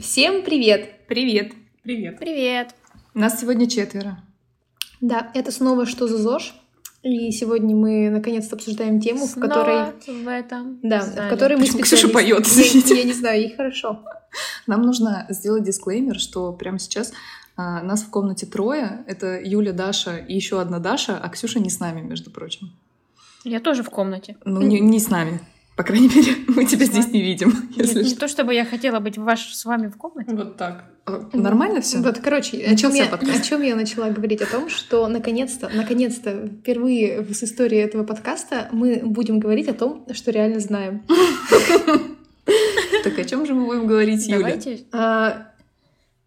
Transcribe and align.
Всем 0.00 0.44
привет! 0.44 1.06
Привет! 1.08 1.52
Привет! 1.82 2.18
Привет! 2.18 2.74
Нас 3.14 3.40
сегодня 3.40 3.68
четверо. 3.68 4.22
Да, 5.00 5.30
это 5.34 5.50
снова 5.50 5.86
«Что 5.86 6.06
за 6.06 6.18
ЗОЖ?» 6.18 6.54
И 7.02 7.32
сегодня 7.32 7.74
мы 7.74 8.08
наконец-то 8.10 8.54
обсуждаем 8.54 9.00
тему, 9.00 9.26
Снова 9.26 9.46
в 9.46 9.48
которой... 9.48 10.22
в 10.22 10.28
этом 10.28 10.78
Да, 10.82 11.00
зале. 11.00 11.26
в 11.26 11.30
которой 11.30 11.54
мы 11.56 11.62
Почему 11.62 11.82
Ксюша 11.82 12.06
извините? 12.06 12.94
Я, 12.94 13.00
я 13.00 13.04
не 13.06 13.12
знаю, 13.12 13.40
ей 13.40 13.56
хорошо. 13.56 14.04
Нам 14.66 14.82
нужно 14.82 15.26
сделать 15.30 15.64
дисклеймер, 15.64 16.18
что 16.20 16.52
прямо 16.52 16.78
сейчас 16.78 17.12
а, 17.56 17.82
нас 17.82 18.02
в 18.02 18.10
комнате 18.10 18.46
трое. 18.46 19.04
Это 19.08 19.40
Юля, 19.42 19.72
Даша 19.72 20.16
и 20.18 20.34
еще 20.34 20.60
одна 20.60 20.78
Даша, 20.78 21.18
а 21.18 21.28
Ксюша 21.28 21.58
не 21.58 21.70
с 21.70 21.80
нами, 21.80 22.02
между 22.02 22.30
прочим. 22.30 22.70
Я 23.42 23.58
тоже 23.60 23.82
в 23.82 23.90
комнате. 23.90 24.36
Ну, 24.44 24.60
не, 24.62 24.80
не 24.80 25.00
с 25.00 25.08
нами. 25.08 25.40
По 25.78 25.84
крайней 25.84 26.08
мере, 26.08 26.32
мы 26.48 26.64
тебя 26.64 26.84
С 26.86 26.88
здесь 26.88 27.04
вами. 27.06 27.14
не 27.16 27.22
видим, 27.22 27.52
если 27.76 27.94
Нет, 27.94 28.04
не 28.04 28.10
что. 28.10 28.20
то, 28.20 28.28
чтобы 28.28 28.52
я 28.52 28.64
хотела 28.64 28.98
быть 28.98 29.16
ваш, 29.16 29.54
с 29.54 29.64
вами 29.64 29.86
в 29.86 29.96
комнате. 29.96 30.34
Вот 30.34 30.56
так. 30.56 30.84
Нормально 31.32 31.80
все? 31.80 31.98
Вот, 31.98 32.18
короче, 32.18 32.56
о 32.58 32.60
чем, 32.76 32.90
Начался 32.90 33.04
я, 33.04 33.06
подкаст. 33.08 33.38
о 33.40 33.42
чем 33.42 33.62
я 33.62 33.76
начала 33.76 34.10
говорить? 34.10 34.42
О 34.42 34.46
том, 34.46 34.68
что 34.68 35.06
наконец-то, 35.06 35.70
наконец-то, 35.72 36.48
впервые 36.48 37.20
в- 37.22 37.32
с 37.32 37.44
истории 37.44 37.78
этого 37.78 38.02
подкаста 38.02 38.68
мы 38.72 39.00
будем 39.04 39.38
говорить 39.38 39.68
о 39.68 39.72
том, 39.72 40.04
что 40.12 40.32
реально 40.32 40.58
знаем. 40.60 41.04
Так 43.04 43.18
о 43.18 43.24
чем 43.24 43.46
же 43.46 43.54
мы 43.54 43.66
будем 43.66 43.86
говорить, 43.86 44.26
Юля? 44.26 44.38
Давайте. 44.38 44.80
А, 44.92 45.46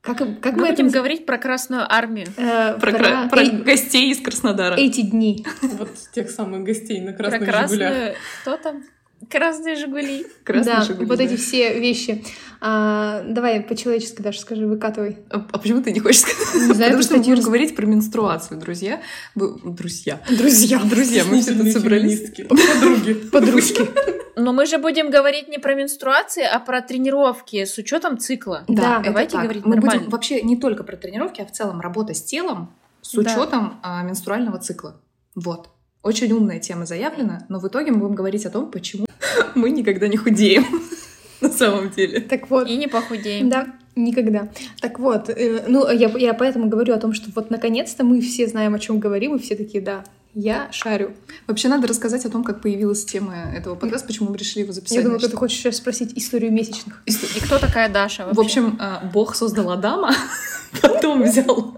как, 0.02 0.18
как 0.40 0.54
Мы 0.56 0.62
мы 0.62 0.70
будем 0.70 0.88
это... 0.88 0.96
говорить 0.98 1.26
про 1.26 1.38
Красную 1.38 1.84
Армию. 1.94 2.28
э, 2.38 2.78
Про, 2.80 2.92
про 2.94 3.28
про 3.30 3.42
э- 3.44 3.50
гостей 3.64 4.12
из 4.12 4.20
Краснодара. 4.22 4.76
эти 4.78 5.02
дни. 5.02 5.46
Вот 5.62 5.90
тех 6.14 6.30
самых 6.32 6.64
гостей 6.64 7.02
на 7.02 7.12
Про 7.14 7.30
красных 7.32 7.42
«Жигулях». 7.70 7.92
Красную... 7.94 8.14
Кто 8.44 8.58
там? 8.58 8.84
Красные 9.30 9.76
Жигули. 9.76 10.26
Красные 10.44 10.76
да, 10.78 10.82
«Жигули», 10.82 11.06
вот 11.06 11.18
да. 11.18 11.24
эти 11.24 11.36
все 11.36 11.80
вещи. 11.80 12.24
А, 12.60 13.24
давай 13.24 13.62
по-человечески 13.62 14.22
даже 14.22 14.40
скажи, 14.40 14.68
выкатывай. 14.68 15.18
А 15.30 15.46
а 15.52 15.58
почему 15.58 15.82
ты 15.82 15.92
не 15.92 16.00
хочешь 16.00 16.22
сказать? 16.22 16.68
Не 16.68 16.74
знаю, 16.74 16.92
Потому 16.92 17.04
что 17.04 17.18
мы 17.18 17.24
будем 17.24 17.42
говорить 17.44 17.76
про 17.76 17.86
менструацию, 17.86 18.60
друзья. 18.60 19.02
Друзья. 19.36 20.22
Друзья. 20.30 20.80
Друзья, 20.84 21.24
мы 21.26 21.42
все 21.42 21.54
тут 21.54 21.72
собрались. 21.72 22.32
Подруги. 22.48 23.14
Подружки. 23.32 23.88
Но 24.36 24.54
мы 24.54 24.66
же 24.66 24.78
будем 24.78 25.10
говорить 25.10 25.48
не 25.48 25.58
про 25.58 25.76
менструации, 25.76 26.44
а 26.44 26.60
про 26.60 26.82
тренировки 26.82 27.66
с 27.66 27.78
учетом 27.78 28.18
цикла. 28.18 28.64
Да, 28.68 29.00
давайте 29.00 29.38
говорить 29.38 29.66
Мы 29.66 29.78
будем 29.78 30.10
вообще 30.10 30.42
не 30.42 30.58
только 30.58 30.84
про 30.84 30.96
тренировки, 30.96 31.42
а 31.42 31.46
в 31.46 31.52
целом 31.52 31.82
работа 31.82 32.14
с 32.14 32.24
телом 32.24 32.74
с 33.02 33.18
учетом 33.18 33.80
а, 33.82 34.04
менструального 34.04 34.60
цикла. 34.60 35.02
Вот. 35.36 35.70
Очень 36.04 36.32
умная 36.32 36.60
тема 36.60 36.86
заявлена, 36.86 37.46
но 37.48 37.60
в 37.60 37.68
итоге 37.68 37.92
мы 37.92 38.00
будем 38.00 38.16
говорить 38.16 38.46
о 38.46 38.50
том, 38.50 38.72
почему 38.72 39.06
мы 39.56 39.70
никогда 39.70 40.08
не 40.08 40.18
худеем 40.18 40.66
на 41.42 41.50
самом 41.50 41.92
деле. 41.92 42.22
Так 42.22 42.50
вот. 42.50 42.68
И 42.68 42.76
не 42.76 42.88
похудеем. 42.88 43.50
Да, 43.50 43.68
никогда. 43.96 44.50
Так 44.80 44.98
вот, 44.98 45.30
э, 45.30 45.66
ну, 45.68 45.90
я, 45.92 46.10
я 46.18 46.34
поэтому 46.34 46.70
говорю 46.70 46.96
о 46.96 47.00
том, 47.00 47.14
что 47.14 47.30
вот 47.36 47.52
наконец-то 47.52 48.04
мы 48.04 48.20
все 48.22 48.48
знаем, 48.48 48.74
о 48.74 48.80
чем 48.80 49.00
говорим, 49.00 49.36
и 49.36 49.40
все 49.40 49.56
такие, 49.56 49.84
да, 49.84 50.04
я 50.34 50.72
шарю. 50.72 51.14
Вообще 51.48 51.68
надо 51.68 51.88
рассказать 51.88 52.26
о 52.26 52.30
том, 52.30 52.44
как 52.44 52.62
появилась 52.62 53.04
тема 53.06 53.52
этого 53.54 53.76
подкаста, 53.76 54.08
почему 54.08 54.30
мы 54.30 54.38
решили 54.38 54.64
его 54.64 54.74
записать. 54.74 54.98
Я 54.98 55.04
думаю, 55.04 55.20
что 55.20 55.28
Значит, 55.28 55.36
ты 55.36 55.40
хочешь 55.40 55.58
сейчас 55.60 55.78
спросить 55.78 56.18
историю 56.18 56.52
месячных. 56.52 57.02
И 57.06 57.40
кто 57.42 57.60
такая 57.60 57.90
Даша 57.90 58.26
вообще? 58.26 58.36
В 58.36 58.40
общем, 58.46 58.78
а, 58.80 59.10
Бог 59.14 59.36
создал 59.36 59.72
Адама, 59.72 60.16
потом 60.82 61.24
взял 61.24 61.78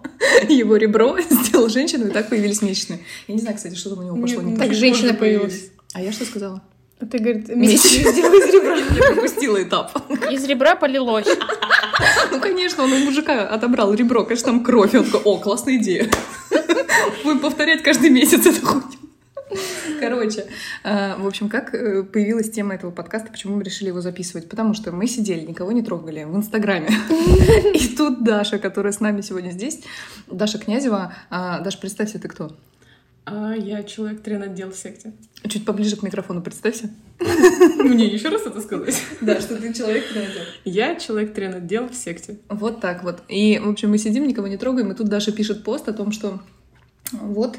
его 0.49 0.75
ребро, 0.75 1.17
сделал 1.29 1.69
женщину, 1.69 2.07
и 2.07 2.11
так 2.11 2.29
появились 2.29 2.61
месячные. 2.61 2.99
Я 3.27 3.33
не 3.35 3.41
знаю, 3.41 3.55
кстати, 3.55 3.75
что 3.75 3.89
там 3.89 3.99
у 3.99 4.03
него 4.03 4.17
пошло 4.17 4.41
не 4.41 4.55
так. 4.55 4.67
Так 4.67 4.75
женщина 4.75 5.13
появилась. 5.13 5.71
А 5.93 6.01
я 6.01 6.11
что 6.11 6.25
сказала? 6.25 6.61
А 7.03 7.05
ты, 7.05 7.17
говорит, 7.17 7.49
месячные 7.49 8.11
сделай 8.13 8.39
из 8.39 8.53
ребра. 8.53 8.75
Я 8.77 9.13
пропустила 9.13 9.61
этап. 9.61 9.91
Из 10.31 10.45
ребра 10.45 10.75
полилось. 10.75 11.27
Ну, 12.31 12.39
конечно, 12.39 12.83
он 12.83 12.93
у 12.93 12.97
мужика 12.99 13.45
отобрал 13.47 13.93
ребро, 13.93 14.23
конечно, 14.23 14.47
там 14.47 14.63
кровь. 14.63 14.95
Он 14.95 15.03
такой, 15.03 15.21
о, 15.25 15.37
классная 15.37 15.75
идея. 15.75 16.09
Будем 17.23 17.39
повторять 17.39 17.83
каждый 17.83 18.09
месяц 18.09 18.45
эту 18.45 18.65
хуйню. 18.65 18.87
Короче, 19.99 20.45
э, 20.83 21.15
в 21.17 21.27
общем, 21.27 21.49
как 21.49 21.75
э, 21.75 22.03
появилась 22.03 22.49
тема 22.49 22.75
этого 22.75 22.92
подкаста, 22.92 23.30
почему 23.31 23.58
мы 23.58 23.63
решили 23.63 23.89
его 23.89 24.02
записывать? 24.02 24.49
Потому 24.49 24.73
что 24.73 24.92
мы 24.92 25.08
сидели, 25.08 25.42
никого 25.42 25.71
не 25.73 25.81
трогали 25.81 26.23
в 26.23 26.36
Инстаграме. 26.36 26.89
И 27.73 27.95
тут 27.95 28.23
Даша, 28.23 28.59
которая 28.59 28.93
с 28.93 28.99
нами 29.02 29.21
сегодня 29.21 29.52
здесь, 29.52 29.81
Даша 30.27 30.58
Князева. 30.58 31.13
А, 31.30 31.59
Даша, 31.59 31.77
представься, 31.77 32.19
ты 32.19 32.30
кто? 32.30 32.55
А 33.26 33.54
я 33.56 33.84
человек 33.84 34.22
тренотдел 34.22 34.72
в 34.72 34.76
секте. 34.76 35.14
Чуть 35.48 35.66
поближе 35.66 35.95
к 35.95 36.04
микрофону 36.04 36.42
представься. 36.42 36.89
Мне 37.20 38.08
еще 38.08 38.30
раз 38.30 38.45
это 38.45 38.60
сказать. 38.61 39.02
Да, 39.22 39.39
что 39.39 39.56
ты 39.56 39.73
человек 39.73 40.08
тренотдел. 40.10 40.44
Я 40.66 40.95
человек 40.95 41.34
тренотдел 41.34 41.88
в 41.88 41.95
секте. 41.95 42.39
Вот 42.50 42.82
так 42.82 43.04
вот. 43.04 43.23
И, 43.30 43.60
в 43.60 43.70
общем, 43.70 43.92
мы 43.92 43.98
сидим, 43.98 44.28
никого 44.28 44.48
не 44.48 44.58
трогаем, 44.58 44.92
и 44.92 44.95
тут 44.95 45.08
Даша 45.08 45.32
пишет 45.32 45.64
пост 45.64 45.88
о 45.88 45.94
том, 45.94 46.11
что 46.11 46.42
вот 47.11 47.58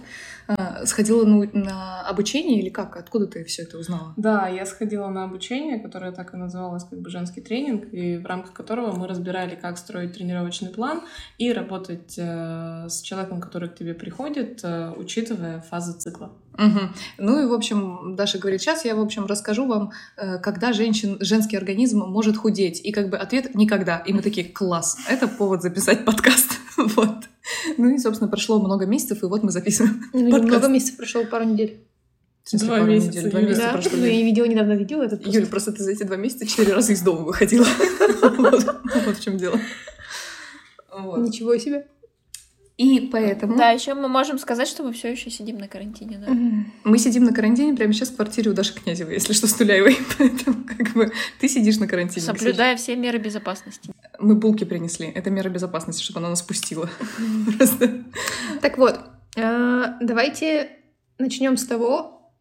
сходила 0.85 1.25
на, 1.25 1.49
на 1.53 2.01
обучение 2.03 2.61
или 2.61 2.69
как? 2.69 2.97
Откуда 2.97 3.27
ты 3.27 3.45
все 3.45 3.63
это 3.63 3.79
узнала? 3.79 4.15
Да, 4.17 4.49
я 4.49 4.67
сходила 4.67 5.09
на 5.09 5.25
обучение, 5.25 5.79
которое 5.79 6.13
так 6.13 6.35
и 6.35 6.37
называлось 6.37 6.85
как 6.85 7.01
бы 7.01 7.11
женский 7.11 7.41
тренинг, 7.41 7.93
и 7.93 8.19
в 8.19 8.27
рамках 8.27 8.53
которого 8.53 8.93
мы 8.93 9.07
разбирали, 9.07 9.55
как 9.55 9.79
строить 9.79 10.15
тренировочный 10.15 10.71
план 10.71 11.03
и 11.39 11.53
работать 11.53 12.15
э, 12.19 12.89
с 12.89 13.01
человеком, 13.01 13.41
который 13.41 13.69
к 13.69 13.75
тебе 13.75 13.95
приходит, 13.95 14.61
э, 14.63 14.93
учитывая 14.97 15.61
фазы 15.61 15.99
цикла. 15.99 16.33
Мгм. 16.57 16.95
Ну 17.19 17.43
и, 17.43 17.47
в 17.47 17.53
общем, 17.53 18.15
Даша 18.17 18.39
говорит, 18.39 18.61
сейчас 18.61 18.85
я, 18.85 18.95
в 18.95 19.01
общем, 19.01 19.27
расскажу 19.27 19.67
вам, 19.67 19.93
э, 20.17 20.39
когда 20.39 20.73
женщин, 20.73 21.19
женский 21.21 21.57
организм 21.57 22.01
может 22.01 22.37
худеть. 22.37 22.81
И 22.85 22.93
как 22.93 23.11
бы 23.11 23.17
ответ— 23.17 23.55
никогда. 23.57 23.99
И 23.99 24.13
мы 24.13 24.23
такие, 24.23 24.47
класс, 24.47 24.99
это 25.09 25.27
повод 25.27 25.63
записать 25.63 26.05
подкаст. 26.05 26.61
Вот. 26.97 27.17
Ну 27.77 27.95
и, 27.95 27.99
собственно, 27.99 28.31
прошло 28.31 28.61
много 28.61 28.87
месяцев, 28.87 29.23
и 29.23 29.27
вот 29.27 29.43
мы 29.43 29.51
записываем. 29.51 30.03
Ну, 30.13 30.31
Подкаст. 30.31 30.49
Много 30.49 30.69
месяцев 30.69 30.97
прошло, 30.97 31.25
пару 31.25 31.45
недель. 31.45 31.85
В 32.43 32.49
смысле, 32.51 32.69
Два 32.69 32.79
пару 32.79 32.91
месяца, 32.91 33.11
недель, 33.11 33.31
Два 33.31 33.41
месяца 33.41 33.63
Да, 33.63 33.73
прошло. 33.73 33.93
ну, 33.95 34.05
я 34.05 34.23
видела 34.23 34.45
недавно 34.45 34.73
видео 34.75 35.03
этот 35.03 35.23
пост. 35.23 35.35
Юль, 35.35 35.47
просто 35.47 35.73
ты 35.73 35.83
за 35.83 35.93
эти 35.93 36.03
два 36.03 36.17
месяца 36.17 36.47
четыре 36.47 36.75
раза 36.75 36.93
из 36.93 37.03
дома 37.03 37.21
выходила. 37.23 37.67
Вот 39.07 39.17
в 39.17 39.23
чем 39.23 39.37
дело. 39.39 39.59
Ничего 41.19 41.57
себе. 41.59 41.87
И 42.77 43.09
поэтому 43.13 43.57
Да, 43.57 43.71
еще 43.71 43.95
мы 43.95 44.09
можем 44.09 44.37
сказать, 44.39 44.67
что 44.67 44.83
мы 44.83 44.93
все 44.93 45.13
еще 45.13 45.31
сидим 45.31 45.59
на 45.59 45.69
карантине, 45.69 46.19
да. 46.19 46.33
мы 46.83 46.99
сидим 46.99 47.23
на 47.23 47.33
карантине 47.33 47.75
прямо 47.77 47.93
сейчас 47.93 48.09
в 48.11 48.17
квартире 48.17 48.51
у 48.51 48.55
Даши 48.55 48.75
Князевой, 48.75 49.15
если 49.15 49.33
что, 49.33 49.47
с 49.47 49.55
Туляевой. 49.55 49.97
Поэтому 50.19 50.65
как 50.65 50.93
бы 50.95 51.13
ты 51.39 51.49
сидишь 51.49 51.79
на 51.79 51.87
карантине. 51.87 52.27
Соблюдая 52.27 52.77
все 52.77 52.97
меры 52.97 53.19
безопасности. 53.19 53.93
Мы 54.19 54.35
булки 54.35 54.65
принесли. 54.65 55.07
Это 55.07 55.31
мера 55.31 55.51
безопасности, 55.51 56.03
чтобы 56.03 56.19
она 56.19 56.31
нас 56.31 56.43
пустила. 56.43 56.91
Просто. 57.57 58.03
Так 58.61 58.77
вот, 58.77 58.99
э, 59.37 59.85
давайте 60.01 60.71
начнем 61.19 61.57
с 61.57 61.67
того, 61.67 62.33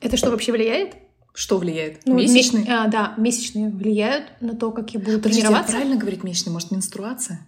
это 0.00 0.16
что 0.16 0.30
вообще 0.30 0.52
влияет? 0.52 0.94
Что 1.34 1.58
влияет? 1.58 2.00
Ну, 2.06 2.14
Месячные? 2.14 2.64
ме- 2.64 2.72
а, 2.74 2.88
да, 2.88 3.14
месячные 3.18 3.68
влияют 3.68 4.24
на 4.40 4.56
то, 4.56 4.72
как 4.72 4.94
я 4.94 4.98
буду 4.98 5.18
Подождите, 5.18 5.46
а 5.46 5.50
тренироваться. 5.50 5.72
правильно 5.72 5.96
говорить 5.96 6.24
месячные? 6.24 6.52
Может, 6.54 6.70
менструация? 6.70 7.46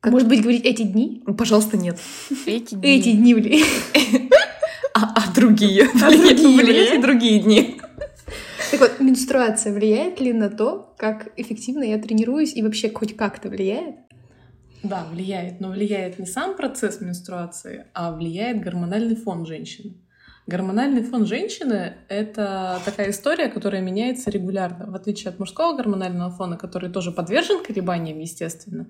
Как- 0.00 0.12
Может 0.12 0.28
быть, 0.28 0.40
говорить 0.42 0.64
эти 0.64 0.82
дни? 0.82 1.22
Ну, 1.26 1.34
Пожалуйста, 1.34 1.76
нет. 1.76 1.98
Эти 2.46 2.74
дни. 2.74 2.88
Эти 2.98 3.12
дни 3.12 3.34
влияют. 3.34 3.68
А, 4.94 5.12
а 5.14 5.32
другие? 5.34 5.84
А 5.94 6.10
другие 6.10 6.34
Влияют 6.36 6.66
влияют? 6.66 6.98
и 6.98 7.02
другие 7.02 7.40
дни. 7.40 7.80
Так 8.70 8.80
вот, 8.80 9.00
менструация 9.00 9.72
влияет 9.72 10.20
ли 10.20 10.32
на 10.32 10.50
то, 10.50 10.94
как 10.98 11.32
эффективно 11.36 11.84
я 11.84 11.98
тренируюсь 11.98 12.54
и 12.54 12.62
вообще 12.62 12.90
хоть 12.90 13.16
как-то 13.16 13.48
влияет? 13.48 13.96
Да, 14.82 15.06
влияет, 15.12 15.60
но 15.60 15.70
влияет 15.70 16.18
не 16.18 16.26
сам 16.26 16.56
процесс 16.56 17.00
менструации, 17.00 17.86
а 17.94 18.12
влияет 18.14 18.60
гормональный 18.60 19.16
фон 19.16 19.46
женщины. 19.46 19.94
Гормональный 20.48 21.02
фон 21.02 21.26
женщины— 21.26 21.92
это 22.08 22.80
такая 22.86 23.10
история, 23.10 23.48
которая 23.48 23.82
меняется 23.82 24.30
регулярно, 24.30 24.90
в 24.90 24.94
отличие 24.94 25.28
от 25.28 25.38
мужского 25.38 25.76
гормонального 25.76 26.30
фона, 26.30 26.56
который 26.56 26.88
тоже 26.90 27.12
подвержен 27.12 27.62
колебаниям, 27.62 28.18
естественно. 28.18 28.86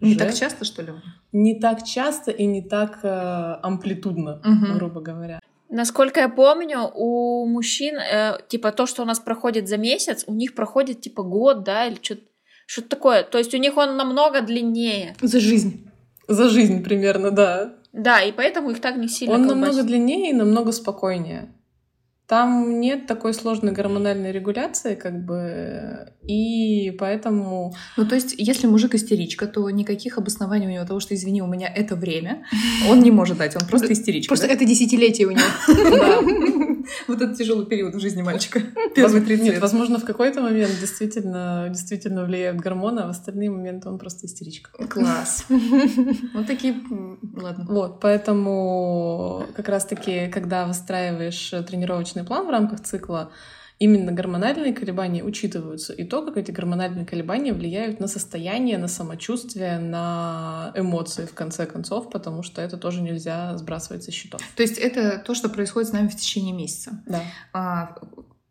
Не 0.00 0.14
Же- 0.14 0.18
так 0.18 0.32
часто, 0.34 0.64
что 0.64 0.80
ли? 0.80 0.92
не 1.32 1.60
так 1.60 1.84
часто 1.84 2.30
и 2.30 2.46
не 2.46 2.62
так 2.62 3.00
э, 3.02 3.08
амплитудно, 3.62 4.40
Мгм. 4.42 4.78
грубо 4.78 5.02
говоря. 5.02 5.38
Насколько 5.68 6.20
я 6.20 6.30
помню, 6.30 6.90
у 6.94 7.44
мужчин, 7.46 7.96
э, 7.98 8.38
типа, 8.48 8.72
то, 8.72 8.86
что 8.86 9.02
у 9.02 9.04
нас 9.04 9.20
проходит 9.20 9.68
за 9.68 9.76
месяц, 9.76 10.24
у 10.26 10.32
них 10.32 10.54
проходит, 10.54 11.02
типа, 11.02 11.22
год, 11.22 11.62
да, 11.62 11.86
или 11.88 11.98
что-то 12.00 12.22
что 12.64 12.80
такое. 12.80 13.22
То 13.22 13.36
есть 13.36 13.52
у 13.52 13.58
них 13.58 13.76
он 13.76 13.98
намного 13.98 14.40
длиннее. 14.40 15.14
За 15.20 15.40
жизнь. 15.40 15.90
За 16.26 16.48
жизнь 16.48 16.82
примерно, 16.82 17.30
да. 17.30 17.74
Да, 17.92 18.20
и 18.22 18.32
поэтому 18.32 18.70
их 18.70 18.80
так 18.80 18.96
не 18.96 19.08
сильно 19.08 19.34
Он 19.34 19.46
колбасит. 19.46 19.60
намного 19.60 19.82
длиннее 19.82 20.30
и 20.30 20.34
намного 20.34 20.72
спокойнее. 20.72 21.52
Там 22.26 22.80
нет 22.80 23.06
такой 23.06 23.34
сложной 23.34 23.72
гормональной 23.72 24.32
регуляции, 24.32 24.94
как 24.94 25.22
бы, 25.26 26.14
и 26.22 26.90
поэтому 26.98 27.74
Ну, 27.98 28.06
то 28.06 28.14
есть, 28.14 28.34
если 28.38 28.66
мужик 28.66 28.94
истеричка, 28.94 29.46
то 29.46 29.68
никаких 29.68 30.16
обоснований 30.16 30.66
у 30.66 30.70
него 30.70 30.86
того, 30.86 31.00
что, 31.00 31.14
извини, 31.14 31.42
у 31.42 31.46
меня 31.46 31.68
это 31.68 31.94
время, 31.94 32.46
он 32.88 33.00
не 33.00 33.10
может 33.10 33.36
дать, 33.36 33.54
он 33.56 33.68
просто 33.68 33.92
истеричка. 33.92 34.28
Просто 34.30 34.46
да? 34.46 34.54
это 34.54 34.64
десятилетие 34.64 35.26
у 35.26 35.32
него. 35.32 36.68
Вот 37.08 37.20
это 37.20 37.34
тяжелый 37.34 37.66
период 37.66 37.94
в 37.94 38.00
жизни 38.00 38.22
мальчика. 38.22 38.60
Первые 38.94 39.22
30 39.22 39.44
Нет, 39.44 39.60
возможно, 39.60 39.98
в 39.98 40.04
какой-то 40.04 40.40
момент 40.40 40.72
действительно, 40.80 41.66
действительно 41.68 42.24
влияют 42.24 42.60
гормоны, 42.60 43.00
а 43.00 43.06
в 43.06 43.10
остальные 43.10 43.50
моменты 43.50 43.88
он 43.88 43.98
просто 43.98 44.26
истеричка. 44.26 44.70
Класс. 44.86 45.46
Вот 46.34 46.46
такие... 46.46 46.74
Ладно. 47.34 47.66
Вот, 47.68 48.00
поэтому 48.00 49.46
как 49.54 49.68
раз-таки, 49.68 50.28
когда 50.28 50.66
выстраиваешь 50.66 51.50
тренировочный 51.66 52.24
план 52.24 52.46
в 52.46 52.50
рамках 52.50 52.80
цикла, 52.80 53.30
именно 53.82 54.12
гормональные 54.12 54.72
колебания 54.74 55.24
учитываются, 55.24 55.92
и 55.92 56.04
то, 56.04 56.24
как 56.24 56.36
эти 56.36 56.52
гормональные 56.52 57.04
колебания 57.04 57.52
влияют 57.52 57.98
на 57.98 58.06
состояние, 58.06 58.78
на 58.78 58.86
самочувствие, 58.86 59.80
на 59.80 60.72
эмоции, 60.76 61.26
в 61.26 61.34
конце 61.34 61.66
концов, 61.66 62.08
потому 62.08 62.44
что 62.44 62.62
это 62.62 62.76
тоже 62.76 63.02
нельзя 63.02 63.56
сбрасывать 63.58 64.04
со 64.04 64.12
счетов. 64.12 64.40
То 64.54 64.62
есть 64.62 64.78
это 64.78 65.18
то, 65.18 65.34
что 65.34 65.48
происходит 65.48 65.88
с 65.88 65.92
нами 65.92 66.06
в 66.06 66.16
течение 66.16 66.54
месяца. 66.54 67.02
Да. 67.06 67.22
А, 67.52 67.96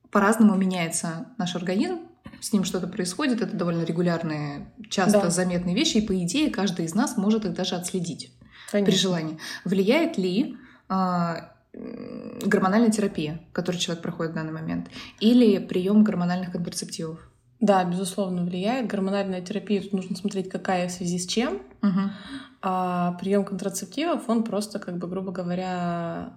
По-разному 0.10 0.56
меняется 0.58 1.28
наш 1.38 1.56
организм, 1.56 2.00
с 2.42 2.52
ним 2.52 2.66
что-то 2.66 2.88
происходит, 2.88 3.42
это 3.42 3.56
довольно 3.56 3.84
регулярные, 3.84 4.74
часто 4.90 5.22
Да. 5.22 5.30
заметные 5.30 5.74
вещи, 5.74 5.98
и 6.00 6.06
по 6.06 6.14
идее 6.22 6.50
каждый 6.50 6.84
из 6.84 6.94
нас 6.94 7.16
может 7.16 7.46
их 7.46 7.54
даже 7.54 7.76
отследить 7.76 8.34
при 8.72 8.80
Конечно. 8.80 9.00
желании. 9.00 9.38
Влияет 9.64 10.18
ли 10.18 10.58
а, 10.90 11.51
гормональная 11.74 12.92
терапия, 12.92 13.42
которую 13.54 13.80
человек 13.80 14.04
проходит 14.04 14.34
в 14.34 14.36
данный 14.36 14.52
момент, 14.52 14.90
или 15.20 15.58
прием 15.60 16.04
гормональных 16.04 16.52
контрацептивов? 16.52 17.20
Да, 17.60 17.84
безусловно, 17.84 18.44
влияет. 18.44 18.88
Гормональная 18.88 19.42
терапия, 19.42 19.82
тут 19.82 19.94
нужно 19.94 20.16
смотреть, 20.16 20.50
какая 20.50 20.88
в 20.88 20.92
связи 20.92 21.20
с 21.20 21.28
чем. 21.28 21.62
Мгм. 21.82 22.12
А 22.64 23.14
прием 23.14 23.46
контрацептивов, 23.46 24.28
он 24.28 24.44
просто, 24.44 24.80
как 24.80 24.98
бы, 24.98 25.08
грубо 25.08 25.32
говоря, 25.32 26.34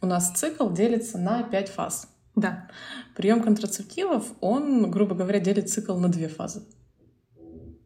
у 0.00 0.06
нас 0.06 0.32
цикл 0.32 0.70
делится 0.70 1.18
на 1.18 1.44
пять 1.44 1.68
фаз. 1.68 2.08
Да. 2.34 2.68
Прием 3.14 3.42
контрацептивов, 3.42 4.32
он, 4.40 4.90
грубо 4.90 5.14
говоря, 5.14 5.40
делит 5.40 5.70
цикл 5.70 5.96
на 5.96 6.08
две 6.08 6.28
фазы. 6.28 6.64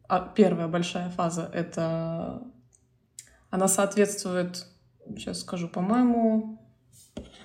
А 0.09 0.19
первая 0.19 0.67
большая 0.67 1.09
фаза— 1.09 1.49
это... 1.53 2.41
Она 3.49 3.67
соответствует, 3.67 4.65
сейчас 5.15 5.41
скажу, 5.41 5.69
по-моему, 5.69 6.60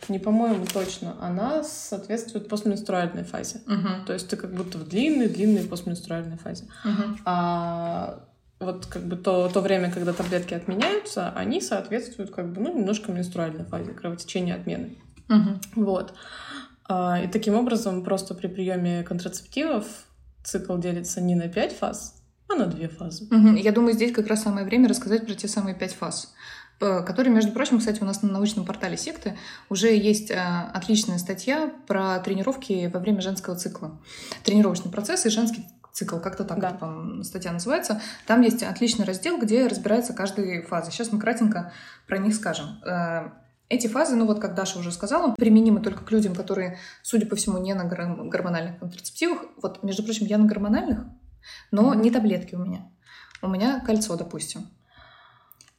не 0.08 0.18
по-моему 0.18 0.66
точно, 0.66 1.16
она 1.20 1.62
соответствует 1.64 2.48
постменструальной 2.48 3.24
фазе. 3.24 3.60
Мгм. 3.66 4.04
То 4.06 4.12
есть 4.12 4.28
ты 4.28 4.36
как 4.36 4.54
будто 4.54 4.78
в 4.78 4.88
длинной-длинной 4.88 5.64
постменструальной 5.64 6.36
фазе. 6.38 6.64
Мгм. 6.84 7.18
А 7.24 8.20
вот 8.60 8.86
как 8.86 9.02
бы 9.02 9.16
то, 9.16 9.48
то 9.48 9.60
время, 9.60 9.90
когда 9.90 10.12
таблетки 10.12 10.54
отменяются, 10.54 11.30
они 11.30 11.60
соответствуют 11.60 12.30
как 12.30 12.52
бы, 12.52 12.60
ну, 12.60 12.78
немножко 12.78 13.12
менструальной 13.12 13.64
фазе, 13.64 13.92
кровотечения 13.92 14.54
отмены. 14.54 14.96
Мгм. 15.28 15.60
Вот. 15.74 16.14
А, 16.88 17.20
И 17.22 17.28
таким 17.28 17.54
образом 17.54 18.04
просто 18.04 18.34
при 18.34 18.46
приеме 18.46 19.02
контрацептивов 19.02 19.86
цикл 20.44 20.76
делится 20.78 21.20
не 21.20 21.34
на 21.34 21.48
пять 21.48 21.76
фаз, 21.76 22.22
а 22.48 22.54
на 22.54 22.66
две 22.66 22.88
фазы. 22.88 23.26
Мгм. 23.30 23.56
Я 23.56 23.72
думаю, 23.72 23.92
здесь 23.92 24.12
как 24.12 24.28
раз 24.28 24.42
самое 24.42 24.64
время 24.64 24.88
рассказать 24.88 25.26
про 25.26 25.34
те 25.34 25.48
самые 25.48 25.74
пять 25.74 25.94
фаз, 25.94 26.32
п- 26.78 27.02
которые, 27.02 27.32
между 27.34 27.52
прочим, 27.52 27.78
кстати, 27.78 28.00
у 28.02 28.04
нас 28.04 28.22
на 28.22 28.30
научном 28.30 28.64
портале 28.64 28.96
секты 28.96 29.36
уже 29.68 29.88
есть 29.94 30.30
э, 30.30 30.36
отличная 30.74 31.18
статья 31.18 31.70
про 31.86 32.18
тренировки 32.20 32.90
во 32.92 33.00
время 33.00 33.20
женского 33.20 33.56
цикла. 33.56 33.98
Тренировочный 34.44 34.90
процесс 34.90 35.26
и 35.26 35.30
женский 35.30 35.66
цикл, 35.92 36.18
как-то 36.18 36.44
так 36.44 36.60
Да. 36.60 36.70
по-моему, 36.72 37.22
статья 37.24 37.52
называется. 37.52 38.00
Там 38.26 38.42
есть 38.42 38.62
отличный 38.62 39.04
раздел, 39.06 39.38
где 39.40 39.66
разбирается 39.66 40.12
каждая 40.12 40.62
фаза. 40.62 40.90
Сейчас 40.90 41.10
мы 41.12 41.18
кратенько 41.18 41.72
про 42.06 42.18
них 42.18 42.34
скажем. 42.34 42.80
Э, 42.84 43.30
Эти 43.68 43.88
фазы, 43.88 44.14
ну 44.14 44.26
вот 44.26 44.38
как 44.40 44.54
Даша 44.54 44.78
уже 44.78 44.92
сказала, 44.92 45.34
применимы 45.34 45.80
только 45.80 46.04
к 46.04 46.12
людям, 46.12 46.36
которые, 46.36 46.78
судя 47.02 47.26
по 47.26 47.34
всему, 47.34 47.58
не 47.58 47.74
на 47.74 47.82
гор- 47.84 48.28
гормональных 48.28 48.78
контрацептивах. 48.78 49.38
Вот, 49.60 49.82
между 49.82 50.04
прочим, 50.04 50.26
я 50.26 50.38
на 50.38 50.44
гормональных, 50.46 50.98
но 51.72 51.92
не 51.94 52.12
таблетки 52.12 52.54
у 52.54 52.58
меня. 52.64 52.86
У 53.42 53.48
меня 53.48 53.80
кольцо, 53.80 54.16
допустим. 54.16 54.68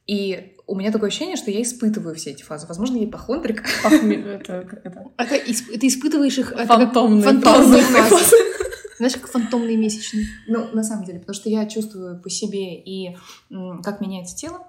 И 0.08 0.56
у 0.66 0.74
меня 0.74 0.90
такое 0.90 1.08
ощущение, 1.08 1.36
что 1.36 1.50
я 1.50 1.62
испытываю 1.62 2.14
все 2.16 2.30
эти 2.30 2.42
фазы. 2.42 2.66
Возможно, 2.66 2.96
я 2.96 3.04
ипохондрик. 3.04 3.62
Пахнет- 3.84 4.26
это 4.26 4.66
как 4.68 4.84
это? 4.84 5.04
Это 5.16 5.78
ты 5.78 5.86
испытываешь 5.86 6.38
их... 6.38 6.52
Фантомные 6.66 7.22
фантомные 7.22 7.82
фазы. 7.82 8.36
Знаешь, 8.96 9.14
как 9.14 9.28
фантомные 9.30 9.76
месячные. 9.76 10.26
Ну, 10.48 10.66
на 10.72 10.82
самом 10.82 11.04
деле, 11.04 11.20
потому 11.20 11.34
что 11.34 11.48
я 11.48 11.66
чувствую 11.66 12.20
по 12.20 12.28
себе 12.28 12.74
и 12.74 13.16
как 13.84 14.00
меняется 14.00 14.34
тело. 14.36 14.66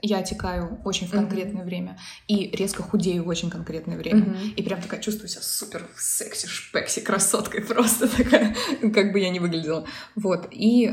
Я 0.00 0.18
отекаю 0.18 0.80
очень 0.84 1.06
в 1.06 1.10
конкретное 1.10 1.64
время 1.64 1.98
и 2.28 2.50
резко 2.56 2.82
худею 2.82 3.24
в 3.24 3.28
очень 3.28 3.50
конкретное 3.50 3.96
время. 3.96 4.20
Мгм. 4.20 4.36
И 4.56 4.62
прям 4.62 4.80
такая 4.80 5.00
чувствую 5.00 5.28
себя 5.28 5.42
супер 5.42 5.86
секси, 5.96 6.46
шпекси, 6.46 7.00
красоткой 7.00 7.62
просто 7.66 8.08
такая, 8.08 8.54
как 8.94 9.12
бы 9.12 9.20
я 9.20 9.30
ни 9.30 9.38
выглядела. 9.38 9.86
Вот. 10.16 10.48
И 10.50 10.86
э, 10.86 10.92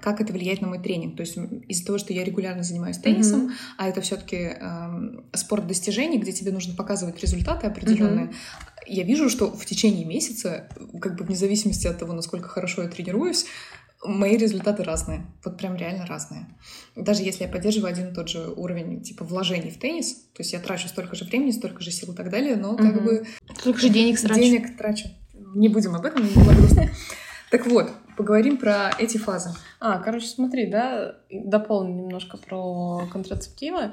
как 0.00 0.20
это 0.20 0.32
влияет 0.32 0.60
на 0.60 0.68
мой 0.68 0.78
тренинг. 0.78 1.16
То 1.16 1.22
есть 1.22 1.36
из-за 1.68 1.86
того, 1.86 1.98
что 1.98 2.12
я 2.12 2.24
регулярно 2.24 2.62
занимаюсь 2.62 2.98
теннисом, 2.98 3.44
Мгм. 3.44 3.52
а 3.78 3.88
это 3.88 4.00
все-таки 4.00 4.56
спорт 5.34 5.66
достижений, 5.66 6.18
где 6.18 6.32
тебе 6.32 6.52
нужно 6.52 6.74
показывать 6.74 7.20
результаты 7.20 7.66
определенные. 7.66 8.32
Я 8.86 9.04
вижу, 9.04 9.28
что 9.28 9.50
в 9.50 9.64
течение 9.66 10.04
месяца, 10.04 10.68
как 11.00 11.16
бы 11.16 11.24
вне 11.24 11.36
зависимости 11.36 11.86
от 11.86 11.98
того, 11.98 12.12
насколько 12.12 12.48
хорошо 12.48 12.82
я 12.82 12.88
тренируюсь, 12.88 13.46
мои 14.04 14.36
результаты 14.36 14.82
разные. 14.82 15.26
Вот 15.44 15.58
прям 15.58 15.76
реально 15.76 16.06
разные. 16.06 16.46
Даже 16.96 17.22
если 17.22 17.44
я 17.44 17.48
поддерживаю 17.50 17.92
один 17.92 18.08
и 18.10 18.14
тот 18.14 18.28
же 18.28 18.48
уровень 18.56 19.02
типа 19.02 19.24
вложений 19.24 19.70
в 19.70 19.78
теннис, 19.78 20.14
то 20.14 20.40
есть 20.40 20.52
я 20.52 20.60
трачу 20.60 20.88
столько 20.88 21.16
же 21.16 21.24
времени, 21.24 21.50
столько 21.50 21.82
же 21.82 21.90
сил 21.90 22.12
и 22.12 22.16
так 22.16 22.30
далее, 22.30 22.56
но 22.56 22.76
как 22.76 22.94
Мгм. 22.96 23.04
бы 23.04 23.26
Сколько 23.58 23.78
же 23.80 23.88
денег 23.90 24.20
трачу. 24.20 24.40
денег 24.40 24.76
трачу. 24.76 25.08
Не 25.54 25.68
будем 25.68 25.94
об 25.94 26.04
этом, 26.04 26.24
не 26.24 26.32
грустно. 26.32 26.90
Так 27.50 27.66
вот, 27.66 27.90
поговорим 28.20 28.58
про 28.58 28.90
эти 28.98 29.16
фазы. 29.16 29.50
А, 29.80 29.98
короче, 29.98 30.26
смотри, 30.26 30.66
да, 30.70 31.16
дополню 31.30 31.94
немножко 31.94 32.36
про 32.36 33.06
контрацептивы. 33.10 33.90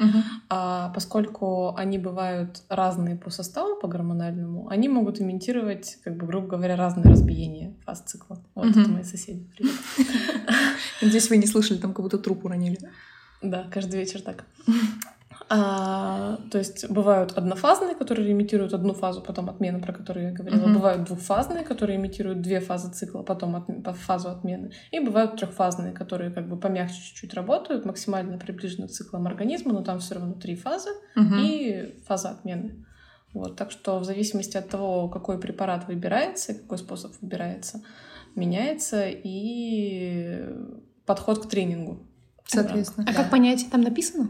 А, 0.50 0.92
поскольку 0.94 1.74
они 1.78 1.98
бывают 1.98 2.62
разные 2.68 3.16
по 3.16 3.30
составу, 3.30 3.80
по 3.80 3.88
гормональному, 3.88 4.68
они 4.68 4.90
могут 4.90 5.22
имитировать, 5.22 5.98
как 6.04 6.18
бы, 6.18 6.26
грубо 6.28 6.48
говоря, 6.58 6.76
разные 6.76 7.06
разбиения 7.06 7.74
фаз 7.86 8.02
цикла. 8.02 8.44
Вот 8.54 8.66
Мгм. 8.66 8.82
это 8.82 8.90
мои 8.92 9.04
соседи. 9.04 9.48
Надеюсь, 11.02 11.30
вы 11.30 11.38
не 11.38 11.48
слышали, 11.48 11.78
там 11.78 11.94
как 11.94 12.04
будто 12.04 12.18
труп 12.18 12.44
уронили. 12.46 12.80
Да, 13.42 13.66
каждый 13.72 14.00
вечер 14.00 14.22
так. 14.22 14.44
А, 15.50 16.38
то 16.52 16.58
есть 16.58 16.90
бывают 16.90 17.32
однофазные, 17.38 17.96
которые 17.96 18.32
имитируют 18.32 18.74
одну 18.74 18.94
фазу, 18.94 19.22
потом 19.22 19.50
отмену, 19.50 19.80
про 19.82 19.94
которую 19.94 20.26
я 20.28 20.32
говорила. 20.34 20.66
Мгм. 20.66 20.74
Бывают 20.76 21.04
двухфазные, 21.06 21.64
которые 21.64 21.98
имитируют 21.98 22.42
две 22.42 22.60
фазы 22.60 22.92
цикла, 22.92 23.24
потом 23.24 23.64
по- 23.84 23.94
фазу 23.94 24.30
отмены. 24.30 24.72
И 24.92 25.00
бывают 25.00 25.38
трехфазные, 25.38 25.94
которые 25.94 26.32
как 26.32 26.50
бы 26.50 26.58
помягче 26.60 27.02
чуть-чуть 27.02 27.34
работают, 27.34 27.86
максимально 27.86 28.38
приближены 28.38 28.88
к 28.88 28.92
циклам 28.92 29.26
организма, 29.28 29.72
но 29.74 29.82
там 29.84 30.00
все 30.00 30.16
равно 30.16 30.34
три 30.34 30.56
фазы 30.56 30.90
Мгм. 31.16 31.40
и 31.40 31.96
фаза 32.06 32.32
отмены. 32.32 32.84
Вот, 33.34 33.56
так 33.56 33.72
что 33.72 34.00
в 34.00 34.04
зависимости 34.04 34.58
от 34.58 34.68
того, 34.70 35.08
какой 35.10 35.40
препарат 35.40 35.88
выбирается, 35.88 36.54
какой 36.56 36.78
способ 36.78 37.12
выбирается, 37.22 37.82
меняется 38.36 39.06
и 39.08 40.46
подход 41.06 41.46
к 41.46 41.50
тренингу. 41.50 42.00
Соответственно. 42.46 43.06
А 43.10 43.12
Да. 43.14 43.22
как 43.22 43.30
понять, 43.32 43.66
там 43.72 43.82
написано? 43.82 44.30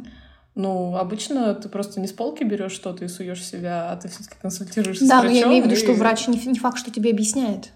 Ну, 0.60 0.96
обычно 0.98 1.54
ты 1.54 1.70
просто 1.70 2.00
не 2.02 2.08
с 2.08 2.12
полки 2.12 2.44
берешь 2.44 2.72
что-то 2.72 3.06
и 3.06 3.08
суешь 3.08 3.46
себя, 3.46 3.92
а 3.92 3.96
ты 3.96 4.08
все-таки 4.10 4.36
консультируешься 4.42 5.06
Да, 5.08 5.20
с 5.20 5.24
но 5.24 5.30
врачом. 5.30 5.36
я 5.40 5.48
имею 5.48 5.64
в 5.64 5.66
виду, 5.68 5.76
и- 5.76 5.80
что 5.80 5.94
врач 5.94 6.28
не, 6.28 6.38
не 6.48 6.58
факт, 6.58 6.80
что 6.80 6.90
тебе 6.90 7.12
объясняет. 7.12 7.70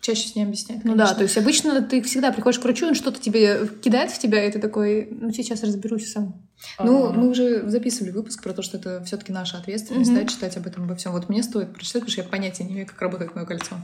Чаще 0.00 0.28
с 0.28 0.34
ней 0.34 0.42
объясняет. 0.44 0.84
Ну 0.84 0.92
да, 0.94 1.04
конечно. 1.04 1.16
то 1.16 1.22
есть 1.24 1.36
обычно 1.38 1.82
ты 1.82 2.00
всегда 2.02 2.32
приходишь 2.32 2.58
к 2.60 2.64
врачу, 2.64 2.86
он 2.86 2.94
что-то 2.94 3.20
тебе 3.20 3.66
кидает 3.82 4.10
в 4.10 4.18
тебя, 4.18 4.42
и 4.44 4.50
ты 4.50 4.58
такой, 4.58 5.06
ну 5.10 5.32
сейчас 5.32 5.62
разберусь 5.62 6.12
сам. 6.12 6.42
Ну, 6.78 7.06
А, 7.08 7.12
мы 7.12 7.28
уже 7.28 7.68
записывали 7.68 8.10
выпуск 8.10 8.42
про 8.42 8.52
то, 8.54 8.62
что 8.62 8.78
это 8.78 9.02
все-таки 9.04 9.30
наша 9.32 9.58
ответственность, 9.58 10.10
Мгм. 10.10 10.20
да, 10.20 10.26
читать 10.26 10.56
об 10.56 10.66
этом 10.66 10.84
обо 10.84 10.94
всем. 10.96 11.12
Вот 11.12 11.28
мне 11.28 11.42
стоит 11.42 11.72
прочитать, 11.74 12.00
потому 12.02 12.10
что 12.12 12.22
я 12.22 12.28
понятия 12.28 12.64
не 12.64 12.72
имею, 12.72 12.86
как 12.86 13.00
работает 13.02 13.34
мое 13.34 13.44
кольцо. 13.44 13.76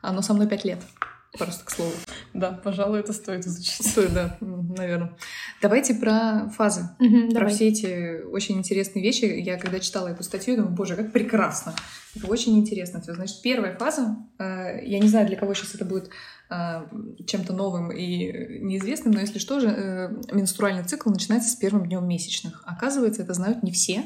Оно 0.00 0.22
со 0.22 0.32
мной 0.34 0.46
пять 0.46 0.64
лет. 0.64 0.78
Просто 1.38 1.64
к 1.64 1.70
слову. 1.70 1.92
Да, 2.34 2.52
пожалуй, 2.52 3.00
это 3.00 3.12
стоит 3.12 3.46
изучить. 3.46 3.86
Стоит, 3.86 4.12
да, 4.12 4.36
наверное. 4.40 5.16
Давайте 5.62 5.94
про 5.94 6.48
фазы. 6.56 6.90
Мгм, 6.98 7.28
Про 7.30 7.40
давай. 7.40 7.54
все 7.54 7.68
эти 7.68 8.22
очень 8.24 8.58
интересные 8.58 9.02
вещи. 9.02 9.26
Я 9.26 9.56
когда 9.56 9.78
читала 9.78 10.08
эту 10.08 10.24
статью, 10.24 10.56
думаю, 10.56 10.74
боже, 10.74 10.96
как 10.96 11.12
прекрасно. 11.12 11.74
Это 12.16 12.26
очень 12.26 12.58
интересно 12.58 13.00
все. 13.00 13.14
Значит, 13.14 13.42
первая 13.42 13.76
фаза, 13.76 14.16
э, 14.38 14.84
я 14.84 14.98
не 14.98 15.08
знаю, 15.08 15.28
для 15.28 15.36
кого 15.36 15.54
сейчас 15.54 15.76
это 15.76 15.84
будет 15.84 16.10
э, 16.50 16.86
чем-то 17.26 17.52
новым 17.52 17.92
и 17.92 18.58
неизвестным, 18.60 19.14
но 19.14 19.20
если 19.20 19.38
что 19.38 19.60
же, 19.60 19.68
э, 19.68 20.08
менструальный 20.32 20.82
цикл 20.82 21.10
начинается 21.10 21.48
с 21.50 21.54
первым 21.54 21.86
днем 21.86 22.08
месячных. 22.08 22.64
Оказывается, 22.66 23.22
это 23.22 23.34
знают 23.34 23.62
не 23.62 23.70
все. 23.70 24.04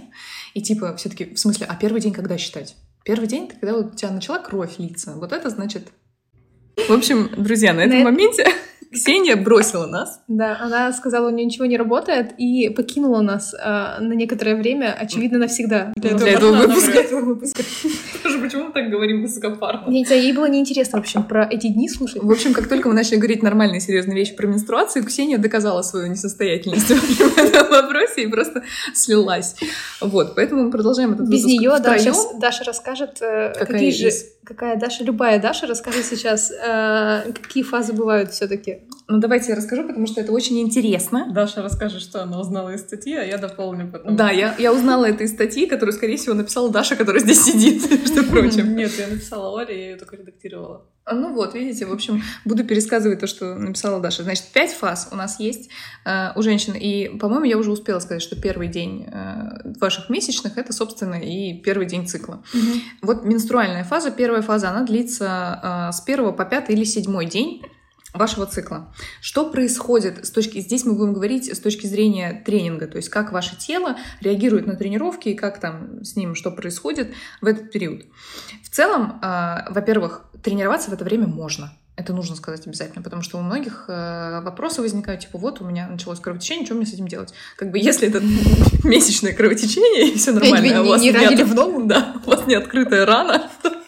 И 0.53 0.61
типа, 0.61 0.95
все-таки, 0.97 1.35
в 1.35 1.39
смысле, 1.39 1.67
а 1.71 1.75
первый 1.77 2.03
день 2.03 2.13
когда 2.13 2.37
считать? 2.37 2.77
Первый 3.03 3.29
день, 3.29 3.47
это 3.47 3.59
когда 3.59 3.77
у 3.79 3.91
тебя 3.91 4.11
начала 4.11 4.39
кровь 4.39 4.79
литься. 4.79 5.15
Вот 5.15 5.33
это 5.33 5.49
значит... 5.49 5.89
В 6.77 6.91
общем, 6.91 7.31
друзья, 7.37 7.73
на 7.73 7.81
этом 7.81 8.03
моменте 8.03 8.47
Ксения 8.95 9.37
бросила 9.37 9.87
нас. 9.87 10.21
Да, 10.29 10.57
она 10.61 10.93
сказала, 10.93 11.29
у 11.29 11.31
нее 11.31 11.47
ничего 11.47 11.67
не 11.67 11.77
работает, 11.77 12.33
и 12.39 12.69
покинула 12.69 13.23
нас 13.23 13.55
а, 13.61 13.99
на 14.01 14.13
некоторое 14.13 14.55
время, 14.55 14.97
очевидно, 14.99 15.39
навсегда. 15.39 15.93
Для 15.97 16.13
Ну, 16.13 16.17
этого, 16.17 16.29
этого 16.29 16.53
выпуска. 16.53 16.91
выпуска. 16.91 16.99
этого 17.01 17.21
выпуска. 17.21 17.63
Тоже 18.23 18.39
почему 18.39 18.65
мы 18.67 18.73
так 18.73 18.91
говорим 18.91 19.23
высокопарно? 19.23 19.91
Не 19.91 20.05
ей 20.05 20.33
было 20.33 20.49
неинтересно, 20.49 20.99
в 20.99 21.03
общем, 21.03 21.25
про 21.25 21.45
эти 21.51 21.67
дни 21.69 21.89
слушать. 21.89 22.23
В 22.23 22.31
общем, 22.31 22.55
как 22.55 22.69
только 22.69 22.89
мы 22.89 22.95
начали 22.95 23.17
говорить 23.17 23.43
нормальные, 23.43 23.81
серьезные 23.81 24.17
вещи 24.17 24.37
про 24.37 24.47
менструацию, 24.47 25.05
Ксения 25.05 25.39
доказала 25.39 25.83
свою 25.83 26.07
несостоятельность 26.07 26.89
в 26.89 27.39
этом 27.39 27.69
вопросе 27.71 28.23
и 28.23 28.27
просто 28.29 28.63
слилась. 28.95 29.57
Вот, 30.01 30.37
поэтому 30.37 30.65
мы 30.65 30.71
продолжаем 30.71 31.15
этот 31.15 31.29
Без 31.29 31.43
выпуск 31.43 31.61
нее, 31.61 31.77
да, 31.83 31.99
сейчас 31.99 32.35
Даша 32.39 32.63
расскажет, 32.65 33.21
э, 33.21 33.53
какие 33.59 33.91
же? 33.91 34.11
Какая 34.45 34.77
Даша, 34.77 35.05
любая 35.05 35.41
Даша 35.41 35.67
расскажет 35.67 36.05
сейчас, 36.05 36.51
э, 36.51 37.33
какие 37.33 37.63
фазы 37.63 37.93
бывают 37.93 38.31
все-таки. 38.31 38.83
Ну, 39.09 39.19
давайте 39.19 39.51
я 39.51 39.57
расскажу, 39.57 39.87
потому 39.87 40.07
что 40.07 40.21
это 40.21 40.33
очень 40.33 40.61
интересно. 40.61 41.31
Даша 41.33 41.63
расскажет, 41.63 42.01
что 42.01 42.23
она 42.23 42.41
узнала 42.41 42.71
из 42.71 42.81
статьи, 42.81 43.15
а 43.15 43.23
я 43.23 43.39
дополню 43.39 43.91
потом. 43.91 44.17
Да, 44.17 44.31
я, 44.31 44.55
я 44.59 44.73
узнала 44.73 45.05
это 45.07 45.25
из 45.25 45.33
статьи, 45.33 45.67
которую, 45.67 45.93
скорее 45.93 46.17
всего, 46.17 46.35
написала 46.35 46.71
Даша, 46.71 46.97
которая 46.97 47.23
здесь 47.23 47.43
сидит, 47.45 47.91
между 47.91 48.25
прочим. 48.25 48.75
Нет, 48.77 48.93
я 48.99 49.09
написала 49.09 49.51
Оле, 49.51 49.77
я 49.77 49.91
ее 49.91 49.97
только 49.97 50.17
редактировала. 50.17 50.87
А, 51.07 51.15
Ну 51.15 51.35
вот, 51.35 51.55
видите, 51.55 51.85
в 51.85 51.93
общем, 51.93 52.23
буду 52.45 52.65
пересказывать 52.65 53.21
то, 53.21 53.27
что 53.27 53.55
написала 53.57 54.01
Даша. 54.01 54.23
Значит, 54.23 54.47
пять 54.55 54.73
фаз 54.73 55.09
у 55.13 55.17
нас 55.17 55.39
есть 55.39 55.69
э, 56.05 56.31
у 56.35 56.43
женщин. 56.43 56.75
И, 56.75 57.19
по-моему, 57.19 57.45
я 57.45 57.59
уже 57.59 57.71
успела 57.71 57.99
сказать, 57.99 58.23
что 58.23 58.41
первый 58.41 58.69
день 58.69 59.07
э, 59.07 59.73
ваших 59.79 60.09
месячных— 60.09 60.57
это, 60.57 60.73
собственно, 60.73 61.17
и 61.17 61.61
первый 61.61 61.87
день 61.87 62.07
цикла. 62.07 62.43
Вот 63.03 63.25
менструальная 63.25 63.85
фаза, 63.85 64.11
первая 64.11 64.43
фаза, 64.43 64.71
она 64.71 64.85
длится 64.85 65.91
э, 65.91 65.93
с 65.93 66.01
первого 66.01 66.33
по 66.33 66.45
пятый 66.47 66.75
или 66.75 66.85
седьмой 66.85 67.27
день 67.27 67.63
вашего 68.15 68.47
цикла. 68.47 68.93
Что 69.21 69.51
происходит 69.51 70.25
с 70.25 70.31
точки... 70.31 70.61
Здесь 70.61 70.85
мы 70.85 70.95
будем 70.95 71.13
говорить 71.13 71.55
с 71.55 71.59
точки 71.59 71.87
зрения 71.87 72.43
тренинга, 72.47 72.87
то 72.87 72.97
есть 72.97 73.09
как 73.09 73.33
ваше 73.33 73.57
тело 73.57 73.97
реагирует 74.21 74.67
на 74.67 74.77
тренировки 74.77 75.31
и 75.31 75.35
как 75.35 75.61
там 75.61 76.03
с 76.05 76.17
ним 76.17 76.35
что 76.35 76.51
происходит 76.51 77.13
в 77.41 77.47
этот 77.47 77.71
период. 77.73 78.05
В 78.63 78.71
целом, 78.71 79.21
э, 79.21 79.71
во-первых, 79.71 80.23
тренироваться 80.43 80.91
в 80.91 80.95
это 80.95 81.05
время 81.05 81.27
можно. 81.27 81.77
Это 81.97 82.13
нужно 82.13 82.35
сказать 82.35 82.67
обязательно, 82.67 83.03
потому 83.03 83.23
что 83.23 83.39
у 83.39 83.41
многих 83.41 83.85
э, 83.87 84.41
вопросы 84.43 84.83
возникают, 84.83 85.21
типа, 85.21 85.39
вот 85.39 85.61
у 85.61 85.65
меня 85.65 85.87
началось 85.87 86.19
кровотечение, 86.19 86.67
что 86.67 86.75
мне 86.75 86.87
с 86.87 86.93
этим 86.93 87.07
делать? 87.07 87.33
Как 87.57 87.71
бы 87.71 87.79
если 87.79 88.09
это 88.09 88.21
месячное 88.85 89.33
кровотечение, 89.33 90.11
и 90.11 90.19
все 90.19 90.33
нормально, 90.33 90.79
а 90.79 90.83
у 92.27 92.31
вас 92.31 92.47
не 92.47 92.55
открытая 92.55 93.07
рана, 93.07 93.49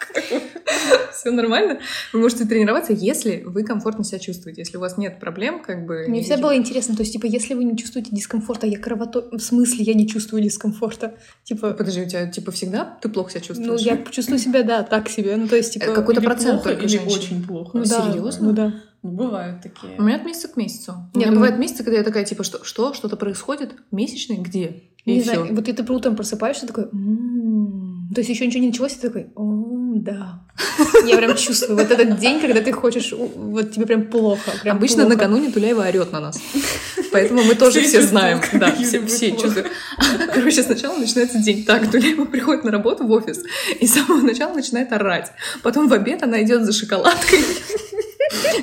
все 1.12 1.30
нормально. 1.30 1.78
Вы 2.12 2.20
можете 2.20 2.44
тренироваться, 2.44 2.92
если 2.92 3.42
вы 3.44 3.64
комфортно 3.64 4.04
себя 4.04 4.18
чувствуете, 4.18 4.62
если 4.62 4.76
у 4.76 4.80
вас 4.80 4.96
нет 4.96 5.18
проблем, 5.18 5.62
как 5.62 5.86
бы... 5.86 6.06
Мне 6.08 6.22
всегда 6.22 6.42
было 6.42 6.56
интересно, 6.56 6.94
то 6.94 7.02
есть, 7.02 7.12
типа, 7.12 7.26
если 7.26 7.54
вы 7.54 7.64
не 7.64 7.76
чувствуете 7.76 8.10
дискомфорта, 8.12 8.66
я 8.66 8.78
кровото... 8.78 9.28
В 9.30 9.40
смысле, 9.40 9.84
я 9.84 9.94
не 9.94 10.06
чувствую 10.06 10.42
дискомфорта? 10.42 11.14
Типа, 11.44 11.72
Подожди, 11.72 12.02
у 12.02 12.08
тебя, 12.08 12.26
типа, 12.26 12.52
всегда 12.52 12.98
ты 13.00 13.08
плохо 13.08 13.30
себя 13.30 13.40
ну, 13.40 13.46
чувствуешь? 13.46 13.80
я 13.80 14.04
чувствую 14.10 14.38
себя, 14.38 14.62
да, 14.62 14.82
так 14.82 15.08
себе. 15.08 15.36
Ну, 15.36 15.48
то 15.48 15.56
есть, 15.56 15.72
типа... 15.72 15.84
Э, 15.84 15.94
какой-то 15.94 16.20
процент 16.20 16.62
плохо, 16.62 16.70
только 16.70 16.84
или 16.84 16.98
женщин. 16.98 17.18
очень 17.18 17.44
плохо. 17.44 17.78
Ну 17.78 17.84
да, 17.84 18.12
серьезно? 18.12 18.46
ну 18.46 18.52
да. 18.52 18.74
Ну, 19.02 19.10
бывают 19.12 19.62
такие. 19.62 19.96
У 19.98 20.02
меня 20.02 20.16
от 20.16 20.24
месяца 20.24 20.48
к 20.48 20.56
месяцу. 20.56 20.92
У 21.14 21.18
Нет, 21.18 21.26
меня 21.26 21.30
ну- 21.30 21.36
бывают 21.36 21.58
месяцы, 21.58 21.84
когда 21.84 21.98
я 21.98 22.04
такая, 22.04 22.24
типа, 22.24 22.42
что, 22.42 22.64
что 22.64 22.92
что-то 22.92 23.16
происходит? 23.16 23.74
Месячный? 23.92 24.38
Где? 24.38 24.82
И 25.04 25.14
не 25.14 25.20
все. 25.20 25.34
знаю, 25.34 25.54
вот 25.54 25.68
и 25.68 25.72
ты 25.72 25.92
утром 25.92 26.16
просыпаешься 26.16 26.66
такой, 26.66 26.84
«М-м-м». 26.84 28.10
то 28.12 28.20
есть 28.20 28.28
еще 28.28 28.44
ничего 28.44 28.62
не 28.62 28.68
началось, 28.68 28.94
и 28.94 29.00
ты 29.00 29.08
такой, 29.08 29.28
о, 29.36 29.85
да. 30.02 30.40
Я 31.04 31.16
прям 31.16 31.36
чувствую 31.36 31.78
вот 31.78 31.90
этот 31.90 32.18
день, 32.18 32.40
когда 32.40 32.60
ты 32.60 32.72
хочешь, 32.72 33.12
вот 33.12 33.72
тебе 33.72 33.86
прям 33.86 34.06
плохо. 34.06 34.52
прям 34.62 34.76
Обычно 34.76 35.02
плохо. 35.02 35.16
накануне 35.16 35.50
Туляева 35.50 35.82
орет 35.82 36.12
на 36.12 36.20
нас. 36.20 36.40
Поэтому 37.12 37.42
мы 37.42 37.54
тоже 37.54 37.80
Все 37.80 37.88
все 37.88 38.02
знаем. 38.02 38.40
Да, 38.54 38.74
все 38.74 39.04
все 39.06 39.30
чувствуют. 39.32 39.68
Короче, 40.34 40.62
сначала 40.62 40.96
начинается 40.96 41.38
день. 41.38 41.64
Так, 41.64 41.90
Туляева 41.90 42.24
приходит 42.24 42.64
на 42.64 42.70
работу 42.70 43.06
в 43.06 43.10
офис 43.12 43.42
и 43.80 43.86
с 43.86 43.94
самого 43.94 44.20
начала 44.22 44.54
начинает 44.54 44.92
орать. 44.92 45.32
Потом 45.62 45.88
в 45.88 45.92
обед 45.92 46.22
она 46.22 46.42
идет 46.42 46.64
за 46.64 46.72
шоколадкой. 46.72 47.40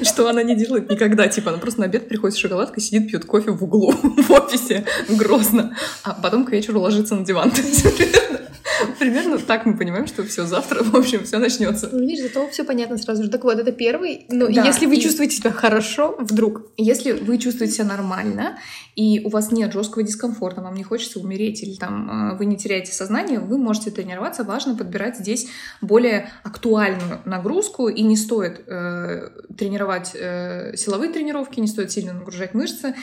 Что 0.03 0.27
она 0.27 0.43
не 0.43 0.55
делает 0.55 0.89
никогда. 0.89 1.27
Типа, 1.27 1.51
она 1.51 1.59
просто 1.59 1.79
на 1.79 1.85
обед 1.85 2.09
приходит 2.09 2.35
с 2.35 2.39
шоколадкой, 2.39 2.83
сидит, 2.83 3.09
пьет 3.09 3.25
кофе 3.25 3.51
в 3.51 3.63
углу 3.63 3.91
в 3.93 4.31
офисе. 4.31 4.85
Грозно. 5.09 5.75
А 6.03 6.13
потом 6.13 6.45
к 6.45 6.51
вечеру 6.51 6.81
ложится 6.81 7.15
на 7.15 7.25
диван. 7.25 7.51
Примерно- 9.03 9.37
так 9.37 9.65
мы 9.65 9.77
понимаем, 9.77 10.07
что 10.07 10.23
все 10.23 10.45
завтра, 10.45 10.83
в 10.83 10.95
общем, 10.95 11.23
все 11.23 11.37
начнется. 11.39 11.89
Ну, 11.91 11.99
видишь, 11.99 12.23
зато 12.23 12.47
все 12.49 12.63
понятно 12.63 12.97
сразу 12.97 13.23
же. 13.23 13.29
Так 13.29 13.43
вот, 13.43 13.59
это 13.59 13.71
первый. 13.71 14.25
Ну, 14.29 14.47
Да, 14.53 14.63
если 14.65 14.85
вы 14.85 14.95
и- 14.97 15.01
чувствуете 15.01 15.35
себя 15.35 15.51
хорошо, 15.51 16.15
вдруг, 16.19 16.61
Если 16.77 17.11
вы 17.11 17.37
чувствуете 17.37 17.73
себя 17.75 17.85
нормально, 17.85 18.57
и 18.95 19.21
у 19.25 19.29
вас 19.29 19.51
нет 19.51 19.73
жесткого 19.73 20.03
дискомфорта, 20.03 20.61
вам 20.61 20.75
не 20.75 20.83
хочется 20.83 21.19
умереть, 21.19 21.63
или 21.63 21.75
там 21.75 22.33
э, 22.33 22.37
вы 22.37 22.45
не 22.45 22.57
теряете 22.57 22.91
сознание, 22.93 23.39
вы 23.39 23.57
можете 23.57 23.91
тренироваться. 23.91 24.43
Важно 24.43 24.75
подбирать 24.75 25.17
здесь 25.17 25.47
более 25.81 26.29
актуальную 26.43 27.19
нагрузку, 27.25 27.87
и 27.89 28.01
не 28.03 28.15
стоит 28.17 28.61
э, 28.67 29.29
тренировать 29.57 30.11
э, 30.13 30.75
силовые 30.77 31.11
тренировки, 31.11 31.59
не 31.59 31.67
стоит 31.67 31.91
сильно 31.91 32.13
нагружать 32.13 32.53
мышцы. 32.53 32.95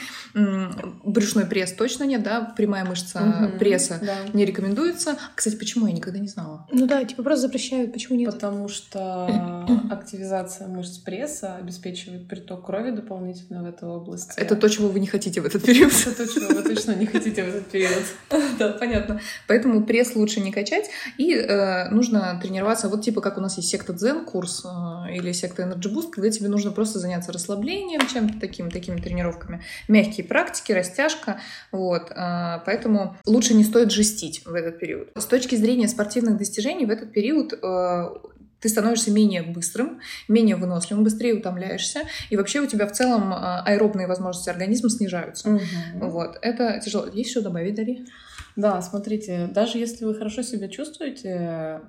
Брюшной 1.03 1.45
пресс 1.45 1.73
точно 1.73 2.03
нет, 2.05 2.23
да, 2.23 2.53
прямая 2.55 2.85
мышца 2.85 3.19
Мгм, 3.21 3.59
пресса 3.59 3.99
да. 4.01 4.15
не 4.33 4.45
рекомендуется. 4.45 5.17
Кстати, 5.35 5.55
почему 5.55 5.87
я 5.91 5.97
никогда 5.97 6.19
не 6.19 6.27
знала? 6.27 6.65
ну 6.71 6.87
да, 6.87 7.03
типа 7.03 7.23
просто 7.23 7.47
запрещают, 7.47 7.93
почему 7.93 8.17
нет? 8.17 8.33
Потому 8.33 8.67
что 8.67 9.65
активизация 9.91 10.67
мышц 10.67 10.97
пресса 10.97 11.55
обеспечивает 11.55 12.27
приток 12.27 12.65
крови 12.65 12.91
дополнительно 12.91 13.63
в 13.63 13.65
эту 13.65 13.87
область. 13.87 14.33
Это 14.37 14.55
то, 14.55 14.69
чего 14.69 14.87
вы 14.87 14.99
не 14.99 15.07
хотите 15.07 15.41
в 15.41 15.45
этот 15.45 15.63
период. 15.63 15.91
Это 15.91 16.25
то, 16.25 16.33
чего 16.33 16.47
вы 16.53 16.63
точно 16.63 16.95
не 16.95 17.05
хотите 17.05 17.43
в 17.43 17.47
этот 17.49 17.67
период. 17.67 18.03
Да, 18.59 18.69
понятно. 18.69 19.19
Поэтому 19.47 19.83
пресс 19.83 20.15
лучше 20.15 20.39
не 20.39 20.51
качать. 20.51 20.89
И 21.17 21.33
э, 21.33 21.89
нужно 21.89 22.39
тренироваться, 22.41 22.89
вот 22.89 23.01
типа 23.01 23.21
как 23.21 23.37
у 23.37 23.41
нас 23.41 23.57
есть 23.57 23.69
секта 23.69 23.93
Дзен 23.93 24.25
курс 24.25 24.63
э, 24.65 25.15
или 25.15 25.31
секта 25.31 25.63
Energy 25.63 25.91
Boost, 25.91 26.11
когда 26.11 26.29
тебе 26.29 26.47
нужно 26.47 26.71
просто 26.71 26.99
заняться 26.99 27.31
расслаблением, 27.31 28.01
чем-то 28.07 28.39
таким, 28.39 28.69
такими 28.69 28.99
тренировками. 28.99 29.63
Мягкие 29.87 30.25
практики, 30.25 30.71
растяжка. 30.71 31.39
Вот. 31.71 32.11
э, 32.11 32.59
поэтому 32.65 33.17
лучше 33.25 33.53
не 33.53 33.63
стоит 33.63 33.91
жестить 33.91 34.43
в 34.45 34.53
этот 34.53 34.79
период. 34.79 35.09
С 35.15 35.25
точки 35.25 35.55
зрения 35.55 35.70
спортивных 35.87 36.37
достижений 36.37 36.85
в 36.85 36.89
этот 36.89 37.11
период 37.11 37.53
э, 37.53 38.09
ты 38.61 38.69
становишься 38.69 39.11
менее 39.11 39.41
быстрым, 39.41 39.99
менее 40.27 40.55
выносливым, 40.55 41.03
быстрее 41.03 41.33
утомляешься, 41.33 42.01
и 42.29 42.37
вообще 42.37 42.61
у 42.61 42.67
тебя 42.67 42.87
в 42.87 42.91
целом 42.91 43.33
э, 43.33 43.35
аэробные 43.65 44.07
возможности 44.07 44.49
организма 44.49 44.89
снижаются. 44.89 45.49
Мгм. 45.49 45.61
Вот, 45.95 46.37
это 46.41 46.79
тяжело. 46.79 47.07
Есть 47.11 47.31
что 47.31 47.41
добавить, 47.41 47.75
Дарья? 47.75 48.05
Да, 48.55 48.81
смотрите, 48.81 49.49
даже 49.51 49.77
если 49.77 50.05
вы 50.05 50.13
хорошо 50.15 50.43
себя 50.43 50.67
чувствуете, 50.67 51.81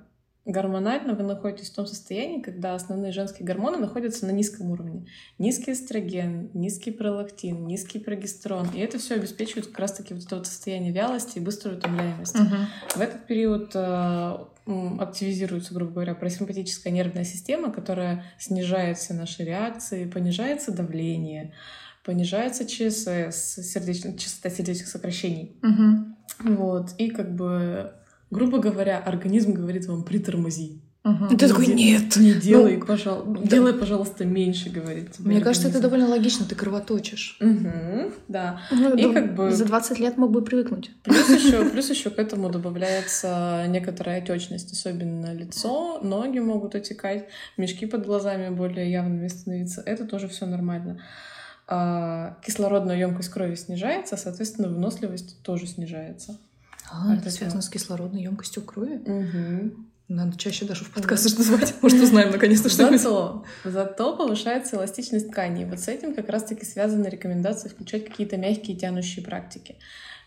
гормонально 0.45 1.13
вы 1.13 1.23
находитесь 1.23 1.69
в 1.69 1.75
том 1.75 1.85
состоянии, 1.85 2.41
когда 2.41 2.75
основные 2.75 3.11
женские 3.11 3.45
гормоны 3.45 3.77
находятся 3.77 4.25
на 4.25 4.31
низком 4.31 4.71
уровне. 4.71 5.05
Низкий 5.39 5.71
эстроген, 5.71 6.49
низкий 6.53 6.91
пролактин, 6.91 7.65
низкий 7.65 7.99
прогестерон. 7.99 8.67
И 8.73 8.79
это 8.79 8.97
все 8.97 9.15
обеспечивает 9.15 9.67
как 9.67 9.79
раз-таки 9.79 10.13
вот 10.13 10.23
это 10.25 10.35
вот 10.35 10.47
состояние 10.47 10.91
вялости 10.91 11.37
и 11.37 11.41
быструю 11.41 11.77
утомляемость. 11.77 12.35
В 12.95 12.99
этот 12.99 13.25
период 13.25 13.71
э, 13.73 14.37
активизируется, 14.99 15.73
грубо 15.73 15.93
говоря, 15.93 16.15
парасимпатическая 16.15 16.91
нервная 16.91 17.23
система, 17.23 17.71
которая 17.71 18.25
снижает 18.37 18.97
все 18.97 19.13
наши 19.13 19.43
реакции, 19.43 20.05
понижается 20.09 20.71
давление, 20.73 21.53
понижается 22.03 22.65
ЧСС, 22.65 23.59
сердечно- 23.59 24.17
частота 24.17 24.49
сердечных 24.49 24.87
сокращений. 24.87 25.57
Мгм. 25.61 26.17
Вот. 26.39 26.93
И 26.97 27.09
как 27.09 27.33
бы, 27.33 27.93
грубо 28.33 28.57
говоря, 28.59 28.97
организм 28.99 29.53
говорит 29.53 29.85
вам 29.87 30.03
притормози. 30.03 30.81
И 31.31 31.35
ты 31.35 31.49
такой, 31.49 31.67
Не- 31.67 31.73
нет. 31.91 32.15
Не 32.15 32.31
делай, 32.33 32.77
пожалуйста. 32.77 33.45
Делай, 33.45 33.73
пожалуйста, 33.73 34.23
меньше, 34.23 34.69
говорит 34.69 35.11
тебе 35.11 35.31
Мне 35.31 35.41
кажется, 35.41 35.67
это 35.67 35.79
организм. 35.79 35.81
довольно 35.81 36.07
логично, 36.15 36.45
ты 36.45 36.55
кровоточишь. 36.55 37.35
Мгм, 37.41 38.13
да. 38.29 38.61
Ну, 38.71 38.95
И 38.95 39.03
да, 39.07 39.13
как 39.13 39.35
бы- 39.35 39.51
За 39.51 39.65
20 39.65 39.99
лет 39.99 40.17
мог 40.17 40.31
бы 40.31 40.41
привыкнуть. 40.45 40.91
Плюс 41.03 41.27
еще, 41.29 41.69
плюс 41.69 41.89
еще 41.89 42.09
к 42.09 42.19
этому 42.19 42.49
добавляется 42.49 43.65
некоторая 43.67 44.19
отечность, 44.21 44.71
особенно 44.71 45.33
лицо, 45.33 45.99
ноги 46.01 46.39
могут 46.39 46.73
отекать, 46.75 47.27
мешки 47.57 47.85
под 47.85 48.05
глазами 48.05 48.47
более 48.55 48.89
явными 48.89 49.27
становиться. 49.27 49.81
Это 49.85 50.05
тоже 50.05 50.29
все 50.29 50.45
нормально. 50.45 51.01
А, 51.67 52.37
кислородная 52.45 52.97
емкость 52.97 53.29
крови 53.29 53.55
снижается, 53.55 54.15
соответственно, 54.17 54.69
выносливость 54.69 55.41
тоже 55.43 55.67
снижается. 55.67 56.37
А, 56.93 57.15
это 57.15 57.31
связано 57.31 57.61
с 57.61 57.69
кислородной 57.69 58.21
емкостью 58.21 58.63
крови? 58.63 59.01
Мгм. 59.05 59.87
Надо 60.09 60.37
чаще 60.37 60.65
даже 60.65 60.83
в 60.83 60.91
подкасты 60.91 61.29
звать. 61.29 61.73
Может, 61.81 62.01
узнаем 62.01 62.31
наконец-то 62.31 62.69
что-нибудь. 62.69 63.01
Зато, 63.01 63.45
зато 63.63 64.15
повышается 64.15 64.75
эластичность 64.75 65.31
тканей. 65.31 65.65
Вот 65.65 65.79
с 65.79 65.87
этим 65.87 66.13
как 66.13 66.29
раз-таки 66.29 66.65
связаны 66.65 67.07
рекомендации 67.07 67.69
включать 67.69 68.05
какие-то 68.05 68.37
мягкие 68.37 68.77
тянущие 68.77 69.25
практики. 69.25 69.77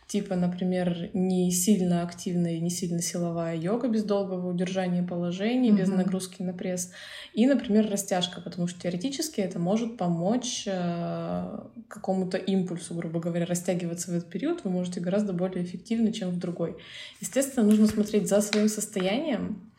Типа, 0.06 0.36
например, 0.36 1.10
не 1.14 1.50
сильно 1.50 2.02
активная 2.02 2.52
и 2.54 2.60
не 2.60 2.70
сильно 2.70 3.02
силовая 3.02 3.56
йога 3.56 3.88
без 3.88 4.04
долгого 4.04 4.48
удержания 4.50 5.02
положений, 5.02 5.72
без 5.72 5.88
Мгм. 5.88 5.96
нагрузки 5.98 6.42
на 6.42 6.52
пресс. 6.52 6.92
И, 7.34 7.44
например, 7.44 7.90
растяжка, 7.90 8.40
потому 8.40 8.68
что 8.68 8.80
теоретически 8.80 9.40
это 9.40 9.58
может 9.58 9.96
помочь 9.96 10.62
э, 10.66 11.58
какому-то 11.88 12.36
импульсу, 12.38 12.94
грубо 12.94 13.18
говоря, 13.18 13.46
растягиваться 13.46 14.12
в 14.12 14.14
этот 14.14 14.30
период. 14.30 14.62
Вы 14.62 14.70
можете 14.70 15.00
гораздо 15.00 15.32
более 15.32 15.64
эффективно, 15.64 16.12
чем 16.12 16.30
в 16.30 16.38
другой. 16.38 16.76
Естественно, 17.20 17.66
нужно 17.66 17.88
смотреть 17.88 18.28
за 18.28 18.40
своим 18.42 18.68
состоянием. 18.68 19.72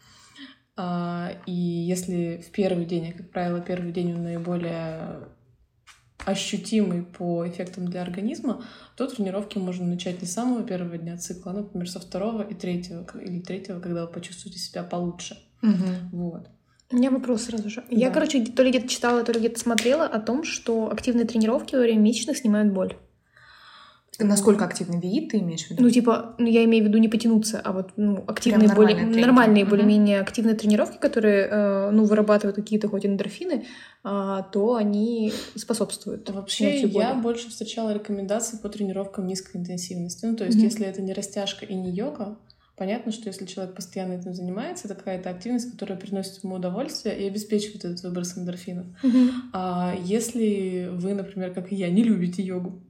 А, 0.75 1.31
И 1.45 1.53
если 1.53 2.43
в 2.45 2.51
первый 2.51 2.85
день, 2.85 3.11
а 3.11 3.17
как 3.17 3.31
правило, 3.31 3.61
первый 3.61 3.93
день 3.93 4.13
он 4.13 4.23
наиболее 4.23 5.19
ощутимый 6.27 7.03
по 7.03 7.47
эффектам 7.47 7.87
для 7.87 8.01
организма, 8.01 8.61
то 8.97 9.07
тренировки 9.07 9.57
можно 9.57 9.85
начать 9.85 10.21
не 10.21 10.27
с 10.27 10.33
самого 10.33 10.61
первого 10.61 10.97
дня 10.97 11.17
цикла, 11.17 11.53
а, 11.53 11.55
например, 11.55 11.89
со 11.89 12.01
второго 12.01 12.41
и 12.41 12.53
третьего, 12.53 13.05
или 13.17 13.39
третьего, 13.39 13.79
когда 13.79 14.05
вы 14.05 14.11
почувствуете 14.11 14.59
себя 14.59 14.83
получше. 14.83 15.37
Мгм. 15.61 16.09
Вот. 16.11 16.47
У 16.91 16.97
меня 16.97 17.11
вопрос 17.11 17.43
сразу 17.43 17.69
же. 17.69 17.83
Я, 17.89 18.09
Да. 18.09 18.13
короче, 18.13 18.45
то 18.45 18.61
ли 18.63 18.71
где-то 18.71 18.89
читала, 18.89 19.23
то 19.23 19.31
ли 19.31 19.39
где-то 19.39 19.59
смотрела 19.59 20.05
о 20.05 20.19
том, 20.19 20.43
что 20.43 20.91
активные 20.91 21.25
тренировки 21.25 21.75
во 21.75 21.81
время 21.81 22.01
месячных 22.01 22.37
снимают 22.37 22.73
боль. 22.73 22.97
Насколько 24.19 24.65
активный 24.65 24.99
вид 24.99 25.29
ты 25.29 25.39
имеешь 25.39 25.65
в 25.67 25.71
виду? 25.71 25.83
Ну, 25.83 25.89
типа, 25.89 26.35
ну, 26.39 26.47
я 26.47 26.63
имею 26.65 26.83
в 26.83 26.87
виду 26.87 26.97
не 26.97 27.07
потянуться, 27.07 27.61
а 27.63 27.71
вот 27.71 27.91
ну, 27.97 28.23
активные, 28.27 28.67
нормальные 28.67 29.05
более, 29.05 29.21
нормальные 29.21 29.65
более-менее 29.65 30.21
активные 30.21 30.55
тренировки, 30.55 30.97
которые 30.97 31.47
э, 31.47 31.91
ну, 31.91 32.05
вырабатывают 32.05 32.55
какие-то 32.55 32.87
хоть 32.87 33.05
эндорфины, 33.05 33.65
а, 34.03 34.41
то 34.43 34.75
они 34.75 35.33
способствуют. 35.55 36.29
Вообще, 36.29 36.81
я 36.81 37.13
больше 37.13 37.49
встречала 37.49 37.93
рекомендации 37.93 38.57
по 38.57 38.69
тренировкам 38.69 39.27
низкой 39.27 39.57
интенсивности. 39.57 40.25
Ну, 40.25 40.35
то 40.35 40.45
есть, 40.45 40.57
Мгм. 40.57 40.65
если 40.65 40.87
это 40.87 41.01
не 41.01 41.13
растяжка 41.13 41.65
и 41.65 41.75
не 41.75 41.91
йога, 41.91 42.37
понятно, 42.77 43.11
что 43.11 43.27
если 43.27 43.45
человек 43.45 43.75
постоянно 43.75 44.13
этим 44.13 44.33
занимается, 44.33 44.87
это 44.87 44.95
какая-то 44.95 45.29
активность, 45.29 45.71
которая 45.71 45.97
приносит 45.97 46.43
ему 46.43 46.55
удовольствие 46.55 47.19
и 47.19 47.27
обеспечивает 47.27 47.85
этот 47.85 48.03
выброс 48.03 48.37
эндорфинов. 48.37 48.85
Мгм. 49.03 49.31
А 49.51 49.95
если 50.03 50.89
вы, 50.91 51.13
например, 51.13 51.53
как 51.53 51.71
и 51.71 51.75
я, 51.75 51.89
не 51.89 52.03
любите 52.03 52.43
йогу, 52.43 52.81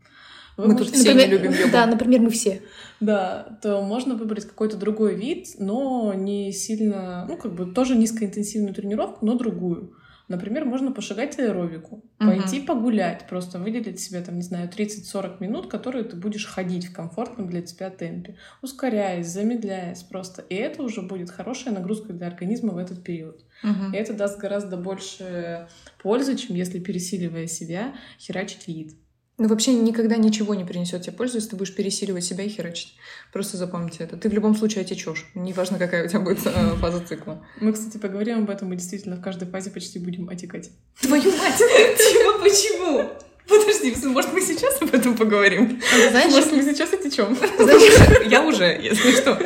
вы 0.57 0.67
Мы 0.69 0.75
тут 0.75 0.89
все 0.89 1.13
не 1.13 1.27
любим 1.27 1.51
йогу. 1.51 1.71
Да, 1.71 1.85
например, 1.85 2.21
мы 2.21 2.29
все. 2.31 2.61
Да, 2.99 3.59
то 3.61 3.81
можно 3.81 4.15
выбрать 4.15 4.45
какой-то 4.45 4.75
другой 4.75 5.15
вид, 5.15 5.49
но 5.59 6.13
не 6.15 6.51
сильно, 6.51 7.25
ну, 7.29 7.37
как 7.37 7.53
бы 7.53 7.71
тоже 7.71 7.95
низкоинтенсивную 7.95 8.73
тренировку, 8.73 9.25
но 9.25 9.35
другую. 9.35 9.93
Например, 10.27 10.65
можно 10.65 10.91
пошагать 10.91 11.39
аэробику, 11.39 12.03
Мгм. 12.19 12.29
пойти 12.29 12.59
погулять, 12.59 13.27
просто 13.29 13.59
выделить 13.59 14.01
себе, 14.01 14.19
там, 14.19 14.35
не 14.35 14.41
знаю, 14.41 14.67
30-40 14.67 15.39
минут, 15.39 15.67
которые 15.67 16.03
ты 16.03 16.17
будешь 16.17 16.45
ходить 16.45 16.87
в 16.87 16.93
комфортном 16.93 17.47
для 17.47 17.61
тебя 17.61 17.89
темпе, 17.89 18.35
ускоряясь, 18.61 19.27
замедляясь 19.27 20.03
просто. 20.03 20.41
И 20.41 20.55
это 20.55 20.83
уже 20.83 21.01
будет 21.01 21.29
хорошая 21.29 21.73
нагрузка 21.73 22.11
для 22.11 22.27
организма 22.27 22.73
в 22.73 22.77
этот 22.77 23.03
период. 23.03 23.45
Мгм. 23.63 23.93
И 23.93 23.95
это 23.97 24.13
даст 24.13 24.37
гораздо 24.37 24.75
больше 24.75 25.69
пользы, 26.01 26.35
чем 26.35 26.57
если, 26.57 26.79
пересиливая 26.79 27.47
себя, 27.47 27.93
херачить 28.19 28.67
вид. 28.67 28.95
Ну, 29.39 29.47
вообще 29.47 29.73
никогда 29.73 30.17
ничего 30.17 30.55
не 30.55 30.65
принесет 30.65 31.03
тебе 31.03 31.15
пользу, 31.15 31.35
если 31.35 31.51
ты 31.51 31.55
будешь 31.57 31.75
пересиливать 31.75 32.23
себя 32.23 32.43
и 32.43 32.49
херачить. 32.49 32.95
Просто 33.31 33.55
запомните 33.55 34.03
это. 34.03 34.17
Ты 34.17 34.29
в 34.29 34.33
любом 34.33 34.55
случае 34.55 34.81
отечешь. 34.81 35.27
Неважно, 35.35 35.77
какая 35.77 36.05
у 36.05 36.07
тебя 36.07 36.21
будет 36.21 36.39
э, 36.45 36.75
фаза 36.79 37.05
цикла. 37.05 37.45
Мы, 37.61 37.71
кстати, 37.71 37.97
поговорим 37.97 38.39
об 38.39 38.49
этом, 38.49 38.69
мы 38.69 38.77
действительно 38.77 39.15
в 39.15 39.21
каждой 39.21 39.47
фазе 39.47 39.69
почти 39.69 39.99
будем 39.99 40.27
отекать. 40.29 40.71
Твою 40.99 41.31
мать! 41.37 41.57
Чего? 41.57 42.39
Почему? 42.39 43.09
Подожди, 43.47 43.95
может, 44.07 44.33
мы 44.33 44.41
сейчас 44.41 44.81
об 44.81 44.93
этом 44.93 45.15
поговорим? 45.15 45.79
А 45.93 46.09
Знаешь, 46.09 46.31
Может, 46.31 46.51
мы 46.53 46.63
сейчас 46.63 46.91
отечем? 46.93 47.35
Знаешь, 47.59 48.27
я 48.27 48.43
уже, 48.43 48.65
если 48.65 49.11
что. 49.11 49.39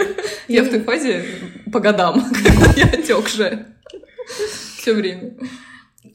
Я 0.48 0.63
в 0.63 0.69
той 0.69 0.81
фазе 0.81 1.25
по 1.71 1.81
годам, 1.81 2.25
когда 2.43 2.71
я 2.77 2.86
отекшая. 2.86 3.75
Все 4.77 4.93
время. 4.93 5.36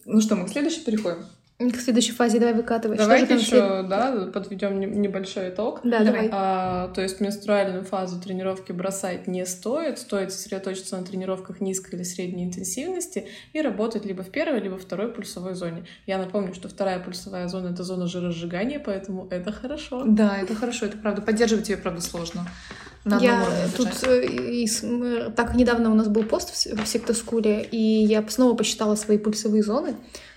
Ну 0.06 0.20
что, 0.22 0.34
мы 0.34 0.46
к 0.46 0.50
следующей 0.50 0.80
переходим? 0.80 1.26
К 1.58 1.76
следующей 1.76 2.12
фазе 2.12 2.38
давай 2.38 2.54
выкатывай. 2.54 2.98
Там 2.98 3.10
еще, 3.12 3.38
след- 3.38 3.88
да, 3.88 4.28
подведем 4.32 4.78
не- 4.78 4.86
небольшой 4.86 5.48
итог. 5.48 5.80
Да, 5.84 6.04
давай. 6.04 6.28
А, 6.30 6.88
то 6.88 7.00
есть 7.00 7.20
менструальную 7.20 7.82
фазу 7.84 8.20
тренировки 8.20 8.72
бросать 8.72 9.26
не 9.26 9.46
стоит, 9.46 9.98
стоит 9.98 10.32
сосредоточиться 10.32 10.98
на 10.98 11.04
тренировках 11.04 11.60
низкой 11.62 11.94
или 11.94 12.02
средней 12.02 12.44
интенсивности 12.44 13.28
и 13.54 13.62
работать 13.62 14.04
либо 14.04 14.22
в 14.22 14.30
первой, 14.30 14.60
либо 14.60 14.76
второй 14.76 15.08
пульсовой 15.10 15.54
зоне. 15.54 15.86
Я 16.06 16.18
напомню, 16.18 16.54
что 16.54 16.68
вторая 16.68 16.98
пульсовая 17.00 17.48
зона— 17.48 17.68
это 17.72 17.84
зона 17.84 18.06
жиросжигания, 18.06 18.78
поэтому 18.78 19.26
это 19.30 19.50
хорошо. 19.50 20.02
Да, 20.06 20.36
это 20.36 20.54
хорошо, 20.54 20.84
это 20.86 20.98
правда. 20.98 21.22
Поддерживать 21.22 21.70
ее, 21.70 21.78
правда, 21.78 22.02
сложно. 22.02 22.46
На 23.04 23.18
Я 23.20 23.44
тут 23.76 23.88
э, 24.02 24.26
из- 24.26 24.82
м, 24.82 25.32
так 25.32 25.54
недавно 25.54 25.92
у 25.92 25.94
нас 25.94 26.08
был 26.08 26.24
пост 26.24 26.50
в, 26.52 26.86
сектоскуле, 26.86 27.62
и 27.62 27.78
я 27.78 28.22
снова 28.28 28.54
посчитала 28.56 28.96
свои 28.96 29.16
пульсовые 29.16 29.62
зоны, 29.62 29.94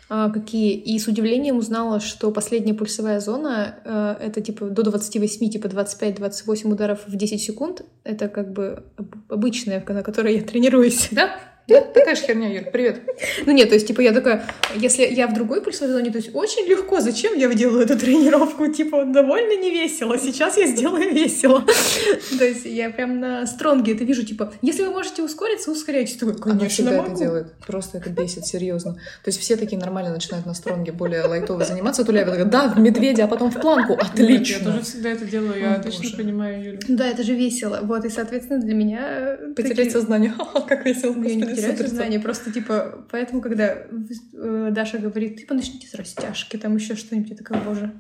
какие, 0.10 0.74
и 0.74 0.98
с 0.98 1.08
удивлением 1.08 1.58
узнала, 1.58 2.00
что 2.00 2.32
последняя 2.32 2.74
пульсовая 2.74 3.20
зона 3.20 3.76
э, 3.86 4.16
это 4.26 4.42
типа 4.42 4.66
до 4.66 4.82
28, 4.84 5.50
типа 5.50 5.68
25-28 5.68 6.72
ударов 6.72 7.00
в 7.08 7.16
10 7.16 7.42
секунд. 7.42 7.84
Это 8.04 8.28
как 8.28 8.52
бы 8.52 8.84
об- 8.98 9.16
обычная, 9.30 9.84
на 9.88 10.02
которой 10.02 10.38
я 10.38 10.42
тренируюсь. 10.44 11.10
Да? 11.12 11.30
Да, 11.70 11.82
такая 11.82 12.16
же 12.16 12.22
херня, 12.24 12.52
Юр. 12.52 12.64
Привет. 12.72 13.02
Ну 13.46 13.52
нет, 13.52 13.70
то 13.70 13.76
есть, 13.76 13.88
типа, 13.88 14.02
я 14.02 14.12
такая, 14.12 14.46
если 14.76 15.04
я 15.06 15.28
в 15.28 15.34
другой 15.34 15.62
пульсовой 15.62 15.94
зоне, 15.94 16.12
то 16.12 16.18
есть 16.18 16.32
очень 16.34 16.68
легко, 16.68 17.00
зачем 17.00 17.38
я 17.38 17.48
делаю 17.54 17.84
эту 17.86 17.98
тренировку? 17.98 18.68
Типа, 18.68 19.06
довольно 19.06 19.56
не 19.60 19.70
весело, 19.72 20.18
сейчас 20.18 20.58
я 20.58 20.68
сделаю 20.68 21.14
весело. 21.14 21.64
То 22.38 22.46
есть 22.46 22.66
я 22.66 22.90
прям 22.90 23.20
на 23.20 23.46
стронге 23.46 23.94
это 23.94 24.04
вижу, 24.04 24.26
типа, 24.26 24.54
если 24.62 24.84
вы 24.84 24.92
можете 24.92 25.22
ускориться, 25.24 25.72
ускоряйтесь. 25.72 26.16
Такой, 26.18 26.34
Она 26.34 26.60
конечно, 26.60 26.70
всегда 26.70 26.92
это 26.94 27.02
могу. 27.04 27.18
делает. 27.20 27.54
Просто 27.66 27.98
это 28.00 28.10
бесит, 28.10 28.46
серьезно. 28.46 28.94
То 28.94 29.28
есть 29.28 29.40
все 29.40 29.56
такие 29.56 29.78
нормально 29.80 30.12
начинают 30.12 30.46
на 30.46 30.54
стронге 30.54 30.92
более 30.92 31.24
лайтово 31.24 31.64
заниматься. 31.66 32.04
Туля 32.04 32.26
такая, 32.26 32.46
да, 32.46 32.68
в 32.68 32.80
медведя, 32.80 33.26
а 33.26 33.28
потом 33.28 33.52
в 33.52 33.60
планку. 33.60 33.94
Нет, 33.94 34.04
Отлично. 34.14 34.60
я 34.70 34.72
тоже 34.72 34.82
всегда 34.84 35.10
это 35.10 35.26
делаю, 35.26 35.60
я 35.60 35.76
О, 35.76 35.84
точно 35.84 36.04
боже. 36.04 36.18
понимаю 36.18 36.64
Юлю. 36.64 36.80
Да, 36.88 37.08
это 37.08 37.24
же 37.24 37.34
весело. 37.36 37.80
Вот, 37.84 38.06
и, 38.06 38.10
соответственно, 38.10 38.60
для 38.60 38.74
меня... 38.74 39.38
Потерять 39.56 39.76
такие- 39.78 39.92
сознание. 39.92 40.34
Как 40.68 40.86
весело. 40.86 41.14
Я 41.24 41.36
не 41.36 41.44
господи, 41.44 41.59
теряю 41.60 41.78
супер. 41.78 41.90
сознание, 41.90 42.20
просто 42.20 42.52
типа, 42.52 43.06
поэтому, 43.12 43.42
когда 43.42 43.86
э, 44.34 44.70
Даша 44.72 44.98
говорит, 44.98 45.38
типа, 45.38 45.54
начните 45.54 45.88
с 45.88 45.94
растяжки, 45.94 46.58
там 46.58 46.76
еще 46.76 46.96
что-нибудь, 46.96 47.30
я 47.30 47.36
такая, 47.36 47.62
боже, 47.62 47.94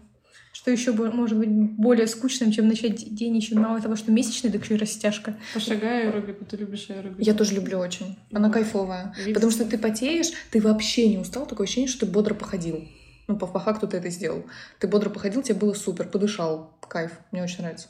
что 0.51 0.71
еще 0.71 0.91
может 0.91 1.37
быть 1.37 1.49
более 1.49 2.07
скучным, 2.07 2.51
чем 2.51 2.67
начать 2.67 3.13
день 3.15 3.37
еще 3.37 3.55
мало 3.55 3.79
того, 3.79 3.95
что 3.95 4.11
месячный, 4.11 4.51
так 4.51 4.63
еще 4.63 4.75
и 4.75 4.77
растяжка. 4.77 5.37
Пошагай 5.53 6.07
аэробику, 6.07 6.43
ты 6.45 6.57
любишь 6.57 6.89
аэробику. 6.89 7.21
Я 7.21 7.33
тоже 7.33 7.55
люблю 7.55 7.79
очень. 7.79 8.17
Она 8.33 8.47
Вот. 8.47 8.55
кайфовая. 8.55 9.13
Видите? 9.15 9.33
Потому 9.35 9.51
что 9.51 9.65
ты 9.65 9.77
потеешь, 9.77 10.31
ты 10.51 10.59
вообще 10.59 11.07
не 11.07 11.17
устал. 11.17 11.45
Такое 11.45 11.65
ощущение, 11.65 11.87
что 11.87 12.05
ты 12.05 12.11
бодро 12.11 12.33
походил. 12.33 12.87
Ну, 13.27 13.37
по, 13.37 13.45
по 13.45 13.59
факту 13.59 13.87
ты 13.87 13.97
это 13.97 14.09
сделал. 14.09 14.45
Ты 14.79 14.87
бодро 14.87 15.09
походил, 15.09 15.43
тебе 15.43 15.55
было 15.55 15.73
супер, 15.73 16.09
подышал. 16.09 16.77
Кайф. 16.87 17.11
Мне 17.31 17.43
очень 17.43 17.61
нравится. 17.61 17.87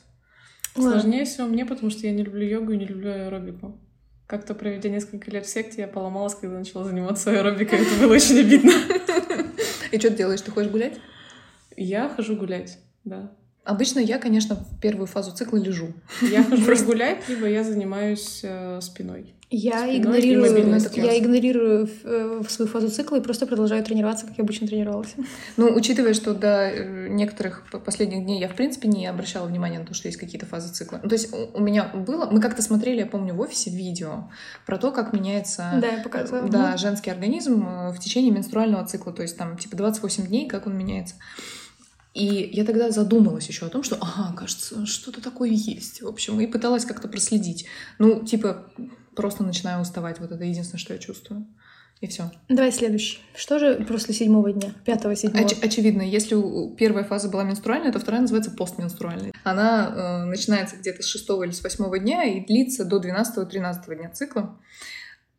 Сложнее 0.74 1.24
всего 1.24 1.46
мне, 1.46 1.64
потому 1.64 1.90
что 1.90 2.06
я 2.06 2.12
не 2.12 2.22
люблю 2.22 2.46
йогу 2.46 2.72
и 2.72 2.76
не 2.76 2.84
люблю 2.84 3.10
аэробику. 3.10 3.80
Как-то 4.30 4.54
проведя 4.54 4.88
несколько 4.90 5.28
лет 5.32 5.44
в 5.44 5.48
секте, 5.48 5.80
я 5.80 5.88
поломалась, 5.88 6.36
когда 6.36 6.56
начала 6.56 6.84
заниматься 6.84 7.32
аэробикой. 7.32 7.80
Это 7.80 8.00
было 8.00 8.12
очень 8.12 8.38
обидно. 8.38 8.70
И 9.90 9.98
что 9.98 10.10
ты 10.10 10.18
делаешь? 10.18 10.40
Ты 10.40 10.52
ходишь 10.52 10.70
гулять? 10.70 11.00
Я 11.76 12.08
хожу 12.08 12.36
гулять, 12.36 12.78
да. 13.02 13.32
Обычно 13.64 13.98
я, 13.98 14.18
конечно, 14.18 14.54
в 14.54 14.80
первую 14.80 15.08
фазу 15.08 15.34
цикла 15.34 15.56
лежу. 15.56 15.94
Я 16.22 16.44
хожу 16.44 16.84
гулять, 16.84 17.28
либо 17.28 17.48
я 17.48 17.64
занимаюсь 17.64 18.42
э, 18.44 18.78
спиной. 18.80 19.34
Я 19.52 19.80
Спиной 19.80 19.98
игнорирую, 19.98 20.80
я 20.94 21.18
игнорирую 21.18 21.90
э, 22.04 22.42
в 22.46 22.48
свою 22.52 22.70
фазу 22.70 22.88
цикла 22.88 23.16
и 23.16 23.20
просто 23.20 23.48
продолжаю 23.48 23.82
тренироваться, 23.82 24.24
как 24.24 24.38
я 24.38 24.44
обычно 24.44 24.68
тренировалась. 24.68 25.14
Ну, 25.56 25.74
учитывая, 25.74 26.14
что 26.14 26.34
до 26.34 26.70
э, 26.70 27.08
некоторых 27.08 27.64
последних 27.84 28.24
дней 28.24 28.40
я, 28.40 28.48
в 28.48 28.54
принципе, 28.54 28.86
не 28.86 29.08
обращала 29.08 29.46
внимания 29.46 29.80
на 29.80 29.86
то, 29.86 29.92
что 29.92 30.06
есть 30.06 30.18
какие-то 30.18 30.46
фазы 30.46 30.72
цикла. 30.72 31.00
Ну, 31.02 31.08
то 31.08 31.14
есть 31.16 31.34
у 31.34 31.60
меня 31.60 31.88
было... 31.92 32.30
Мы 32.30 32.40
как-то 32.40 32.62
смотрели, 32.62 33.00
я 33.00 33.06
помню, 33.06 33.34
в 33.34 33.40
офисе 33.40 33.70
видео 33.70 34.30
про 34.66 34.78
то, 34.78 34.92
как 34.92 35.12
меняется... 35.12 35.78
Да, 35.80 35.88
я 35.88 36.02
показывала. 36.02 36.48
Да, 36.48 36.76
женский 36.76 37.10
организм 37.10 37.66
э, 37.66 37.90
в 37.90 37.98
течение 37.98 38.30
менструального 38.30 38.86
цикла, 38.86 39.12
то 39.12 39.22
есть 39.22 39.36
там 39.36 39.58
типа 39.58 39.76
28 39.76 40.28
дней, 40.28 40.48
как 40.48 40.68
он 40.68 40.78
меняется. 40.78 41.16
И 42.14 42.50
я 42.52 42.64
тогда 42.64 42.90
задумалась 42.90 43.48
еще 43.48 43.66
о 43.66 43.68
том, 43.68 43.82
что, 43.82 43.96
ага, 44.00 44.32
кажется, 44.36 44.86
что-то 44.86 45.20
такое 45.20 45.50
есть, 45.50 46.02
в 46.02 46.08
общем, 46.08 46.40
и 46.40 46.46
пыталась 46.46 46.84
как-то 46.84 47.08
проследить. 47.08 47.66
Ну, 47.98 48.24
типа, 48.24 48.66
просто 49.20 49.44
начинаю 49.44 49.82
уставать, 49.82 50.18
вот 50.18 50.32
это 50.32 50.44
единственное, 50.44 50.80
что 50.80 50.94
я 50.94 50.98
чувствую. 50.98 51.46
И 52.00 52.06
все. 52.06 52.30
Давай 52.48 52.72
следующий. 52.72 53.18
Что 53.34 53.58
же 53.58 53.84
после 53.86 54.14
седьмого 54.14 54.50
дня? 54.52 54.72
Пятого, 54.86 55.14
седьмого? 55.14 55.46
очевидно, 55.62 56.00
если 56.00 56.34
первая 56.76 57.04
фаза 57.04 57.28
была 57.28 57.44
менструальная, 57.44 57.92
то 57.92 57.98
вторая 57.98 58.22
называется 58.22 58.50
постменструальной. 58.52 59.32
Она 59.44 59.92
э, 59.94 60.24
начинается 60.24 60.76
где-то 60.76 61.02
с 61.02 61.06
шестого 61.06 61.42
или 61.42 61.50
с 61.50 61.62
восьмого 61.62 61.98
дня 61.98 62.24
и 62.24 62.40
длится 62.40 62.86
до 62.86 62.96
12-13 62.96 63.96
дня 63.96 64.08
цикла. 64.08 64.58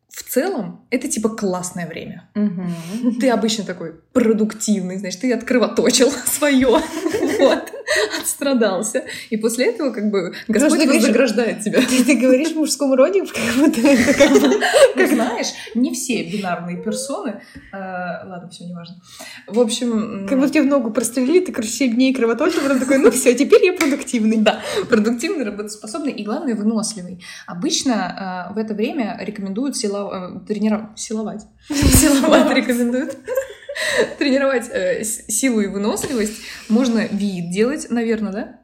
В 0.10 0.22
целом, 0.24 0.86
это 0.91 1.08
типа 1.08 1.30
классное 1.30 1.88
время. 1.88 2.30
Ты 3.20 3.30
обычно 3.30 3.63
такой 3.63 3.94
продуктивный, 4.13 4.98
знаешь, 4.98 5.15
ты 5.15 5.34
открывоточил 5.34 6.12
свое. 6.26 6.67
Вот. 7.39 7.74
отстрадался. 8.21 9.04
И 9.30 9.38
после 9.38 9.67
этого 9.67 9.91
как 9.91 10.10
бы 10.10 10.34
Господь 10.47 10.80
ты 10.80 10.86
говоришь- 10.86 11.04
заграждает 11.04 11.62
тебя. 11.62 11.80
Ты, 11.89 12.04
ты 12.04 12.15
говоришь 12.15 12.49
в 12.51 12.56
мужском 12.56 12.93
роде, 12.93 13.23
как 13.25 13.56
будто 13.58 13.82
это 13.82 14.13
как 14.13 14.32
бы... 14.32 14.60
Как 14.95 15.08
знаешь, 15.13 15.47
не 15.75 15.93
все 15.93 16.23
бинарные 16.23 16.77
персоны. 16.77 17.41
э, 17.73 17.77
ладно, 17.77 18.49
все, 18.49 18.65
неважно. 18.65 18.95
В 19.47 19.60
общем, 19.60 20.27
Как 20.27 20.39
будто 20.39 20.54
тебе 20.54 20.63
в 20.63 20.67
ногу 20.67 20.91
прострелили, 20.91 21.39
ты, 21.45 21.51
короче, 21.51 21.71
7 21.71 21.95
дней 21.95 22.13
кровоточил, 22.13 22.62
потом 22.62 22.80
такой, 22.80 22.97
ну 22.97 23.12
все, 23.12 23.34
теперь 23.34 23.65
я 23.65 23.73
продуктивный. 23.73 24.38
Да, 24.38 24.62
продуктивный, 24.89 25.45
работоспособный 25.45 26.12
и, 26.12 26.23
главное, 26.23 26.56
выносливый. 26.56 27.23
Обычно 27.47 28.47
э, 28.49 28.54
в 28.54 28.58
это 28.58 28.73
время 28.73 29.17
рекомендуют 29.21 29.75
сила... 29.77 30.41
э, 30.47 30.54
силовать. 30.95 31.41
Силовать 31.69 32.51
рекомендуют. 32.56 33.17
Тренировать 34.20 34.70
э, 34.72 35.04
силу 35.04 35.62
и 35.62 35.67
выносливость. 35.67 36.41
Можно 36.70 37.08
вид 37.08 37.52
делать, 37.52 37.88
наверное, 37.89 38.32
да? 38.32 38.60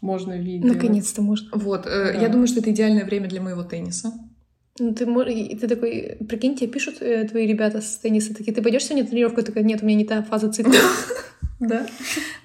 Можно 0.00 0.38
видеть. 0.38 0.64
Наконец-то 0.64 1.22
можно. 1.22 1.48
Вот. 1.52 1.86
э, 1.86 2.12
Да. 2.12 2.20
Я 2.20 2.28
думаю, 2.28 2.46
что 2.46 2.60
это 2.60 2.70
идеальное 2.70 3.04
время 3.04 3.28
для 3.28 3.40
моего 3.40 3.62
тенниса. 3.62 4.12
Ну, 4.78 4.94
ты, 4.94 5.06
ты 5.06 5.68
такой, 5.68 6.16
прикинь, 6.28 6.56
тебе 6.56 6.68
пишут 6.68 6.96
э, 7.00 7.28
твои 7.28 7.46
ребята 7.46 7.80
с 7.80 7.98
тенниса, 7.98 8.34
такие, 8.34 8.54
ты 8.54 8.62
пойдешь 8.62 8.84
сегодня 8.84 9.04
на 9.04 9.10
тренировку? 9.10 9.42
Такая, 9.42 9.64
нет, 9.64 9.82
у 9.82 9.86
меня 9.86 9.98
не 9.98 10.04
та 10.04 10.22
фаза 10.22 10.50
цикла. 10.52 10.74
Да. 11.60 11.86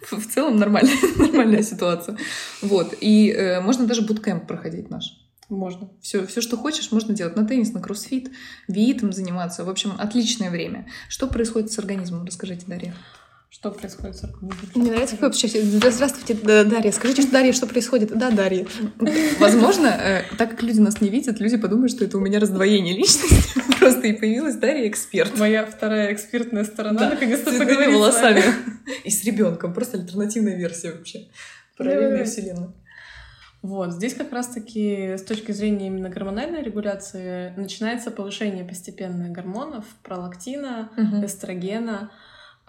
В 0.04 0.20
в 0.20 0.28
целом 0.28 0.58
нормальная, 0.58 0.94
нормальная 1.18 1.63
ситуация. 1.63 2.16
Вот. 2.62 2.94
И 3.02 3.32
э, 3.32 3.62
можно 3.62 3.88
даже 3.88 4.04
буткемп 4.04 4.46
проходить 4.46 4.92
наш. 4.92 5.06
Можно. 5.50 5.90
Все, 6.02 6.26
все, 6.28 6.42
что 6.42 6.58
хочешь, 6.58 6.92
можно 6.92 7.14
делать. 7.14 7.36
На 7.38 7.46
теннис, 7.46 7.72
на 7.72 7.80
кроссфит, 7.80 8.32
виитом 8.68 9.14
заниматься. 9.14 9.64
В 9.64 9.70
общем, 9.70 9.94
отличное 9.98 10.50
время. 10.50 10.88
Что 11.08 11.28
происходит 11.28 11.72
с 11.72 11.80
организмом? 11.80 12.26
Расскажите, 12.26 12.66
Дарья. 12.68 12.94
Что 13.50 13.72
происходит 13.72 14.18
с 14.18 14.24
организмом? 14.26 14.72
Мне 14.76 14.92
нравится, 14.92 15.16
как 15.16 15.34
вы. 15.34 15.80
Да, 15.80 15.90
Здравствуйте, 15.90 16.38
да, 16.44 16.66
Дарья. 16.66 16.92
Скажите, 16.92 17.22
что 17.22 17.32
Дарья, 17.32 17.54
что 17.54 17.66
происходит? 17.66 18.18
Да, 18.18 18.30
Дарья. 18.30 18.68
Возможно, 19.40 19.88
э, 19.88 20.24
так 20.38 20.52
как 20.52 20.64
люди 20.64 20.82
нас 20.82 21.00
не 21.00 21.08
видят, 21.08 21.40
люди 21.40 21.56
подумают, 21.56 21.92
что 21.92 22.04
это 22.04 22.18
у 22.18 22.20
меня 22.20 22.42
раздвоение 22.42 22.94
личности. 22.94 23.62
Просто 23.80 24.08
и 24.08 24.14
появилась 24.14 24.58
Дарья 24.58 24.90
эксперт. 24.90 25.40
Моя 25.40 25.66
вторая 25.66 26.14
экспертная 26.14 26.66
сторона 26.66 27.00
Да, 27.00 27.10
наконец-то 27.12 27.52
поговорит 27.58 27.90
с 27.90 27.94
волосами. 27.94 28.44
И 29.06 29.10
с 29.10 29.24
ребенком. 29.24 29.74
Просто 29.74 29.98
альтернативная 29.98 30.58
версия 30.58 30.92
вообще. 30.92 31.30
Параллельная 31.78 32.26
вселенная. 32.26 32.74
Вот, 33.62 33.91
здесь 33.91 34.13
как 34.13 34.32
раз-таки 34.32 35.17
с 35.17 35.24
точки 35.24 35.52
зрения 35.52 35.88
именно 35.88 36.10
гормональной 36.10 36.62
регуляции 36.62 37.54
начинается 37.58 38.12
повышение 38.12 38.63
постепенное 38.63 39.30
гормонов, 39.30 39.86
пролактина, 40.04 40.89
эстрогена. 41.24 42.12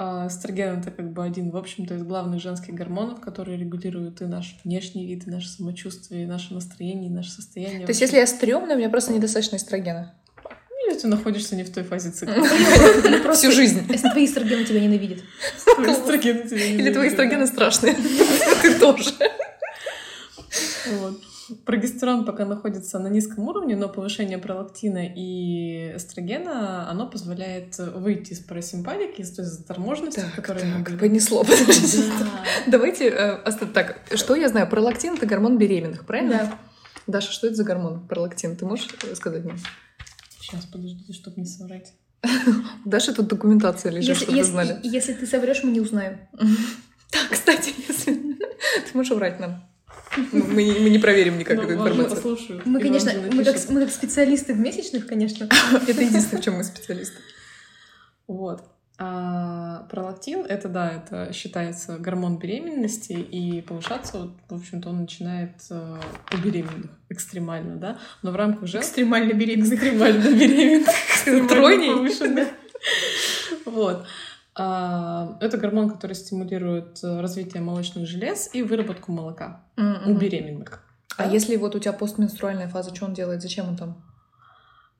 А 0.01 0.29
Эстроген— 0.29 0.79
это 0.81 0.93
как 0.93 1.13
бы 1.13 1.25
один, 1.25 1.51
в 1.51 1.57
общем-то, 1.57 1.97
из 1.97 2.05
главных 2.05 2.41
женских 2.41 2.73
гормонов, 2.73 3.21
которые 3.21 3.59
регулируют 3.59 4.23
и 4.23 4.27
наш 4.27 4.57
внешний 4.63 5.05
вид, 5.05 5.27
и 5.27 5.31
наше 5.31 5.49
самочувствие, 5.49 6.23
и 6.23 6.27
наше 6.27 6.55
настроение, 6.55 7.11
и 7.11 7.13
наше 7.13 7.33
состояние. 7.33 7.85
То 7.85 7.91
есть, 7.91 8.01
если 8.01 8.17
я 8.17 8.27
стрёмная, 8.29 8.77
у 8.77 8.79
меня 8.79 8.91
просто 8.91 9.13
недостаточно 9.13 9.57
эстрогена. 9.57 10.15
Или 10.87 10.97
ты 10.97 11.09
находишься 11.09 11.57
не 11.57 11.65
в 11.65 11.73
той 11.75 11.83
фазе 11.83 12.13
цикла. 12.13 12.45
Всю 13.35 13.51
жизнь. 13.51 13.83
Если 13.91 14.09
твои 14.09 14.27
эстрогены 14.27 14.65
тебя 14.65 14.79
ненавидят. 14.79 15.19
Тебя 15.19 15.95
Или 16.79 16.93
твои 16.93 17.09
эстрогены 17.09 17.49
страшные. 17.49 17.97
Ты 18.63 18.79
тоже. 18.79 19.11
Вот. 21.01 21.21
Прогестерон 21.65 22.25
пока 22.25 22.45
находится 22.45 22.99
на 22.99 23.09
низком 23.09 23.49
уровне, 23.49 23.75
но 23.77 23.89
повышение 23.89 24.39
пролактина 24.39 25.07
и 25.07 25.97
эстрогена, 25.97 26.89
оно 26.91 27.09
позволяет 27.09 27.79
выйти 27.79 28.33
из 28.33 28.41
парасимпатики, 28.41 29.23
из 29.23 29.33
той 29.35 29.45
заторможенности, 29.45 30.25
которой 30.37 30.65
мы 30.65 30.73
так, 30.85 30.85
были. 30.85 30.99
понесло. 30.99 31.45
Да. 31.45 32.29
Давайте 32.67 33.09
э, 33.09 33.39
так. 33.73 34.01
Что 34.15 34.35
я 34.35 34.49
знаю? 34.49 34.69
Пролактин 34.69 35.15
это 35.15 35.27
гормон 35.27 35.59
беременных, 35.59 36.05
правильно? 36.07 36.39
Да. 36.39 36.59
Даша, 37.07 37.33
что 37.33 37.47
это 37.47 37.57
за 37.57 37.65
гормон? 37.65 38.07
Пролактин. 38.07 38.57
Ты 38.57 38.67
можешь 38.67 38.89
сказать 39.15 39.45
мне? 39.45 39.55
Сейчас, 40.41 40.67
подождите, 40.67 41.13
чтобы 41.13 41.41
не 41.41 41.47
соврать. 41.47 41.95
У 42.85 42.89
Даши 42.89 43.13
тут 43.15 43.29
документация 43.29 43.93
лежит, 43.93 44.09
Если, 44.09 44.25
чтобы 44.25 44.39
если- 44.39 44.51
знали. 44.51 44.81
если 44.83 45.13
ты 45.15 45.27
соврешь, 45.27 45.63
мы 45.63 45.71
не 45.71 45.81
узнаем. 45.81 46.19
Так, 47.11 47.31
кстати, 47.31 47.73
если 47.89 48.13
ты 48.43 48.91
можешь 48.93 49.13
врать 49.17 49.41
нам. 49.41 49.67
Мы 50.33 50.63
не, 50.65 50.73
мы 50.81 50.91
не 50.91 50.99
проверим 50.99 51.39
никак 51.39 51.57
Ну, 51.59 51.63
эту 51.65 51.73
информацию. 51.75 52.17
послушают, 52.17 52.67
Мы, 52.67 52.81
конечно, 52.81 53.13
мы 53.33 53.45
как, 53.45 53.57
мы 53.71 53.81
как 53.81 53.91
специалисты 53.91 54.53
в 54.55 54.59
месячных, 54.59 55.07
конечно. 55.07 55.49
Это 55.87 56.03
единственное, 56.03 56.41
в 56.41 56.45
чем 56.45 56.55
мы 56.55 56.65
специалисты. 56.65 57.17
Вот. 58.27 58.63
А 59.01 59.87
пролактин— 59.91 60.41
это, 60.49 60.69
да, 60.69 60.91
это 60.91 61.33
считается 61.33 61.99
гормон 61.99 62.39
беременности, 62.39 63.13
и 63.13 63.63
повышаться, 63.63 64.31
в 64.49 64.55
общем-то, 64.57 64.89
он 64.89 65.03
начинает 65.03 65.53
э, 65.71 66.01
у 66.35 66.37
беременных 66.39 66.91
экстремально, 67.09 67.77
да, 67.77 67.99
но 68.23 68.33
в 68.33 68.37
рамках 68.37 68.67
женского 68.67 68.89
Экстремально 68.91 69.33
беременных. 69.35 69.73
экстремально 69.73 70.23
беременных, 70.37 71.49
Тройней? 71.49 71.93
повышенных. 71.95 72.49
Вот. 73.67 74.07
А, 74.59 75.37
Это 75.41 75.57
гормон, 75.57 75.89
который 75.91 76.15
стимулирует 76.15 76.99
э, 77.05 77.21
развитие 77.21 77.63
молочных 77.63 78.07
желез 78.09 78.51
и 78.53 78.63
выработку 78.63 79.13
молока 79.13 79.63
у 79.77 79.81
Мгм. 79.83 80.19
беременных. 80.19 80.83
А 81.17 81.27
если 81.27 81.57
вот 81.57 81.75
у 81.75 81.79
тебя 81.79 81.93
постменструальная 81.93 82.69
фаза, 82.69 82.95
что 82.95 83.07
он 83.07 83.15
делает? 83.15 83.41
Зачем 83.43 83.69
он 83.69 83.77
там? 83.77 84.03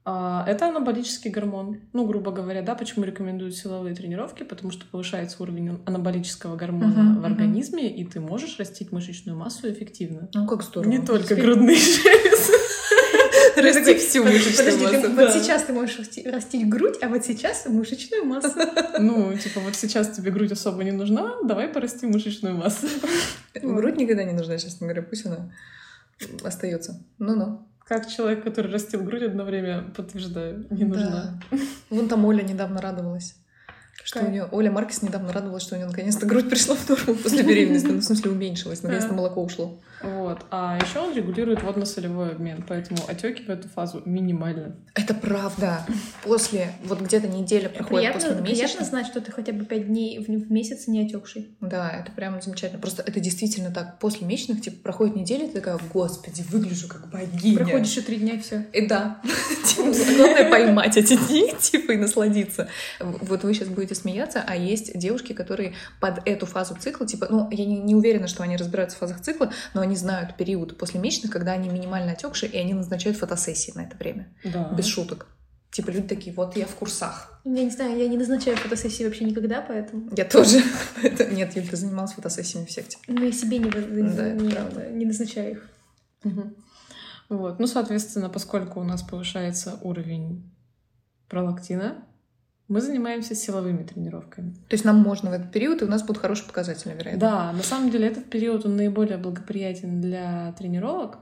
А, 0.05 0.45
Это 0.49 0.69
анаболический 0.69 1.31
гормон. 1.31 1.81
Ну, 1.93 2.07
грубо 2.07 2.31
говоря, 2.31 2.63
да, 2.63 2.75
почему 2.75 3.05
рекомендуют 3.05 3.57
силовые 3.57 3.95
тренировки? 3.95 4.43
Потому 4.43 4.71
что 4.71 4.87
повышается 4.87 5.43
уровень 5.43 5.81
анаболического 5.87 6.57
гормона 6.57 7.03
Мгм, 7.03 7.21
в 7.21 7.25
организме, 7.25 7.89
и 7.91 8.05
ты 8.05 8.21
можешь 8.21 8.59
растить 8.59 8.91
мышечную 8.93 9.37
массу 9.37 9.71
эффективно. 9.71 10.29
Ну, 10.35 10.47
как 10.47 10.63
здорово. 10.63 10.89
Не 10.91 10.99
только 11.01 11.35
грудные 11.35 11.77
железы. 11.77 12.53
Расти 13.63 13.95
всю 13.97 14.25
мышечную 14.25 14.79
массу. 14.79 15.11
вот 15.13 15.33
сейчас 15.33 15.65
ты 15.65 15.73
можешь 15.73 15.99
расти- 15.99 16.29
растить 16.31 16.69
грудь, 16.69 16.97
а 17.03 17.09
вот 17.09 17.25
сейчас 17.25 17.67
мышечную 17.67 18.25
массу. 18.25 18.51
Ну, 19.01 19.37
типа, 19.37 19.61
вот 19.61 19.77
сейчас 19.77 20.11
тебе 20.11 20.31
грудь 20.31 20.51
особо 20.53 20.83
не 20.83 20.91
нужна, 20.91 21.37
давай 21.45 21.69
порасти 21.69 22.05
мышечную 22.05 22.57
массу. 22.57 22.89
Грудь 23.55 23.97
никогда 23.97 24.25
не 24.25 24.33
нужна, 24.33 24.59
честно 24.59 24.87
говоря, 24.87 25.03
пусть 25.03 25.27
она 25.27 25.53
остается. 26.43 27.01
Ну-ну. 27.19 27.69
Как 27.85 28.09
человек, 28.09 28.45
который 28.45 28.71
растил 28.71 29.03
грудь 29.03 29.23
одно 29.23 29.45
время, 29.45 29.91
подтверждаю, 29.97 30.67
не 30.71 30.85
нужна. 30.85 31.41
Да. 31.51 31.59
Вон 31.91 32.09
там 32.09 32.25
Оля 32.25 32.43
недавно 32.43 32.83
радовалась. 32.83 33.35
Что 34.09 34.21
у 34.21 34.31
нее 34.31 34.49
Оля 34.53 34.71
Маркес 34.71 35.03
недавно 35.03 35.35
радовалась, 35.35 35.63
что 35.63 35.75
у 35.75 35.77
нее 35.77 35.87
наконец-то 35.87 36.25
грудь 36.25 36.49
пришла 36.49 36.75
в 36.75 36.89
норму 36.89 37.15
после 37.15 37.43
беременности. 37.43 37.89
Ну, 37.89 37.99
в 37.99 38.03
смысле, 38.03 38.31
уменьшилась, 38.31 38.83
наконец-то 38.83 39.13
молоко 39.13 39.43
ушло. 39.43 39.79
Вот. 40.03 40.47
А 40.51 40.79
еще 40.81 41.01
он 41.01 41.15
регулирует 41.15 41.63
водно-солевой 41.63 42.31
обмен, 42.31 42.65
поэтому 42.67 43.01
отеки 43.07 43.43
в 43.43 43.51
эту 43.51 43.69
фазу 43.69 44.01
минимальны. 44.07 44.77
Это 44.95 45.13
правда. 45.13 45.85
После, 46.23 46.73
вот 46.85 47.03
где-то 47.03 47.29
неделя 47.29 47.69
проходит 47.69 48.13
Приятно, 48.13 48.21
после 48.21 48.43
приятно 48.43 48.63
месячных. 48.63 48.89
знать, 48.89 49.07
что 49.09 49.21
ты 49.21 49.31
хотя 49.31 49.53
бы 49.53 49.67
пять 49.67 49.87
дней 49.89 50.19
в, 50.21 50.25
в 50.27 50.51
месяц 50.51 50.87
не 50.87 51.05
отекший. 51.05 51.49
Да, 51.61 51.91
это 51.91 52.11
прям 52.13 52.41
замечательно. 52.41 52.81
Просто 52.81 53.03
это 53.03 53.21
действительно 53.21 53.71
так. 53.71 53.99
После 53.99 54.27
месячных, 54.27 54.63
типа, 54.63 54.77
проходит 54.83 55.17
неделя, 55.17 55.49
ты 55.49 55.55
такая, 55.55 55.79
господи, 55.93 56.45
выгляжу 56.49 56.89
как 56.89 57.11
богиня. 57.11 57.59
Проходишь 57.59 57.91
еще 57.91 58.01
три 58.01 58.17
дня 58.17 58.37
и 58.37 58.39
все. 58.39 58.65
И 58.73 58.87
да. 58.87 59.21
Типа, 59.67 59.93
Главное 60.17 60.49
поймать 60.49 60.97
эти 60.97 61.17
дни, 61.17 61.53
типа, 61.61 61.93
и 61.93 61.97
насладиться. 61.97 62.69
Вот 63.01 63.43
вы 63.43 63.53
сейчас 63.53 63.69
будете 63.69 63.98
смеяться, 63.99 64.43
а 64.47 64.57
есть 64.57 64.99
девушки, 64.99 65.33
которые 65.33 65.75
под 66.01 66.27
эту 66.27 66.47
фазу 66.47 66.75
цикла, 66.79 67.07
типа, 67.07 67.27
ну, 67.31 67.49
я 67.51 67.65
не, 67.67 67.79
не 67.81 67.95
уверена, 67.95 68.27
что 68.29 68.43
они 68.43 68.57
разбираются 68.57 68.97
в 68.97 69.01
фазах 69.01 69.21
цикла, 69.21 69.53
но 69.75 69.81
они 69.81 69.97
знают 69.97 70.37
период 70.37 70.79
после 70.79 71.01
месячных, 71.01 71.31
когда 71.33 71.53
они 71.53 71.69
минимально 71.69 72.13
отекшие, 72.13 72.51
и 72.51 72.57
они 72.59 72.75
назначают 72.75 73.19
фотосессии 73.19 73.73
на 73.75 73.83
это 73.83 73.97
время. 73.97 74.35
Да. 74.45 74.73
Без 74.77 74.87
шуток. 74.87 75.27
Типа, 75.71 75.91
люди 75.91 76.09
такие, 76.09 76.35
вот 76.35 76.57
я 76.57 76.65
в 76.67 76.75
курсах. 76.75 77.41
Я 77.45 77.63
не 77.65 77.71
знаю, 77.71 77.99
я 77.99 78.09
не 78.09 78.17
назначаю 78.17 78.57
фотосессии 78.57 79.05
вообще 79.05 79.25
никогда, 79.25 79.61
поэтому... 79.61 80.09
Я 80.17 80.25
тоже. 80.25 80.63
Это- 81.03 81.27
Нет, 81.27 81.55
Юль, 81.57 81.69
ты 81.69 81.77
занималась 81.77 82.13
фотосессиями 82.13 82.65
в 82.65 82.71
секте. 82.71 82.97
Ну, 83.07 83.23
я 83.23 83.33
себе 83.33 83.59
не, 83.59 83.69
Да, 83.71 84.31
не- 84.31 84.97
не 84.97 85.05
назначаю 85.05 85.53
их. 85.53 85.71
Мгм. 86.25 86.55
Вот. 87.29 87.59
Ну, 87.61 87.67
соответственно, 87.67 88.31
поскольку 88.31 88.81
у 88.81 88.85
нас 88.85 89.03
повышается 89.03 89.79
уровень 89.83 90.51
пролактина, 91.29 92.05
мы 92.69 92.83
занимаемся 92.83 93.35
силовыми 93.35 93.83
тренировками. 93.83 94.53
То 94.69 94.75
есть 94.75 94.85
нам 94.85 94.99
можно 94.99 95.31
в 95.31 95.33
этот 95.33 95.51
период, 95.51 95.81
и 95.81 95.87
у 95.87 95.89
нас 95.89 96.03
будут 96.03 96.19
хорошие 96.19 96.47
показатели, 96.47 96.93
вероятно. 96.93 97.21
Да, 97.21 97.53
на 97.53 97.63
самом 97.63 97.91
деле 97.91 98.09
этот 98.09 98.27
период 98.27 98.67
он 98.67 98.77
наиболее 98.77 99.17
благоприятен 99.17 100.03
для 100.03 100.53
тренировок, 100.53 101.19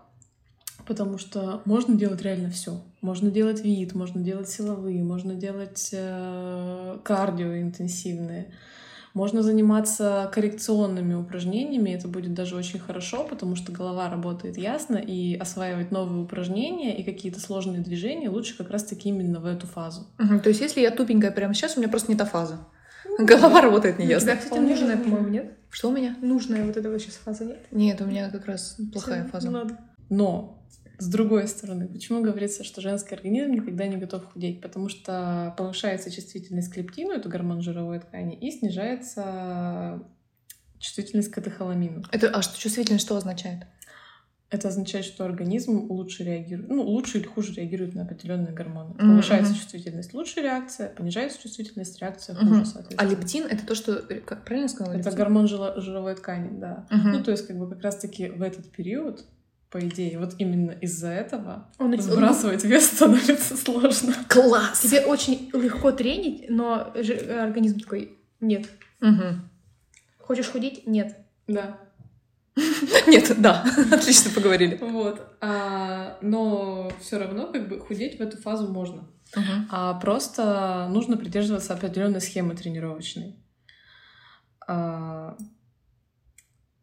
потому 0.87 1.19
что 1.19 1.63
можно 1.65 1.95
делать 1.95 2.23
реально 2.23 2.51
все. 2.51 2.83
Можно 3.01 3.31
делать 3.31 3.63
вид, 3.63 3.95
можно 3.95 4.21
делать 4.21 4.49
силовые, 4.49 5.05
можно 5.05 5.35
делать 5.35 5.91
э, 5.93 6.99
кардио 7.05 7.57
интенсивные. 7.61 8.53
Можно 9.17 9.43
заниматься 9.43 10.31
коррекционными 10.31 11.15
упражнениями, 11.15 11.89
это 11.89 12.07
будет 12.07 12.35
даже 12.35 12.55
очень 12.55 12.79
хорошо, 12.79 13.25
потому 13.25 13.57
что 13.57 13.73
голова 13.73 14.11
работает 14.11 14.59
ясно, 14.59 14.97
и 14.99 15.35
осваивать 15.37 15.91
новые 15.91 16.23
упражнения 16.23 16.95
и 16.95 17.03
какие-то 17.03 17.41
сложные 17.41 17.81
движения 17.81 18.29
лучше 18.29 18.59
как 18.59 18.69
раз-таки 18.71 19.09
именно 19.09 19.41
в 19.41 19.47
эту 19.47 19.67
фазу. 19.67 20.07
Мгм, 20.19 20.41
То 20.41 20.51
есть 20.51 20.61
если 20.61 20.83
я 20.83 20.91
тупенькая 20.91 21.31
прямо 21.31 21.55
сейчас, 21.55 21.79
у 21.79 21.81
меня 21.81 21.89
просто 21.89 22.13
не 22.13 22.19
та 22.19 22.27
фаза. 22.27 22.59
Голова 23.19 23.63
работает 23.63 23.95
У 23.95 23.99
тебя, 24.01 24.09
неясно. 24.09 24.37
кстати, 24.37 24.59
нужная, 24.59 24.99
по-моему, 24.99 25.29
нет? 25.29 25.57
Что 25.71 25.89
у 25.89 25.93
меня? 25.93 26.15
Нужная 26.21 26.63
вот 26.67 26.77
эта 26.77 26.91
вот 26.91 27.01
сейчас 27.01 27.15
фаза, 27.15 27.47
нет? 27.47 27.67
Нет, 27.71 27.99
у 28.03 28.05
меня 28.05 28.29
как 28.29 28.45
раз 28.45 28.77
плохая 28.93 29.23
Всё, 29.23 29.33
фаза. 29.33 29.51
ну 29.51 29.59
ладно. 29.61 29.79
Но 30.11 30.66
с 30.99 31.09
другой 31.09 31.47
стороны, 31.49 31.89
почему 31.89 32.23
говорится, 32.23 32.65
что 32.65 32.81
женский 32.81 33.15
организм 33.15 33.53
никогда 33.53 33.87
не 33.87 33.97
готов 33.97 34.25
худеть? 34.33 34.61
Потому 34.61 34.89
что 34.89 35.55
повышается 35.59 36.11
чувствительность 36.11 36.73
к 36.73 36.77
лептину, 36.77 37.13
это 37.13 37.29
гормон 37.29 37.61
жировой 37.61 37.99
ткани, 38.01 38.35
и 38.37 38.51
снижается 38.51 40.03
чувствительность 40.79 41.31
к 41.31 41.35
катехоламину. 41.35 42.03
Это, 42.13 42.29
а 42.31 42.43
что 42.43 42.59
чувствительность 42.59 43.05
что 43.05 43.17
означает? 43.17 43.65
Это 44.49 44.69
означает, 44.69 45.05
что 45.05 45.25
организм 45.25 45.91
лучше 45.91 46.23
реагирует, 46.23 46.69
ну, 46.71 46.83
лучше 46.83 47.19
или 47.19 47.27
хуже 47.27 47.53
реагирует 47.55 47.97
на 47.97 48.03
определенные 48.03 48.53
гормоны. 48.53 48.91
Мгм, 48.95 49.09
Повышается 49.09 49.53
чувствительность, 49.55 50.15
лучше 50.15 50.41
реакция, 50.41 50.89
понижается 50.91 51.43
чувствительность, 51.43 51.99
реакция 52.01 52.37
хуже, 52.37 52.61
А 52.61 52.65
соответственно. 52.65 53.11
лептин 53.11 53.47
это 53.47 53.67
то, 53.67 53.75
что... 53.75 53.93
э, 53.95 54.21
Как 54.21 54.45
правильно 54.45 54.69
сказала? 54.69 54.93
Это 54.95 54.99
лептин? 55.11 55.19
гормон 55.19 55.49
жировой 55.49 56.15
ткани, 56.15 56.57
да. 56.61 56.87
Мгм. 56.91 57.11
Ну, 57.11 57.25
то 57.25 57.33
есть, 57.33 57.45
как 57.49 57.59
бы 57.59 57.69
как 57.69 57.83
раз-таки 57.83 58.29
в 58.29 58.41
этот 58.41 58.71
период, 58.71 59.25
по 59.71 59.81
идее, 59.81 60.19
вот 60.19 60.35
именно 60.39 60.71
из-за 60.71 61.09
этого 61.09 61.69
Он, 61.79 61.93
он- 61.93 62.01
сбрасывать 62.01 62.65
вес 62.65 62.87
становится 62.87 63.57
сложно. 63.57 64.15
Класс! 64.29 64.81
тебе 64.81 65.01
очень 65.01 65.51
легко 65.53 65.93
тренить, 65.93 66.47
но 66.49 66.93
же- 66.95 67.17
организм 67.43 67.81
такой, 67.81 68.17
нет. 68.41 68.69
Мгм. 69.01 69.49
Хочешь 70.19 70.49
худеть? 70.51 70.87
Нет. 70.87 71.17
Да. 71.47 71.79
Нет, 73.07 73.35
да, 73.39 73.63
отлично 73.93 74.31
поговорили. 74.35 74.79
Вот. 74.81 75.21
А, 75.43 76.17
но 76.23 76.91
все 77.01 77.19
равно 77.19 77.53
как 77.53 77.69
бы 77.69 77.79
худеть 77.79 78.19
в 78.19 78.23
эту 78.23 78.39
фазу 78.39 78.69
можно. 78.73 79.07
Мгм. 79.37 79.69
А 79.71 79.93
просто 79.95 80.89
нужно 80.91 81.17
придерживаться 81.19 81.75
определенной 81.75 82.21
схемы 82.23 82.55
тренировочной. 82.55 83.37
А, 84.67 85.37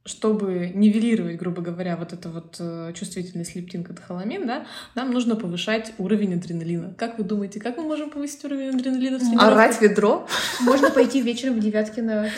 чтобы 0.06 0.70
нивелировать, 0.74 1.38
грубо 1.38 1.62
говоря, 1.62 1.96
вот 1.96 2.12
эту 2.12 2.30
вот 2.30 2.58
э, 2.60 2.92
чувствительность 2.94 3.56
лептин 3.56 3.86
катехоламин, 3.86 4.46
да, 4.46 4.66
нам 4.96 5.12
нужно 5.12 5.38
повышать 5.38 5.94
уровень 5.98 6.34
адреналина. 6.34 6.94
Как 6.98 7.18
вы 7.18 7.24
думаете, 7.24 7.62
как 7.62 7.78
мы 7.78 7.84
можем 7.84 8.10
повысить 8.10 8.44
уровень 8.44 8.76
адреналина 8.76 9.18
в? 9.18 9.40
Орать 9.40 9.80
ведро? 9.82 10.28
Можно 10.60 10.90
пойти 10.90 11.22
вечером 11.22 11.56
в 11.56 11.60
Девяткино 11.62 12.30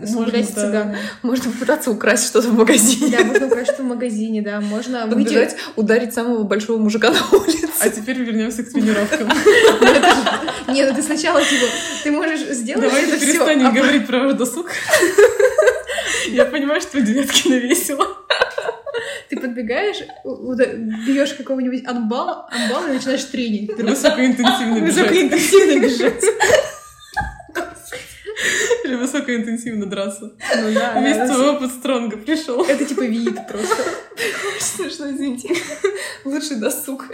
Можно, 0.00 0.24
гулять 0.24 0.50
с 0.50 0.52
цыганами. 0.52 0.98
Можно 1.22 1.50
попытаться 1.50 1.90
украсть 1.90 2.26
что-то 2.26 2.48
в 2.48 2.58
магазине. 2.58 3.16
Да, 3.16 3.24
можно 3.24 3.46
украсть 3.46 3.72
что 3.72 3.82
в 3.82 3.86
магазине, 3.86 4.42
да. 4.42 4.60
Можно 4.60 5.06
выйти... 5.06 5.28
Подбежать, 5.28 5.56
ударить 5.76 6.12
самого 6.12 6.42
большого 6.42 6.76
мужика 6.76 7.10
на 7.10 7.38
улице. 7.38 7.70
А 7.80 7.88
теперь 7.88 8.18
вернемся 8.18 8.64
к 8.64 8.70
тренировкам. 8.70 9.28
Нет, 10.68 10.90
ну 10.90 10.96
ты 10.96 11.02
сначала, 11.02 11.40
типа, 11.40 11.66
ты 12.02 12.10
можешь 12.10 12.40
сделать 12.50 12.82
Давайте 12.82 13.08
это 13.08 13.16
всё, 13.16 13.26
перестанем 13.26 13.66
а 13.68 13.72
говорить 13.72 14.06
про 14.06 14.32
досуг. 14.34 14.70
Я 16.28 16.44
понимаю, 16.46 16.80
что 16.80 17.00
девятки 17.00 17.48
весело. 17.48 18.06
Ты 19.28 19.40
подбегаешь, 19.40 19.98
берешь 21.06 21.34
какого-нибудь 21.34 21.86
анбала, 21.86 22.48
анбала 22.50 22.88
и 22.88 22.92
начинаешь 22.92 23.24
тренить. 23.24 23.76
Высокоинтенсивно 23.76 24.80
бежать. 24.80 24.96
Высокоинтенсивно 24.96 25.80
бежать. 25.80 26.24
Или 28.94 29.00
высокоинтенсивно 29.00 29.86
драться. 29.86 30.32
Ну 30.56 30.74
да, 30.74 31.00
Весь 31.00 31.16
да, 31.16 31.26
твой 31.28 31.50
опыт 31.50 31.70
стронга 31.72 32.16
пришел. 32.16 32.62
Это 32.64 32.84
типа 32.84 33.02
вид 33.02 33.34
просто. 33.48 33.82
Смешно, 34.60 35.10
извините. 35.10 35.48
Лучший 36.24 36.60
досуг. 36.60 37.10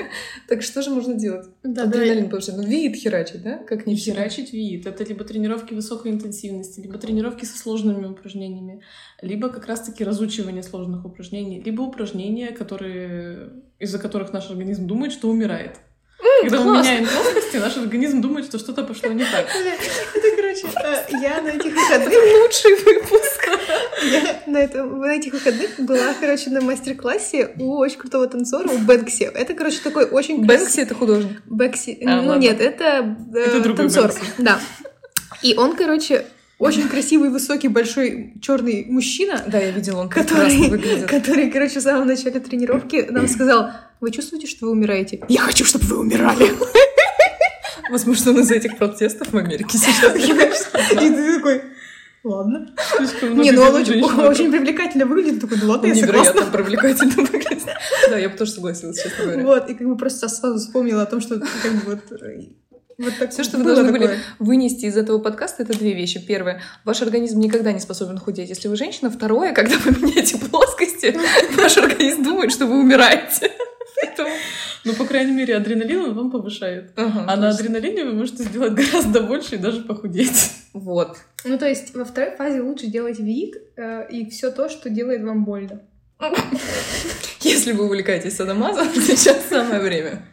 Так 0.46 0.62
что 0.62 0.82
же 0.82 0.90
можно 0.90 1.14
делать? 1.14 1.46
Да, 1.62 1.84
Адреналин 1.84 2.28
повышать. 2.28 2.56
Ну, 2.56 2.64
вид 2.64 2.96
херачить, 2.96 3.42
да? 3.42 3.58
Как 3.58 3.86
не 3.86 3.94
Не 3.94 3.98
херачить 3.98 4.52
вид. 4.52 4.86
Это 4.86 5.04
либо 5.04 5.24
тренировки 5.24 5.72
высокой 5.72 6.12
интенсивности, 6.12 6.80
либо 6.80 6.98
тренировки 6.98 7.46
со 7.46 7.58
сложными 7.58 8.06
упражнениями, 8.06 8.82
либо 9.22 9.48
как 9.48 9.66
раз-таки 9.66 10.04
разучивание 10.04 10.62
сложных 10.62 11.04
упражнений, 11.06 11.62
либо 11.62 11.82
упражнения, 11.82 12.48
которые 12.48 13.50
из-за 13.78 13.98
которых 13.98 14.32
наш 14.32 14.50
организм 14.50 14.86
думает, 14.86 15.12
что 15.12 15.30
умирает. 15.30 15.78
Когда 16.42 16.58
мы 16.58 16.64
классно. 16.72 16.90
меняем 16.90 17.06
плоскости, 17.08 17.56
наш 17.56 17.76
организм 17.76 18.20
думает, 18.20 18.46
что 18.46 18.58
что-то 18.58 18.82
пошло 18.84 19.10
не 19.10 19.24
так. 19.24 19.46
Это, 19.46 20.36
короче, 20.36 20.66
э, 20.82 21.06
я 21.22 21.40
на 21.42 21.48
этих 21.48 21.74
выходных, 21.74 22.12
Лучший 22.42 22.74
выпуск. 22.84 23.48
я 24.10 24.42
на, 24.46 24.58
этом, 24.58 25.00
на 25.00 25.12
этих 25.14 25.32
выходных 25.32 25.78
была, 25.78 26.14
короче, 26.18 26.50
на 26.50 26.60
мастер-классе 26.60 27.54
у 27.58 27.76
очень 27.78 27.98
крутого 27.98 28.26
танцора, 28.26 28.68
у 28.68 28.78
Бэнкси. 28.78 29.24
Это, 29.34 29.54
короче, 29.54 29.78
такой 29.82 30.04
очень 30.06 30.44
Бэнкси— 30.44 30.80
это 30.82 30.94
художник. 30.94 31.42
Бэкси. 31.46 32.02
А, 32.06 32.22
ну 32.22 32.28
ладно. 32.28 32.40
нет, 32.40 32.60
это, 32.60 33.16
э, 33.34 33.38
Это 33.38 33.74
танцор. 33.74 34.08
Бэнкси. 34.08 34.20
Да. 34.38 34.60
И 35.42 35.54
он, 35.56 35.76
короче, 35.76 36.26
очень 36.58 36.88
красивый, 36.88 37.30
высокий, 37.30 37.68
большой, 37.68 38.34
черный 38.42 38.84
мужчина, 38.86 39.42
Да, 39.46 39.58
я 39.58 39.70
видела, 39.70 40.00
он 40.02 40.08
Который- 40.10 41.06
который, 41.06 41.50
короче, 41.50 41.80
в 41.80 41.82
самом 41.82 42.06
начале 42.06 42.38
тренировки 42.40 43.06
нам 43.08 43.28
сказал, 43.28 43.70
вы 44.00 44.10
чувствуете, 44.10 44.46
что 44.46 44.66
вы 44.66 44.72
умираете? 44.72 45.22
Я 45.28 45.40
хочу, 45.40 45.64
чтобы 45.64 45.84
вы 45.86 45.98
умирали. 45.98 46.50
Возможно, 47.90 48.30
он 48.32 48.40
из-за 48.40 48.54
этих 48.54 48.78
протестов 48.78 49.32
в 49.32 49.36
Америке 49.36 49.76
сейчас. 49.78 50.14
И 50.16 51.08
ты 51.10 51.36
такой, 51.36 51.62
ладно. 52.22 52.68
Не, 53.22 53.50
ну 53.50 53.62
он 53.62 53.74
очень, 53.74 54.02
очень 54.02 54.50
привлекательно 54.52 55.06
выглядит. 55.06 55.40
Такой, 55.40 55.58
ну 55.60 55.68
ладно, 55.70 55.86
я 55.86 55.94
Невероятно 55.94 56.42
согласна. 56.42 56.52
привлекательно 56.58 57.14
выглядит. 57.24 57.64
Да, 58.08 58.16
я 58.18 58.28
бы 58.28 58.36
тоже 58.36 58.52
согласилась, 58.52 59.02
честно 59.02 59.24
говоря. 59.24 59.42
Вот, 59.44 59.70
и 59.70 59.74
как 59.74 59.86
бы 59.88 59.96
просто 59.96 60.28
сразу 60.28 60.58
вспомнила 60.58 61.02
о 61.02 61.06
том, 61.06 61.20
что 61.20 61.40
как 61.40 61.72
бы 61.72 61.80
вот... 61.96 62.20
э, 62.22 62.42
Вот 62.98 63.12
так 63.18 63.32
Все, 63.32 63.42
что 63.42 63.58
вы 63.58 63.64
должны 63.64 63.90
были 63.90 64.02
такое. 64.02 64.18
вынести 64.38 64.84
из 64.84 64.96
этого 64.96 65.18
подкаста, 65.18 65.62
это 65.64 65.76
две 65.76 65.92
вещи. 65.94 66.24
Первое, 66.24 66.60
ваш 66.84 67.02
организм 67.02 67.40
никогда 67.40 67.72
не 67.72 67.80
способен 67.80 68.18
худеть, 68.18 68.50
если 68.50 68.68
вы 68.68 68.76
женщина. 68.76 69.10
Второе, 69.10 69.52
когда 69.52 69.76
вы 69.78 69.90
меняете 70.00 70.38
плоскости, 70.38 71.18
ваш 71.56 71.76
организм 71.76 72.22
думает, 72.22 72.52
что 72.52 72.66
вы 72.66 72.78
умираете. 72.78 73.50
Поэтому- 74.24 74.36
Ну, 74.84 74.94
по 74.94 75.04
крайней 75.04 75.32
мере, 75.32 75.56
адреналин 75.56 76.00
он 76.04 76.14
вам 76.14 76.30
повышает. 76.30 76.92
Ага, 76.96 77.24
А 77.28 77.36
на 77.36 77.50
адреналине 77.50 78.04
вы 78.04 78.12
можете 78.14 78.44
сделать 78.44 78.72
гораздо 78.72 79.20
больше 79.22 79.56
и 79.56 79.58
даже 79.58 79.82
похудеть. 79.82 80.52
Вот. 80.72 81.16
Ну, 81.44 81.58
то 81.58 81.66
есть 81.68 81.94
во 81.94 82.04
второй 82.04 82.34
фазе 82.36 82.60
лучше 82.62 82.86
делать 82.86 83.18
вид 83.18 83.56
э, 83.76 84.06
и 84.10 84.28
все 84.30 84.50
то, 84.50 84.68
что 84.68 84.88
делает 84.88 85.22
вам 85.22 85.44
больно. 85.44 85.82
Если 87.40 87.72
вы 87.72 87.84
увлекаетесь 87.86 88.36
садомазом, 88.36 88.88
сейчас 88.94 89.46
самое 89.48 89.80
время. 89.80 90.26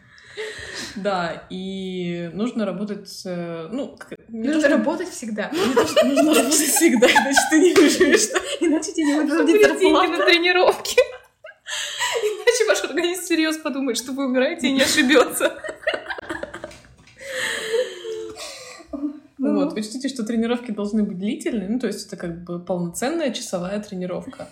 Да, 0.96 1.44
и 1.50 2.28
нужно 2.34 2.64
работать... 2.66 3.08
с, 3.08 3.22
э, 3.24 3.68
Ну, 3.70 3.96
то, 3.96 4.16
Нужно 4.28 4.60
что- 4.60 4.68
работать 4.70 5.08
всегда. 5.10 5.50
то, 5.74 5.86
что 5.86 6.04
нужно 6.06 6.34
работать 6.34 6.54
всегда, 6.54 7.06
иначе 7.06 7.38
ты 7.50 7.58
не 7.60 7.74
выживешь. 7.74 8.28
Иначе 8.60 8.92
тебе 8.92 9.06
не 9.06 9.26
платить 9.26 9.46
деньги 9.46 9.62
на 9.62 10.16
зарплату. 10.16 10.22
Иначе 12.22 12.64
ваш 12.66 12.84
организм 12.84 13.22
всерьез 13.22 13.56
подумает, 13.58 13.96
что 13.98 14.12
вы 14.12 14.26
умираете 14.26 14.68
и 14.68 14.72
не 14.72 14.82
ошибется. 14.82 15.60
Ну. 19.38 19.54
Вот, 19.54 19.78
учтите, 19.78 20.08
что 20.08 20.24
тренировки 20.24 20.72
должны 20.72 21.04
быть 21.04 21.18
длительные, 21.18 21.68
ну, 21.68 21.78
то 21.78 21.86
есть 21.86 22.06
это 22.06 22.16
как 22.16 22.42
бы 22.42 22.58
полноценная 22.58 23.32
часовая 23.32 23.80
тренировка. 23.80 24.48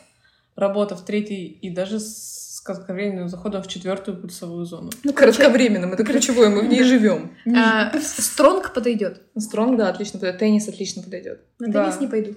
Работа 0.55 0.97
в 0.97 1.05
третьей 1.05 1.47
и 1.47 1.71
даже 1.71 1.99
с 1.99 2.61
кратковременным 2.65 3.29
заходом 3.29 3.63
в 3.63 3.69
четвертую 3.69 4.21
пульсовую 4.21 4.65
зону. 4.65 4.91
Ну, 5.05 5.13
Кратковременным, 5.13 5.93
это 5.93 6.05
ключевое, 6.05 6.51
мы 6.51 6.63
в 6.63 6.69
ней 6.69 6.83
живем. 6.83 7.37
а, 7.57 7.93
Стронг 8.01 8.73
подойдет. 8.73 9.23
Стронг, 9.37 9.77
да, 9.77 9.89
отлично 9.89 10.19
подойдет. 10.19 10.41
Теннис 10.41 10.69
отлично 10.69 11.03
подойдет. 11.03 11.41
На 11.59 11.73
теннис 11.73 12.01
не 12.01 12.07
пойду. 12.07 12.35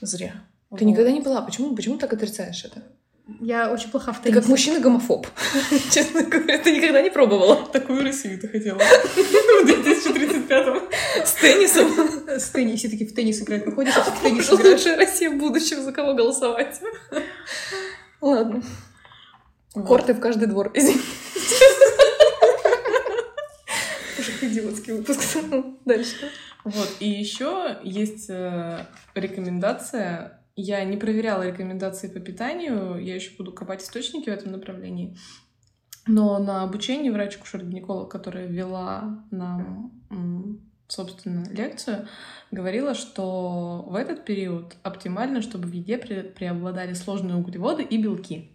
Зря. 0.00 0.34
Ты 0.76 0.84
никогда 0.84 1.12
не 1.12 1.20
была. 1.20 1.42
Почему, 1.42 1.74
почему 1.76 1.98
так 1.98 2.12
отрицаешь 2.12 2.64
это? 2.64 2.82
Я 3.40 3.70
очень 3.72 3.88
плоха 3.90 4.12
в 4.12 4.18
Ты 4.18 4.24
теннисе. 4.24 4.40
как 4.40 4.48
мужчина-гомофоб. 4.48 5.26
Честно 5.92 6.22
говоря, 6.22 6.58
ты 6.58 6.76
никогда 6.76 7.00
не 7.02 7.10
пробовала. 7.10 7.56
Такую 7.72 8.02
Россию 8.02 8.38
ты 8.40 8.48
хотела. 8.48 8.78
В 8.78 9.64
2035-м. 9.66 10.82
С 11.24 11.32
теннисом. 11.34 12.28
С 12.28 12.50
теннис, 12.50 12.80
все 12.80 12.88
таки 12.88 13.06
в 13.06 13.14
теннис 13.14 13.40
играть. 13.40 13.64
Выходишь, 13.64 13.94
ты 13.94 14.10
в 14.10 14.20
теннис 14.22 14.44
Что 14.44 14.56
играешь. 14.56 14.78
лучшая 14.78 14.96
Россия 14.96 15.30
в 15.30 15.36
будущем, 15.38 15.82
за 15.82 15.92
кого 15.92 16.14
голосовать? 16.14 16.80
Ладно. 18.20 18.62
Корты 19.72 20.14
в 20.14 20.20
каждый 20.20 20.48
двор. 20.48 20.70
Извини. 20.74 21.00
Уже 24.18 24.32
идиотский 24.42 24.92
выпуск. 24.94 25.20
Дальше. 25.84 26.30
Вот, 26.64 26.88
и 27.00 27.08
еще 27.08 27.78
есть 27.82 28.26
э, 28.28 28.84
рекомендация. 29.14 30.41
Я 30.54 30.84
не 30.84 30.96
проверяла 30.96 31.48
рекомендации 31.48 32.08
по 32.08 32.20
питанию, 32.20 33.02
я 33.02 33.14
еще 33.14 33.34
буду 33.36 33.52
копать 33.52 33.82
источники 33.82 34.28
в 34.28 34.32
этом 34.32 34.52
направлении. 34.52 35.16
Но 36.06 36.38
на 36.38 36.62
обучении 36.64 37.10
врач-кушер-гинеколог, 37.10 38.10
которая 38.10 38.46
вела 38.46 39.24
нам, 39.30 39.92
собственно, 40.88 41.46
лекцию, 41.48 42.08
говорила, 42.50 42.94
что 42.94 43.84
в 43.88 43.94
этот 43.94 44.24
период 44.24 44.76
оптимально, 44.82 45.42
чтобы 45.42 45.68
в 45.68 45.72
еде 45.72 45.96
пре- 45.96 46.30
преобладали 46.32 46.92
сложные 46.92 47.36
углеводы 47.36 47.82
и 47.84 48.02
белки. 48.02 48.51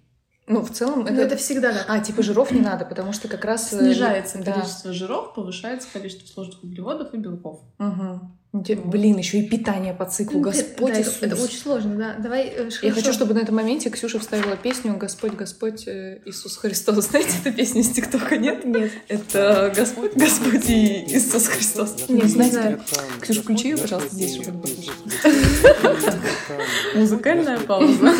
Ну, 0.47 0.61
в 0.61 0.71
целом, 0.71 1.01
Ну, 1.01 1.07
это... 1.07 1.21
это 1.23 1.35
всегда 1.37 1.73
так. 1.73 1.85
А, 1.89 1.99
типа 1.99 2.23
жиров 2.23 2.51
не 2.51 2.61
надо, 2.61 2.85
потому 2.85 3.11
что 3.11 3.27
как 3.27 3.43
раз... 3.43 3.73
э, 3.73 3.79
Снижается 3.79 4.37
да. 4.41 4.53
количество 4.53 4.93
жиров, 4.93 5.33
повышается 5.33 5.89
количество 5.91 6.25
сложных 6.25 6.63
углеводов 6.63 7.13
и 7.13 7.17
белков. 7.17 7.59
Мгм. 7.79 8.33
Блин, 8.53 9.17
еще 9.17 9.39
и 9.39 9.47
питание 9.47 9.93
по 9.93 10.05
циклу. 10.05 10.39
Господь 10.39 10.93
да, 10.93 11.01
Иисус. 11.01 11.17
Это, 11.17 11.25
это 11.35 11.43
очень 11.43 11.59
сложно, 11.59 11.95
да. 11.97 12.15
Давай. 12.17 12.45
э, 12.45 12.69
Я 12.81 12.91
хорошо. 12.91 12.95
хочу, 12.95 13.13
чтобы 13.13 13.33
на 13.33 13.39
этом 13.39 13.55
моменте 13.55 13.89
Ксюша 13.89 14.19
вставила 14.19 14.55
песню 14.55 14.95
«Господь, 14.97 15.33
Господь 15.33 15.85
э, 15.85 16.21
Иисус 16.25 16.55
Христос». 16.55 16.95
Знаете 17.09 17.31
эту 17.43 17.55
песню 17.55 17.81
из 17.81 17.89
ТикТока, 17.89 18.37
нет? 18.37 18.63
Нет. 18.63 18.91
Это 19.09 19.71
Господь, 19.75 20.15
Господь 20.15 20.69
и 20.69 21.03
Иисус 21.13 21.47
Христос. 21.47 22.05
Нет, 22.07 22.23
не 22.23 22.29
знаете? 22.29 22.53
знаю. 22.53 22.81
Ксюша, 23.19 23.41
включи 23.43 23.69
ее, 23.71 23.77
пожалуйста, 23.77 24.15
здесь, 24.15 24.41
чтобы 24.41 24.61
послушать. 24.61 24.93
Музыкальная 26.95 27.59
пауза. 27.59 28.13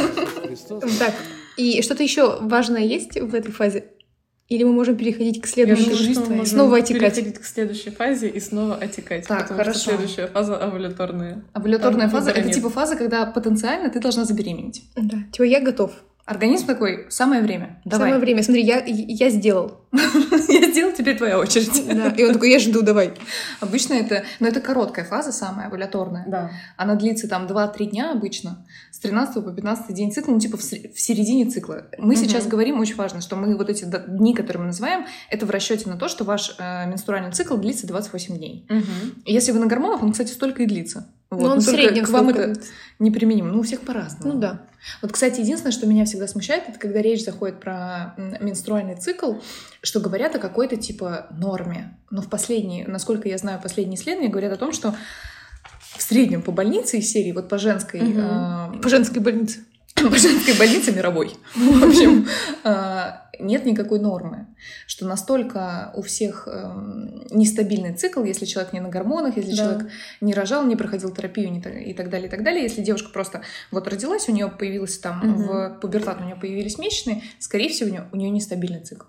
Так, 1.00 1.14
и 1.58 1.82
что-то 1.82 2.04
еще 2.04 2.38
важное 2.42 2.84
есть 2.84 3.20
в 3.20 3.34
этой 3.36 3.52
фазе? 3.52 3.86
Или 4.48 4.64
мы 4.64 4.72
можем 4.72 4.96
переходить 4.96 5.42
к 5.42 5.46
Я 5.46 5.52
следующей? 5.52 5.84
думаю, 5.84 5.98
жизнь 5.98 6.12
что 6.12 6.20
мы 6.22 6.26
твоя. 6.28 6.40
можем 6.40 6.54
Снова 6.58 6.78
отекать. 6.78 7.16
переходить 7.16 7.38
к 7.40 7.46
следующей 7.46 7.90
фазе 7.90 8.30
и 8.30 8.40
снова 8.40 8.76
отекать. 8.76 9.28
Так, 9.28 9.42
потому 9.42 9.58
хорошо. 9.60 9.80
что 9.80 9.90
следующая 9.90 10.28
фаза 10.28 10.56
овуляторная. 10.58 11.44
Овуляторная 11.52 12.02
Там 12.04 12.10
фаза— 12.12 12.30
это 12.32 12.44
нет. 12.44 12.56
типа 12.56 12.70
фаза, 12.70 12.96
когда 12.96 13.26
потенциально 13.26 13.90
ты 13.90 14.00
должна 14.00 14.24
забеременеть. 14.24 14.84
Да. 14.96 15.18
Типа 15.34 15.44
я 15.44 15.60
готов. 15.60 15.92
Организм 16.26 16.66
такой, 16.66 17.08
самое 17.10 17.42
время, 17.42 17.82
давай. 17.86 18.08
Самое 18.10 18.20
время. 18.22 18.44
Смотри, 18.44 18.64
я, 18.64 18.84
я 18.86 19.30
сделал. 19.30 19.82
Я 20.50 20.72
сделал, 20.72 20.92
теперь 20.94 21.18
твоя 21.18 21.40
очередь. 21.40 21.86
Да. 21.88 22.10
И 22.10 22.24
он 22.24 22.34
такой, 22.34 22.52
я 22.52 22.60
жду, 22.60 22.82
давай. 22.82 23.14
Обычно 23.60 23.94
это, 23.94 24.24
но 24.40 24.48
это 24.48 24.60
короткая 24.60 25.06
фаза 25.06 25.32
самая, 25.32 25.68
овуляторная. 25.68 26.26
Да. 26.28 26.52
Она 26.76 26.96
длится 26.96 27.28
там 27.28 27.48
2-3 27.48 27.86
дня 27.86 28.12
обычно, 28.12 28.66
с 28.92 29.00
13 29.00 29.44
по 29.44 29.52
15 29.52 29.94
день 29.94 30.12
цикла, 30.12 30.34
ну 30.34 30.40
типа 30.40 30.58
в, 30.58 30.62
середине 30.62 31.50
цикла. 31.50 31.86
Мы 31.98 32.16
Мгм. 32.16 32.24
сейчас 32.24 32.48
говорим, 32.48 32.80
очень 32.80 32.96
важно, 32.96 33.22
что 33.22 33.36
мы 33.36 33.56
вот 33.56 33.70
эти 33.70 33.86
дни, 33.86 34.34
которые 34.34 34.62
мы 34.62 34.68
называем, 34.68 35.06
это 35.30 35.46
в 35.46 35.50
расчете 35.50 35.90
на 35.90 35.98
то, 35.98 36.08
что 36.10 36.24
ваш 36.24 36.56
э, 36.60 36.88
менструальный 36.88 37.32
цикл 37.32 37.56
длится 37.56 37.88
28 37.88 38.38
дней. 38.38 38.68
И 39.26 39.34
если 39.34 39.52
вы 39.52 39.60
на 39.60 39.68
гормонах, 39.68 40.04
он, 40.04 40.12
кстати, 40.12 40.32
столько 40.32 40.64
и 40.64 40.66
длится. 40.66 41.08
Вот. 41.30 41.42
Но 41.42 41.48
он 41.50 41.56
Но 41.56 41.62
в 41.62 41.64
среднем 41.64 42.06
к 42.06 42.10
вам 42.10 42.30
это 42.30 42.54
неприменимо. 43.00 43.50
Ну, 43.52 43.60
у 43.60 43.64
всех 43.64 43.82
по-разному. 43.82 44.34
Ну 44.34 44.40
да. 44.40 44.62
Вот, 45.02 45.12
кстати, 45.12 45.42
единственное, 45.42 45.74
что 45.74 45.86
меня 45.86 46.06
всегда 46.06 46.26
смущает, 46.28 46.64
это 46.70 46.80
когда 46.80 47.02
речь 47.02 47.26
заходит 47.26 47.60
про 47.60 48.16
менструальный 48.40 48.96
цикл, 48.96 49.34
что 49.82 50.00
говорят 50.00 50.36
о 50.36 50.40
какой-то 50.40 50.76
типа 50.78 51.28
норме. 51.32 51.98
Но 52.12 52.22
в 52.22 52.30
последние, 52.30 52.88
насколько 52.88 53.28
я 53.30 53.38
знаю, 53.38 53.60
последние 53.62 54.00
исследования 54.00 54.30
говорят 54.30 54.54
о 54.54 54.58
том, 54.58 54.74
что 54.74 54.96
в 55.96 56.02
среднем 56.02 56.42
по 56.42 56.52
больнице 56.52 56.98
из 57.00 57.12
серии, 57.12 57.32
вот 57.32 57.50
по 57.50 57.58
женской, 57.58 58.02
Мгм. 58.02 58.20
э, 58.78 58.82
По 58.82 58.90
женской 58.90 59.22
больнице. 59.22 59.60
по 59.96 60.16
женской 60.16 60.54
больнице 60.56 60.92
мировой, 60.92 61.32
в 61.56 61.84
общем, 61.84 62.28
э, 62.64 63.12
нет 63.40 63.66
никакой 63.66 64.00
нормы, 64.00 64.46
что 64.86 65.06
настолько 65.08 65.92
у 65.96 66.02
всех 66.04 66.48
эм, 66.48 67.26
нестабильный 67.32 67.94
цикл, 67.96 68.24
если 68.24 68.46
человек 68.46 68.74
не 68.74 68.80
на 68.80 68.90
гормонах, 68.90 69.38
если 69.38 69.52
Да. 69.52 69.58
человек 69.58 69.88
не 70.22 70.34
рожал, 70.34 70.64
не 70.66 70.76
проходил 70.76 71.12
терапию 71.12 71.52
не 71.52 71.60
и 71.60 71.94
так 71.94 72.10
далее, 72.10 72.28
и 72.28 72.32
так 72.32 72.44
далее. 72.44 72.64
Если 72.64 72.82
девушка 72.84 73.10
просто 73.10 73.42
вот 73.72 73.88
родилась, 73.88 74.28
у 74.30 74.32
нее 74.32 74.50
появилась 74.50 74.98
там 75.00 75.20
Мгм. 75.20 75.38
в 75.44 75.80
пубертат, 75.82 76.20
у 76.22 76.26
нее 76.26 76.36
появились 76.36 76.78
месячные, 76.78 77.24
скорее 77.40 77.70
всего, 77.70 77.90
у 77.90 77.92
нее, 77.94 78.08
у 78.12 78.18
нее 78.18 78.30
нестабильный 78.30 78.82
цикл. 78.84 79.06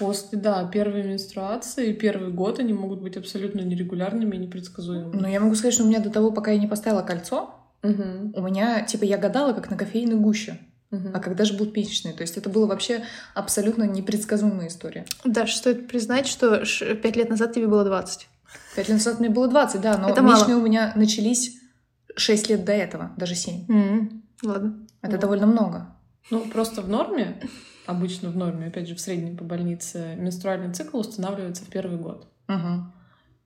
После, 0.00 0.38
да, 0.38 0.64
первой 0.64 1.02
менструации, 1.04 1.92
первый 1.92 2.32
год 2.32 2.58
они 2.58 2.72
могут 2.72 3.02
быть 3.02 3.16
абсолютно 3.18 3.60
нерегулярными 3.60 4.34
и 4.34 4.38
непредсказуемыми. 4.38 5.14
Но 5.14 5.28
я 5.28 5.40
могу 5.40 5.54
сказать, 5.54 5.74
что 5.74 5.84
у 5.84 5.86
меня 5.86 6.00
до 6.00 6.08
того, 6.10 6.32
пока 6.32 6.50
я 6.52 6.58
не 6.58 6.66
поставила 6.66 7.02
кольцо, 7.02 7.54
Мгм. 7.82 8.32
у 8.34 8.40
меня, 8.42 8.80
типа, 8.82 9.04
я 9.04 9.18
гадала, 9.18 9.52
как 9.52 9.70
на 9.70 9.76
кофейной 9.76 10.16
гуще. 10.16 10.58
Мгм. 10.90 11.12
А 11.14 11.20
когда 11.20 11.44
же 11.44 11.52
будут 11.54 11.76
месячные? 11.76 12.14
То 12.14 12.22
есть 12.22 12.36
это 12.38 12.48
было 12.50 12.66
вообще 12.66 13.04
абсолютно 13.34 13.84
непредсказуемая 13.84 14.68
история. 14.68 15.04
Даш, 15.24 15.54
стоит 15.54 15.86
признать, 15.86 16.26
что 16.26 16.64
пять 16.96 17.16
лет 17.16 17.28
назад 17.30 17.52
тебе 17.52 17.68
было 17.68 17.84
20. 17.84 18.26
Пять 18.74 18.88
лет 18.88 18.96
назад 18.96 19.20
мне 19.20 19.28
было 19.28 19.48
20, 19.48 19.80
да, 19.82 19.96
но 19.98 20.08
Это 20.08 20.22
мало. 20.22 20.34
месячные 20.34 20.56
у 20.56 20.62
меня 20.62 20.92
начались 20.96 21.58
6 22.16 22.48
лет 22.48 22.64
до 22.64 22.72
этого, 22.72 23.12
даже 23.18 23.34
7. 23.34 23.66
М, 23.68 24.22
Ладно. 24.42 24.86
Это 25.02 25.12
Вот. 25.12 25.20
довольно 25.20 25.46
много. 25.46 25.86
Ну, 26.30 26.40
просто 26.46 26.80
в 26.82 26.88
норме, 26.88 27.40
обычно 27.90 28.30
в 28.30 28.36
норме, 28.36 28.66
опять 28.68 28.88
же, 28.88 28.94
в 28.94 29.00
среднем 29.00 29.36
по 29.36 29.44
больнице, 29.44 30.16
менструальный 30.18 30.72
цикл 30.72 30.98
устанавливается 30.98 31.64
в 31.64 31.68
первый 31.68 31.98
год. 31.98 32.26
Мгм. 32.48 32.92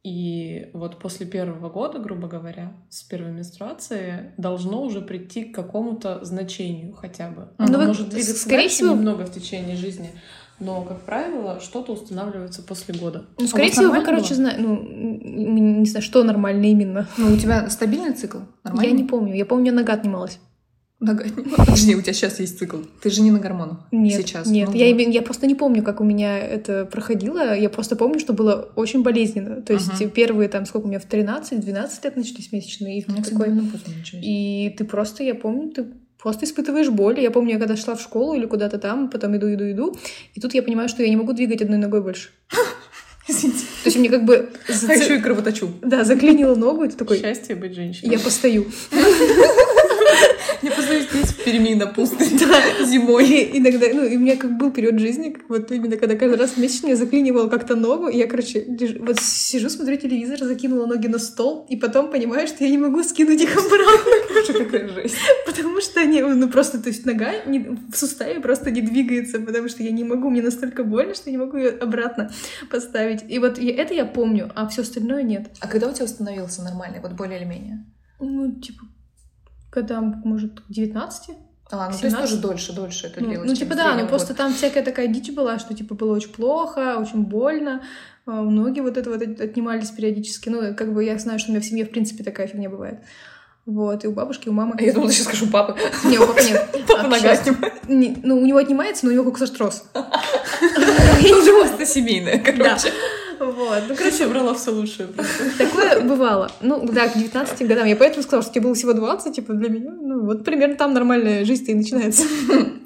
И 0.03 0.69
вот 0.75 0.99
после 0.99 1.25
первого 1.25 1.71
года, 1.71 1.99
грубо 1.99 2.29
говоря, 2.29 2.75
с 2.91 3.03
первой 3.03 3.33
менструации 3.33 4.33
должно 4.37 4.83
уже 4.83 5.01
прийти 5.01 5.45
к 5.45 5.55
какому-то 5.55 6.23
значению 6.25 6.93
хотя 6.93 7.31
бы. 7.31 7.49
Ну, 7.59 7.65
Оно 7.65 7.79
вы- 7.79 7.87
может 7.87 8.11
двигаться 8.11 8.37
скорее 8.37 8.69
всего- 8.69 8.95
немного 8.95 9.25
в 9.25 9.33
течение 9.33 9.77
жизни, 9.77 10.11
но, 10.61 10.83
как 10.83 11.01
правило, 11.01 11.59
что-то 11.61 11.93
устанавливается 11.93 12.63
после 12.63 12.95
года. 12.95 13.25
Ну, 13.39 13.47
у 13.47 13.49
скорее 13.49 13.69
вас 13.69 13.77
всего, 13.79 13.91
вы, 13.93 14.05
короче, 14.05 14.35
знаете, 14.35 14.61
ну, 14.61 14.83
не 15.81 15.87
знаю, 15.87 16.03
что 16.03 16.23
нормально 16.23 16.67
именно. 16.67 17.09
Ну, 17.17 17.33
у 17.33 17.37
тебя 17.39 17.71
стабильный 17.71 18.13
цикл? 18.13 18.39
Нормально? 18.63 18.91
Я 18.91 18.95
не 18.95 19.05
помню. 19.05 19.35
Я 19.35 19.47
помню, 19.47 19.73
нога 19.73 19.95
отнималась. 19.95 20.39
Нога- 21.05 21.25
Подожди, 21.57 21.95
у 21.95 22.01
тебя 22.03 22.13
сейчас 22.13 22.41
есть 22.41 22.59
цикл. 22.59 22.79
Ты 23.03 23.11
же 23.11 23.21
не 23.23 23.31
на 23.31 23.39
гормонах 23.39 23.79
Нет, 23.93 24.21
сейчас. 24.27 24.47
нет. 24.47 24.69
Ну 24.71 24.75
я, 24.77 24.91
име- 24.91 25.11
я 25.11 25.23
просто 25.23 25.47
не 25.47 25.55
помню, 25.55 25.83
как 25.83 26.01
у 26.01 26.05
меня 26.05 26.39
это 26.39 26.85
проходило. 26.87 27.55
Я 27.57 27.69
просто 27.69 27.97
помню, 27.97 28.19
что 28.19 28.33
было 28.33 28.71
очень 28.77 29.03
болезненно. 29.03 29.63
То 29.63 29.73
есть 29.75 29.89
Ага. 30.01 30.07
первые, 30.09 30.49
там, 30.49 30.67
сколько 30.67 30.87
у 30.87 30.89
меня, 30.89 30.99
в 31.01 31.07
13-12 31.09 31.89
лет 32.05 32.17
начались 32.17 32.53
месячные. 32.53 32.99
И, 32.99 33.03
ты 33.03 33.23
такой, 33.23 33.49
и 34.23 34.75
ты 34.77 34.85
просто, 34.85 35.23
я 35.25 35.35
помню, 35.35 35.71
ты 35.71 35.87
просто 36.23 36.47
испытываешь 36.47 36.89
боль. 36.89 37.21
Я 37.21 37.31
помню, 37.31 37.53
я 37.55 37.59
когда 37.59 37.77
шла 37.77 37.95
в 37.95 38.01
школу 38.01 38.35
или 38.35 38.47
куда-то 38.47 38.79
там, 38.79 39.11
потом 39.11 39.37
иду, 39.37 39.53
иду, 39.53 39.71
иду, 39.71 39.97
и 40.35 40.41
тут 40.41 40.55
я 40.55 40.63
понимаю, 40.63 40.89
что 40.89 41.03
я 41.03 41.09
не 41.11 41.17
могу 41.17 41.33
двигать 41.35 41.61
одной 41.61 41.79
ногой 41.79 42.01
больше. 42.03 42.31
Извините. 43.29 43.59
То 43.83 43.87
есть 43.89 43.97
меня 43.99 44.11
как 44.11 44.25
бы... 44.25 44.51
А 44.69 44.73
зац- 44.73 45.03
еще 45.03 45.17
и 45.17 45.21
кровоточу. 45.21 45.71
Да, 45.83 46.05
заклинило 46.05 46.55
ногу, 46.55 46.85
и 46.85 46.89
ты 46.89 46.97
такой, 46.97 47.21
Счастье 47.21 47.57
быть 47.57 47.75
женщиной. 47.75 48.13
я 48.13 48.19
постою. 48.19 48.67
Я 50.63 50.71
постою 50.71 51.03
здесь 51.03 51.27
в 51.33 51.45
Перми 51.45 51.75
на 51.75 51.87
пустыне 51.87 52.39
зимой. 52.87 53.51
Иногда, 53.55 53.87
ну, 53.93 54.05
и 54.05 54.17
у 54.17 54.21
меня 54.21 54.37
как 54.37 54.57
был 54.57 54.71
период 54.71 54.99
жизни, 54.99 55.31
как 55.31 55.49
вот 55.49 55.71
именно 55.73 55.97
когда 55.97 56.17
каждый 56.17 56.39
раз 56.39 56.51
в 56.53 56.57
месяц 56.59 56.83
мне 56.83 56.97
заклинивало 56.97 57.49
как-то 57.49 57.77
ногу, 57.77 58.09
и 58.09 58.17
я, 58.19 58.27
короче, 58.27 58.65
лежу- 58.65 59.05
вот 59.05 59.19
сижу, 59.21 59.69
смотрю 59.69 59.97
телевизор, 59.97 60.39
закинула 60.39 60.87
ноги 60.87 61.07
на 61.09 61.19
стол, 61.19 61.67
и 61.69 61.77
потом 61.77 62.11
понимаю, 62.11 62.47
что 62.49 62.65
я 62.65 62.71
не 62.71 62.79
могу 62.79 63.03
скинуть 63.03 63.41
их 63.43 63.57
обратно, 63.57 64.13
Боже, 64.35 64.65
какая 64.65 64.89
жесть. 64.89 65.17
потому 65.47 65.81
что 65.81 66.01
они, 66.01 66.23
ну, 66.23 66.49
просто, 66.49 66.83
то 66.83 66.89
есть 66.89 67.05
нога 67.07 67.45
не- 67.47 67.61
в 67.93 67.97
суставе 67.97 68.41
просто 68.41 68.71
не 68.71 68.81
двигается, 68.81 69.39
потому 69.41 69.69
что 69.69 69.83
я 69.83 69.91
не 69.91 70.05
могу, 70.05 70.31
мне 70.31 70.43
настолько 70.43 70.85
больно, 70.85 71.15
что 71.15 71.31
я 71.31 71.37
не 71.37 71.39
могу 71.45 71.57
ее 71.57 71.71
обратно 71.71 72.31
поставить. 72.71 73.21
И 73.29 73.39
вот 73.39 73.59
я- 73.59 73.75
это 73.75 73.95
я 73.95 74.05
помню, 74.05 74.51
а 74.55 74.67
все 74.69 74.83
остальное 74.83 75.23
нет. 75.23 75.49
А 75.61 75.69
когда 75.69 75.89
у 75.89 75.93
тебя 75.93 76.05
установился 76.07 76.63
нормальный, 76.63 77.01
вот 77.01 77.13
более 77.13 77.39
или 77.41 77.45
менее? 77.47 77.85
Ну, 78.21 78.53
типа, 78.61 78.85
когда, 79.75 80.01
может, 80.01 80.61
к 80.61 80.71
19? 80.71 81.37
А, 81.71 81.77
ну 81.77 81.83
то 81.87 81.89
есть 81.91 82.01
17? 82.03 82.21
тоже 82.31 82.37
дольше, 82.41 82.73
дольше 82.73 83.07
это 83.09 83.21
Ну, 83.21 83.29
длилось. 83.29 83.49
ну, 83.51 83.55
типа, 83.57 83.75
да, 83.75 83.83
среднем 83.83 83.95
ну 83.97 84.01
год. 84.03 84.09
просто 84.11 84.35
там 84.35 84.53
всякая 84.55 84.83
такая 84.85 85.09
дичь 85.09 85.31
была, 85.33 85.59
что, 85.59 85.75
типа, 85.75 85.95
было 85.95 86.15
очень 86.15 86.29
плохо, 86.31 86.97
очень 86.99 87.23
больно, 87.25 87.83
а, 88.27 88.43
ноги 88.43 88.81
вот 88.81 88.97
это 88.97 89.11
вот 89.11 89.21
от- 89.23 89.41
отнимались 89.41 89.91
периодически. 89.91 90.49
Ну, 90.51 90.75
как 90.75 90.93
бы 90.95 91.03
я 91.05 91.19
знаю, 91.19 91.39
что 91.39 91.51
у 91.51 91.53
меня 91.53 91.61
в 91.63 91.65
семье, 91.65 91.85
в 91.85 91.91
принципе, 91.91 92.23
такая 92.23 92.47
фигня 92.47 92.71
бывает. 92.71 93.01
Вот, 93.67 94.05
и 94.05 94.07
у 94.09 94.13
бабушки, 94.13 94.47
и 94.47 94.51
у 94.51 94.53
мамы. 94.53 94.75
А 94.79 94.83
я 94.83 94.93
думала, 94.93 95.11
сейчас 95.11 95.25
скажу 95.27 95.47
папы. 95.47 95.75
Не, 96.05 96.19
у 96.19 96.27
папы 96.27 96.43
нет. 96.43 96.69
Папа 96.87 97.09
нога 97.09 97.35
снимает. 97.35 97.73
Ну, 98.23 98.37
у 98.41 98.45
него 98.47 98.59
отнимается, 98.59 99.07
но 99.07 99.11
у 99.11 99.15
него 99.15 99.25
как 99.31 99.39
соштрос. 99.39 99.85
Тоже 99.95 101.51
просто 101.53 101.87
семейное, 101.87 102.39
короче. 102.39 102.93
Вот, 103.53 103.83
ну, 103.89 103.97
Короче, 103.97 104.25
я 104.25 104.29
брала 104.29 104.55
все 104.55 104.71
лучшее. 104.71 105.09
Такое 105.59 106.01
бывало. 106.01 106.51
Ну, 106.61 106.87
да, 106.87 107.09
к 107.09 107.17
19 107.17 107.67
годам. 107.67 107.87
Я 107.87 107.97
поэтому 107.97 108.23
сказала, 108.23 108.43
что 108.43 108.53
тебе 108.53 108.63
было 108.63 108.75
всего 108.75 108.93
20, 108.93 109.35
типа, 109.35 109.53
для 109.55 109.69
меня. 109.69 109.91
Ну, 109.91 110.25
вот 110.25 110.45
примерно 110.45 110.77
там 110.77 110.95
нормальная 110.95 111.45
жизнь-то 111.45 111.73
и 111.73 111.75
начинается. 111.75 112.25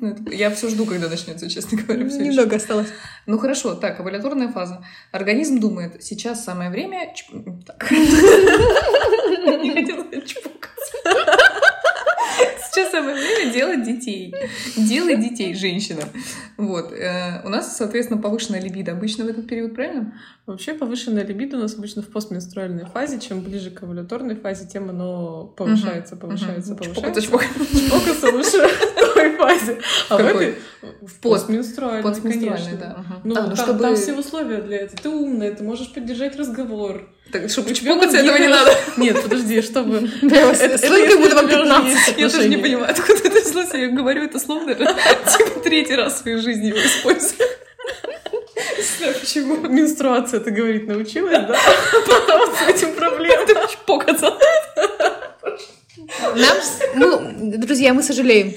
Ну, 0.00 0.16
Я 0.30 0.50
все 0.50 0.68
жду, 0.68 0.86
когда 0.86 1.08
начнется, 1.08 1.50
честно 1.50 1.78
говоря. 1.78 2.04
Немного 2.04 2.56
осталось. 2.56 2.88
Ну 3.26 3.38
хорошо, 3.38 3.74
так, 3.74 4.00
овуляторная 4.00 4.48
фаза. 4.48 4.84
Организм 5.12 5.58
думает, 5.60 6.02
сейчас 6.02 6.44
самое 6.44 6.70
время... 6.70 7.12
Не 9.58 9.70
хотела 9.70 10.04
чпокаться. 10.24 11.47
Сейчас 12.70 12.90
самое 12.90 13.14
время 13.14 13.52
делать 13.52 13.82
детей. 13.84 14.34
Делай 14.76 15.16
детей, 15.16 15.54
женщина. 15.54 16.02
Вот. 16.56 16.92
э, 16.92 17.42
У 17.44 17.48
нас, 17.48 17.76
соответственно, 17.76 18.20
повышенная 18.20 18.60
либидо 18.60 18.92
обычно 18.92 19.24
в 19.24 19.28
этот 19.28 19.46
период, 19.46 19.74
правильно? 19.74 20.14
Вообще 20.46 20.74
повышенная 20.74 21.24
либидо 21.24 21.56
у 21.56 21.60
нас 21.60 21.74
обычно 21.74 22.02
в 22.02 22.08
постменструальной 22.08 22.84
фазе. 22.86 23.18
Чем 23.20 23.40
ближе 23.42 23.70
к 23.70 23.82
овуляторной 23.82 24.34
фазе, 24.36 24.66
тем 24.66 24.90
оно 24.90 25.44
повышается, 25.56 26.16
повышается, 26.16 26.74
повышается. 26.74 27.20
Чпокаться, 27.22 28.30
лучше 28.32 28.68
той 29.14 29.36
фазе. 29.36 29.78
А 30.08 30.16
в 30.16 30.20
этой 30.20 30.54
в 31.02 31.20
постменструальной, 31.20 32.02
Постменструальной, 32.02 32.56
конечно. 32.56 32.78
да. 32.78 33.04
Ну, 33.24 33.34
А, 33.36 33.46
ну, 33.46 33.78
там 33.78 33.96
все 33.96 34.14
условия 34.14 34.60
для 34.62 34.78
этого. 34.78 35.02
Ты 35.02 35.08
умная, 35.08 35.54
ты 35.54 35.64
можешь 35.64 35.92
поддержать 35.92 36.36
разговор. 36.36 37.08
Так, 37.30 37.50
чтобы 37.50 37.74
чпокаться, 37.74 38.16
этого 38.18 38.38
не 38.38 38.48
надо. 38.48 38.74
Нет, 38.96 39.22
подожди, 39.22 39.60
чтобы... 39.60 39.96
Это 40.22 41.08
как 41.08 41.18
будто 41.20 41.34
вам 41.34 41.48
15 41.48 42.18
Я 42.18 42.28
тоже 42.28 42.48
не 42.48 42.56
понимаю, 42.56 42.90
откуда 42.90 43.18
это 43.28 43.48
злость. 43.48 43.74
Я 43.74 43.88
говорю 43.88 44.24
это 44.24 44.38
словно 44.38 44.74
типа 44.74 45.60
третий 45.62 45.94
раз 45.94 46.14
в 46.14 46.18
своей 46.22 46.38
жизни 46.38 46.68
его 46.68 46.78
использую. 46.78 47.48
Почему? 49.20 49.56
Менструация, 49.56 50.40
ты 50.40 50.50
говорить 50.50 50.86
научилась, 50.86 51.38
да? 51.38 51.56
Потом 52.06 52.54
с 52.56 52.68
этим 52.68 52.94
проблем. 52.94 53.46
Ты 53.46 53.54
будешь. 53.54 53.78
Нам, 56.34 56.56
ну, 56.94 57.58
друзья, 57.58 57.92
мы 57.92 58.02
сожалеем. 58.02 58.54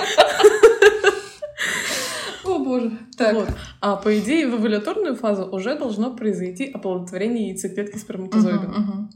Боже. 2.79 2.97
Так. 3.17 3.33
Вот. 3.33 3.49
А 3.81 3.95
по 3.95 4.17
идее, 4.19 4.47
в 4.47 4.53
овуляторную 4.55 5.15
фазу 5.15 5.45
уже 5.45 5.77
должно 5.77 6.15
произойти 6.15 6.71
оплодотворение 6.71 7.49
яйцеклетки 7.49 7.97
сперматозоидом. 7.97 8.71
Мгм, 8.71 8.81
мгм. 8.81 9.09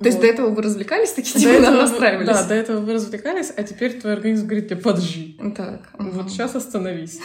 То 0.00 0.06
есть 0.06 0.16
Вот. 0.16 0.22
до 0.22 0.32
этого 0.32 0.48
вы 0.48 0.62
развлекались, 0.62 1.12
такие 1.12 1.38
типа 1.40 1.50
этого 1.50 1.82
настраивались? 1.82 2.26
Да, 2.26 2.44
до 2.48 2.54
этого 2.54 2.80
вы 2.80 2.94
развлекались, 2.94 3.52
а 3.54 3.62
теперь 3.64 4.00
твой 4.00 4.14
организм 4.14 4.46
говорит 4.46 4.68
тебе, 4.68 4.80
подожди. 4.80 5.38
Так. 5.54 5.90
Вот 5.98 6.14
мгм. 6.14 6.28
сейчас 6.30 6.56
остановись. 6.56 7.20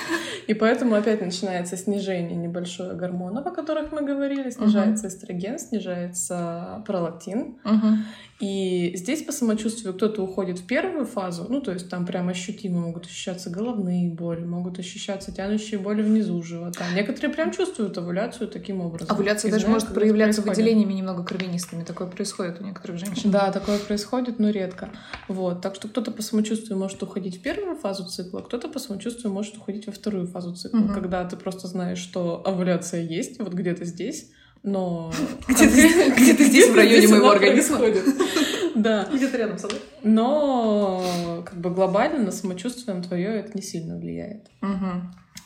И 0.47 0.53
поэтому 0.53 0.95
опять 0.95 1.21
начинается 1.21 1.77
снижение 1.77 2.35
небольшое 2.35 2.95
гормонов, 2.95 3.47
о 3.47 3.51
которых 3.51 3.93
мы 3.93 4.01
говорили. 4.01 4.49
Снижается 4.49 5.07
эстроген, 5.07 5.57
снижается 5.57 6.83
пролактин. 6.85 7.59
Мгм. 7.63 8.03
И 8.39 8.93
здесь 8.95 9.23
по 9.23 9.33
самочувствию 9.33 9.93
кто-то 9.93 10.23
уходит 10.23 10.59
в 10.59 10.65
первую 10.65 11.05
фазу, 11.05 11.45
ну, 11.49 11.59
то 11.59 11.73
есть 11.73 11.89
там 11.89 12.05
прям 12.05 12.29
ощутимо 12.29 12.79
могут 12.79 13.05
ощущаться 13.05 13.49
головные 13.49 14.09
боли, 14.09 14.45
могут 14.45 14.79
ощущаться 14.79 15.33
тянущие 15.33 15.77
боли 15.77 16.01
внизу 16.01 16.41
живота. 16.41 16.85
Некоторые 16.95 17.33
прям 17.33 17.51
чувствуют 17.51 17.97
овуляцию 17.97 18.47
таким 18.47 18.79
образом. 18.79 19.13
Овуляция 19.13 19.49
И 19.49 19.51
даже 19.51 19.65
знают, 19.65 19.83
может 19.83 19.95
проявляться 19.95 20.41
выделениями 20.41 20.93
немного 20.93 21.23
кровянистыми. 21.25 21.83
Такое 21.83 22.07
происходит 22.07 22.61
у 22.61 22.63
некоторых 22.63 22.97
женщин. 22.97 23.29
Да, 23.29 23.51
такое 23.51 23.77
происходит, 23.77 24.39
но 24.39 24.49
редко. 24.51 24.89
Вот. 25.27 25.61
Так 25.61 25.75
что 25.75 25.89
кто-то 25.89 26.11
по 26.11 26.21
самочувствию 26.21 26.79
может 26.79 27.03
уходить 27.03 27.39
в 27.39 27.41
первую 27.41 27.75
фазу 27.75 28.05
цикла, 28.07 28.39
кто-то 28.39 28.69
по 28.69 28.79
самочувствию 28.79 29.33
может 29.33 29.57
уходить 29.57 29.85
во 29.85 29.91
вторую 29.91 30.27
фазу 30.27 30.55
цикла, 30.55 30.77
Мгм. 30.79 30.93
когда 30.93 31.25
ты 31.25 31.35
просто 31.35 31.67
знаешь, 31.67 31.97
что 31.99 32.41
овуляция 32.45 33.01
есть, 33.01 33.37
вот 33.39 33.53
где-то 33.53 33.83
здесь, 33.83 34.31
но... 34.63 35.11
Где-то 35.47 36.43
здесь, 36.43 36.69
в 36.69 36.75
районе 36.75 37.07
моего 37.07 37.31
организма. 37.31 37.79
Да. 38.75 39.09
Где-то 39.11 39.37
рядом 39.37 39.57
со 39.57 39.67
мной. 39.67 39.79
Но 40.03 41.43
как 41.45 41.59
бы 41.59 41.69
глобально 41.69 42.19
на 42.19 42.31
самочувствие 42.31 42.95
на 42.95 43.03
твое 43.03 43.39
это 43.39 43.51
не 43.53 43.61
сильно 43.61 43.97
влияет. 43.97 44.47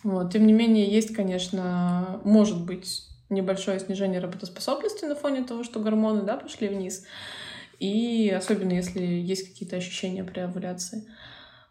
Вот. 0.03 0.33
Тем 0.33 0.45
не 0.45 0.53
менее, 0.53 0.85
есть, 0.85 1.15
конечно, 1.15 2.21
может 2.25 2.63
быть 2.63 3.07
небольшое 3.29 3.79
снижение 3.79 4.19
работоспособности 4.19 5.05
на 5.05 5.15
фоне 5.15 5.43
того, 5.43 5.63
что 5.63 5.79
гормоны 5.79 6.21
да, 6.21 6.37
пошли 6.37 6.67
вниз. 6.67 7.05
И 7.79 8.29
особенно 8.29 8.73
если 8.73 9.01
есть 9.01 9.49
какие-то 9.49 9.77
ощущения 9.77 10.23
при 10.23 10.41
овуляции. 10.41 11.05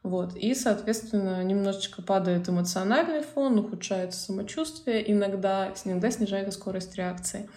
Вот. 0.03 0.35
И, 0.37 0.55
соответственно, 0.55 1.43
немножечко 1.45 2.03
падает 2.03 2.49
эмоциональный 2.49 3.23
фон, 3.23 3.59
ухудшается 3.59 4.19
самочувствие, 4.19 5.11
иногда, 5.11 5.73
иногда 5.85 6.11
снижается 6.11 6.59
скорость 6.59 6.97
реакции. 6.97 7.49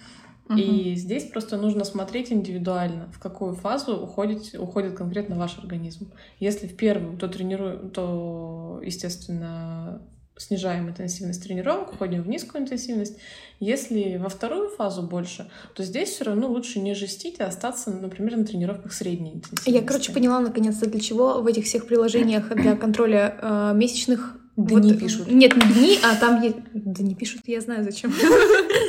И 0.56 0.94
здесь 0.96 1.24
просто 1.32 1.58
нужно 1.58 1.84
смотреть 1.86 2.32
индивидуально, 2.32 3.12
в 3.12 3.18
какую 3.18 3.56
фазу 3.56 3.98
уходит, 3.98 4.54
уходит 4.54 4.96
конкретно 4.96 5.36
ваш 5.38 5.58
организм. 5.58 6.12
Если 6.40 6.68
в 6.68 6.78
первую, 6.78 7.18
то 7.18 7.28
тренируем, 7.28 7.90
то, 7.90 8.80
естественно, 8.84 10.04
снижаем 10.38 10.90
интенсивность 10.90 11.44
тренировок, 11.44 11.94
уходим 11.94 12.22
в 12.22 12.28
низкую 12.28 12.64
интенсивность. 12.64 13.18
Если 13.60 14.18
во 14.18 14.30
вторую 14.30 14.70
фазу 14.70 15.02
больше, 15.02 15.50
то 15.74 15.84
здесь 15.84 16.10
все 16.10 16.26
равно 16.26 16.48
лучше 16.48 16.80
не 16.80 16.94
жестить, 16.94 17.40
а 17.40 17.48
остаться, 17.48 17.92
например, 17.92 18.38
на 18.38 18.46
тренировках 18.46 18.94
средней 18.94 19.36
интенсивности. 19.36 19.70
Я, 19.70 19.82
короче, 19.82 20.12
поняла 20.12 20.40
наконец-то, 20.40 20.90
для 20.90 21.00
чего 21.00 21.42
в 21.42 21.48
этих 21.48 21.66
всех 21.66 21.88
приложениях 21.88 22.54
для 22.54 22.76
контроля 22.76 23.38
э, 23.42 23.72
месячных 23.76 24.38
Дни 24.58 24.94
пишут. 24.94 25.30
Нет, 25.30 25.54
не 25.56 25.74
дни, 25.74 26.00
а 26.02 26.16
там 26.16 26.42
есть... 26.42 26.56
Да 26.74 27.04
не 27.04 27.14
пишут, 27.14 27.42
я 27.46 27.60
знаю 27.60 27.84
зачем. 27.84 28.14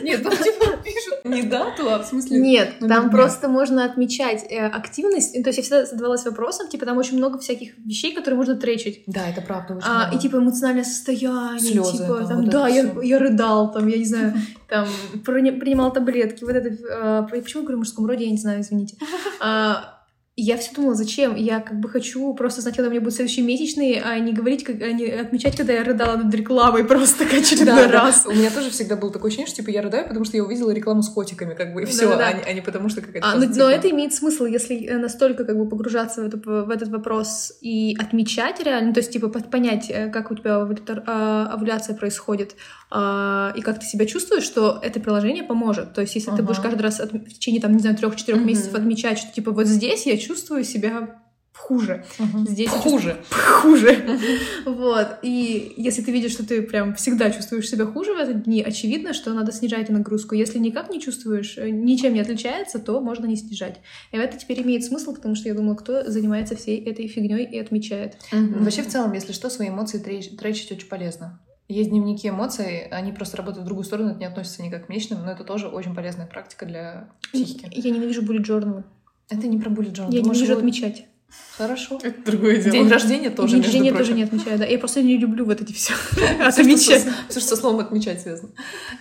Нет, 0.02 0.22
там 0.22 0.32
типа 0.32 0.76
пишут 0.84 1.24
не 1.24 1.42
дату, 1.42 1.90
а 1.90 1.98
в 1.98 2.06
смысле... 2.06 2.38
Нет, 2.38 2.74
там 2.80 3.10
просто 3.10 3.48
можно 3.48 3.84
отмечать 3.84 4.44
э, 4.48 4.64
активность. 4.66 5.32
То 5.42 5.48
есть 5.48 5.58
я 5.58 5.62
всегда 5.62 5.86
задавалась 5.86 6.24
вопросом, 6.24 6.68
типа 6.68 6.86
там 6.86 6.96
очень 6.98 7.16
много 7.16 7.38
всяких 7.38 7.76
вещей, 7.78 8.14
которые 8.14 8.36
можно 8.36 8.54
тречить. 8.54 9.02
Да, 9.06 9.28
это 9.28 9.40
правда 9.40 9.74
очень 9.74 9.88
А, 9.88 10.10
и 10.14 10.18
типа 10.18 10.36
эмоциональное 10.36 10.84
состояние, 10.84 11.58
Слёзы, 11.58 11.98
типа 11.98 12.24
там, 12.28 12.42
вот 12.42 12.50
да, 12.50 12.68
я, 12.68 13.18
рыдал, 13.18 13.72
там, 13.72 13.88
я 13.88 13.98
не 13.98 14.04
знаю, 14.04 14.34
там 14.68 14.86
принимал 15.24 15.92
таблетки, 15.92 16.44
вот 16.44 16.54
это, 16.54 16.68
э, 16.68 17.26
почему 17.42 17.62
я 17.62 17.66
говорю 17.66 17.78
в 17.78 17.80
мужском 17.80 18.06
роде, 18.06 18.24
я 18.24 18.30
не 18.30 18.38
знаю, 18.38 18.60
извините. 18.60 18.96
Я 20.38 20.58
все 20.58 20.70
думала, 20.74 20.94
зачем? 20.94 21.34
Я 21.34 21.60
как 21.60 21.80
бы 21.80 21.88
хочу 21.88 22.34
просто 22.34 22.60
знать, 22.60 22.76
когда 22.76 22.88
у 22.88 22.90
меня 22.90 23.00
будут 23.00 23.14
следующие 23.14 23.42
месячные, 23.42 24.02
а 24.02 24.18
не 24.18 24.34
говорить, 24.34 24.64
как, 24.64 24.76
а 24.82 24.92
не 24.92 25.06
отмечать, 25.06 25.56
когда 25.56 25.72
я 25.72 25.82
рыдала 25.82 26.16
над 26.18 26.34
рекламой 26.34 26.84
просто 26.88 27.24
как 27.24 27.38
очередной 27.40 27.88
Да, 27.88 27.88
раз. 27.88 28.24
да. 28.24 28.30
У 28.30 28.34
меня 28.34 28.50
тоже 28.50 28.68
всегда 28.68 28.96
было 28.96 29.10
такое 29.10 29.28
ощущение, 29.30 29.46
что 29.46 29.56
типа 29.56 29.70
я 29.70 29.80
рыдаю, 29.80 30.06
потому 30.06 30.26
что 30.26 30.36
я 30.36 30.44
увидела 30.44 30.72
рекламу 30.72 31.02
с 31.02 31.08
котиками, 31.08 31.54
как 31.54 31.72
бы, 31.72 31.84
и 31.84 31.86
все, 31.86 32.10
а, 32.12 32.32
не- 32.34 32.42
а 32.42 32.52
не 32.52 32.60
потому 32.60 32.90
что 32.90 33.00
какая-то 33.00 33.26
А, 33.26 33.36
ну, 33.36 33.46
но 33.48 33.70
это 33.70 33.88
имеет 33.88 34.12
смысл, 34.12 34.44
если 34.44 34.84
э, 34.84 34.98
настолько 34.98 35.46
как 35.46 35.56
бы 35.56 35.66
погружаться 35.66 36.20
в, 36.22 36.68
этот 36.70 36.88
вопрос 36.90 37.54
и 37.62 37.96
отмечать 37.98 38.60
реально, 38.62 38.92
то 38.92 39.00
есть 39.00 39.12
типа 39.12 39.28
понять, 39.30 39.86
э, 39.88 40.10
как 40.10 40.30
у 40.30 40.34
тебя 40.34 40.68
а, 41.06 41.48
овуляция 41.50 41.96
происходит 41.96 42.56
а, 42.90 43.54
и 43.56 43.62
как 43.62 43.80
ты 43.80 43.86
себя 43.86 44.04
чувствуешь, 44.04 44.44
что 44.44 44.78
это 44.82 45.00
приложение 45.00 45.44
поможет. 45.44 45.94
То 45.94 46.02
есть 46.02 46.14
если 46.14 46.30
ты 46.32 46.42
будешь 46.42 46.60
каждый 46.60 46.82
раз 46.82 47.00
от- 47.00 47.12
в 47.12 47.28
течение 47.32 47.62
там 47.62 47.72
не 47.72 47.78
знаю 47.80 47.96
трех-четырех 47.96 48.44
месяцев 48.44 48.74
отмечать, 48.74 49.18
что 49.18 49.32
типа 49.32 49.50
вот 49.50 49.66
здесь 49.66 50.04
я 50.04 50.12
чувствую 50.16 50.25
себя 50.34 51.22
хуже, 51.54 52.04
Мгм. 52.18 52.46
здесь 52.46 52.68
хуже. 52.68 53.16
хуже. 53.62 53.96
Вот. 54.66 55.18
И 55.22 55.72
если 55.78 56.02
ты 56.02 56.12
видишь, 56.12 56.32
что 56.32 56.46
ты 56.46 56.60
прям 56.60 56.94
всегда 56.94 57.30
чувствуешь 57.30 57.68
себя 57.68 57.86
хуже 57.86 58.12
в 58.14 58.18
эти 58.18 58.32
дни, 58.34 58.62
очевидно, 58.62 59.14
что 59.14 59.32
надо 59.32 59.52
снижать 59.52 59.88
нагрузку. 59.88 60.34
Если 60.34 60.58
никак 60.58 60.90
не 60.90 61.00
чувствуешь, 61.00 61.56
э, 61.56 61.70
ничем 61.70 62.12
не 62.12 62.20
отличается, 62.20 62.78
то 62.78 63.00
можно 63.00 63.24
не 63.26 63.36
снижать. 63.36 63.80
И 64.12 64.16
это 64.18 64.36
теперь 64.36 64.60
имеет 64.62 64.84
смысл, 64.84 65.14
потому 65.14 65.34
что 65.34 65.48
я 65.48 65.54
думаю, 65.54 65.76
кто 65.76 66.08
занимается 66.10 66.56
всей 66.56 66.78
этой 66.84 67.08
фигней 67.08 67.44
и 67.46 67.58
отмечает. 67.58 68.16
Вообще, 68.32 68.82
в 68.82 68.88
целом, 68.88 69.12
если 69.14 69.32
что, 69.32 69.48
свои 69.48 69.68
эмоции 69.68 69.98
треч- 69.98 70.36
тречить 70.36 70.72
очень 70.72 70.88
полезно. 70.88 71.40
Есть 71.68 71.90
дневники 71.90 72.28
эмоций, 72.28 72.86
они 72.92 73.10
просто 73.12 73.38
работают 73.38 73.64
в 73.64 73.66
другую 73.66 73.84
сторону, 73.84 74.10
это 74.10 74.20
не 74.20 74.26
относится 74.26 74.62
никак 74.62 74.86
к 74.86 74.88
месячным, 74.88 75.24
но 75.24 75.32
это 75.32 75.42
тоже 75.42 75.66
очень 75.66 75.96
полезная 75.96 76.26
практика 76.26 76.64
для 76.64 77.08
психики. 77.32 77.66
Я 77.72 77.90
ненавижу 77.90 78.22
bullet 78.22 78.44
journal. 78.44 78.84
Это 79.28 79.46
не 79.46 79.58
про 79.58 79.70
bullet 79.70 79.92
journal. 79.92 80.08
Я 80.12 80.20
Ты 80.22 80.26
можешь 80.28 80.42
ненавижу 80.42 80.52
его- 80.52 80.58
отмечать. 80.58 81.06
Хорошо. 81.58 81.98
Это 82.02 82.22
другое 82.30 82.56
дело. 82.58 82.70
День 82.72 82.88
рождения 82.88 83.30
тоже, 83.30 83.54
день 83.56 83.64
рождения 83.64 83.92
тоже 83.92 84.12
не 84.12 84.22
отмечаю, 84.22 84.58
да. 84.58 84.64
Я 84.66 84.78
просто 84.78 85.02
не 85.02 85.16
люблю 85.18 85.44
вот 85.44 85.60
эти 85.60 85.72
все 85.72 85.94
отмечать. 86.40 87.02
всё, 87.02 87.10
что 87.30 87.40
со 87.40 87.56
словом 87.56 87.80
отмечать 87.80 88.20
связано. 88.22 88.50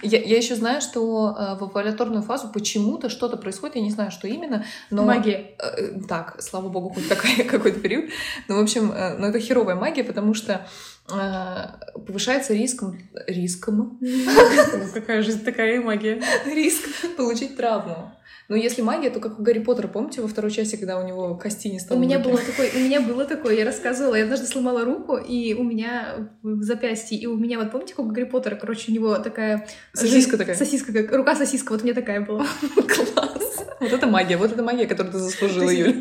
Я, 0.02 0.20
я 0.22 0.38
еще 0.38 0.56
знаю, 0.56 0.82
что 0.82 1.36
э, 1.38 1.60
в 1.60 1.64
овуляторную 1.64 2.24
фазу 2.24 2.50
почему-то 2.52 3.10
что-то 3.10 3.38
происходит, 3.38 3.76
я 3.76 3.82
не 3.84 3.92
знаю, 3.92 4.10
что 4.12 4.28
именно, 4.28 4.66
но... 4.90 5.04
Магия. 5.06 5.52
Э, 5.60 6.00
Так, 6.10 6.42
слава 6.42 6.70
богу, 6.70 6.90
хоть 6.90 7.08
какой-то 7.48 7.80
период. 7.80 8.10
Ну, 8.48 8.58
в 8.58 8.64
общем, 8.64 8.92
э, 8.92 9.18
ну, 9.18 9.28
это 9.28 9.40
херовая 9.40 9.76
магия, 9.76 10.04
потому 10.04 10.34
что 10.34 10.54
э, 10.54 10.68
повышается 11.08 12.54
риск, 12.54 12.84
риском, 13.28 13.98
Ну, 14.02 14.88
Какая 14.94 15.22
жизнь, 15.22 15.44
такая 15.44 15.76
и 15.76 15.80
магия. 15.80 16.22
риск 16.46 16.84
получить 17.18 17.56
травму. 17.56 18.12
Но 18.48 18.56
если 18.56 18.84
магия, 18.84 19.10
то 19.10 19.20
как 19.20 19.40
у 19.40 19.44
Гарри 19.44 19.58
Поттера, 19.60 19.88
помните, 19.88 20.22
во 20.22 20.28
второй 20.28 20.52
части, 20.52 20.76
когда 20.76 21.00
у 21.00 21.08
него 21.08 21.36
кости 21.36 21.68
не 21.68 21.78
У 21.78 21.80
стало 21.80 21.98
меня 22.00 22.20
в 22.20 22.24
руке? 22.24 22.36
было 22.36 22.46
такое, 22.46 22.70
у 22.76 22.80
меня 22.80 23.02
было 23.02 23.26
такое, 23.26 23.56
я 23.56 23.66
рассказывала, 23.66 24.14
я 24.14 24.24
однажды 24.26 24.46
сломала 24.46 24.86
руку, 24.86 25.18
и 25.18 25.56
у 25.56 25.64
меня 25.64 26.30
в 26.44 26.62
запястье, 26.62 27.18
и 27.18 27.26
у 27.26 27.36
меня, 27.38 27.58
вот 27.58 27.72
помните, 27.72 27.96
как 27.96 28.06
у 28.06 28.10
Гарри 28.10 28.26
Поттера, 28.26 28.56
короче, 28.56 28.92
у 28.92 28.94
него 28.94 29.16
такая... 29.18 29.68
Сосиска 29.94 30.38
такая. 30.38 30.56
Сосиска, 30.56 30.94
как 30.94 31.12
рука 31.16 31.36
сосиска, 31.36 31.72
вот 31.72 31.82
у 31.82 31.86
меня 31.86 31.96
такая 31.96 32.22
была. 32.22 32.46
Класс! 32.76 33.66
Вот 33.80 33.92
это 33.92 34.06
магия, 34.08 34.38
вот 34.38 34.52
это 34.52 34.62
магия, 34.62 34.86
которую 34.86 35.12
ты 35.14 35.20
заслужила, 35.20 35.70
Юль. 35.72 36.00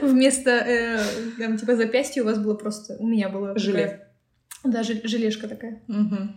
Вместо, 0.00 0.50
э, 0.50 1.00
там, 1.38 1.56
типа, 1.56 1.74
запястья 1.74 2.22
у 2.22 2.26
вас 2.26 2.38
было 2.38 2.54
просто... 2.54 2.96
У 3.00 3.06
меня 3.06 3.28
было... 3.28 3.58
Желе. 3.58 4.06
Да, 4.64 4.82
жел- 4.82 5.00
желешка 5.04 5.48
такая. 5.48 5.80
Мгм. 5.86 6.36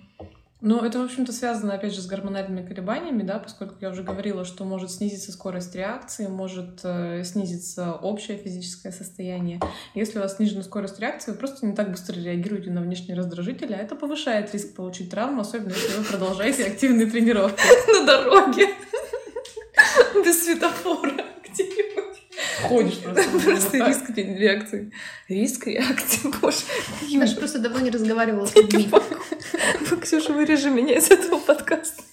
Ну, 0.65 0.79
это, 0.79 0.99
в 0.99 1.01
общем-то, 1.03 1.33
связано, 1.33 1.73
опять 1.73 1.93
же, 1.93 1.99
с 1.99 2.05
гормональными 2.05 2.65
колебаниями, 2.65 3.23
да, 3.23 3.37
поскольку 3.37 3.75
я 3.81 3.89
уже 3.89 4.01
говорила, 4.01 4.45
что 4.45 4.63
может 4.63 4.91
снизиться 4.91 5.33
скорость 5.33 5.75
реакции, 5.75 6.27
может 6.27 6.79
э, 6.85 7.21
снизиться 7.25 7.91
общее 7.95 8.37
физическое 8.37 8.93
состояние. 8.93 9.59
Если 9.93 10.19
у 10.19 10.21
вас 10.21 10.37
снижена 10.37 10.63
скорость 10.63 11.01
реакции, 11.01 11.31
вы 11.31 11.37
просто 11.37 11.65
не 11.65 11.73
так 11.75 11.91
быстро 11.91 12.15
реагируете 12.17 12.71
на 12.71 12.79
внешние 12.79 13.17
раздражители, 13.17 13.73
а 13.73 13.77
это 13.77 13.95
повышает 13.97 14.53
риск 14.53 14.73
получить 14.73 15.09
травму, 15.09 15.41
особенно 15.41 15.71
если 15.73 15.97
вы 15.97 16.05
продолжаете 16.05 16.63
активные 16.67 17.07
тренировки. 17.07 17.61
На 17.99 18.05
дороге. 18.05 18.69
Без 20.23 20.45
светофора. 20.45 21.25
Где-нибудь. 21.43 21.92
Ходишь 22.63 22.99
просто. 22.99 23.77
Риск 23.87 24.09
ре- 24.09 24.37
реакции. 24.37 24.91
Риск 25.29 25.67
реакции, 25.67 26.29
боже. 26.41 26.57
Даша 27.19 27.35
просто 27.35 27.59
давно 27.59 27.79
не 27.79 27.89
разговаривала 27.91 28.45
с 28.45 28.55
людьми. 28.55 28.89
Ксюша, 30.01 30.33
вырежи 30.33 30.69
меня 30.69 30.95
из 30.97 31.09
этого 31.11 31.39
подкаста. 31.39 32.03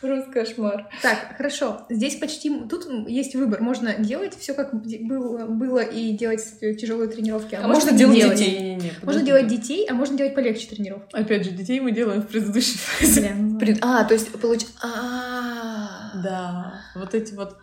Просто 0.00 0.30
кошмар. 0.32 0.90
Так, 1.00 1.34
хорошо. 1.38 1.86
Здесь 1.88 2.16
почти... 2.16 2.50
Тут 2.68 2.86
есть 3.08 3.34
выбор. 3.34 3.62
Можно 3.62 3.94
делать 3.94 4.36
все 4.38 4.52
как 4.52 4.74
было, 4.74 5.46
было 5.46 5.78
и 5.78 6.12
делать 6.12 6.42
тяжелые 6.60 7.08
тренировки. 7.08 7.54
А, 7.54 7.64
А 7.64 7.68
можно 7.68 7.90
не 7.90 7.96
делать 7.98 8.16
делать. 8.18 8.38
детей. 8.38 8.52
Не-не-не, 8.60 8.82
Можно 8.82 9.00
подождите. 9.00 9.26
делать 9.26 9.46
детей, 9.48 9.86
а 9.88 9.94
можно 9.94 10.18
делать 10.18 10.34
полегче 10.34 10.68
тренировки. 10.68 11.08
Опять 11.16 11.44
же, 11.44 11.52
детей 11.52 11.80
мы 11.80 11.90
делаем 11.92 12.20
в 12.20 12.26
предыдущей 12.26 12.76
фазе. 12.76 13.32
Бля, 13.34 13.72
ну 13.72 13.78
А, 13.80 14.04
то 14.04 14.12
есть 14.12 14.30
получ... 14.32 14.66
А, 14.82 16.12
Да, 16.22 16.82
вот 16.96 17.14
эти 17.14 17.32
вот. 17.34 17.56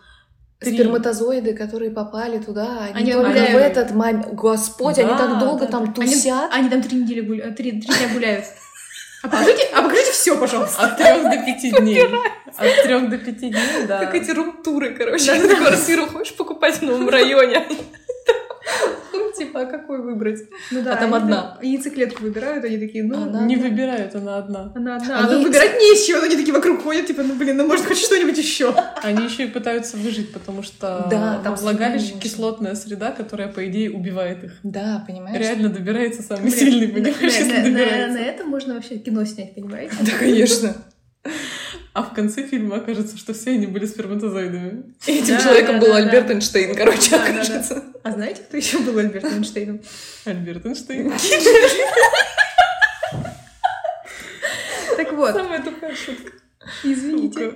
Сперматозоиды, 0.70 1.54
которые 1.54 1.90
попали 1.90 2.38
туда, 2.38 2.80
они, 2.84 2.92
Они 2.94 3.12
только 3.12 3.30
гуляют. 3.30 3.52
в 3.52 3.56
этот 3.56 3.90
момент... 3.94 4.26
Господь, 4.32 4.98
они 4.98 5.08
Да, 5.08 5.18
так 5.18 5.38
долго 5.38 5.66
да, 5.66 5.72
там 5.72 5.82
Они, 5.82 5.92
тусят. 6.12 6.50
они 6.52 6.68
там 6.68 6.82
три 6.82 6.98
недели 6.98 7.20
гуляют, 7.20 7.56
три, 7.56 7.72
три 7.72 7.80
дня 7.80 8.08
гуляют. 8.12 8.44
А 9.22 9.28
покажите, 9.28 9.68
а 9.72 9.82
покажите 9.82 10.10
все, 10.12 10.36
пожалуйста. 10.36 10.82
От 10.82 10.96
трех 10.96 11.22
до 11.22 11.38
пяти 11.46 11.70
дней. 11.70 12.04
От 12.56 12.82
трех 12.82 13.08
до 13.08 13.18
пяти 13.18 13.50
дней, 13.50 13.86
да. 13.86 14.00
Как 14.04 14.14
эти 14.16 14.30
рум-туры, 14.32 14.94
короче. 14.94 15.32
Ты 15.40 15.56
квартиру 15.56 16.06
хочешь 16.06 16.34
покупать 16.34 16.74
в 16.78 16.82
новом 16.82 17.08
районе? 17.08 17.64
Ну, 19.12 19.32
типа, 19.36 19.62
а 19.62 19.66
какой 19.66 20.00
выбрать? 20.02 20.40
Ну 20.70 20.82
да, 20.82 20.94
А 20.94 20.96
там 20.96 21.14
одна. 21.14 21.58
Яйцеклетку 21.62 22.22
выбирают, 22.22 22.64
они 22.64 22.78
такие, 22.78 23.04
ну, 23.04 23.22
Она- 23.22 23.42
Не 23.46 23.56
выбирают, 23.56 24.14
она 24.14 24.38
одна. 24.38 24.72
она 24.74 24.96
одна. 24.96 25.18
А 25.20 25.28
тут 25.28 25.44
выбирать 25.44 25.78
не 25.78 25.94
из 25.94 26.04
чего, 26.06 26.22
они 26.22 26.36
такие 26.36 26.52
вокруг 26.52 26.82
ходят, 26.82 27.06
типа, 27.06 27.22
ну, 27.22 27.34
блин, 27.34 27.56
ну, 27.56 27.66
может, 27.66 27.86
хоть 27.86 27.98
что-нибудь 27.98 28.38
еще. 28.38 28.74
Они 29.02 29.24
еще 29.24 29.44
и 29.44 29.48
пытаются 29.48 29.96
выжить, 29.96 30.32
потому 30.32 30.62
что 30.62 31.06
там 31.10 31.54
влагалище 31.56 32.14
кислотная 32.20 32.74
среда, 32.74 33.10
которая, 33.10 33.48
по 33.48 33.66
идее, 33.66 33.90
убивает 33.90 34.44
их. 34.44 34.52
Да, 34.62 35.04
понимаешь? 35.06 35.38
Реально 35.38 35.68
добирается 35.68 36.22
самый 36.22 36.42
Блин, 36.50 36.54
сильный, 36.54 36.88
понимаешь, 36.88 38.12
на- 38.12 38.18
этом 38.18 38.48
можно 38.48 38.74
вообще 38.74 38.98
кино 38.98 39.24
снять, 39.24 39.54
понимаете? 39.54 39.94
Да, 40.00 40.12
конечно. 40.18 40.74
А 41.94 42.02
в 42.02 42.14
конце 42.14 42.46
фильма 42.46 42.76
окажется, 42.76 43.18
что 43.18 43.34
все 43.34 43.50
они 43.50 43.66
были 43.66 43.84
сперматозоидами. 43.84 44.82
И 45.06 45.18
этим 45.18 45.36
Да, 45.36 45.42
человеком 45.42 45.74
да, 45.78 45.80
был 45.86 45.92
да, 45.92 45.96
Альберт 45.98 46.26
да. 46.26 46.32
Эйнштейн, 46.34 46.74
короче, 46.74 47.10
Да, 47.10 47.18
да, 47.18 47.24
да. 47.26 47.32
окажется. 47.34 47.84
А 48.02 48.12
знаете, 48.12 48.42
кто 48.48 48.56
еще 48.56 48.78
был 48.78 48.96
Альберт 48.98 49.24
Эйнштейном? 49.24 49.80
Альберт 50.24 50.64
Эйнштейн. 50.66 51.12
Так 54.96 55.12
вот, 55.14 55.34
Самая 55.34 55.62
тупая 55.62 55.94
шутка. 55.94 56.32
извините. 56.84 57.54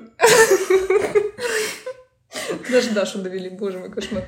Даже 2.70 2.91
Дашу 2.91 3.18
довели, 3.18 3.51
боже 3.51 3.78
мой, 3.78 3.91
кошмар. 3.91 4.24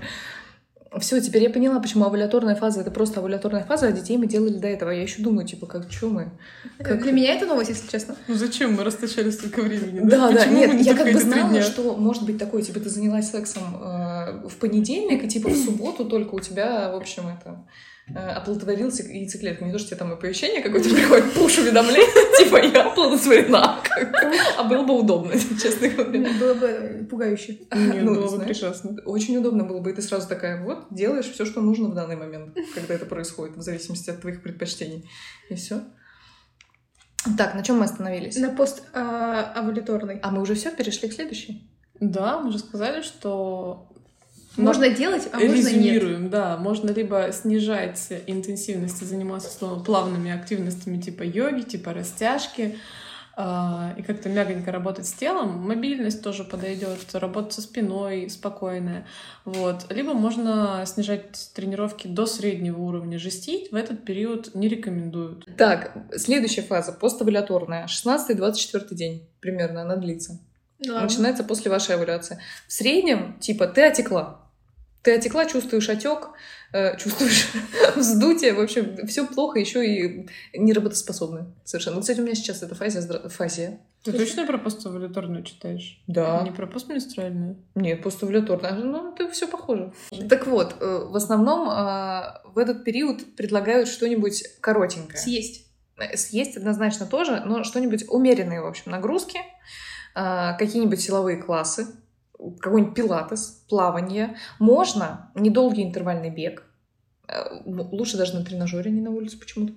Все, 1.00 1.20
теперь 1.20 1.42
я 1.42 1.50
поняла, 1.50 1.80
почему 1.80 2.06
овуляторная 2.06 2.54
фаза 2.54 2.80
это 2.80 2.90
просто 2.90 3.20
овуляторная 3.20 3.62
фаза, 3.64 3.88
а 3.88 3.92
детей 3.92 4.16
мы 4.16 4.26
делали 4.26 4.54
до 4.56 4.68
этого. 4.68 4.90
Я 4.90 5.02
еще 5.02 5.20
думаю, 5.22 5.46
типа, 5.46 5.66
как 5.66 5.92
что 5.92 6.08
мы? 6.08 6.30
Как- 6.78 7.02
Для 7.02 7.12
меня 7.12 7.34
это 7.34 7.44
новость, 7.46 7.70
если 7.70 7.88
честно. 7.90 8.16
Ну 8.26 8.34
зачем 8.34 8.72
мы 8.74 8.84
расточали 8.84 9.30
столько 9.30 9.60
времени? 9.60 10.00
Да, 10.02 10.30
да, 10.30 10.36
Почему 10.38 10.56
нет, 10.56 10.74
не 10.74 10.82
я 10.82 10.94
как 10.94 11.12
бы 11.12 11.18
знала, 11.20 11.50
дня? 11.50 11.62
что 11.62 11.94
может 11.96 12.22
быть 12.24 12.38
такое, 12.38 12.62
типа 12.62 12.80
ты 12.80 12.88
занялась 12.88 13.30
сексом 13.30 13.62
э, 13.82 14.48
в 14.48 14.56
понедельник, 14.58 15.24
и 15.24 15.28
типа 15.28 15.50
в 15.50 15.56
субботу 15.56 16.06
только 16.06 16.34
у 16.34 16.40
тебя, 16.40 16.90
в 16.90 16.96
общем, 16.96 17.24
это 17.28 17.66
э, 18.08 18.18
оплодотворился 18.18 19.02
яйцеклетка. 19.02 19.66
Не 19.66 19.72
то, 19.72 19.78
что 19.78 19.88
тебе 19.88 19.98
там 19.98 20.12
оповещение 20.12 20.62
какое-то 20.62 20.88
приходит, 20.94 21.32
пуш-уведомление, 21.34 22.38
типа 22.38 22.56
я 22.64 22.90
оплодотворена. 22.90 23.77
А 24.58 24.64
было 24.64 24.84
бы 24.84 24.98
удобно, 24.98 25.32
честно 25.62 25.88
говоря. 25.88 26.28
Было 26.38 26.54
бы 26.54 27.06
пугающе. 27.10 27.58
Нет, 27.74 28.04
Ну, 28.04 28.14
было 28.14 28.36
бы 28.36 28.44
прекрасно. 28.44 28.96
Очень 29.04 29.36
удобно 29.36 29.64
было 29.64 29.80
бы, 29.80 29.90
и 29.90 29.94
ты 29.94 30.02
сразу 30.02 30.28
такая, 30.28 30.62
вот, 30.62 30.86
делаешь 30.90 31.26
все, 31.26 31.44
что 31.44 31.60
нужно 31.60 31.88
в 31.88 31.94
данный 31.94 32.16
момент, 32.16 32.56
когда 32.74 32.94
это 32.94 33.06
происходит, 33.06 33.56
в 33.56 33.62
зависимости 33.62 34.10
от 34.10 34.20
твоих 34.20 34.42
предпочтений. 34.42 35.08
И 35.50 35.54
все. 35.54 35.82
Так, 37.36 37.54
на 37.54 37.62
чем 37.62 37.78
мы 37.78 37.84
остановились? 37.84 38.36
На 38.36 38.50
пост 38.50 38.82
а, 38.94 39.52
овуляторный. 39.56 40.18
А 40.22 40.30
мы 40.30 40.40
уже 40.40 40.54
все 40.54 40.70
перешли 40.70 41.08
к 41.08 41.12
следующей? 41.12 41.68
Да, 42.00 42.38
мы 42.40 42.52
же 42.52 42.58
сказали, 42.58 43.02
что 43.02 43.88
Можно 44.56 44.88
делать, 44.88 45.28
а 45.32 45.38
можно 45.38 45.68
нет. 45.68 46.30
Да. 46.30 46.56
Можно 46.56 46.90
либо 46.90 47.30
снижать 47.32 48.12
интенсивность 48.26 49.02
и 49.02 49.04
заниматься 49.04 49.66
плавными 49.84 50.30
активностями 50.30 51.00
типа 51.00 51.24
йоги, 51.24 51.62
типа 51.62 51.92
растяжки, 51.92 52.78
и 53.38 54.02
как-то 54.02 54.28
мягонько 54.28 54.72
работать 54.72 55.06
с 55.06 55.12
телом. 55.12 55.60
Мобильность 55.68 56.22
тоже 56.22 56.42
подойдет, 56.42 56.98
работа 57.12 57.54
со 57.54 57.62
спиной 57.62 58.28
спокойная. 58.28 59.06
Вот. 59.44 59.86
Либо 59.90 60.12
можно 60.12 60.82
снижать 60.86 61.50
тренировки 61.54 62.08
до 62.08 62.26
среднего 62.26 62.80
уровня. 62.80 63.16
Жестить 63.16 63.70
в 63.70 63.76
этот 63.76 64.04
период 64.04 64.56
не 64.56 64.66
рекомендуют. 64.66 65.46
Так, 65.56 65.92
следующая 66.16 66.62
фаза, 66.62 66.92
поставуляторная, 66.92 67.86
16-24 67.86 68.94
день 68.94 69.28
примерно 69.40 69.82
она 69.82 69.94
длится. 69.94 70.40
Ладно. 70.84 71.02
Начинается 71.02 71.44
после 71.44 71.70
вашей 71.70 71.94
овуляции. 71.94 72.40
В 72.66 72.72
среднем, 72.72 73.38
типа, 73.38 73.68
ты 73.68 73.82
отекла. 73.82 74.40
Ты 75.02 75.14
отекла, 75.14 75.46
чувствуешь 75.46 75.88
отек, 75.88 76.30
чувствуешь 76.98 77.50
вздутие, 77.96 78.52
в 78.54 78.60
общем, 78.60 79.06
все 79.06 79.26
плохо, 79.26 79.58
еще 79.58 79.86
и 79.86 80.28
неработоспособны 80.54 81.46
совершенно. 81.64 81.96
Вот, 81.96 82.02
кстати, 82.02 82.20
у 82.20 82.24
меня 82.24 82.34
сейчас 82.34 82.62
это 82.62 82.74
фазия, 82.74 83.00
здра- 83.00 83.28
фазия. 83.28 83.80
Ты 84.04 84.12
точно 84.12 84.46
про 84.46 84.58
постоволюторную 84.58 85.42
читаешь? 85.42 86.02
Да. 86.06 86.42
Не 86.42 86.52
про 86.52 86.66
постменструальную? 86.66 87.56
Нет, 87.74 88.02
поставуляторная. 88.02 88.72
Ну, 88.74 89.12
это 89.12 89.28
все 89.30 89.48
похоже. 89.48 89.92
Так 90.28 90.46
вот, 90.46 90.76
э, 90.80 91.06
в 91.08 91.16
основном 91.16 91.68
э, 91.68 92.50
в 92.54 92.58
этот 92.58 92.84
период 92.84 93.34
предлагают 93.36 93.88
что-нибудь 93.88 94.44
коротенькое. 94.60 95.18
Съесть. 95.18 95.66
Э, 95.96 96.16
Съесть 96.16 96.56
однозначно 96.56 97.06
тоже, 97.06 97.42
но 97.44 97.64
что-нибудь 97.64 98.04
умеренные, 98.08 98.60
в 98.60 98.66
общем, 98.66 98.92
нагрузки, 98.92 99.40
а, 100.14 100.54
какие-нибудь 100.54 101.00
силовые 101.00 101.36
классы, 101.42 101.86
какой-нибудь 102.60 102.94
пилатес, 102.94 103.64
плавание. 103.68 104.36
Можно 104.58 105.30
недолгий 105.34 105.84
интервальный 105.84 106.30
бег. 106.30 106.64
Э, 107.28 107.60
м- 107.66 107.88
Лучше 107.92 108.16
даже 108.16 108.34
на 108.34 108.44
тренажере, 108.44 108.90
не 108.90 109.00
на 109.00 109.10
улице 109.10 109.38
почему-то. 109.38 109.72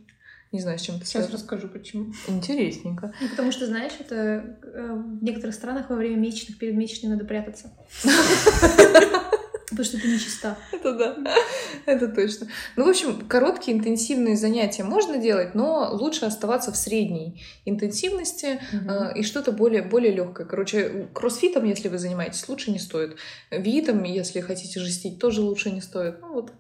Не 0.52 0.60
знаю, 0.60 0.78
с 0.78 0.82
чем 0.82 0.96
это 0.96 1.06
Сейчас 1.06 1.24
связано. 1.24 1.38
расскажу, 1.38 1.70
почему. 1.70 2.14
Интересненько. 2.28 3.14
Ну, 3.22 3.30
потому 3.30 3.52
что, 3.54 3.66
знаешь, 3.68 3.94
это 4.00 4.58
э, 4.64 4.94
в 4.94 5.24
некоторых 5.24 5.56
странах 5.56 5.90
во 5.90 5.96
время 5.96 6.18
месячных, 6.18 6.58
перед 6.58 6.76
месячными 6.76 7.14
надо 7.14 7.26
прятаться. 7.26 7.72
Потому 9.72 9.86
что 9.86 10.00
ты 10.00 10.08
нечиста. 10.08 10.58
Это 10.72 10.94
да, 10.94 11.36
это 11.86 12.10
точно. 12.10 12.48
Ну, 12.76 12.86
в 12.86 12.90
общем, 12.90 13.26
короткие 13.28 13.78
интенсивные 13.78 14.36
занятия 14.36 14.84
можно 14.84 15.18
делать, 15.18 15.56
но 15.56 15.90
лучше 15.94 16.26
оставаться 16.26 16.72
в 16.74 16.78
средней 16.78 17.42
интенсивности 17.64 18.60
э, 18.72 19.18
и 19.18 19.24
что-то 19.24 19.54
более, 19.54 19.82
более 19.82 20.12
легкое. 20.12 20.46
Короче, 20.46 21.08
кроссфитом, 21.14 21.64
если 21.64 21.88
вы 21.88 21.98
занимаетесь, 21.98 22.48
лучше 22.50 22.72
не 22.72 22.80
стоит. 22.80 23.16
Витом, 23.50 24.04
если 24.04 24.42
хотите 24.42 24.82
жестить, 24.82 25.20
тоже 25.20 25.42
лучше 25.42 25.72
не 25.72 25.82
стоит. 25.82 26.20
Ну, 26.20 26.34
вот 26.34 26.52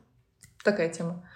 такая 0.63 0.87
тема. 0.89 1.27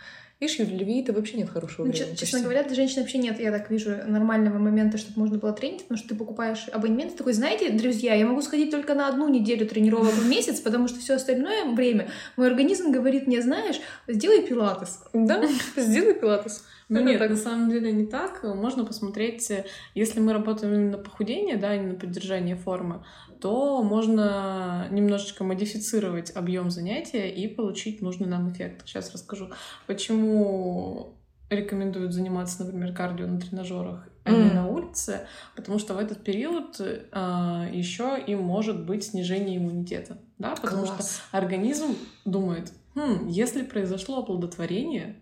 Видишь, 0.42 0.60
Юля, 0.60 0.70
для 0.76 0.86
виита 0.86 1.14
вообще 1.14 1.38
нет 1.38 1.50
хорошего 1.50 1.86
Ну, 1.86 1.92
времени. 1.94 2.12
че- 2.12 2.18
честно 2.18 2.42
говоря, 2.42 2.64
для 2.64 2.76
женщин 2.76 3.02
вообще 3.02 3.20
нет, 3.20 3.40
я 3.40 3.52
так 3.52 3.70
вижу, 3.72 3.92
нормального 4.06 4.58
момента, 4.58 4.98
чтобы 4.98 5.20
можно 5.22 5.38
было 5.38 5.54
тренить, 5.54 5.84
потому 5.84 5.98
что 5.98 6.10
ты 6.10 6.16
покупаешь 6.16 6.68
абонемент, 6.74 7.12
ты 7.14 7.18
такой, 7.20 7.32
знаете, 7.34 7.70
друзья, 7.70 8.14
я 8.16 8.26
могу 8.26 8.42
сходить 8.42 8.70
только 8.70 8.96
на 8.96 9.08
одну 9.08 9.30
неделю 9.30 9.66
тренировок 9.66 10.12
в 10.14 10.28
месяц, 10.28 10.60
потому 10.60 10.90
что 10.90 11.00
все 11.00 11.14
остальное 11.16 11.66
время 11.74 12.10
мой 12.36 12.48
организм 12.48 12.92
говорит 12.92 13.28
мне, 13.28 13.42
знаешь, 13.42 13.80
сделай 14.10 14.42
пилатес. 14.46 15.00
Да, 15.14 15.42
сделай 15.78 16.14
пилатес. 16.14 16.66
Ну 16.90 17.00
Это 17.00 17.08
нет, 17.10 17.20
так. 17.20 17.30
на 17.32 17.36
самом 17.38 17.70
деле 17.72 17.92
не 17.94 18.06
так. 18.06 18.44
Можно 18.44 18.86
посмотреть, 18.86 19.50
э, 19.50 19.66
если 19.96 20.20
мы 20.20 20.34
работаем 20.34 20.72
именно 20.74 20.98
на 20.98 21.04
похудение, 21.04 21.56
да, 21.58 21.70
а 21.70 21.78
не 21.78 21.88
на 21.88 21.96
поддержание 21.96 22.56
формы, 22.56 23.04
то 23.40 23.84
можно 23.84 24.88
немножечко 24.92 25.44
модифицировать 25.44 26.36
объем 26.36 26.70
занятия 26.70 27.30
и 27.30 27.48
получить 27.48 28.02
нужный 28.02 28.28
нам 28.28 28.52
эффект. 28.52 28.84
Сейчас 28.86 29.12
расскажу, 29.14 29.50
почему 29.88 31.14
рекомендуют 31.50 32.14
заниматься, 32.14 32.64
например, 32.64 32.94
кардио 32.94 33.28
на 33.28 33.40
тренажерах, 33.40 34.08
а 34.24 34.32
не 34.32 34.50
М. 34.50 34.56
на 34.56 34.68
улице, 34.68 35.28
потому 35.56 35.78
что 35.78 35.94
в 35.94 36.00
этот 36.00 36.24
период 36.24 36.80
еще 36.80 38.20
и 38.26 38.34
может 38.36 38.84
быть 38.86 39.04
снижение 39.04 39.58
иммунитета, 39.58 40.18
да, 40.40 40.56
потому 40.56 40.86
что 40.86 40.96
Класс. 40.96 41.22
организм 41.32 41.96
думает, 42.26 42.72
«Хм, 42.96 43.28
если 43.28 43.62
произошло 43.62 44.20
оплодотворение, 44.20 45.18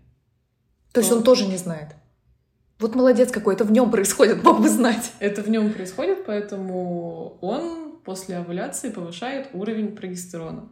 То 0.94 1.02
есть 1.02 1.12
он 1.12 1.24
тоже 1.24 1.48
не 1.48 1.58
знает. 1.58 1.96
Вот 2.80 2.96
молодец 2.96 3.32
какой, 3.32 3.56
это 3.56 3.64
в 3.66 3.72
нем 3.72 3.90
происходит, 3.92 4.44
мог 4.44 4.62
бы 4.62 4.70
знать. 4.70 5.12
Это 5.20 5.42
в 5.42 5.50
нем 5.50 5.72
происходит, 5.74 6.26
поэтому 6.26 7.38
он 7.42 7.83
после 8.04 8.38
овуляции 8.38 8.90
повышает 8.90 9.48
уровень 9.54 9.96
прогестерона. 9.96 10.70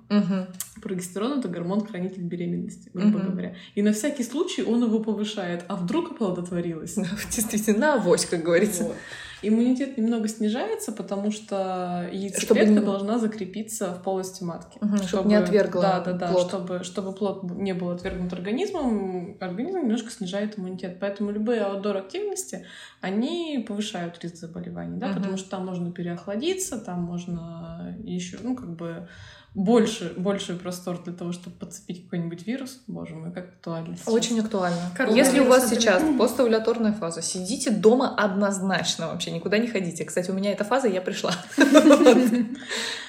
Прогестерон 0.81 1.39
это 1.39 1.47
гормон-хранитель 1.47 2.23
беременности, 2.23 2.89
грубо 2.93 3.19
Мгм. 3.19 3.31
говоря. 3.31 3.55
И 3.75 3.81
на 3.81 3.93
всякий 3.93 4.23
случай 4.23 4.63
он 4.63 4.83
его 4.83 4.99
повышает. 4.99 5.63
А 5.67 5.75
вдруг 5.75 6.11
оплодотворилась? 6.11 6.95
Действительно, 7.35 7.95
авось, 7.95 8.25
как 8.25 8.43
говорится. 8.43 8.83
Вот. 8.85 8.95
Иммунитет 9.43 9.97
немного 9.97 10.27
снижается, 10.27 10.91
потому 10.91 11.31
что 11.31 12.03
Чтобы 12.07 12.15
яйцеклетка 12.15 12.71
не- 12.73 12.79
должна 12.79 13.17
закрепиться 13.17 13.93
в 13.93 14.03
полости 14.03 14.43
матки. 14.43 14.77
Мгм, 14.81 14.97
чтоб 14.99 15.25
не 15.25 15.35
отвергла 15.35 15.81
Да, 15.81 15.99
да, 16.01 16.13
да. 16.13 16.27
плод. 16.27 16.47
Чтобы, 16.47 16.83
чтобы 16.83 17.13
плод 17.13 17.43
не 17.43 17.73
был 17.73 17.89
отвергнут 17.89 18.31
организмом, 18.33 19.37
организм 19.39 19.79
немножко 19.79 20.11
снижает 20.11 20.59
иммунитет. 20.59 20.97
Поэтому 20.99 21.31
любые 21.31 21.61
аутдор 21.61 21.97
активности, 21.97 22.65
они 23.01 23.65
повышают 23.67 24.21
риск 24.23 24.35
заболеваний, 24.35 24.99
да, 24.99 25.07
Мгм. 25.07 25.15
потому 25.17 25.37
что 25.37 25.49
там 25.49 25.65
можно 25.65 25.91
переохладиться, 25.91 26.77
там 26.77 27.01
можно 27.01 27.97
еще, 28.03 28.37
ну, 28.43 28.55
как 28.55 28.75
бы 28.75 29.07
больше, 29.53 30.13
больше 30.17 30.55
простор 30.55 31.03
для 31.03 31.11
того, 31.13 31.33
чтобы 31.33 31.57
подцепить 31.57 32.03
какой-нибудь 32.05 32.47
вирус. 32.47 32.81
Боже 32.87 33.15
мой, 33.15 33.33
как 33.33 33.49
актуально. 33.49 33.95
сейчас. 33.97 34.07
Очень 34.07 34.39
актуально. 34.39 34.77
Коронавирус, 34.95 35.27
Если 35.27 35.39
у 35.41 35.49
вас 35.49 35.63
например. 35.63 35.81
сейчас 35.81 36.03
поставуляторная 36.19 36.93
фаза, 36.93 37.21
сидите 37.21 37.69
дома 37.69 38.15
однозначно 38.15 39.07
вообще, 39.07 39.31
никуда 39.31 39.57
не 39.57 39.67
ходите. 39.67 40.05
Кстати, 40.05 40.31
у 40.31 40.33
меня 40.33 40.51
эта 40.51 40.63
фаза, 40.63 40.87
я 40.87 41.01
пришла. 41.01 41.31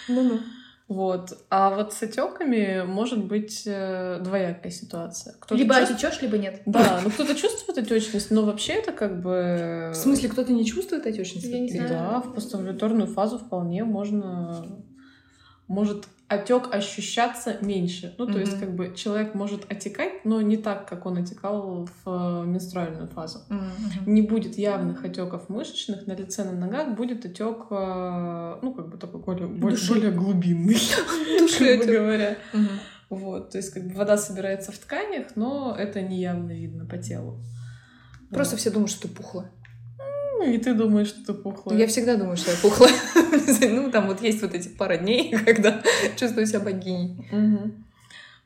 Ну-ну. 0.08 0.40
Вот. 0.88 1.32
А 1.48 1.70
вот 1.74 1.92
с 1.94 2.02
отеками 2.02 2.82
может 2.84 3.24
быть 3.24 3.62
э, 3.66 4.18
двоякая 4.22 4.70
ситуация. 4.70 5.34
Кто-то 5.38 5.54
Либо 5.54 5.76
чувств- 5.76 5.92
отечешь, 5.94 6.20
либо 6.20 6.36
нет. 6.36 6.60
Да, 6.66 7.00
ну 7.02 7.10
кто-то 7.10 7.34
чувствует 7.34 7.78
отечность, 7.78 8.30
но 8.30 8.42
вообще 8.42 8.74
это 8.74 8.92
как 8.92 9.22
бы... 9.22 9.90
В 9.92 9.96
смысле, 9.96 10.28
кто-то 10.28 10.52
не 10.52 10.66
чувствует 10.66 11.06
отечность? 11.06 11.46
Я 11.46 11.60
не 11.60 11.70
знаю. 11.70 11.88
Да, 11.88 12.20
в 12.20 12.34
постоволюторную 12.34 13.06
фазу 13.06 13.38
вполне 13.38 13.84
можно... 13.84 14.66
Может 15.68 16.08
отек 16.32 16.74
ощущаться 16.74 17.56
меньше. 17.60 18.14
Ну, 18.18 18.26
то 18.26 18.38
есть, 18.38 18.52
Мгм. 18.52 18.60
как 18.60 18.74
бы 18.74 18.94
человек 18.96 19.34
может 19.34 19.70
отекать, 19.70 20.24
но 20.24 20.40
не 20.40 20.56
так, 20.56 20.88
как 20.88 21.06
он 21.06 21.18
отекал 21.18 21.86
в 22.04 22.08
э, 22.08 22.44
менструальную 22.46 23.08
фазу. 23.08 23.40
Мгм. 23.48 24.12
Не 24.14 24.22
будет 24.22 24.56
явных 24.58 25.04
отеков 25.04 25.48
мышечных 25.48 26.06
на 26.06 26.12
лице, 26.14 26.44
на 26.44 26.52
ногах, 26.52 26.94
будет 26.96 27.24
отек, 27.24 27.66
э, 27.70 28.58
ну, 28.62 28.74
как 28.74 28.88
бы 28.88 28.96
такой 28.98 29.20
более, 29.20 29.46
более, 29.48 29.78
более 29.88 30.10
глубинный, 30.12 30.76
грубо 31.58 31.84
говоря. 31.92 32.36
Вот, 33.10 33.50
то 33.50 33.58
есть 33.58 33.70
как 33.74 33.86
бы 33.88 33.94
вода 33.94 34.16
собирается 34.16 34.72
в 34.72 34.78
тканях, 34.78 35.36
но 35.36 35.76
это 35.78 36.00
не 36.00 36.18
явно 36.20 36.52
видно 36.52 36.86
по 36.86 36.96
телу. 36.96 37.40
Просто 38.30 38.54
Вот. 38.54 38.60
все 38.60 38.70
думают, 38.70 38.90
что 38.90 39.06
ты 39.06 39.14
пухлая. 39.14 39.50
И 40.46 40.58
ты 40.58 40.74
думаешь, 40.74 41.08
что 41.08 41.24
ты 41.26 41.34
пухлая. 41.34 41.78
Я 41.78 41.86
всегда 41.86 42.16
думаю, 42.16 42.36
что 42.36 42.50
я 42.50 42.56
пухлая. 42.60 42.92
Ну, 43.60 43.90
там 43.90 44.08
вот 44.08 44.20
есть 44.22 44.42
вот 44.42 44.54
эти 44.54 44.68
пара 44.68 44.96
дней, 44.96 45.32
когда 45.46 45.82
чувствую 46.16 46.46
себя 46.46 46.60
богиней. 46.60 47.28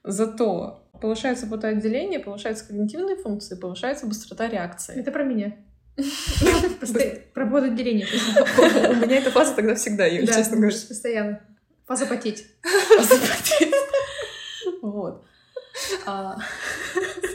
Зато 0.05 0.83
повышается 1.01 1.47
потоотделение, 1.47 2.21
повышаются 2.21 2.67
когнитивные 2.67 3.17
функции, 3.17 3.57
повышается 3.57 4.07
быстрота 4.07 4.49
реакции. 4.49 4.99
Это 4.99 5.11
про 5.11 5.25
меня. 5.25 5.57
Про 7.35 7.57
отделение. 7.65 8.07
У 8.07 9.07
меня 9.07 9.17
эта 9.17 9.31
фаза 9.31 9.55
тогда 9.55 9.75
всегда, 9.75 10.05
Юль, 10.07 10.27
честно 10.27 10.59
говоря. 10.59 10.77
Постоянно. 10.89 11.41
Фаза 11.87 12.07
потеть. 12.07 12.47
Вот. 14.83 15.25
А, 16.05 16.37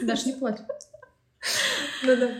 Даш, 0.02 0.26
не 0.26 0.32
плачь. 0.32 0.58
Да-да. 2.06 2.30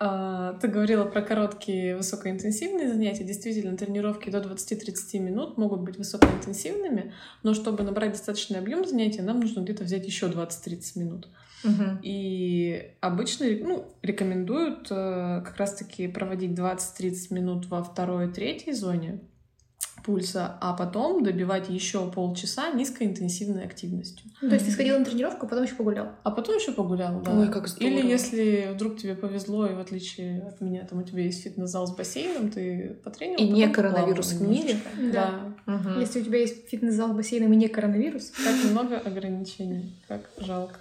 А, 0.00 0.54
Ты 0.54 0.68
говорила 0.68 1.04
про 1.04 1.20
короткие 1.20 1.94
высокоинтенсивные 1.94 2.88
занятия. 2.88 3.22
Действительно, 3.22 3.76
тренировки 3.76 4.30
до 4.30 4.38
20-30 4.38 5.18
минут 5.18 5.58
могут 5.58 5.82
быть 5.82 5.98
высокоинтенсивными, 5.98 7.12
но 7.42 7.52
чтобы 7.52 7.84
набрать 7.84 8.12
достаточный 8.12 8.58
объем 8.58 8.86
занятия, 8.86 9.22
нам 9.22 9.40
нужно 9.40 9.60
где-то 9.60 9.84
взять 9.84 10.06
еще 10.06 10.26
20-30 10.26 10.98
минут. 10.98 11.28
Мгм. 11.62 12.00
И 12.02 12.94
обычно 13.00 13.46
ну, 13.60 13.84
рекомендуют 14.00 14.88
э, 14.90 15.42
как 15.44 15.56
раз-таки 15.58 16.08
проводить 16.08 16.52
20-30 16.52 17.34
минут 17.34 17.66
во 17.66 17.84
второй 17.84 18.28
и 18.28 18.32
третьей 18.32 18.72
зоне 18.72 19.20
пульса, 20.10 20.56
а 20.60 20.72
потом 20.72 21.22
добивать 21.22 21.68
еще 21.68 22.10
полчаса 22.10 22.70
низкоинтенсивной 22.70 23.64
активностью. 23.64 24.30
Ну, 24.42 24.48
то 24.48 24.54
есть 24.54 24.66
ты 24.66 24.72
сходила 24.72 24.98
на 24.98 25.04
тренировку, 25.04 25.46
а 25.46 25.48
потом 25.48 25.64
еще 25.64 25.74
погулял. 25.76 26.08
А 26.24 26.30
потом 26.32 26.56
еще 26.56 26.72
погулял, 26.72 27.20
да. 27.20 27.32
Ой, 27.38 27.48
как 27.48 27.68
здорово. 27.68 27.92
Или 27.98 28.08
если 28.08 28.70
вдруг 28.74 28.98
тебе 28.98 29.14
повезло, 29.14 29.66
и 29.66 29.74
в 29.74 29.78
отличие 29.78 30.42
от 30.42 30.60
меня, 30.60 30.84
там 30.84 30.98
у 30.98 31.02
тебя 31.02 31.22
есть 31.22 31.42
фитнес-зал 31.44 31.86
с 31.86 31.94
бассейном, 31.94 32.50
ты 32.50 32.96
потренил. 33.04 33.38
И 33.38 33.48
не 33.48 33.68
коронавирус 33.68 34.32
в 34.32 34.42
мире. 34.48 34.76
Да. 35.12 35.30
Да. 35.66 35.74
Мгм. 35.74 36.00
Если 36.00 36.20
у 36.20 36.24
тебя 36.24 36.40
есть 36.40 36.68
фитнес-зал 36.68 37.10
с 37.12 37.16
бассейном 37.16 37.52
и 37.52 37.56
не 37.56 37.68
коронавирус, 37.68 38.30
Как 38.30 38.70
много 38.70 38.98
ограничений, 38.98 39.94
как 40.08 40.22
жалко. 40.38 40.80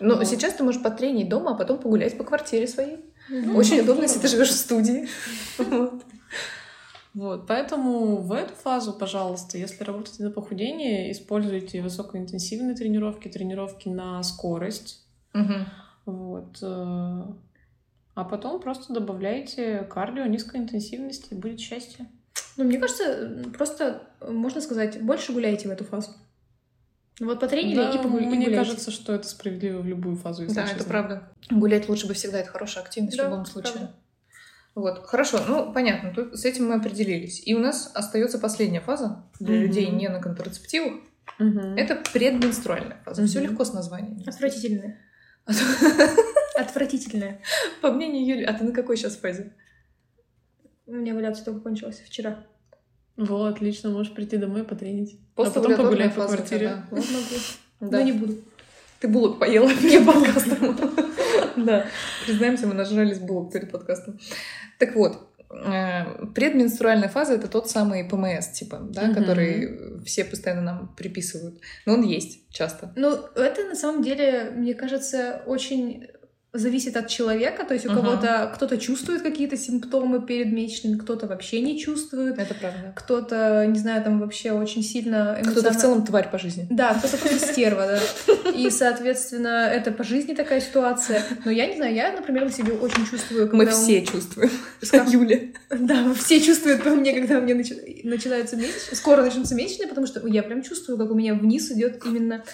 Ну, 0.00 0.16
Вот. 0.16 0.26
сейчас 0.26 0.54
ты 0.54 0.64
можешь 0.64 0.82
потренить 0.82 1.28
дома, 1.28 1.52
а 1.52 1.54
потом 1.54 1.78
погулять 1.78 2.18
по 2.18 2.24
квартире 2.24 2.66
своей. 2.66 2.98
ну, 3.30 3.56
Очень 3.56 3.80
удобно, 3.80 4.02
если 4.02 4.18
ты 4.18 4.28
живешь 4.28 4.48
в 4.50 4.56
студии. 4.56 5.08
Вот. 7.14 7.46
Поэтому 7.48 8.18
в 8.18 8.32
эту 8.32 8.54
фазу, 8.54 8.92
пожалуйста, 8.92 9.58
если 9.58 9.82
работаете 9.84 10.22
на 10.22 10.30
похудение, 10.30 11.10
используйте 11.10 11.82
высокоинтенсивные 11.82 12.76
тренировки, 12.76 13.28
тренировки 13.28 13.88
на 13.88 14.22
скорость. 14.22 15.04
Мгм. 15.32 15.66
Вот. 16.06 16.58
э, 16.62 17.22
А 18.14 18.24
потом 18.24 18.60
просто 18.60 18.92
добавляйте 18.92 19.84
кардио 19.90 20.24
низкой 20.26 20.58
интенсивности, 20.60 21.32
и 21.32 21.36
будет 21.36 21.58
счастье. 21.60 22.06
Ну, 22.56 22.64
мне 22.64 22.78
кажется, 22.78 23.44
просто 23.56 24.02
э, 24.20 24.30
можно 24.30 24.60
сказать, 24.60 25.00
больше 25.02 25.32
гуляйте 25.32 25.68
в 25.68 25.70
эту 25.70 25.84
фазу. 25.84 26.10
Вот 27.20 27.38
потренили 27.40 27.76
Да, 27.76 27.90
и 27.90 27.98
погуляли. 28.02 28.26
мне 28.34 28.50
кажется, 28.50 28.90
что 28.90 29.12
это 29.14 29.28
справедливо 29.28 29.80
в 29.80 29.86
любую 29.86 30.16
фазу. 30.16 30.44
из 30.44 30.54
Да, 30.54 30.62
нашей 30.62 30.76
это 30.76 30.84
правда. 30.84 31.28
Гулять 31.50 31.88
лучше 31.88 32.06
бы 32.06 32.14
всегда, 32.14 32.38
это 32.38 32.50
хорошая 32.50 32.82
активность 32.84 33.16
Да, 33.16 33.26
в 33.26 33.30
любом 33.30 33.46
случае. 33.46 33.72
правда. 33.74 33.94
Вот, 34.74 35.04
хорошо, 35.06 35.40
ну 35.48 35.72
понятно, 35.72 36.12
тут 36.14 36.38
с 36.38 36.44
этим 36.44 36.68
мы 36.68 36.74
определились. 36.76 37.42
И 37.46 37.54
у 37.54 37.58
нас 37.58 37.90
остается 37.94 38.38
последняя 38.38 38.80
фаза 38.80 39.24
для 39.40 39.54
Мгм. 39.56 39.62
людей 39.66 39.86
не 39.90 40.08
на 40.08 40.20
контрацептивах. 40.20 40.94
Мгм. 41.38 41.76
Это 41.76 41.96
предменструальная 42.12 42.98
фаза. 43.04 43.26
Все 43.26 43.40
Мгм. 43.40 43.50
легко 43.50 43.64
с 43.64 43.72
названием. 43.72 44.22
Отвратительная. 44.26 44.98
Отвратительная. 46.56 47.40
По 47.80 47.90
мнению 47.92 48.26
Юли, 48.26 48.44
а 48.44 48.52
ты 48.52 48.64
на 48.64 48.72
какой 48.72 48.96
сейчас 48.96 49.16
фазе? 49.16 49.52
У 50.86 50.92
меня 50.94 51.14
валяться 51.14 51.44
только 51.44 51.60
кончилось 51.60 52.00
вчера. 52.04 52.44
Вот, 53.16 53.54
отлично, 53.56 53.90
можешь 53.90 54.12
прийти 54.14 54.36
домой 54.36 54.62
и 54.62 54.64
потренить. 54.64 55.18
После 55.34 55.60
а 55.60 55.62
потом 55.64 55.76
погулять 55.76 56.14
по 56.14 56.26
квартире. 56.26 56.84
Вот 56.90 57.04
могу. 57.10 57.36
Да. 57.80 57.98
Но 57.98 58.04
не 58.04 58.12
буду. 58.12 58.38
Ты 59.00 59.08
булок 59.08 59.38
поела 59.38 59.70
перед 59.82 60.04
подкастом. 60.06 60.76
Да, 61.56 61.86
признаемся, 62.24 62.66
мы 62.66 62.74
нажрались 62.74 63.18
булок 63.18 63.52
перед 63.52 63.70
подкастом. 63.70 64.18
Так 64.78 64.94
вот, 64.94 65.18
э, 65.50 66.26
предменструальная 66.34 67.08
фаза— 67.08 67.34
это 67.34 67.48
тот 67.48 67.70
самый 67.70 68.04
ПМС, 68.04 68.48
типа, 68.48 68.78
да, 68.90 69.12
который 69.12 70.02
все 70.04 70.24
постоянно 70.24 70.62
нам 70.62 70.94
приписывают. 70.96 71.60
Но 71.86 71.94
он 71.94 72.02
есть 72.02 72.50
часто. 72.50 72.92
Ну, 72.96 73.14
это 73.34 73.64
на 73.64 73.74
самом 73.74 74.02
деле, 74.02 74.50
мне 74.54 74.74
кажется, 74.74 75.42
очень 75.46 76.08
зависит 76.52 76.96
от 76.96 77.08
человека. 77.08 77.64
То 77.64 77.74
есть 77.74 77.86
у 77.86 77.92
Мгм. 77.92 78.00
кого-то 78.02 78.50
кто-то 78.54 78.76
чувствует 78.78 79.22
какие-то 79.22 79.56
симптомы 79.56 80.20
перед 80.20 80.52
месячными, 80.52 80.98
кто-то 80.98 81.26
вообще 81.26 81.60
не 81.60 81.78
чувствует. 81.78 82.38
Это 82.38 82.54
правда. 82.54 82.92
Кто-то, 82.96 83.66
не 83.66 83.78
знаю, 83.78 84.02
там 84.02 84.18
вообще 84.20 84.52
очень 84.52 84.82
сильно 84.82 85.36
Кто-то 85.40 85.50
в 85.50 85.56
эмоционально- 85.62 85.80
целом 85.80 86.06
тварь 86.06 86.30
по 86.30 86.38
жизни. 86.38 86.66
Да, 86.70 86.94
кто-то 86.94 87.16
просто 87.18 87.38
стерва, 87.52 87.86
да. 87.86 88.50
И, 88.50 88.68
соответственно, 88.70 89.68
это 89.72 89.92
по 89.92 90.02
жизни 90.04 90.34
такая 90.34 90.60
ситуация. 90.60 91.22
Но 91.44 91.50
я 91.50 91.66
не 91.66 91.76
знаю, 91.76 91.94
я, 91.94 92.12
например, 92.12 92.44
на 92.46 92.50
себе 92.52 92.72
очень 92.72 93.06
чувствую, 93.06 93.48
когда... 93.48 93.56
Мы 93.56 93.66
все 93.70 94.04
чувствуем. 94.04 94.50
Скажем, 94.82 95.08
Юля. 95.22 95.40
Да, 95.70 96.12
все 96.14 96.40
чувствуют 96.40 96.82
по 96.82 96.90
мне, 96.90 97.12
когда 97.14 97.40
начи- 97.40 98.00
начинаются 98.04 98.56
месячные. 98.56 98.96
Скоро 98.96 99.22
начнутся 99.22 99.54
месячные, 99.54 99.88
потому 99.88 100.06
что 100.06 100.26
я 100.26 100.42
прям 100.42 100.62
чувствую, 100.62 100.98
как 100.98 101.10
у 101.10 101.14
меня 101.14 101.34
вниз 101.34 101.70
идет 101.70 102.04
именно 102.04 102.44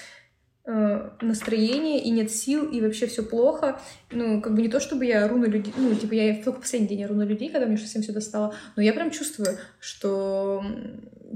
э, 0.66 1.10
настроение, 1.20 2.02
и 2.02 2.10
нет 2.10 2.30
сил, 2.30 2.68
и 2.68 2.80
вообще 2.80 3.06
все 3.06 3.22
плохо. 3.22 3.80
Ну, 4.10 4.40
как 4.40 4.54
бы 4.54 4.62
не 4.62 4.68
то, 4.68 4.80
чтобы 4.80 5.06
я 5.06 5.24
ору 5.24 5.38
на 5.38 5.46
людей, 5.46 5.72
ну, 5.76 5.94
типа, 5.94 6.14
я 6.14 6.42
только 6.42 6.60
последний 6.60 6.88
день 6.88 7.04
ору 7.04 7.14
на 7.14 7.22
людей, 7.22 7.48
когда 7.48 7.66
мне 7.66 7.78
совсем 7.78 8.02
все 8.02 8.12
достало, 8.12 8.54
но 8.76 8.82
я 8.82 8.92
прям 8.92 9.10
чувствую, 9.10 9.58
что 9.80 10.64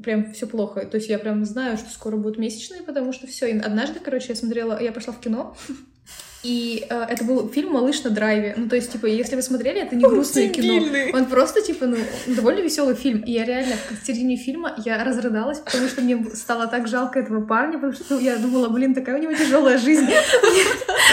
прям 0.03 0.33
все 0.33 0.47
плохо. 0.47 0.87
То 0.87 0.97
есть 0.97 1.09
я 1.09 1.19
прям 1.19 1.45
знаю, 1.45 1.77
что 1.77 1.91
скоро 1.91 2.17
будут 2.17 2.39
месячные, 2.39 2.83
потому 2.83 3.13
что 3.13 3.27
все. 3.27 3.47
однажды, 3.61 4.01
короче, 4.01 4.29
я 4.31 4.35
смотрела, 4.35 4.81
я 4.81 4.93
пошла 4.93 5.13
в 5.13 5.21
кино, 5.21 5.57
и 6.43 6.87
э, 6.89 7.07
это 7.11 7.23
был 7.25 7.49
фильм 7.51 7.73
«Малыш 7.73 8.03
на 8.03 8.11
драйве». 8.11 8.55
Ну, 8.57 8.69
то 8.69 8.77
есть, 8.77 8.93
типа, 8.93 9.07
если 9.07 9.37
вы 9.37 9.43
смотрели, 9.43 9.83
это 9.83 9.95
не 9.95 10.03
грустное 10.03 10.49
кино. 10.49 10.87
Он 11.13 11.27
просто, 11.27 11.61
типа, 11.61 11.87
ну, 11.87 11.99
довольно 12.27 12.61
веселый 12.61 12.95
фильм. 12.95 13.21
И 13.21 13.33
я 13.33 13.45
реально 13.45 13.75
в 13.91 14.07
середине 14.07 14.37
фильма 14.37 14.75
я 14.85 15.05
разрыдалась, 15.05 15.59
потому 15.59 15.89
что 15.89 16.01
мне 16.01 16.25
стало 16.35 16.67
так 16.67 16.89
жалко 16.89 17.19
этого 17.19 17.45
парня, 17.45 17.75
потому 17.75 17.93
что 17.93 18.05
ну, 18.15 18.21
я 18.21 18.37
думала, 18.37 18.69
блин, 18.69 18.95
такая 18.95 19.19
у 19.19 19.23
него 19.23 19.35
тяжелая 19.35 19.77
жизнь. 19.79 20.05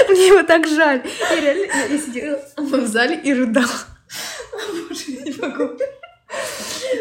Мне, 0.09 0.27
его 0.27 0.43
так 0.43 0.65
жаль. 0.65 1.01
Я 1.31 1.41
реально 1.41 1.65
я 1.89 1.97
сидела 1.97 2.39
в 2.55 2.87
зале 2.87 3.19
и 3.21 3.33
рыдала. 3.33 3.67
Боже, 4.87 5.03
я 5.07 5.23
не 5.23 5.33
могу. 5.41 5.77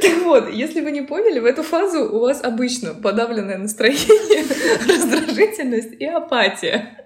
Так 0.02 0.22
вот, 0.24 0.50
если 0.50 0.80
вы 0.80 0.90
не 0.90 1.02
поняли, 1.02 1.38
в 1.38 1.44
эту 1.44 1.62
фазу 1.62 2.04
у 2.12 2.20
вас 2.20 2.42
обычно 2.42 2.94
подавленное 2.94 3.58
настроение, 3.58 4.44
раздражительность 4.88 5.92
и 5.92 6.06
апатия. 6.06 7.05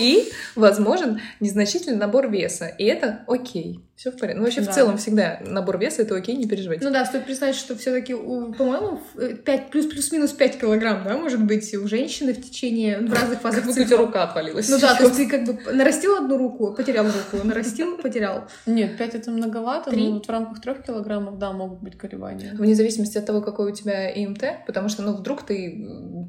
И 0.00 0.30
возможен 0.54 1.20
незначительный 1.40 1.96
набор 1.96 2.28
веса. 2.28 2.66
И 2.66 2.84
это 2.84 3.24
окей. 3.26 3.85
Все 3.96 4.10
в 4.10 4.16
порядке. 4.18 4.38
Ну, 4.38 4.44
вообще, 4.44 4.60
Да. 4.60 4.70
в 4.70 4.74
целом, 4.74 4.98
всегда 4.98 5.40
набор 5.46 5.78
веса 5.78 6.02
это 6.02 6.14
окей, 6.14 6.36
не 6.36 6.46
переживайте. 6.46 6.84
Ну 6.84 6.92
да, 6.92 7.06
стоит 7.06 7.24
признать, 7.24 7.54
что 7.54 7.74
все-таки, 7.76 8.14
по-моему, 8.14 9.00
5, 9.44 9.70
плюс, 9.70 9.86
плюс-минус 9.86 10.32
5 10.32 10.58
килограмм, 10.60 11.02
да, 11.02 11.16
может 11.16 11.42
быть, 11.42 11.74
у 11.74 11.88
женщины 11.88 12.34
в 12.34 12.42
течение, 12.42 12.98
в 12.98 13.10
разных 13.12 13.40
фазах 13.40 13.60
Как 13.60 13.64
будто 13.66 13.80
у 13.80 13.84
тебя 13.84 13.96
цикла. 13.96 14.06
рука 14.06 14.22
отвалилась. 14.24 14.68
Ну 14.68 14.78
да, 14.78 14.94
то 14.96 15.04
есть 15.04 15.16
ты 15.16 15.26
как 15.26 15.44
бы 15.44 15.58
нарастил 15.72 16.14
одну 16.16 16.36
руку, 16.36 16.74
потерял 16.74 17.06
руку, 17.06 17.46
нарастил, 17.46 17.96
потерял. 17.96 18.44
Нет, 18.66 18.98
5 18.98 19.14
это 19.14 19.30
многовато, 19.30 19.90
Три? 19.90 20.08
но 20.08 20.14
вот 20.14 20.26
в 20.26 20.30
рамках 20.30 20.60
трех 20.60 20.82
килограммов, 20.82 21.38
да, 21.38 21.52
могут 21.52 21.80
быть 21.80 21.96
колебания. 21.96 22.52
Вне 22.58 22.74
зависимости 22.74 23.16
от 23.16 23.24
того, 23.24 23.40
какой 23.40 23.72
у 23.72 23.74
тебя 23.74 24.10
ИМТ, 24.10 24.44
потому 24.66 24.90
что, 24.90 25.02
ну, 25.02 25.14
вдруг 25.14 25.42
ты 25.46 25.74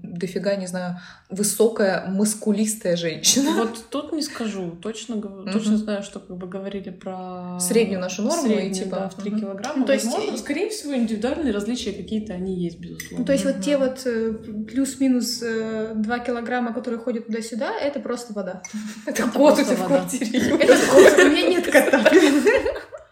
дофига, 0.03 0.55
не 0.55 0.67
знаю, 0.67 0.99
высокая, 1.29 2.05
мускулистая 2.07 2.95
женщина. 2.95 3.51
Вот 3.57 3.89
тут 3.89 4.13
не 4.13 4.21
скажу. 4.21 4.71
Точно, 4.81 5.21
точно 5.51 5.77
знаю, 5.77 6.03
что 6.03 6.19
как 6.21 6.37
бы 6.37 6.47
говорили 6.47 6.91
про 6.91 7.56
Среднюю 7.59 7.99
нашу 7.99 8.21
норму 8.23 8.45
и 8.45 8.49
среднюю, 8.49 8.73
типа, 8.73 8.95
да, 8.97 9.09
в 9.09 9.15
3 9.15 9.31
мгм. 9.31 9.39
килограмма. 9.39 9.79
Ну, 9.79 9.85
то 9.85 9.93
есть- 9.93 10.05
Возможно, 10.05 10.37
скорее 10.37 10.69
всего, 10.69 10.95
индивидуальные 10.95 11.53
различия 11.53 11.91
какие-то 11.91 12.33
они 12.33 12.55
есть, 12.55 12.79
безусловно. 12.79 13.17
Ну, 13.19 13.25
то 13.25 13.31
есть 13.33 13.45
вот 13.45 13.61
те 13.61 13.77
вот 13.77 14.01
э, 14.05 14.33
плюс-минус 14.67 15.41
э, 15.43 15.93
2 15.95 16.19
килограмма, 16.19 16.73
которые 16.73 16.99
ходят 16.99 17.27
туда-сюда, 17.27 17.71
это 17.79 17.99
просто 17.99 18.33
вода. 18.33 18.61
Это 19.05 19.23
кот 19.27 19.59
у 19.59 19.63
тебя 19.63 19.75
в 19.75 19.79
вода. 19.79 19.95
квартире. 19.99 20.39
Это 20.59 20.75
кот, 20.91 21.25
у 21.25 21.29
меня 21.29 21.47
нет 21.49 21.65
кота. 21.65 22.03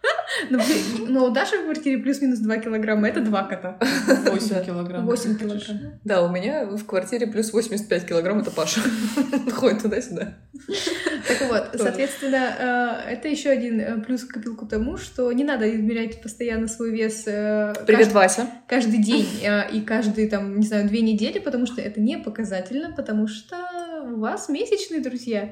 Ну, 0.50 0.58
блин, 0.58 1.14
Но 1.14 1.26
у 1.28 1.30
Даши 1.32 1.58
в 1.58 1.64
квартире 1.64 1.98
плюс-минус 2.00 2.40
2 2.40 2.58
килограмма, 2.58 3.08
это 3.08 3.22
два 3.22 3.44
кота. 3.44 3.78
8 4.26 4.50
Да. 4.50 4.64
килограмм. 4.64 5.06
8 5.06 5.38
ты 5.38 5.48
хочешь. 5.48 5.68
килограмм. 5.68 5.94
Да, 6.04 6.24
у 6.24 6.30
меня 6.30 6.66
в 6.66 6.86
квартире 6.86 7.28
плюс 7.28 7.54
85 7.54 8.06
килограмм, 8.08 8.40
это 8.40 8.52
Паша. 8.52 8.82
Ходит 9.54 9.82
туда-сюда. 9.82 10.36
Так 11.28 11.50
вот, 11.50 11.70
соответственно, 11.82 13.04
э, 13.08 13.14
это 13.14 13.28
еще 13.28 13.50
один 13.50 13.80
э, 13.80 14.02
плюс 14.02 14.22
в 14.22 14.28
копилку 14.28 14.66
тому, 14.66 14.98
что 14.98 15.32
не 15.32 15.44
надо 15.44 15.74
измерять 15.74 16.22
постоянно 16.22 16.68
свой 16.68 16.92
вес 16.92 17.24
э, 17.28 17.74
Привет, 17.88 18.12
Вася. 18.12 18.48
каждый 18.68 19.02
день 19.02 19.28
и 19.74 19.82
каждые, 19.82 20.30
там, 20.30 20.60
не 20.60 20.66
знаю, 20.68 20.88
две 20.88 21.02
недели, 21.02 21.40
потому 21.40 21.66
что 21.66 21.82
это 21.82 22.00
не 22.02 22.18
показательно, 22.18 22.92
потому 22.92 23.28
что 23.28 23.56
у 24.14 24.20
вас 24.20 24.50
месячные, 24.50 25.02
друзья, 25.02 25.52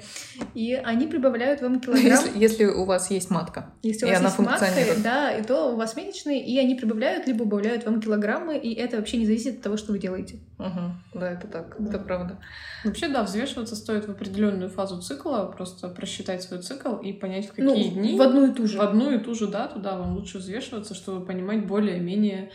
и 0.53 0.73
они 0.73 1.07
прибавляют 1.07 1.61
вам 1.61 1.79
килограмм. 1.81 2.05
Если, 2.05 2.39
если 2.39 2.65
у 2.65 2.85
вас 2.85 3.09
есть 3.11 3.29
матка. 3.29 3.73
Если 3.81 4.05
у 4.05 4.07
И 4.07 4.11
вас 4.11 4.19
она 4.19 4.27
есть 4.29 4.39
матка, 4.39 4.65
функционирует. 4.65 5.01
да, 5.03 5.31
и 5.31 5.43
то 5.43 5.73
у 5.73 5.75
вас 5.75 5.95
месячные, 5.95 6.45
и 6.45 6.57
они 6.59 6.75
прибавляют 6.75 7.27
либо 7.27 7.43
убавляют 7.43 7.85
вам 7.85 8.01
килограммы, 8.01 8.57
и 8.57 8.73
это 8.73 8.97
вообще 8.97 9.17
не 9.17 9.25
зависит 9.25 9.55
от 9.57 9.61
того, 9.61 9.77
что 9.77 9.91
вы 9.91 9.99
делаете. 9.99 10.39
Мгм. 10.57 11.03
Да, 11.13 11.31
это 11.31 11.47
так, 11.47 11.75
это 11.79 11.99
правда. 11.99 12.39
Вообще, 12.85 13.07
да, 13.07 13.23
взвешиваться 13.23 13.75
стоит 13.75 14.07
в 14.07 14.11
определенную 14.11 14.69
фазу 14.69 15.01
цикла, 15.01 15.45
просто 15.55 15.89
просчитать 15.89 16.43
свой 16.43 16.61
цикл 16.61 16.95
и 16.97 17.11
понять, 17.13 17.49
в 17.49 17.57
Ну, 17.57 17.71
какие 17.73 17.89
дни 17.89 18.17
в 18.17 18.21
одну 18.21 18.51
и 18.51 18.53
ту 18.53 18.67
же. 18.67 18.77
в 18.77 18.81
одну 18.81 19.11
и 19.11 19.19
ту 19.19 19.33
же 19.35 19.47
дату, 19.47 19.79
да, 19.79 19.97
вам 19.97 20.15
лучше 20.15 20.37
взвешиваться, 20.37 20.93
чтобы 20.93 21.25
понимать 21.25 21.65
более-менее 21.67 22.51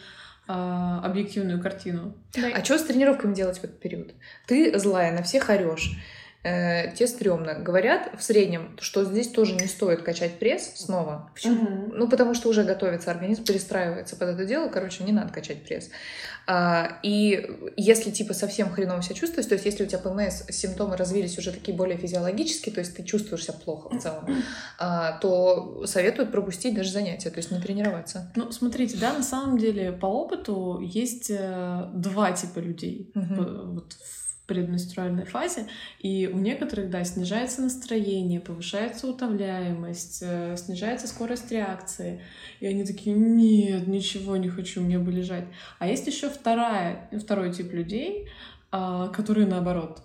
а, 0.48 1.00
объективную 1.04 1.60
картину. 1.60 2.14
Да. 2.34 2.48
А 2.54 2.64
что 2.64 2.78
с 2.78 2.82
тренировками 2.82 3.34
делать 3.34 3.58
в 3.58 3.64
этот 3.64 3.78
период? 3.78 4.14
Ты 4.46 4.78
злая, 4.78 5.12
на 5.12 5.22
всех 5.22 5.50
орешь. 5.50 5.92
Э, 6.44 6.94
тебе 6.94 7.08
стрёмно. 7.08 7.54
Говорят 7.54 8.10
в 8.16 8.22
среднем, 8.22 8.76
что 8.80 9.04
здесь 9.04 9.28
тоже 9.28 9.54
не 9.56 9.66
стоит 9.66 10.02
качать 10.02 10.38
пресс 10.38 10.72
снова. 10.76 11.30
Почему? 11.34 11.92
Ну, 11.92 12.08
потому 12.08 12.32
что 12.34 12.48
уже 12.48 12.62
готовится 12.62 13.10
организм, 13.10 13.44
перестраивается 13.44 14.14
под 14.14 14.28
это 14.28 14.44
дело. 14.44 14.68
Короче, 14.68 15.02
не 15.02 15.10
надо 15.12 15.32
качать 15.32 15.64
пресс. 15.64 15.90
А, 16.46 17.00
и 17.02 17.50
если, 17.76 18.10
типа, 18.12 18.34
совсем 18.34 18.70
хреново 18.70 19.02
себя 19.02 19.16
чувствуешь, 19.16 19.46
то 19.46 19.54
есть 19.54 19.66
если 19.66 19.82
у 19.84 19.86
тебя 19.86 19.98
ПМС, 19.98 20.44
симптомы 20.50 20.96
развились 20.96 21.36
уже 21.38 21.52
такие 21.52 21.76
более 21.76 21.98
физиологические, 21.98 22.72
то 22.72 22.80
есть 22.80 22.96
ты 22.96 23.02
чувствуешь 23.02 23.42
себя 23.44 23.54
плохо 23.54 23.88
в 23.90 24.00
целом, 24.00 24.24
а, 24.78 25.18
то 25.18 25.84
советуют 25.86 26.30
пропустить 26.30 26.74
даже 26.74 26.90
занятия, 26.92 27.30
то 27.30 27.38
есть 27.38 27.50
не 27.50 27.60
тренироваться. 27.60 28.32
Ну, 28.36 28.52
смотрите, 28.52 28.96
да, 28.96 29.12
на 29.12 29.24
самом 29.24 29.58
деле 29.58 29.90
по 29.92 30.06
опыту 30.06 30.78
есть 30.80 31.30
э, 31.30 31.90
два 31.94 32.30
типа 32.32 32.60
людей 32.60 33.10
п- 33.12 33.20
вот 33.64 33.92
в 33.94 34.27
предменструальной 34.48 35.26
фазе, 35.26 35.66
и 36.00 36.28
у 36.32 36.38
некоторых, 36.38 36.90
да, 36.90 37.04
снижается 37.04 37.60
настроение, 37.60 38.40
повышается 38.40 39.06
утомляемость, 39.06 40.20
э, 40.22 40.56
снижается 40.56 41.06
скорость 41.06 41.52
реакции, 41.52 42.22
и 42.58 42.66
они 42.66 42.84
такие, 42.84 43.14
нет, 43.14 43.86
ничего 43.86 44.36
не 44.36 44.48
хочу, 44.48 44.80
мне 44.80 44.98
бы 44.98 45.12
лежать. 45.12 45.44
А 45.78 45.86
есть 45.86 46.06
еще 46.06 46.30
вторая, 46.30 47.08
второй 47.20 47.52
тип 47.52 47.72
людей, 47.72 48.28
а, 48.72 49.08
которые 49.08 49.46
наоборот. 49.46 50.00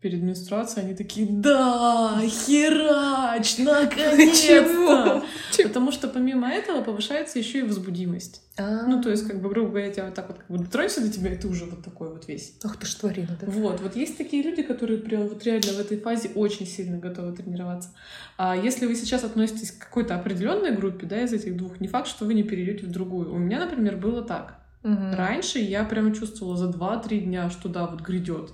Перед 0.00 0.22
менструацией 0.22 0.86
они 0.86 0.94
такие, 0.94 1.26
да, 1.28 2.18
херач, 2.24 3.58
наконец-то! 3.58 5.22
Потому 5.62 5.92
что 5.92 6.08
помимо 6.08 6.48
этого 6.48 6.82
повышается 6.82 7.38
еще 7.38 7.58
и 7.58 7.62
возбудимость. 7.62 8.42
А, 8.56 8.86
Ну, 8.86 9.02
то 9.02 9.10
есть, 9.10 9.26
как 9.26 9.42
бы, 9.42 9.50
грубо 9.50 9.68
говоря, 9.70 9.90
тебя 9.90 10.06
вот 10.06 10.14
так 10.14 10.28
вот 10.28 10.38
как 10.38 10.48
бы 10.48 10.58
дотронься 10.58 11.02
до 11.02 11.10
тебя, 11.12 11.34
и 11.34 11.36
ты 11.36 11.48
уже 11.48 11.66
вот 11.66 11.84
такой 11.84 12.08
вот 12.08 12.28
весь. 12.28 12.54
Ах 12.64 12.78
ты 12.78 12.86
ж 12.86 12.94
тварина, 12.94 13.36
да? 13.38 13.46
Вот, 13.46 13.80
вот 13.82 13.94
есть 13.94 14.16
такие 14.16 14.42
люди, 14.42 14.62
которые 14.62 14.98
прям 15.00 15.28
вот 15.28 15.44
реально 15.44 15.72
в 15.72 15.80
этой 15.80 15.98
фазе 15.98 16.30
очень 16.34 16.66
сильно 16.66 16.96
готовы 16.96 17.36
тренироваться. 17.36 17.90
А 18.38 18.56
если 18.56 18.86
вы 18.86 18.94
сейчас 18.94 19.22
относитесь 19.24 19.70
к 19.70 19.80
какой-то 19.84 20.14
определенной 20.14 20.74
группе, 20.74 21.06
да, 21.06 21.20
из 21.20 21.34
этих 21.34 21.58
двух, 21.58 21.78
не 21.78 21.88
факт, 21.88 22.08
что 22.08 22.24
вы 22.24 22.32
не 22.32 22.42
перейдете 22.42 22.86
в 22.86 22.90
другую. 22.90 23.34
У 23.34 23.38
меня, 23.38 23.58
например, 23.60 23.98
было 23.98 24.22
так. 24.22 24.56
Раньше 24.82 25.58
я 25.58 25.84
прямо 25.84 26.14
чувствовала 26.14 26.56
за 26.56 26.68
2-3 26.68 27.18
дня, 27.18 27.50
что 27.50 27.68
да, 27.68 27.86
вот 27.86 28.00
грядет. 28.00 28.52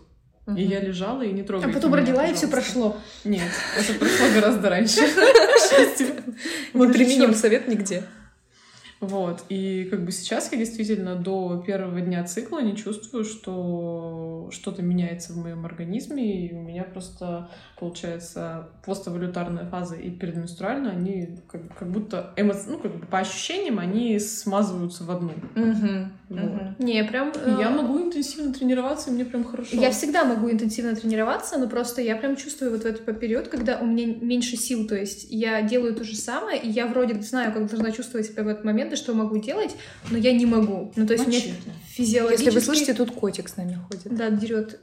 И 0.54 0.62
я 0.62 0.80
лежала 0.80 1.22
и 1.22 1.32
не 1.32 1.40
А 1.40 1.44
трогала. 1.44 1.72
потом 1.72 1.94
родила, 1.94 2.24
и 2.26 2.34
все 2.34 2.46
прошло. 2.46 2.96
Нет, 3.24 3.50
это 3.76 3.98
прошло 3.98 4.26
гораздо 4.34 4.68
раньше. 4.68 5.00
Вот 6.72 6.92
применим 6.92 7.34
совет 7.34 7.66
нигде. 7.68 8.02
Вот, 9.00 9.44
и 9.50 9.86
как 9.90 10.04
бы 10.04 10.12
сейчас 10.12 10.50
я 10.52 10.58
действительно 10.58 11.16
до 11.16 11.62
первого 11.66 12.00
дня 12.00 12.24
цикла 12.24 12.60
не 12.60 12.76
чувствую, 12.76 13.24
что 13.24 14.48
что-то 14.50 14.82
меняется 14.82 15.34
в 15.34 15.36
моем 15.36 15.66
организме, 15.66 16.46
и 16.46 16.54
у 16.54 16.60
меня 16.60 16.84
просто, 16.84 17.50
получается, 17.78 18.68
поствалютарная 18.84 19.66
фаза 19.66 19.96
и 19.96 20.10
предменструальная, 20.10 20.92
они 20.92 21.38
как, 21.46 21.76
как 21.76 21.90
будто 21.90 22.32
эмо... 22.36 22.54
ну, 22.66 22.78
как 22.78 22.96
бы 22.96 23.06
по 23.06 23.18
ощущениям, 23.18 23.78
они 23.78 24.18
смазываются 24.18 25.04
в 25.04 25.10
одну. 25.10 25.32
Мгм. 25.54 26.12
Вот. 26.28 26.40
Мгм. 26.40 26.76
Не, 26.78 27.04
прям... 27.04 27.30
И 27.30 27.34
э, 27.36 27.56
я 27.60 27.70
могу 27.70 28.00
интенсивно 28.00 28.52
тренироваться, 28.52 29.10
и 29.10 29.12
мне 29.12 29.24
прям 29.24 29.44
хорошо. 29.44 29.76
Я 29.76 29.90
всегда 29.90 30.24
могу 30.24 30.50
интенсивно 30.50 30.96
тренироваться, 30.96 31.58
но 31.58 31.68
просто 31.68 32.02
я 32.02 32.16
прям 32.16 32.36
чувствую 32.36 32.72
вот 32.72 32.82
в 32.82 32.86
этот 32.86 33.20
период, 33.20 33.48
когда 33.48 33.78
у 33.78 33.86
меня 33.86 34.06
меньше 34.06 34.56
сил, 34.56 34.86
то 34.88 34.96
есть 34.96 35.26
я 35.30 35.62
делаю 35.62 35.94
то 35.94 36.02
же 36.02 36.16
самое, 36.16 36.60
и 36.60 36.68
я 36.68 36.86
вроде 36.86 37.20
знаю, 37.20 37.52
как 37.52 37.68
должна 37.68 37.92
чувствовать 37.92 38.26
себя 38.26 38.42
в 38.42 38.48
этот 38.48 38.64
момент, 38.64 38.85
и 38.92 38.96
что 38.96 39.14
могу 39.14 39.38
делать, 39.38 39.74
но 40.10 40.18
я 40.18 40.32
не 40.32 40.46
могу. 40.46 40.92
Ну, 40.96 41.06
то 41.06 41.12
есть 41.14 41.26
у 41.26 41.28
меня 41.28 41.38
Мачете. 41.38 41.56
физиологически... 41.88 42.46
Если 42.46 42.58
вы 42.58 42.64
слышите, 42.64 42.94
тут 42.94 43.10
котик 43.10 43.48
с 43.48 43.56
нами 43.56 43.78
ходит. 43.88 44.14
Да, 44.14 44.30
дерет 44.30 44.80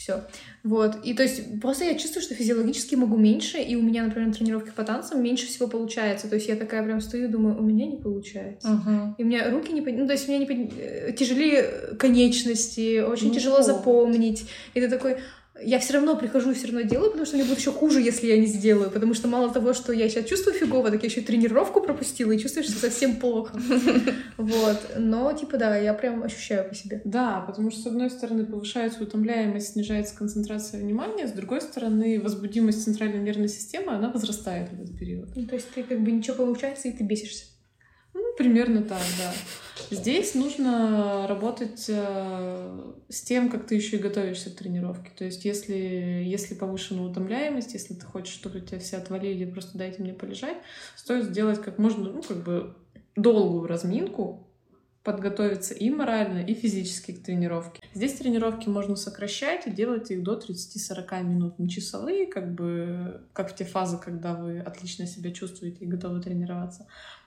все. 0.00 0.24
Вот. 0.64 1.04
И 1.04 1.12
то 1.12 1.22
есть 1.22 1.60
просто 1.60 1.84
я 1.84 1.94
чувствую, 1.94 2.22
что 2.22 2.34
физиологически 2.34 2.94
могу 2.94 3.18
меньше, 3.18 3.58
и 3.58 3.76
у 3.76 3.82
меня, 3.82 4.02
например, 4.02 4.28
на 4.28 4.34
тренировке 4.34 4.72
по 4.72 4.82
танцам 4.82 5.22
меньше 5.22 5.46
всего 5.46 5.68
получается. 5.68 6.26
То 6.26 6.36
есть 6.36 6.48
я 6.48 6.56
такая 6.56 6.82
прям 6.82 7.02
стою 7.02 7.28
и 7.28 7.30
думаю, 7.30 7.58
у 7.58 7.62
меня 7.62 7.86
не 7.86 7.98
получается. 7.98 8.68
Мгм. 8.68 9.14
И 9.18 9.22
у 9.22 9.26
меня 9.26 9.50
руки 9.50 9.72
не... 9.72 9.82
Ну, 9.82 10.06
то 10.06 10.12
есть 10.12 10.26
у 10.26 10.32
меня 10.32 10.46
не 10.46 10.70
э, 10.74 11.12
тяжелее 11.12 11.96
конечности, 11.98 13.00
очень 13.00 13.28
Ну 13.28 13.34
тяжело 13.34 13.60
запомнить. 13.62 14.46
И 14.72 14.80
ты 14.80 14.88
такой... 14.88 15.18
Я 15.62 15.78
все 15.78 15.94
равно 15.94 16.16
прихожу 16.16 16.50
и 16.50 16.54
все 16.54 16.66
равно 16.66 16.82
делаю, 16.82 17.10
потому 17.10 17.26
что 17.26 17.36
мне 17.36 17.44
будет 17.44 17.58
еще 17.58 17.72
хуже, 17.72 18.00
если 18.00 18.26
я 18.26 18.38
не 18.38 18.46
сделаю. 18.46 18.90
Потому 18.90 19.14
что 19.14 19.28
мало 19.28 19.52
того, 19.52 19.72
что 19.72 19.92
я 19.92 20.08
сейчас 20.08 20.24
чувствую 20.26 20.54
фигово, 20.54 20.90
так 20.90 21.02
я 21.02 21.08
еще 21.08 21.20
и 21.20 21.24
тренировку 21.24 21.80
пропустила 21.80 22.32
и 22.32 22.38
чувствуешь, 22.38 22.68
что 22.68 22.78
совсем 22.78 23.16
плохо. 23.16 23.58
Вот. 24.36 24.94
Но, 24.96 25.30
типа, 25.32 25.58
да, 25.58 25.76
я 25.76 25.92
прям 25.92 26.22
ощущаю 26.22 26.68
по 26.68 26.74
себе. 26.74 27.02
Да, 27.04 27.40
потому 27.46 27.70
что, 27.70 27.82
с 27.82 27.86
одной 27.86 28.10
стороны, 28.10 28.46
повышается 28.46 29.02
утомляемость, 29.02 29.74
снижается 29.74 30.16
концентрация 30.16 30.80
внимания, 30.80 31.28
с 31.28 31.32
другой 31.32 31.60
стороны, 31.60 32.20
возбудимость 32.20 32.84
центральной 32.84 33.20
нервной 33.20 33.48
системы, 33.48 33.92
она 33.92 34.10
возрастает 34.10 34.70
в 34.70 34.80
этот 34.80 34.98
период. 34.98 35.28
Ну, 35.36 35.46
то 35.46 35.56
есть 35.56 35.70
ты 35.74 35.82
как 35.82 36.00
бы 36.00 36.10
ничего 36.10 36.36
получается, 36.36 36.88
и 36.88 36.92
ты 36.92 37.04
бесишься. 37.04 37.44
Примерно 38.40 38.80
так, 38.80 39.02
да. 39.18 39.34
Здесь 39.90 40.34
нужно 40.34 41.26
работать 41.28 41.84
э, 41.88 42.92
с 43.10 43.20
тем, 43.20 43.50
как 43.50 43.66
ты 43.66 43.74
еще 43.74 43.98
и 43.98 44.00
готовишься 44.00 44.48
к 44.48 44.54
тренировке. 44.54 45.10
То 45.14 45.26
есть, 45.26 45.44
если, 45.44 45.74
если 45.74 46.54
повышена 46.54 47.02
утомляемость, 47.02 47.74
если 47.74 47.92
ты 47.92 48.06
хочешь, 48.06 48.32
чтобы 48.32 48.62
тебя 48.62 48.78
все 48.78 48.96
отвалили, 48.96 49.44
просто 49.44 49.76
дайте 49.76 50.02
мне 50.02 50.14
полежать, 50.14 50.56
стоит 50.96 51.26
сделать 51.26 51.60
как 51.60 51.76
можно, 51.76 52.04
ну, 52.04 52.22
как 52.22 52.42
бы 52.42 52.74
долгую 53.14 53.66
разминку, 53.66 54.46
подготовиться 55.02 55.74
и 55.74 55.90
морально, 55.90 56.38
и 56.38 56.54
физически 56.54 57.12
к 57.12 57.22
тренировке. 57.22 57.82
Здесь 57.92 58.14
тренировки 58.14 58.70
можно 58.70 58.96
сокращать 58.96 59.66
и 59.66 59.70
делать 59.70 60.10
их 60.10 60.22
до 60.22 60.38
30-40 60.38 61.22
минут. 61.24 61.58
Не 61.58 61.68
часовые, 61.68 62.26
как 62.26 62.54
бы, 62.54 63.22
как 63.34 63.52
в 63.52 63.54
те 63.54 63.64
фазы, 63.64 63.98
когда 63.98 64.34
вы 64.34 64.60
отлично 64.60 65.06
себя 65.06 65.30
чувствуете 65.30 65.84
и 65.84 65.88
готовы 65.88 66.20
тренироваться, 66.20 66.86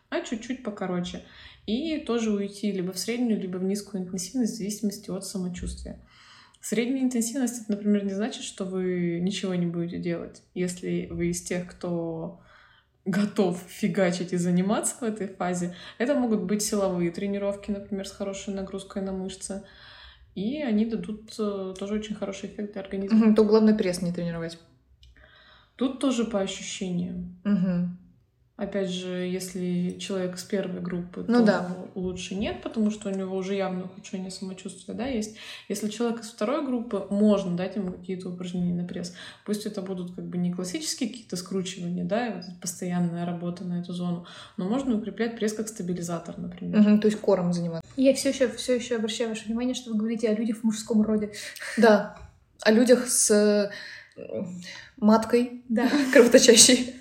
а 0.09 0.21
чуть-чуть 0.21 0.63
покороче. 0.63 1.23
И 1.65 1.97
тоже 1.99 2.31
уйти 2.31 2.71
либо 2.71 2.91
в 2.91 2.99
среднюю, 2.99 3.39
либо 3.39 3.57
в 3.57 3.63
низкую 3.63 4.03
интенсивность 4.03 4.53
в 4.53 4.57
зависимости 4.57 5.09
от 5.09 5.25
самочувствия. 5.25 5.99
Средняя 6.61 7.03
интенсивность, 7.03 7.63
это, 7.63 7.71
например, 7.71 8.05
не 8.05 8.13
значит, 8.13 8.43
что 8.43 8.65
вы 8.65 9.19
ничего 9.21 9.53
не 9.55 9.65
будете 9.65 9.97
делать. 9.97 10.43
Если 10.53 11.07
вы 11.11 11.27
из 11.27 11.41
тех, 11.41 11.67
кто 11.67 12.41
готов 13.05 13.61
фигачить 13.67 14.31
и 14.33 14.37
заниматься 14.37 14.95
в 14.95 15.03
этой 15.03 15.27
фазе, 15.27 15.75
это 15.97 16.15
могут 16.15 16.43
быть 16.43 16.61
силовые 16.61 17.11
тренировки, 17.11 17.71
например, 17.71 18.07
с 18.07 18.11
хорошей 18.11 18.53
нагрузкой 18.53 19.01
на 19.01 19.11
мышцы. 19.11 19.63
И 20.35 20.61
они 20.61 20.85
дадут 20.85 21.33
э, 21.37 21.73
тоже 21.77 21.95
очень 21.95 22.15
хороший 22.15 22.49
эффект 22.49 22.73
для 22.73 22.81
организма. 22.81 23.35
То 23.35 23.43
главное 23.43 23.75
пресс 23.75 24.01
не 24.01 24.11
тренировать. 24.11 24.57
Тут 25.75 25.99
тоже 25.99 26.25
по 26.25 26.39
ощущениям. 26.39 27.39
Мгм. 27.43 27.97
Опять 28.55 28.89
же, 28.89 29.09
если 29.09 29.97
человек 29.99 30.37
с 30.37 30.43
первой 30.43 30.79
группы, 30.79 31.25
Ну 31.27 31.39
то 31.39 31.45
да. 31.45 31.77
лучше 31.95 32.35
нет, 32.35 32.61
потому 32.61 32.91
что 32.91 33.09
у 33.09 33.11
него 33.11 33.35
уже 33.35 33.55
явно 33.55 33.85
ухудшение 33.85 34.29
самочувствия, 34.29 34.93
да, 34.93 35.07
есть. 35.07 35.37
Если 35.69 35.89
человек 35.89 36.21
из 36.21 36.29
второй 36.29 36.63
группы, 36.63 37.07
можно 37.09 37.57
дать 37.57 37.75
ему 37.77 37.91
какие-то 37.91 38.29
упражнения 38.29 38.79
на 38.79 38.87
пресс. 38.87 39.15
Пусть 39.43 39.65
это 39.65 39.81
будут 39.81 40.15
как 40.15 40.25
бы 40.25 40.37
не 40.37 40.53
классические 40.53 41.09
какие-то 41.09 41.35
скручивания, 41.35 42.05
да, 42.05 42.27
и 42.27 42.33
вот 42.35 42.43
постоянная 42.61 43.25
работа 43.25 43.63
на 43.63 43.81
эту 43.81 43.91
зону, 43.91 44.27
но 44.57 44.69
можно 44.69 44.95
укреплять 44.97 45.35
пресс 45.35 45.53
как 45.53 45.67
стабилизатор, 45.67 46.37
например. 46.37 46.79
Мгм, 46.79 46.99
то 47.01 47.07
есть 47.07 47.19
кором 47.19 47.53
заниматься. 47.53 47.89
Я 47.97 48.13
все 48.13 48.29
еще, 48.29 48.47
все 48.49 48.75
еще 48.75 48.97
обращаю 48.97 49.31
ваше 49.31 49.45
внимание, 49.45 49.73
что 49.73 49.89
вы 49.91 49.97
говорите 49.97 50.29
о 50.29 50.35
людях 50.35 50.57
в 50.59 50.63
мужском 50.63 51.01
роде. 51.01 51.31
Да, 51.77 52.15
о 52.61 52.71
людях 52.71 53.07
с 53.07 53.71
маткой 54.97 55.63
Да. 55.69 55.89
кровоточащей. 56.13 56.93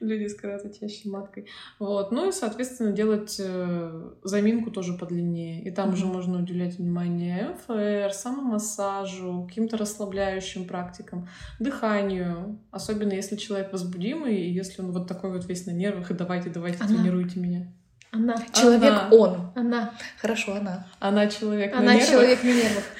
Люди 0.00 0.26
с 0.28 0.34
кровоточащей 0.34 1.10
маткой. 1.10 1.46
Вот. 1.80 2.12
Ну 2.12 2.28
и, 2.28 2.32
соответственно, 2.32 2.92
делать 2.92 3.36
э, 3.40 4.10
заминку 4.22 4.70
тоже 4.70 4.92
подлиннее. 4.94 5.64
И 5.64 5.70
там 5.72 5.88
Мгм. 5.88 5.94
уже 5.94 6.06
можно 6.06 6.38
уделять 6.38 6.78
внимание 6.78 7.48
МФР, 7.54 8.12
самомассажу, 8.12 9.46
каким-то 9.48 9.76
расслабляющим 9.76 10.66
практикам, 10.66 11.28
дыханию. 11.58 12.58
Особенно 12.70 13.12
если 13.12 13.36
человек 13.36 13.72
возбудимый, 13.72 14.36
и 14.36 14.50
если 14.50 14.82
он 14.82 14.92
вот 14.92 15.08
такой 15.08 15.32
вот 15.32 15.46
весь 15.48 15.66
на 15.66 15.72
нервах, 15.72 16.10
и 16.10 16.14
давайте, 16.14 16.50
давайте, 16.50 16.78
Она. 16.84 16.88
тренируйте 16.94 17.40
меня. 17.40 17.66
Она. 18.10 18.36
Человек 18.52 18.82
Она. 18.92 19.08
он. 19.10 19.50
Она. 19.54 19.94
Хорошо, 20.20 20.54
она. 20.54 20.86
Она 20.98 21.26
человек 21.26 21.72
на 21.72 21.80
Она 21.80 21.94
нервах. 21.94 22.08
человек 22.10 22.42
на 22.42 22.48
нервах. 22.48 22.84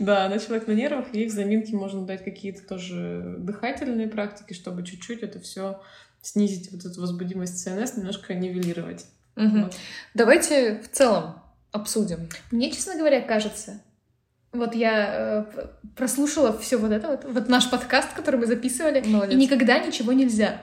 Да, 0.00 0.24
она 0.24 0.38
человек 0.38 0.66
на 0.66 0.72
нервах, 0.72 1.12
ей 1.12 1.28
в 1.28 1.30
заминке 1.30 1.76
можно 1.76 2.06
дать 2.06 2.24
какие-то 2.24 2.66
тоже 2.66 3.36
дыхательные 3.38 4.08
практики, 4.08 4.54
чтобы 4.54 4.82
чуть-чуть 4.82 5.20
это 5.22 5.40
все 5.40 5.82
снизить, 6.22 6.70
вот 6.72 6.84
эту 6.84 7.00
возбудимость 7.00 7.62
ЦНС, 7.62 7.96
немножко 7.96 8.34
нивелировать. 8.34 9.06
Мгм. 9.36 9.64
Вот. 9.64 9.74
Давайте 10.14 10.80
в 10.80 10.88
целом 10.90 11.42
обсудим. 11.72 12.28
Мне, 12.50 12.70
честно 12.70 12.96
говоря, 12.96 13.20
кажется, 13.20 13.80
вот 14.52 14.74
я 14.74 15.46
э, 15.54 15.66
прослушала 15.96 16.56
все 16.58 16.76
вот 16.76 16.90
это 16.90 17.08
вот, 17.08 17.24
вот 17.24 17.48
наш 17.48 17.70
подкаст, 17.70 18.12
который 18.14 18.40
мы 18.40 18.46
записывали, 18.46 19.00
Молодец. 19.06 19.34
и 19.34 19.36
никогда 19.36 19.78
ничего 19.78 20.12
нельзя. 20.12 20.60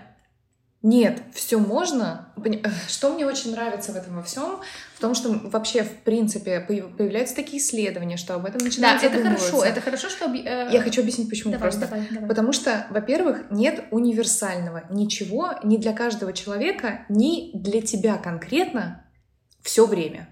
Нет, 0.84 1.22
все 1.34 1.58
можно. 1.58 2.32
Что 2.88 3.14
мне 3.14 3.26
очень 3.26 3.52
нравится 3.52 3.92
в 3.92 3.96
этом 3.96 4.16
во 4.16 4.24
всем, 4.24 4.60
в 4.96 5.00
том, 5.02 5.16
что 5.16 5.32
вообще, 5.32 5.84
в 5.84 6.02
принципе, 6.04 6.66
появ- 6.68 6.96
появляются 6.96 7.36
такие 7.36 7.62
исследования, 7.62 8.16
что 8.18 8.36
об 8.36 8.46
этом 8.46 8.60
Да, 8.60 8.66
начинают 8.66 9.04
это 9.04 9.18
задумываться. 9.18 9.48
хорошо, 9.52 9.66
это 9.66 9.82
хорошо, 9.82 10.10
что... 10.10 10.26
э, 10.34 10.70
Я 10.72 10.82
хочу 10.82 11.02
объяснить, 11.02 11.30
почему 11.30 11.52
Давай, 11.54 11.70
просто. 11.70 11.88
давай, 11.88 12.08
давай. 12.12 12.30
Потому 12.30 12.54
что, 12.54 12.88
во-первых, 12.92 13.46
нет 13.52 13.86
универсального 13.92 14.84
ничего 14.90 15.54
ни 15.64 15.78
для 15.78 15.94
каждого 15.94 16.32
человека, 16.34 17.06
ни 17.10 17.52
для 17.58 17.82
тебя 17.82 18.18
конкретно 18.18 19.04
все 19.62 19.86
время. 19.88 20.30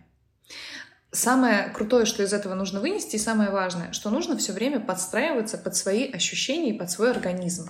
Самое 1.16 1.70
крутое, 1.74 2.06
что 2.06 2.24
из 2.24 2.34
этого 2.34 2.56
нужно 2.56 2.82
вынести, 2.82 3.16
и 3.16 3.20
самое 3.20 3.50
важное, 3.50 3.94
что 3.94 4.10
нужно 4.10 4.36
все 4.38 4.52
время 4.52 4.82
подстраиваться 4.82 5.58
под 5.58 5.76
свои 5.76 6.12
ощущения 6.12 6.72
и 6.72 6.78
под 6.78 6.92
свой 6.92 7.12
организм. 7.12 7.70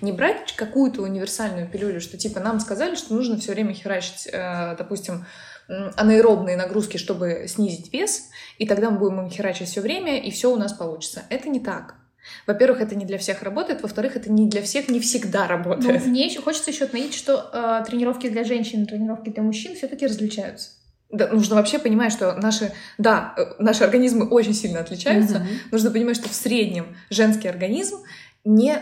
Не 0.00 0.12
брать 0.12 0.54
какую-то 0.54 1.02
универсальную 1.02 1.68
пилюлю, 1.68 2.00
что 2.00 2.16
типа 2.16 2.38
нам 2.38 2.60
сказали, 2.60 2.94
что 2.94 3.14
нужно 3.14 3.36
все 3.36 3.52
время 3.52 3.74
херачить, 3.74 4.28
э, 4.32 4.76
допустим, 4.78 5.26
анаэробные 5.66 6.56
нагрузки, 6.56 6.96
чтобы 6.96 7.46
снизить 7.48 7.92
вес, 7.92 8.28
и 8.58 8.66
тогда 8.66 8.90
мы 8.90 8.98
будем 8.98 9.20
им 9.22 9.30
херачить 9.30 9.68
все 9.68 9.80
время, 9.80 10.20
и 10.20 10.30
все 10.30 10.52
у 10.52 10.56
нас 10.56 10.72
получится. 10.72 11.22
Это 11.30 11.48
не 11.48 11.58
так. 11.58 11.96
Во-первых, 12.46 12.80
это 12.80 12.94
не 12.94 13.04
для 13.04 13.18
всех 13.18 13.42
работает, 13.42 13.82
во-вторых, 13.82 14.16
это 14.16 14.30
не 14.30 14.48
для 14.48 14.62
всех 14.62 14.88
не 14.88 15.00
всегда 15.00 15.42
Ну, 15.42 15.48
работает. 15.48 16.06
мне 16.06 16.26
еще 16.26 16.40
хочется 16.40 16.70
еще 16.70 16.84
отметить, 16.84 17.14
что 17.14 17.50
э, 17.52 17.84
тренировки 17.86 18.28
для 18.28 18.44
женщин 18.44 18.84
и 18.84 18.86
тренировки 18.86 19.30
для 19.30 19.42
мужчин 19.42 19.74
все-таки 19.74 20.06
различаются. 20.06 20.70
Да, 21.14 21.28
нужно 21.28 21.54
вообще 21.54 21.78
понимать, 21.78 22.12
что 22.12 22.32
наши, 22.34 22.72
да, 22.98 23.34
э, 23.36 23.42
наши 23.60 23.84
организмы 23.84 24.28
очень 24.28 24.52
сильно 24.52 24.80
отличаются. 24.80 25.38
Мгм. 25.38 25.48
Нужно 25.70 25.90
понимать, 25.92 26.16
что 26.16 26.28
в 26.28 26.34
среднем 26.34 26.96
женский 27.08 27.46
организм 27.46 27.98
не, 28.44 28.78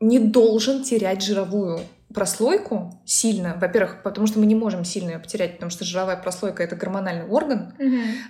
не 0.00 0.18
должен 0.18 0.82
терять 0.82 1.22
жировую 1.22 1.80
прослойку 2.12 3.00
сильно. 3.04 3.56
Во-первых, 3.60 4.02
потому 4.02 4.26
что 4.26 4.40
мы 4.40 4.46
не 4.46 4.54
можем 4.56 4.84
сильно 4.84 5.10
ее 5.10 5.18
потерять, 5.18 5.54
потому 5.54 5.70
что 5.70 5.84
жировая 5.84 6.16
прослойка— 6.16 6.62
это 6.64 6.74
гормональный 6.74 7.26
орган, 7.26 7.74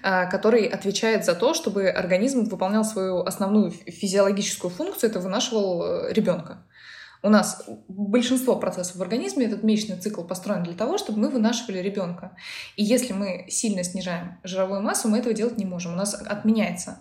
а, 0.02 0.26
который 0.26 0.66
отвечает 0.66 1.24
за 1.24 1.34
то, 1.34 1.54
чтобы 1.54 1.88
организм 1.88 2.44
выполнял 2.44 2.84
свою 2.84 3.20
основную 3.20 3.70
фи- 3.70 3.90
физиологическую 3.90 4.70
функцию, 4.70 5.10
это 5.10 5.20
вынашивал 5.20 6.08
ребенка. 6.10 6.66
У 7.22 7.28
нас 7.28 7.64
большинство 7.88 8.56
процессов 8.56 8.96
в 8.96 9.02
организме, 9.02 9.46
этот 9.46 9.62
месячный 9.62 9.96
цикл 9.98 10.22
построен 10.22 10.62
для 10.62 10.74
того, 10.74 10.98
чтобы 10.98 11.18
мы 11.18 11.30
вынашивали 11.30 11.78
ребенка. 11.78 12.36
И 12.76 12.84
если 12.84 13.12
мы 13.12 13.46
сильно 13.48 13.82
снижаем 13.82 14.38
жировую 14.44 14.82
массу, 14.82 15.08
мы 15.08 15.18
этого 15.18 15.34
делать 15.34 15.58
не 15.58 15.64
можем. 15.64 15.94
У 15.94 15.96
нас 15.96 16.14
отменяется 16.14 17.00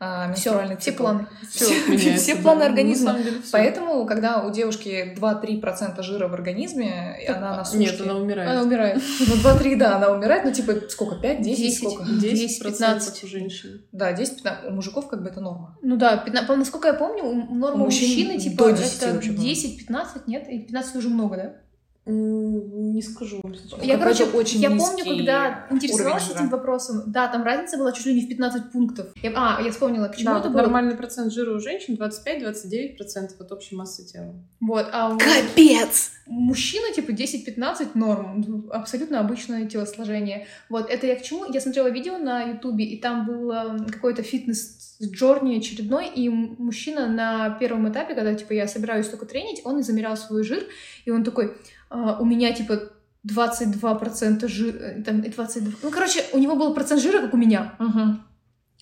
а, 0.00 0.32
Все, 0.34 0.50
менструальный 0.50 0.76
все 0.76 0.90
цикл. 0.90 1.02
планы. 1.04 1.26
Всё 1.50 1.64
Все- 1.64 1.86
меняется, 1.90 2.22
все 2.24 2.34
да. 2.34 2.42
планы 2.42 2.62
организма. 2.64 3.12
деле 3.14 3.40
всё. 3.40 3.48
Поэтому, 3.52 4.06
когда 4.06 4.42
у 4.42 4.50
девушки 4.50 5.14
2-3% 5.16 6.02
жира 6.02 6.28
в 6.28 6.34
организме, 6.34 7.16
и 7.22 7.26
она 7.26 7.56
на 7.58 7.64
сушке... 7.64 7.78
Нет, 7.86 8.00
она 8.00 8.16
умирает. 8.16 8.50
Она 8.50 8.62
умирает. 8.62 9.02
Ну, 9.20 9.34
2-3, 9.36 9.76
да, 9.76 9.96
она 9.96 10.10
умирает, 10.10 10.44
ну, 10.44 10.52
типа, 10.52 10.72
сколько, 10.90 11.16
5, 11.16 11.42
10, 11.42 11.58
10. 11.58 11.78
сколько? 11.78 12.04
10 12.04 12.62
15. 12.62 13.24
у 13.24 13.26
женщин. 13.28 13.84
Да, 13.92 14.12
10-15. 14.12 14.68
У 14.68 14.72
мужиков 14.72 15.08
как 15.08 15.22
бы 15.22 15.28
это 15.30 15.40
норма. 15.40 15.78
Ну 15.82 15.96
да, 15.96 16.16
15, 16.16 16.46
по- 16.48 16.56
насколько 16.56 16.88
я 16.88 16.94
помню, 16.94 17.24
норма 17.24 17.82
У 17.82 17.84
мужчин 17.86 18.08
мужчины 18.08 18.38
типа 18.38 18.64
до 18.64 18.70
10 18.72 18.96
это 19.02 19.14
вообще, 19.14 19.30
по-моему. 19.32 19.52
10-15, 19.54 20.22
нет? 20.26 20.48
И 20.48 20.58
15 20.60 20.96
уже 20.96 21.08
много, 21.08 21.36
да? 21.36 21.52
Не 22.06 23.00
скажу 23.00 23.40
вам 23.42 23.54
сейчас. 23.54 23.82
Я, 23.82 23.96
короче, 23.96 24.24
очень 24.24 24.60
я 24.60 24.68
помню, 24.68 25.04
когда 25.04 25.66
интересовалась 25.70 26.30
этим 26.30 26.50
вопросом, 26.50 27.02
да, 27.06 27.28
там 27.28 27.42
разница 27.44 27.78
была 27.78 27.92
чуть 27.92 28.04
ли 28.04 28.14
не 28.14 28.26
в 28.26 28.28
15 28.28 28.72
пунктов. 28.72 29.06
Я- 29.22 29.32
а, 29.34 29.62
я 29.62 29.70
вспомнила, 29.70 30.08
к 30.08 30.16
чему 30.16 30.34
Да, 30.34 30.40
это 30.40 30.50
было. 30.50 30.58
нормальный 30.62 30.96
процент 30.96 31.32
жира 31.32 31.54
у 31.56 31.60
женщин 31.60 31.94
25-29% 31.96 33.40
от 33.40 33.52
общей 33.52 33.74
массы 33.74 34.04
тела. 34.04 34.34
Вот, 34.60 34.86
а 34.92 35.14
у 35.14 35.18
Капец! 35.18 36.10
мужчины, 36.26 36.92
типа, 36.94 37.12
10-15 37.12 37.94
норм. 37.94 38.68
Абсолютно 38.70 39.20
обычное 39.20 39.66
телосложение. 39.66 40.46
Вот, 40.68 40.90
это 40.90 41.06
я 41.06 41.16
к 41.16 41.22
чему? 41.22 41.50
Я 41.52 41.60
смотрела 41.60 41.88
видео 41.88 42.18
на 42.18 42.42
ютубе, 42.42 42.84
и 42.84 42.98
там 43.00 43.26
был 43.26 43.50
э, 43.50 43.78
какой-то 43.90 44.22
фитнес-джорни 44.22 45.56
очередной, 45.58 46.08
и 46.08 46.28
мужчина 46.28 47.08
на 47.08 47.50
первом 47.50 47.90
этапе, 47.90 48.14
когда, 48.14 48.34
типа, 48.34 48.52
я 48.52 48.68
собираюсь 48.68 49.08
только 49.08 49.26
тренить, 49.26 49.62
он 49.64 49.78
и 49.80 49.82
замерял 49.82 50.16
свой 50.16 50.44
жир, 50.44 50.64
и 51.04 51.10
он 51.10 51.24
такой, 51.24 51.56
«А, 51.94 52.18
у 52.20 52.24
меня, 52.24 52.52
типа, 52.52 52.80
22% 53.26 54.48
жира, 54.48 55.02
там, 55.04 55.20
и 55.20 55.28
22... 55.28 55.72
Ну, 55.82 55.90
короче, 55.90 56.24
у 56.32 56.38
него 56.38 56.56
был 56.56 56.74
процент 56.74 57.00
жира, 57.00 57.20
как 57.20 57.34
у 57.34 57.36
меня. 57.36 57.74
Угу. 57.78 58.00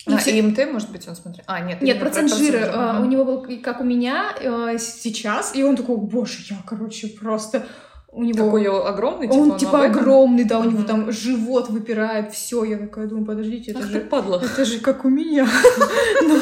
И 0.07 0.15
А, 0.15 0.17
всё- 0.17 0.31
ИМТ, 0.41 0.73
может 0.73 0.91
быть, 0.91 1.07
он 1.07 1.15
смотрел? 1.15 1.45
А, 1.47 1.61
нет. 1.61 1.81
Нет, 1.81 2.01
процент 2.01 2.31
про 2.31 2.39
жира 2.39 2.59
жира. 2.59 2.73
Ага. 2.75 3.01
у 3.03 3.05
него 3.05 3.25
был 3.25 3.47
как 3.63 3.81
у 3.81 3.85
меня 3.85 4.35
э, 4.41 4.79
сейчас, 4.79 5.55
и 5.55 5.63
он 5.63 5.77
такой, 5.77 5.97
боже, 5.97 6.39
я, 6.51 6.57
короче, 6.67 7.09
просто... 7.09 7.67
У 8.15 8.25
него... 8.25 8.45
Какой 8.45 8.67
огромный, 8.67 9.27
типа, 9.27 9.39
он, 9.39 9.57
типа 9.57 9.79
об 9.79 9.91
этом? 9.91 10.01
огромный, 10.03 10.45
да, 10.45 10.59
у 10.59 10.65
него 10.65 10.83
там 10.83 11.11
живот 11.11 11.71
выпирает, 11.71 12.31
все. 12.35 12.63
Я 12.63 12.77
такая 12.77 13.07
думаю, 13.07 13.25
подождите, 13.25 13.71
это 13.71 13.81
Ах 13.81 13.87
же... 13.87 14.01
падла. 14.01 14.43
Это 14.45 14.67
же 14.67 14.81
как 14.81 15.07
у 15.07 15.09
меня. 15.09 15.49
Ну, 16.25 16.39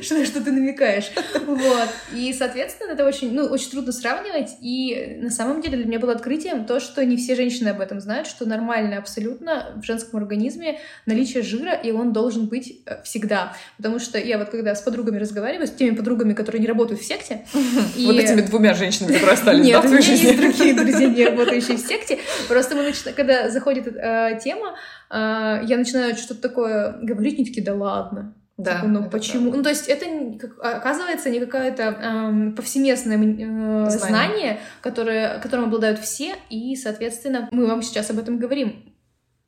что, 0.00 0.24
что 0.24 0.40
ты 0.40 0.52
намекаешь? 0.52 1.10
Вот. 1.46 1.88
И, 2.14 2.32
соответственно, 2.32 2.92
это 2.92 3.04
очень, 3.04 3.32
ну, 3.32 3.44
очень 3.46 3.70
трудно 3.70 3.92
сравнивать. 3.92 4.50
И 4.60 5.18
на 5.20 5.30
самом 5.30 5.60
деле 5.60 5.76
для 5.78 5.86
меня 5.86 5.98
было 5.98 6.12
открытием 6.12 6.66
то, 6.66 6.78
что 6.78 7.04
не 7.04 7.16
все 7.16 7.34
женщины 7.34 7.68
об 7.70 7.80
этом 7.80 8.00
знают, 8.00 8.28
что 8.28 8.46
нормально 8.46 8.98
абсолютно 8.98 9.72
в 9.76 9.84
женском 9.84 10.20
организме 10.20 10.78
наличие 11.04 11.42
жира, 11.42 11.72
и 11.72 11.90
он 11.90 12.12
должен 12.12 12.46
быть 12.46 12.82
э, 12.86 13.02
всегда. 13.02 13.54
Потому 13.76 13.98
что 13.98 14.18
я 14.18 14.38
вот 14.38 14.50
когда 14.50 14.74
с 14.74 14.82
подругами 14.82 15.18
разговариваю, 15.18 15.66
с 15.66 15.72
теми 15.72 15.94
подругами, 15.94 16.32
которые 16.32 16.60
не 16.60 16.68
работают 16.68 17.00
в 17.00 17.04
секте. 17.04 17.44
Вот 17.52 18.16
этими 18.16 18.42
двумя 18.42 18.74
женщинами, 18.74 19.14
которые 19.14 19.34
остались, 19.34 19.70
да, 19.70 19.80
в 19.80 19.86
твоей 19.86 20.02
жизни? 20.02 20.65
Другие 20.74 20.98
друзья, 20.98 21.08
не 21.08 21.24
работающие 21.26 21.76
в 21.76 21.80
секте. 21.80 22.18
Просто 22.48 22.74
мы 22.74 22.82
начинаем, 22.82 23.16
когда 23.16 23.48
заходит 23.50 23.86
э, 23.88 24.38
тема, 24.42 24.74
э, 25.10 25.60
я 25.66 25.76
начинаю 25.76 26.16
что-то 26.16 26.40
такое 26.42 26.98
говорить, 27.02 27.34
они 27.36 27.44
такие, 27.46 27.64
да 27.64 27.74
ладно. 27.74 28.34
Да, 28.58 28.76
Типа, 28.76 28.86
ну 28.88 29.10
почему? 29.10 29.40
правда. 29.50 29.56
Ну, 29.58 29.62
то 29.64 29.68
есть 29.68 29.86
это, 29.86 30.06
не- 30.06 30.38
как- 30.38 30.58
оказывается, 30.64 31.28
не 31.28 31.40
какое-то 31.40 31.82
эм, 31.82 32.54
повсеместное 32.54 33.18
э, 33.18 33.90
Знание. 33.90 33.90
знание, 33.90 34.60
которое, 34.80 35.38
которым 35.40 35.66
обладают 35.66 35.98
все, 35.98 36.36
и, 36.48 36.74
соответственно, 36.74 37.48
мы 37.52 37.66
вам 37.66 37.82
сейчас 37.82 38.08
об 38.10 38.18
этом 38.18 38.38
говорим. 38.38 38.94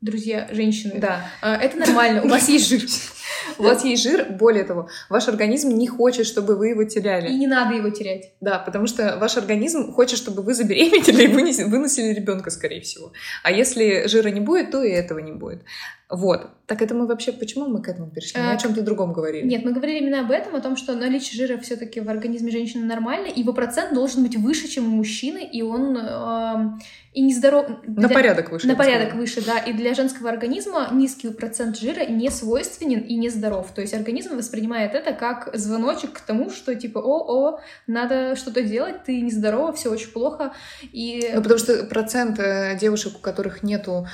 Друзья, 0.03 0.47
женщины, 0.53 1.01
Да. 1.01 1.23
Э, 1.43 1.55
это 1.55 1.79
нормально, 1.79 2.23
у 2.23 2.29
вас 2.29 2.49
есть 2.51 2.69
жир. 2.71 2.83
У 3.59 3.63
вас 3.63 3.85
есть 3.85 4.03
жир, 4.03 4.27
более 4.31 4.65
того, 4.65 4.89
ваш 5.09 5.29
организм 5.29 5.71
не 5.71 5.87
хочет, 5.89 6.27
чтобы 6.27 6.57
вы 6.57 6.69
его 6.69 6.85
теряли. 6.85 7.29
И 7.29 7.35
не 7.37 7.47
надо 7.47 7.75
его 7.75 7.91
терять. 7.91 8.33
Да, 8.41 8.59
потому 8.59 8.87
что 8.87 9.17
ваш 9.21 9.37
организм 9.37 9.93
хочет, 9.93 10.19
чтобы 10.19 10.43
вы 10.43 10.55
забеременели 10.55 11.25
и 11.25 11.65
выносили 11.65 12.15
ребенка, 12.15 12.51
скорее 12.51 12.81
всего. 12.81 13.13
А 13.43 13.51
если 13.53 14.07
жира 14.07 14.29
не 14.29 14.41
будет, 14.41 14.71
то 14.71 14.83
и 14.83 14.91
этого 14.91 15.19
не 15.19 15.33
будет. 15.33 15.63
Вот. 16.11 16.49
Так 16.67 16.81
это 16.81 16.95
мы 16.95 17.07
вообще... 17.07 17.33
Почему 17.33 17.67
мы 17.67 17.83
к 17.83 17.89
этому 17.89 18.11
перешли? 18.11 18.41
Мы 18.41 18.53
А, 18.53 18.55
о 18.55 18.57
чем-то 18.57 18.83
другом 18.83 19.13
говорили. 19.13 19.47
Нет, 19.47 19.65
мы 19.65 19.73
говорили 19.73 19.99
именно 19.99 20.21
об 20.21 20.31
этом, 20.31 20.55
о 20.55 20.61
том, 20.61 20.77
что 20.77 20.95
наличие 20.95 21.37
жира 21.47 21.59
все-таки 21.61 22.01
в 22.01 22.09
организме 22.09 22.51
женщины 22.51 22.87
нормально, 22.87 23.29
его 23.35 23.53
процент 23.53 23.93
должен 23.93 24.23
быть 24.23 24.37
выше, 24.37 24.69
чем 24.69 24.87
у 24.87 24.97
мужчины, 24.97 25.45
и 25.45 25.61
он 25.61 25.97
эм, 25.99 26.81
и 27.13 27.21
нездоров... 27.21 27.69
На 27.87 28.07
для- 28.07 28.09
порядок 28.09 28.51
выше. 28.51 28.67
На 28.67 28.75
порядок 28.75 29.15
выше, 29.17 29.45
да. 29.45 29.59
И 29.59 29.73
для 29.73 29.93
женского 29.95 30.31
организма 30.31 30.89
низкий 30.93 31.29
процент 31.31 31.77
жира 31.77 32.07
не 32.07 32.31
свойственен 32.31 33.01
и 33.01 33.17
не 33.17 33.29
здоров. 33.29 33.48
То 33.75 33.81
есть 33.81 33.95
организм 33.95 34.37
воспринимает 34.37 34.95
это 34.95 35.13
как 35.13 35.51
звоночек 35.55 36.13
к 36.13 36.21
тому, 36.21 36.51
что 36.51 36.75
типа, 36.75 36.99
о-о, 36.99 37.61
надо 37.87 38.37
что-то 38.37 38.63
делать, 38.63 39.05
ты 39.05 39.21
нездорова, 39.21 39.73
все 39.73 39.91
очень 39.91 40.11
плохо. 40.11 40.53
И 40.83 41.31
Ну, 41.35 41.43
потому 41.43 41.59
что 41.59 41.85
процент 41.85 42.39
э, 42.39 42.77
девушек, 42.79 43.17
у 43.17 43.21
которых 43.21 43.63
нету 43.63 44.07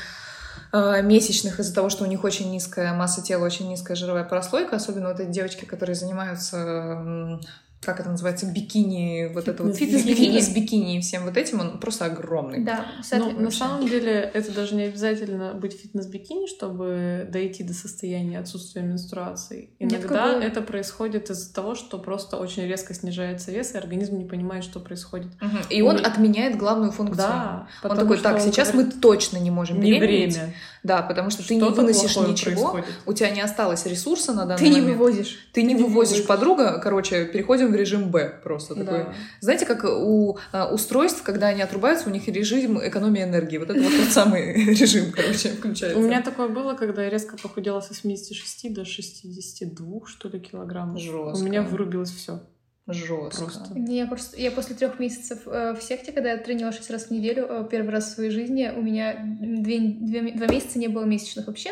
э, 0.73 1.03
месячных 1.03 1.61
из-за 1.61 1.75
того, 1.75 1.89
что 1.89 2.05
у 2.05 2.07
них 2.07 2.25
очень 2.25 2.51
низкая 2.51 2.95
масса 2.95 3.23
тела, 3.23 3.45
очень 3.45 3.69
низкая 3.69 3.97
жировая 3.97 4.25
прослойка, 4.25 4.77
особенно 4.77 5.09
вот 5.09 5.21
эти 5.21 5.31
девочки, 5.31 5.65
которые 5.65 5.95
занимаются, 5.95 7.41
как 7.85 8.01
это 8.01 8.11
называется, 8.11 8.47
бикини, 8.47 9.31
вот 9.35 9.49
это 9.49 9.63
вот 9.63 9.77
Фитнес-бикини. 9.77 10.27
фитнес-бикини 10.39 10.99
и 10.99 11.01
всем 11.01 11.25
вот 11.25 11.37
этим, 11.37 11.61
он 11.61 11.79
просто 11.79 12.07
огромный. 12.07 12.65
да, 12.65 12.87
Ну, 12.97 13.03
соответственно, 13.03 13.45
на 13.45 13.51
самом 13.51 13.89
деле, 13.89 14.31
это 14.35 14.53
даже 14.53 14.75
не 14.75 14.85
обязательно 14.85 15.55
быть 15.55 15.73
фитнес-бикини, 15.81 16.47
чтобы 16.47 17.29
дойти 17.31 17.63
до 17.65 17.75
состояния 17.75 18.39
отсутствия 18.39 18.83
менструации. 18.83 19.71
Нет, 19.81 19.93
Иногда 19.93 20.09
какое- 20.09 20.41
это 20.43 20.63
происходит 20.63 21.31
из-за 21.31 21.53
того, 21.55 21.75
что 21.75 21.99
просто 21.99 22.37
очень 22.37 22.65
резко 22.67 22.95
снижается 22.95 23.51
вес, 23.53 23.75
и 23.75 23.79
организм 23.79 24.17
не 24.19 24.25
понимает, 24.25 24.65
что 24.65 24.81
происходит. 24.81 25.29
Мгм. 25.41 25.59
И 25.71 25.83
он 25.83 25.97
Ой. 25.97 26.03
отменяет 26.03 26.57
главную 26.57 26.93
функцию. 26.93 27.17
Да, 27.19 27.69
Он 27.83 27.91
потому 27.91 28.01
такой, 28.01 28.17
что 28.17 28.25
так, 28.25 28.35
он 28.37 28.41
сейчас 28.41 28.71
говорит, 28.73 28.95
мы 28.95 29.01
точно 29.01 29.39
не 29.39 29.51
можем 29.51 29.81
не 29.81 29.93
беременеть. 29.93 30.35
время. 30.37 30.55
Да, 30.83 31.01
потому 31.03 31.31
что 31.31 31.47
ты 31.47 31.57
не 31.57 31.63
выносишь 31.63 32.17
ничего, 32.17 32.73
происходит. 32.73 32.87
у 33.07 33.13
тебя 33.15 33.31
не 33.31 33.41
осталось 33.41 33.87
ресурса 33.87 34.33
на 34.35 34.45
данный 34.45 34.59
ты 34.59 34.69
не 34.69 34.81
момент. 34.81 34.99
вывозишь. 34.99 35.49
Ты 35.53 35.63
не 35.63 35.69
Ты 35.69 35.75
не 35.75 35.83
вывозишь 35.89 35.95
вывозишь. 36.19 36.27
подруга, 36.27 36.79
короче, 36.83 37.25
переходим 37.25 37.74
в 37.75 37.81
режим 37.81 38.11
Б 38.11 38.41
просто 38.43 38.75
такой. 38.75 39.05
Да. 39.05 39.15
Знаете, 39.41 39.67
как 39.67 39.85
у 39.85 40.39
а, 40.53 40.73
устройств, 40.73 41.23
когда 41.23 41.49
они 41.49 41.63
отрубаются, 41.63 42.09
у 42.09 42.13
них 42.13 42.27
режим 42.29 42.79
экономии 42.87 43.23
энергии. 43.23 43.59
Вот 43.59 43.71
это 43.71 43.81
вот 43.81 43.93
тот 43.93 44.09
самый 44.09 44.53
режим, 44.75 45.13
короче, 45.13 45.51
включается. 45.51 45.99
У 45.99 46.03
меня 46.03 46.23
такое 46.23 46.49
было, 46.49 46.75
когда 46.75 47.05
я 47.05 47.11
резко 47.11 47.37
похудела 47.37 47.81
с 47.81 47.89
86 47.89 48.75
до 48.75 48.85
62, 48.85 50.07
что 50.07 50.29
ли, 50.29 50.41
килограммов. 50.41 51.01
Жестко. 51.01 51.41
У 51.41 51.45
меня 51.45 51.63
вырубилось 51.63 52.11
все. 52.11 52.41
жестко. 52.87 53.45
Просто. 53.45 53.79
Я 53.89 54.07
просто 54.07 54.41
я 54.41 54.51
после 54.51 54.75
трех 54.77 54.99
месяцев 54.99 55.41
э, 55.47 55.75
в 55.75 55.83
секте, 55.83 56.13
когда 56.13 56.33
я 56.33 56.39
тренировалась 56.39 56.77
шесть 56.77 56.91
раз 56.91 57.07
в 57.07 57.11
неделю, 57.11 57.47
э, 57.49 57.69
первый 57.71 57.91
раз 57.91 58.07
в 58.07 58.15
своей 58.15 58.31
жизни, 58.31 58.71
у 58.75 58.83
меня 58.83 59.17
две, 59.41 59.79
две- 59.79 60.33
два 60.33 60.47
месяца 60.47 60.79
не 60.79 60.89
было 60.89 61.05
месячных 61.05 61.47
вообще. 61.47 61.71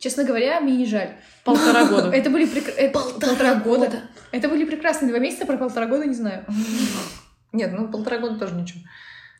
Честно 0.00 0.24
говоря, 0.24 0.60
мне 0.60 0.76
не 0.76 0.86
жаль. 0.86 1.10
Полтора 1.44 1.84
года. 1.86 2.10
Это 2.10 2.30
были 2.30 2.46
прек- 2.46 2.74
это- 2.76 2.98
полтора 2.98 3.54
года. 3.56 4.00
Это 4.32 4.48
были 4.48 4.64
прекрасные 4.64 5.10
два 5.10 5.18
месяца, 5.18 5.46
про 5.46 5.56
полтора 5.58 5.86
года 5.86 6.06
не 6.06 6.14
знаю. 6.14 6.44
Нет, 7.52 7.70
ну 7.72 7.88
полтора 7.88 8.18
года 8.18 8.38
тоже 8.38 8.54
ничего. 8.54 8.80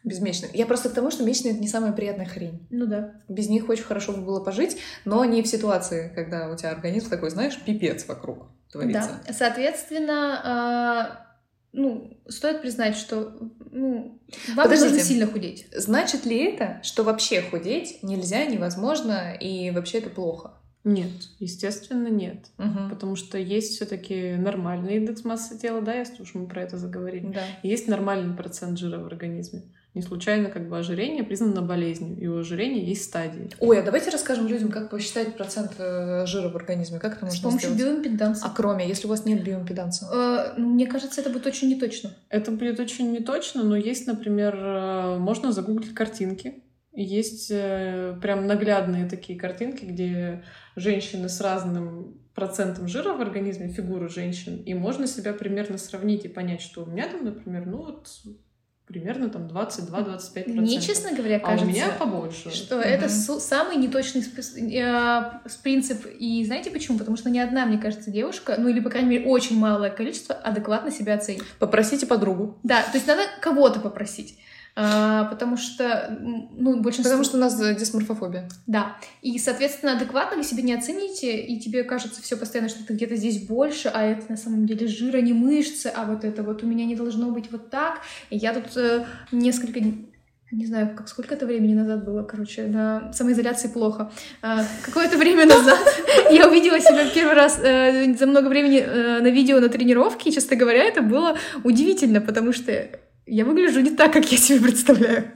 Без 0.05 0.21
месячных. 0.21 0.55
Я 0.55 0.67
просто 0.67 0.89
к 0.89 0.95
тому, 0.95 1.11
что 1.11 1.25
месячные— 1.25 1.53
это 1.55 1.61
не 1.63 1.69
самая 1.69 1.93
приятная 1.93 2.27
хрень. 2.27 2.67
Ну 2.71 2.87
да. 2.87 3.15
Без 3.29 3.49
них 3.49 3.69
очень 3.69 3.85
хорошо 3.85 4.13
бы 4.13 4.23
было 4.23 4.41
пожить, 4.41 4.79
но 5.05 5.25
не 5.25 5.43
в 5.43 5.47
ситуации, 5.47 6.11
когда 6.15 6.49
у 6.51 6.57
тебя 6.57 6.71
организм 6.71 7.11
такой, 7.11 7.31
знаешь, 7.31 7.59
пипец 7.65 8.07
вокруг 8.07 8.47
творится. 8.73 9.21
Да. 9.27 9.33
Соответственно, 9.33 10.41
а, 10.43 11.27
ну, 11.73 12.17
стоит 12.29 12.63
признать, 12.63 12.97
что 12.97 13.33
ну, 13.71 14.19
вам 14.49 14.65
Подождите. 14.65 14.91
нужно 14.91 15.05
сильно 15.05 15.27
худеть. 15.27 15.67
Значит 15.75 16.27
ли 16.27 16.37
это, 16.37 16.81
что 16.83 17.05
вообще 17.05 17.43
худеть 17.43 18.03
нельзя, 18.03 18.45
невозможно 18.45 19.35
и 19.35 19.71
вообще 19.71 19.99
это 19.99 20.11
плохо? 20.11 20.55
Нет, 20.83 21.11
естественно, 21.39 22.09
нет. 22.09 22.47
Мгм. 22.57 22.89
Потому 22.89 23.15
что 23.15 23.37
есть 23.37 23.75
все-таки 23.75 24.33
нормальный 24.37 24.97
индекс 24.97 25.25
массы 25.25 25.59
тела, 25.59 25.83
да, 25.83 25.95
если 25.95 26.23
уж 26.23 26.35
мы 26.35 26.49
про 26.49 26.63
это 26.63 26.79
заговорили. 26.79 27.33
Да. 27.33 27.43
Есть 27.63 27.87
нормальный 27.87 28.35
процент 28.35 28.79
жира 28.79 28.99
в 28.99 29.07
организме. 29.07 29.63
Не 29.93 30.03
случайно 30.03 30.51
как 30.51 30.69
бы 30.69 30.79
ожирение 30.79 31.25
признано 31.25 31.63
болезнью, 31.63 32.17
и 32.17 32.27
у 32.29 32.39
ожирения 32.39 32.85
есть 32.85 33.05
стадии. 33.05 33.51
Ой, 33.59 33.81
а 33.81 33.83
давайте 33.83 34.11
расскажем 34.11 34.47
людям, 34.47 34.71
как 34.71 34.89
посчитать 34.89 35.37
процент 35.37 35.73
э, 35.79 36.27
жира 36.27 36.49
в 36.49 36.55
организме. 36.55 37.01
Как 37.01 37.17
это 37.17 37.27
С 37.27 37.35
можно 37.35 37.43
помощью 37.43 37.71
сделать? 37.71 38.03
биоимпеданса. 38.03 38.47
А 38.47 38.55
кроме, 38.55 38.87
если 38.87 39.09
у 39.09 39.11
вас 39.11 39.25
нет 39.25 39.43
биоимпеданса? 39.43 40.09
Э, 40.13 40.55
ну, 40.57 40.69
мне 40.75 40.87
кажется, 40.87 41.21
это 41.21 41.31
будет 41.31 41.47
очень 41.47 41.69
неточно. 41.69 42.15
Это 42.29 42.53
будет 42.53 42.79
очень 42.79 43.11
неточно, 43.11 43.65
но 43.65 43.77
есть, 43.77 44.07
например, 44.07 44.55
э, 44.57 45.19
можно 45.19 45.51
загуглить 45.51 45.93
картинки. 45.93 46.63
Есть 46.93 47.49
прям 47.49 48.47
наглядные 48.47 49.09
такие 49.09 49.39
картинки, 49.39 49.85
где 49.85 50.43
женщины 50.75 51.29
с 51.29 51.41
разным 51.41 52.21
процентом 52.35 52.89
жира 52.89 53.13
в 53.13 53.21
организме, 53.21 53.69
фигуры 53.69 54.09
женщин, 54.09 54.57
и 54.57 54.75
можно 54.75 55.07
себя 55.07 55.33
примерно 55.33 55.79
сравнить 55.79 56.25
и 56.25 56.29
понять, 56.29 56.61
что 56.61 56.83
у 56.83 56.87
меня 56.87 57.09
там, 57.09 57.25
например, 57.25 57.67
ну 57.67 57.79
вот 57.79 58.09
примерно 58.91 59.31
там 59.31 59.47
22-25%. 59.47 60.49
Мне, 60.61 60.81
честно 60.81 61.13
говоря, 61.17 61.37
а 61.37 61.39
кажется, 61.41 61.65
у 61.65 61.69
меня 61.69 61.91
побольше. 61.91 62.51
что 62.51 62.77
Мгм. 62.79 62.85
это 62.85 63.09
самый 63.09 63.77
неточный 63.77 64.23
спис- 64.23 64.57
э, 64.59 65.31
принцип. 65.63 66.07
И 66.19 66.45
знаете 66.45 66.71
почему? 66.71 66.99
Потому 66.99 67.17
что 67.17 67.31
ни 67.31 67.39
одна, 67.39 67.67
мне 67.67 67.79
кажется, 67.79 68.11
девушка, 68.11 68.57
ну 68.59 68.69
или, 68.69 68.81
по 68.81 68.91
крайней 68.91 69.09
мере, 69.11 69.27
очень 69.27 69.57
малое 69.57 69.91
количество 69.91 70.35
адекватно 70.35 70.91
себя 70.91 71.15
оценит. 71.15 71.45
Попросите 71.61 72.07
подругу. 72.07 72.59
Да, 72.65 72.83
то 72.83 72.95
есть 72.95 73.07
надо 73.07 73.23
кого-то 73.41 73.79
попросить. 73.79 74.37
А, 74.77 75.25
потому 75.25 75.57
что, 75.57 76.17
ну, 76.21 76.81
большинство... 76.81 77.11
Потому 77.11 77.25
что 77.25 77.37
у 77.37 77.41
нас 77.41 77.61
э, 77.61 77.75
дисморфофобия. 77.75 78.49
Да. 78.67 78.97
И, 79.23 79.39
соответственно, 79.39 79.93
адекватно 79.93 80.37
вы 80.37 80.45
себя 80.45 80.63
не 80.63 80.75
оцените, 80.75 81.41
и 81.41 81.61
тебе 81.61 81.85
кажется 81.85 82.23
все 82.23 82.37
постоянно, 82.37 82.69
что 82.69 82.87
ты 82.87 82.95
где-то 82.95 83.17
здесь 83.17 83.47
больше, 83.47 83.91
а 83.93 84.03
это 84.03 84.31
на 84.31 84.37
самом 84.37 84.67
деле 84.67 84.87
жир, 84.87 85.17
а 85.17 85.21
не 85.21 85.33
мышцы, 85.33 85.93
а 85.95 86.05
вот 86.05 86.25
это 86.25 86.43
вот 86.43 86.63
у 86.63 86.67
меня 86.67 86.85
не 86.85 86.97
должно 86.97 87.31
быть 87.31 87.51
вот 87.51 87.71
так. 87.71 88.01
И 88.31 88.37
я 88.37 88.55
тут 88.55 88.77
э, 88.77 89.05
несколько 89.33 89.81
не 90.53 90.67
знаю, 90.67 90.97
как 90.97 91.09
сколько 91.09 91.35
это 91.35 91.47
времени 91.47 91.75
назад 91.75 92.05
было, 92.05 92.25
короче, 92.25 92.65
на 92.65 93.13
самоизоляции 93.13 93.69
плохо. 93.69 94.11
А, 94.43 94.65
Какое-то 94.83 95.17
время 95.17 95.47
назад 95.47 95.79
я 96.31 96.49
увидела 96.49 96.81
себя 96.81 97.09
первый 97.15 97.35
раз 97.35 97.61
э, 97.63 98.13
за 98.15 98.27
много 98.27 98.49
времени 98.49 98.79
э, 98.79 99.21
на 99.21 99.29
видео 99.29 99.61
на 99.61 99.69
тренировке, 99.69 100.31
и, 100.31 100.33
честно 100.33 100.57
говоря, 100.57 100.83
это 100.83 101.03
было 101.03 101.37
удивительно, 101.63 102.21
потому 102.21 102.53
что 102.53 102.73
я 103.31 103.45
выгляжу 103.45 103.81
не 103.81 103.91
так, 103.91 104.13
как 104.13 104.31
я 104.33 104.39
себе 104.39 104.61
представляю. 104.61 105.31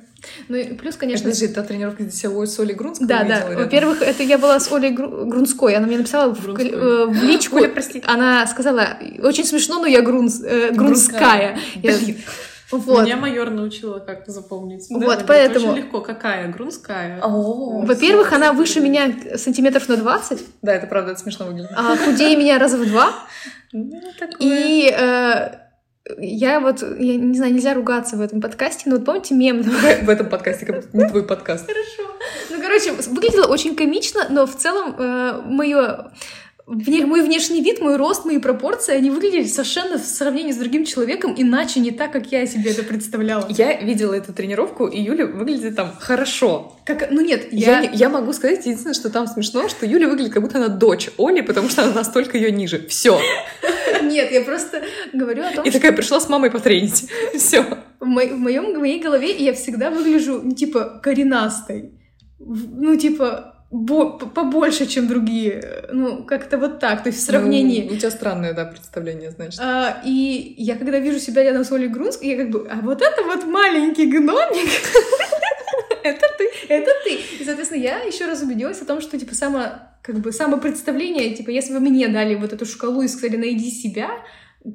Ну 0.48 0.56
и 0.56 0.72
плюс, 0.74 0.96
конечно, 0.96 1.24
Подожди, 1.24 1.48
та 1.48 1.62
тренировка, 1.62 2.02
где 2.02 2.10
тебя 2.16 2.46
с 2.46 2.58
Олей 2.58 2.74
Грунской 2.74 3.06
да, 3.06 3.24
да. 3.24 3.44
Во-первых, 3.46 4.00
это 4.00 4.22
я 4.22 4.38
была 4.38 4.58
с 4.58 4.72
Олей 4.72 4.90
Гру- 4.90 5.26
Грунской. 5.26 5.74
Она 5.76 5.86
мне 5.86 5.98
написала 5.98 6.34
в, 6.34 6.42
Грунской. 6.42 6.70
э, 6.70 7.06
в 7.06 7.22
личку. 7.22 7.56
Оля, 7.56 7.68
прости. 7.68 8.02
Она 8.06 8.46
сказала, 8.46 8.96
очень 9.22 9.44
смешно, 9.44 9.80
но 9.80 9.86
я 9.86 10.00
грунс, 10.00 10.42
э, 10.42 10.70
грунская. 10.72 11.58
Я- 11.74 11.98
Блин. 11.98 12.16
Вот. 12.70 13.04
Меня 13.04 13.16
майор 13.18 13.50
научила, 13.50 13.98
как 13.98 14.24
запомнить. 14.26 14.86
Да, 14.88 15.06
Вот, 15.06 15.24
поэтому- 15.26 15.72
Очень 15.72 15.82
легко. 15.82 16.00
Какая? 16.00 16.48
Грунская. 16.48 17.20
Во-первых, 17.22 18.32
она 18.32 18.52
выше 18.54 18.80
меня 18.80 19.12
сантиметров 19.36 19.88
на 19.88 19.96
20, 19.98 20.40
Да, 20.62 20.74
это 20.74 20.86
правда, 20.86 21.12
это 21.12 21.20
смешно 21.20 21.46
выглядит. 21.46 21.70
а 21.76 21.96
худее 21.98 22.36
меня 22.36 22.58
раза 22.58 22.78
в 22.78 22.86
два. 22.86 23.12
Ну, 23.72 24.00
такое. 24.18 24.36
И 24.40 24.88
э, 24.90 25.50
я 26.18 26.60
вот, 26.60 26.82
я 26.82 27.16
не 27.16 27.36
знаю, 27.36 27.54
нельзя 27.54 27.74
ругаться 27.74 28.16
в 28.16 28.20
этом 28.20 28.40
подкасте, 28.40 28.90
но 28.90 28.96
вот 28.96 29.06
помните 29.06 29.34
мем? 29.34 29.62
В 30.02 30.08
этом 30.10 30.28
подкасте, 30.28 30.66
как 30.66 30.92
не 30.92 31.08
твой 31.08 31.24
подкаст. 31.24 31.66
Хорошо. 31.66 32.14
Ну, 32.50 32.60
короче, 32.60 32.92
выглядело 32.92 33.46
очень 33.46 33.74
комично, 33.74 34.26
но 34.28 34.46
в 34.46 34.54
целом 34.54 34.96
мое 35.46 36.10
мой 36.66 37.22
внешний 37.22 37.60
вид, 37.62 37.80
мой 37.80 37.96
рост, 37.96 38.24
мои 38.24 38.38
пропорции, 38.38 38.94
они 38.94 39.10
выглядели 39.10 39.44
совершенно 39.46 39.98
в 39.98 40.04
сравнении 40.04 40.52
с 40.52 40.56
другим 40.56 40.84
человеком 40.86 41.34
иначе, 41.36 41.80
не 41.80 41.90
так, 41.90 42.10
как 42.12 42.32
я 42.32 42.46
себе 42.46 42.70
это 42.70 42.82
представляла. 42.82 43.46
Я 43.50 43.80
видела 43.80 44.14
эту 44.14 44.32
тренировку, 44.32 44.86
и 44.86 44.98
Юля 45.00 45.26
выглядит 45.26 45.76
там 45.76 45.92
хорошо. 45.98 46.76
Как, 46.86 47.10
ну 47.10 47.20
нет, 47.20 47.52
Я, 47.52 47.80
я... 47.82 47.90
я 47.90 48.08
могу 48.08 48.32
сказать 48.32 48.60
единственное, 48.60 48.94
что 48.94 49.10
там 49.10 49.26
смешно, 49.26 49.68
что 49.68 49.84
Юля 49.84 50.08
выглядит, 50.08 50.32
как 50.32 50.42
будто 50.42 50.58
она 50.58 50.68
дочь 50.68 51.10
Оли, 51.18 51.42
потому 51.42 51.68
что 51.68 51.82
она 51.82 51.92
настолько 51.92 52.38
ее 52.38 52.50
ниже. 52.50 52.86
Все. 52.88 53.20
Нет, 54.02 54.32
я 54.32 54.40
просто 54.42 54.82
говорю 55.12 55.44
о 55.44 55.52
том, 55.52 55.64
И 55.64 55.70
такая 55.70 55.92
пришла 55.92 56.18
с 56.20 56.28
мамой 56.28 56.50
потренить. 56.50 57.10
Все. 57.34 57.62
в, 58.00 58.06
мо- 58.06 58.26
в, 58.26 58.38
моем, 58.38 58.74
в 58.74 58.78
моей 58.78 59.00
голове 59.00 59.36
я 59.36 59.52
всегда 59.52 59.90
выгляжу, 59.90 60.40
ну, 60.42 60.52
типа, 60.52 61.00
коренастой. 61.02 61.92
Ну, 62.38 62.96
типа, 62.96 63.53
побольше, 63.74 64.86
чем 64.86 65.08
другие. 65.08 65.86
Ну, 65.92 66.22
как-то 66.24 66.58
вот 66.58 66.78
так, 66.78 67.02
то 67.02 67.08
есть 67.08 67.20
в 67.20 67.26
сравнении. 67.26 67.86
Ну, 67.88 67.94
у 67.94 67.96
тебя 67.96 68.10
странное, 68.10 68.52
да, 68.52 68.64
представление, 68.64 69.30
значит. 69.30 69.60
А, 69.60 70.00
и 70.04 70.54
я 70.58 70.76
когда 70.76 70.98
вижу 70.98 71.18
себя 71.18 71.42
рядом 71.42 71.64
с 71.64 71.72
Олей 71.72 71.88
Грунской, 71.88 72.28
я 72.28 72.36
как 72.36 72.50
бы, 72.50 72.68
а 72.70 72.76
вот 72.76 73.02
это 73.02 73.22
вот 73.24 73.44
маленький 73.44 74.06
гномик, 74.06 74.70
это 76.04 76.26
ты, 76.38 76.50
это 76.68 76.90
ты. 77.04 77.14
И, 77.40 77.44
соответственно, 77.44 77.80
я 77.80 77.98
еще 77.98 78.26
раз 78.26 78.42
убедилась 78.42 78.80
о 78.80 78.86
том, 78.86 79.00
что, 79.00 79.18
типа, 79.18 79.34
само, 79.34 79.64
как 80.02 80.20
бы 80.20 80.30
самопредставление, 80.30 81.34
типа, 81.34 81.50
если 81.50 81.72
бы 81.72 81.80
мне 81.80 82.08
дали 82.08 82.36
вот 82.36 82.52
эту 82.52 82.66
шкалу 82.66 83.02
и 83.02 83.08
сказали, 83.08 83.36
найди 83.36 83.70
себя, 83.70 84.10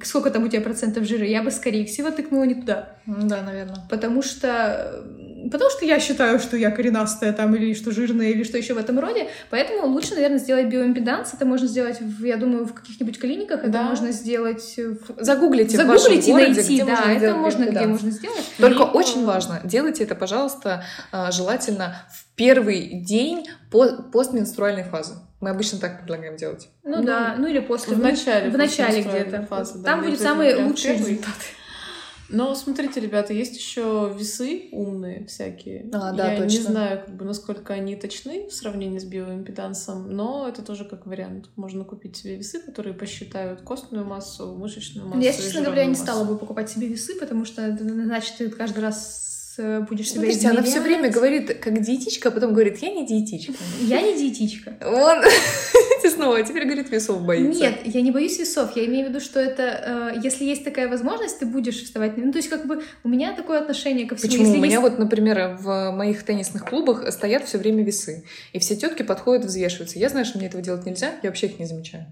сколько 0.04 0.30
там 0.30 0.44
у 0.44 0.48
тебя 0.48 0.60
процентов 0.60 1.04
жира, 1.04 1.24
я 1.24 1.42
бы, 1.42 1.50
скорее 1.50 1.86
всего, 1.86 2.10
тыкнула 2.10 2.44
не 2.44 2.54
туда. 2.54 2.96
Ну 3.06 3.28
Да, 3.28 3.42
наверное. 3.42 3.86
Потому 3.88 4.22
что... 4.22 5.04
Потому 5.50 5.70
что 5.70 5.84
я 5.84 6.00
считаю, 6.00 6.38
что 6.40 6.56
я 6.56 6.70
коренастая 6.70 7.32
там, 7.32 7.54
или 7.54 7.72
что 7.74 7.92
жирная, 7.92 8.30
или 8.30 8.42
что 8.42 8.58
еще 8.58 8.74
в 8.74 8.78
этом 8.78 8.98
роде. 8.98 9.28
Поэтому 9.50 9.86
лучше, 9.86 10.14
наверное, 10.14 10.38
сделать 10.38 10.66
биоимпеданс. 10.66 11.32
Это 11.34 11.44
можно 11.46 11.66
сделать, 11.68 12.00
в, 12.00 12.24
я 12.24 12.36
думаю, 12.36 12.66
в 12.66 12.74
каких-нибудь 12.74 13.18
клиниках. 13.18 13.60
Это 13.60 13.70
Да. 13.70 13.82
можно 13.84 14.12
сделать... 14.12 14.74
в- 14.76 15.22
Загуглите, 15.24 15.76
в 15.76 15.80
Загуглите 15.80 16.08
вашем 16.10 16.12
и 16.18 16.30
городе, 16.32 16.54
найти, 16.54 16.74
где 16.74 16.84
да, 16.84 16.90
можно 17.06 17.10
это 17.24 17.34
можно 17.36 17.64
где 17.64 17.86
можно 17.86 18.10
сделать. 18.10 18.44
Только 18.58 18.82
И, 18.82 18.86
очень 18.86 19.22
э, 19.22 19.26
важно, 19.26 19.60
делайте 19.64 20.04
это, 20.04 20.14
пожалуйста, 20.14 20.84
а, 21.12 21.30
желательно 21.30 21.94
в 22.12 22.34
первый 22.36 23.00
день 23.02 23.46
по- 23.70 24.02
постменструальной 24.12 24.84
фазы. 24.84 25.14
Мы 25.40 25.50
обычно 25.50 25.78
так 25.78 26.00
предлагаем 26.00 26.36
делать. 26.36 26.68
Ну, 26.84 26.98
Ну, 26.98 27.02
да, 27.04 27.34
ну 27.38 27.46
или 27.46 27.60
после. 27.60 27.96
в 27.96 27.98
начале 28.00 28.50
В 28.50 28.56
начале 28.58 29.00
где-то. 29.02 29.46
фазы, 29.48 29.78
да, 29.78 29.84
Там 29.90 30.00
обязательно 30.00 30.28
самые 30.28 30.56
лучшие 30.56 30.94
результаты. 30.98 31.30
Но 32.32 32.54
смотрите, 32.54 33.00
ребята, 33.00 33.32
есть 33.32 33.56
еще 33.56 34.14
весы 34.16 34.68
умные 34.72 35.26
всякие. 35.26 35.88
А, 35.92 36.12
да, 36.12 36.32
Я 36.32 36.38
не 36.38 36.42
точно. 36.44 36.70
знаю, 36.70 37.00
как 37.04 37.16
бы, 37.16 37.24
насколько 37.24 37.72
они 37.74 37.96
точны 37.96 38.48
в 38.48 38.52
сравнении 38.52 38.98
с 38.98 39.04
биоимпедансом, 39.04 40.10
но 40.14 40.48
это 40.48 40.62
тоже 40.62 40.84
как 40.84 41.06
вариант. 41.06 41.46
Можно 41.56 41.84
купить 41.84 42.16
себе 42.16 42.36
весы, 42.36 42.60
которые 42.60 42.94
посчитают 42.94 43.62
костную 43.62 44.04
массу, 44.04 44.54
мышечную 44.54 45.06
массу. 45.08 45.20
Я, 45.20 45.32
честно 45.32 45.62
говоря, 45.62 45.84
не 45.84 45.94
стала 45.94 46.24
бы 46.24 46.38
покупать 46.38 46.70
себе 46.70 46.86
весы, 46.86 47.18
потому 47.18 47.44
что 47.44 47.76
значит, 47.76 48.34
ты 48.38 48.48
каждый 48.50 48.80
раз 48.80 49.54
э, 49.58 49.80
будешь 49.80 50.08
себя 50.10 50.22
Смотрите, 50.22 50.48
она 50.48 50.62
все 50.62 50.78
измерять. 50.78 50.86
время 51.00 51.10
говорит 51.12 51.58
как 51.58 51.80
диетичка, 51.82 52.28
а 52.28 52.32
потом 52.32 52.52
говорит, 52.52 52.78
я 52.78 52.90
не 52.92 53.06
диетичка. 53.06 53.52
Я 53.80 54.00
не 54.02 54.16
диетичка. 54.16 54.76
Вон, 54.84 55.18
снова, 56.20 56.38
а 56.38 56.42
теперь 56.42 56.64
говорит, 56.64 56.90
весов 56.90 57.22
боится. 57.24 57.60
Нет, 57.60 57.78
я 57.84 58.00
не 58.02 58.10
боюсь 58.10 58.38
весов. 58.38 58.76
Я 58.76 58.84
имею 58.86 59.06
в 59.06 59.08
виду, 59.10 59.20
что 59.20 59.40
это, 59.40 60.12
э, 60.14 60.20
если 60.22 60.44
есть 60.44 60.64
такая 60.64 60.88
возможность, 60.88 61.38
ты 61.38 61.46
будешь 61.46 61.82
вставать. 61.82 62.16
Ну, 62.16 62.30
то 62.32 62.38
есть, 62.38 62.48
как 62.48 62.66
бы 62.66 62.82
у 63.04 63.08
меня 63.08 63.34
такое 63.34 63.58
отношение 63.60 64.06
ко 64.06 64.16
всему. 64.16 64.28
Почему? 64.30 64.44
Если 64.44 64.58
У 64.58 64.62
меня 64.62 64.76
есть- 64.76 64.82
вот, 64.82 64.98
например, 64.98 65.56
в 65.60 65.90
моих 65.92 66.22
теннисных 66.24 66.64
клубах 66.64 67.10
стоят 67.12 67.44
все 67.44 67.58
время 67.58 67.84
весы. 67.84 68.24
И 68.52 68.58
все 68.58 68.76
тетки 68.76 69.02
подходят, 69.02 69.44
взвешиваются. 69.46 69.98
Я 69.98 70.08
знаю, 70.08 70.24
что 70.26 70.38
мне 70.38 70.48
этого 70.48 70.62
делать 70.62 70.84
нельзя, 70.86 71.12
я 71.22 71.30
вообще 71.30 71.46
их 71.46 71.58
не 71.58 71.66
замечаю. 71.66 72.06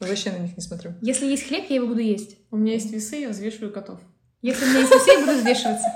Вообще 0.00 0.30
на 0.32 0.38
них 0.38 0.56
не 0.56 0.62
смотрю. 0.62 0.94
Если 1.02 1.26
есть 1.26 1.46
хлеб, 1.46 1.64
я 1.68 1.76
его 1.76 1.86
буду 1.86 2.00
есть. 2.00 2.38
У 2.50 2.56
меня 2.56 2.72
есть 2.74 2.90
весы, 2.90 3.16
я 3.16 3.28
взвешиваю 3.28 3.70
котов. 3.72 4.00
Если 4.40 4.64
у 4.64 4.68
меня 4.68 4.80
есть 4.80 4.92
весы, 4.92 5.10
я 5.10 5.18
буду 5.20 5.32
взвешиваться. 5.32 5.86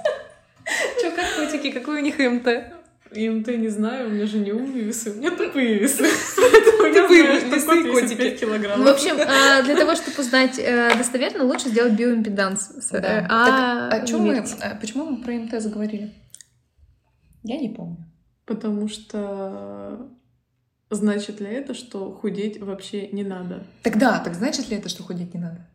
Че, 1.01 1.11
как 1.11 1.25
котики, 1.37 1.71
какой 1.71 2.01
у 2.01 2.05
них 2.05 2.19
МТ? 2.19 2.47
ИМТ 3.17 3.49
не 3.49 3.69
знаю, 3.69 4.09
у 4.09 4.11
меня 4.11 4.27
же 4.27 4.39
не 4.39 4.53
умные 4.53 4.85
весы, 4.85 5.13
у 5.13 5.15
меня 5.15 5.31
тупые 5.31 5.79
весы. 5.81 6.05
Тупые 6.35 7.41
весы 7.41 7.81
и 7.81 7.91
котики. 7.91 8.17
5 8.17 8.31
Ну, 8.31 8.37
в 8.37 8.41
килограммов. 8.41 8.89
общем, 8.89 9.17
э, 9.17 9.63
для 9.65 9.77
того, 9.77 9.95
чтобы 9.95 10.21
узнать 10.21 10.59
э, 10.59 10.97
достоверно, 10.97 11.45
лучше 11.45 11.69
сделать 11.69 11.95
биоимпеданс. 11.95 12.93
Э, 12.93 13.27
а 13.29 13.89
а 13.91 13.97
а 13.97 14.75
почему 14.77 15.05
мы 15.11 15.23
про 15.23 15.33
МТ 15.33 15.63
заговорили? 15.63 16.13
Я 17.43 17.59
не 17.59 17.69
помню. 17.69 17.99
Потому 18.47 18.89
что 18.89 20.09
значит 20.91 21.41
ли 21.41 21.47
это, 21.47 21.75
что 21.75 22.13
худеть 22.13 22.61
вообще 22.61 23.09
не 23.09 23.25
надо? 23.25 23.67
Так 23.83 23.99
да, 23.99 24.19
так 24.19 24.35
значит 24.35 24.69
ли 24.71 24.77
это, 24.77 24.89
что 24.89 25.03
худеть 25.03 25.35
не 25.35 25.41
надо? 25.41 25.67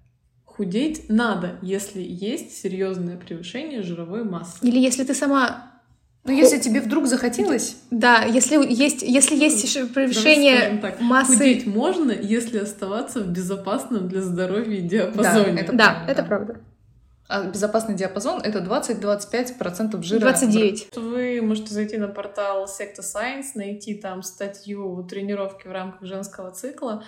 Худеть 0.46 1.10
надо, 1.10 1.58
если 1.62 2.02
есть 2.02 2.58
серьезное 2.58 3.18
превышение 3.18 3.82
жировой 3.82 4.24
массы. 4.24 4.58
Или 4.62 4.78
если 4.80 5.04
ты 5.04 5.14
сама... 5.14 5.79
Ну, 6.26 6.34
если 6.34 6.60
тебе 6.60 6.82
вдруг 6.82 7.08
захотелось, 7.08 7.78
Да, 7.92 8.24
если 8.24 8.56
есть, 8.72 9.02
если 9.02 9.36
есть 9.36 9.94
превышение 9.94 10.78
так, 10.82 11.00
массы... 11.00 11.34
Худеть 11.38 11.66
можно, 11.66 12.12
если 12.12 12.60
оставаться 12.60 13.22
в 13.22 13.28
безопасном 13.30 14.08
для 14.10 14.22
здоровья 14.22 14.82
Да, 14.82 14.88
диапазоне. 14.88 15.60
это 15.62 15.72
Да, 15.74 15.86
правильно, 15.92 16.12
это 16.12 16.22
да. 16.22 16.28
правда. 16.28 16.60
а 17.30 17.44
безопасный 17.46 17.96
диапазон 17.96 18.42
это 18.42 18.60
20-25% 18.60 20.02
жира. 20.04 20.20
29. 20.20 20.96
Вы 20.98 21.42
можете 21.42 21.74
зайти 21.74 21.98
на 21.98 22.08
портал 22.10 22.66
Secta 22.66 23.00
Science, 23.02 23.52
найти 23.56 23.94
там 23.96 24.22
статью 24.22 25.04
тренировки 25.10 25.68
в 25.68 25.72
рамках 25.72 26.08
женского 26.08 26.52
цикла 26.52 27.04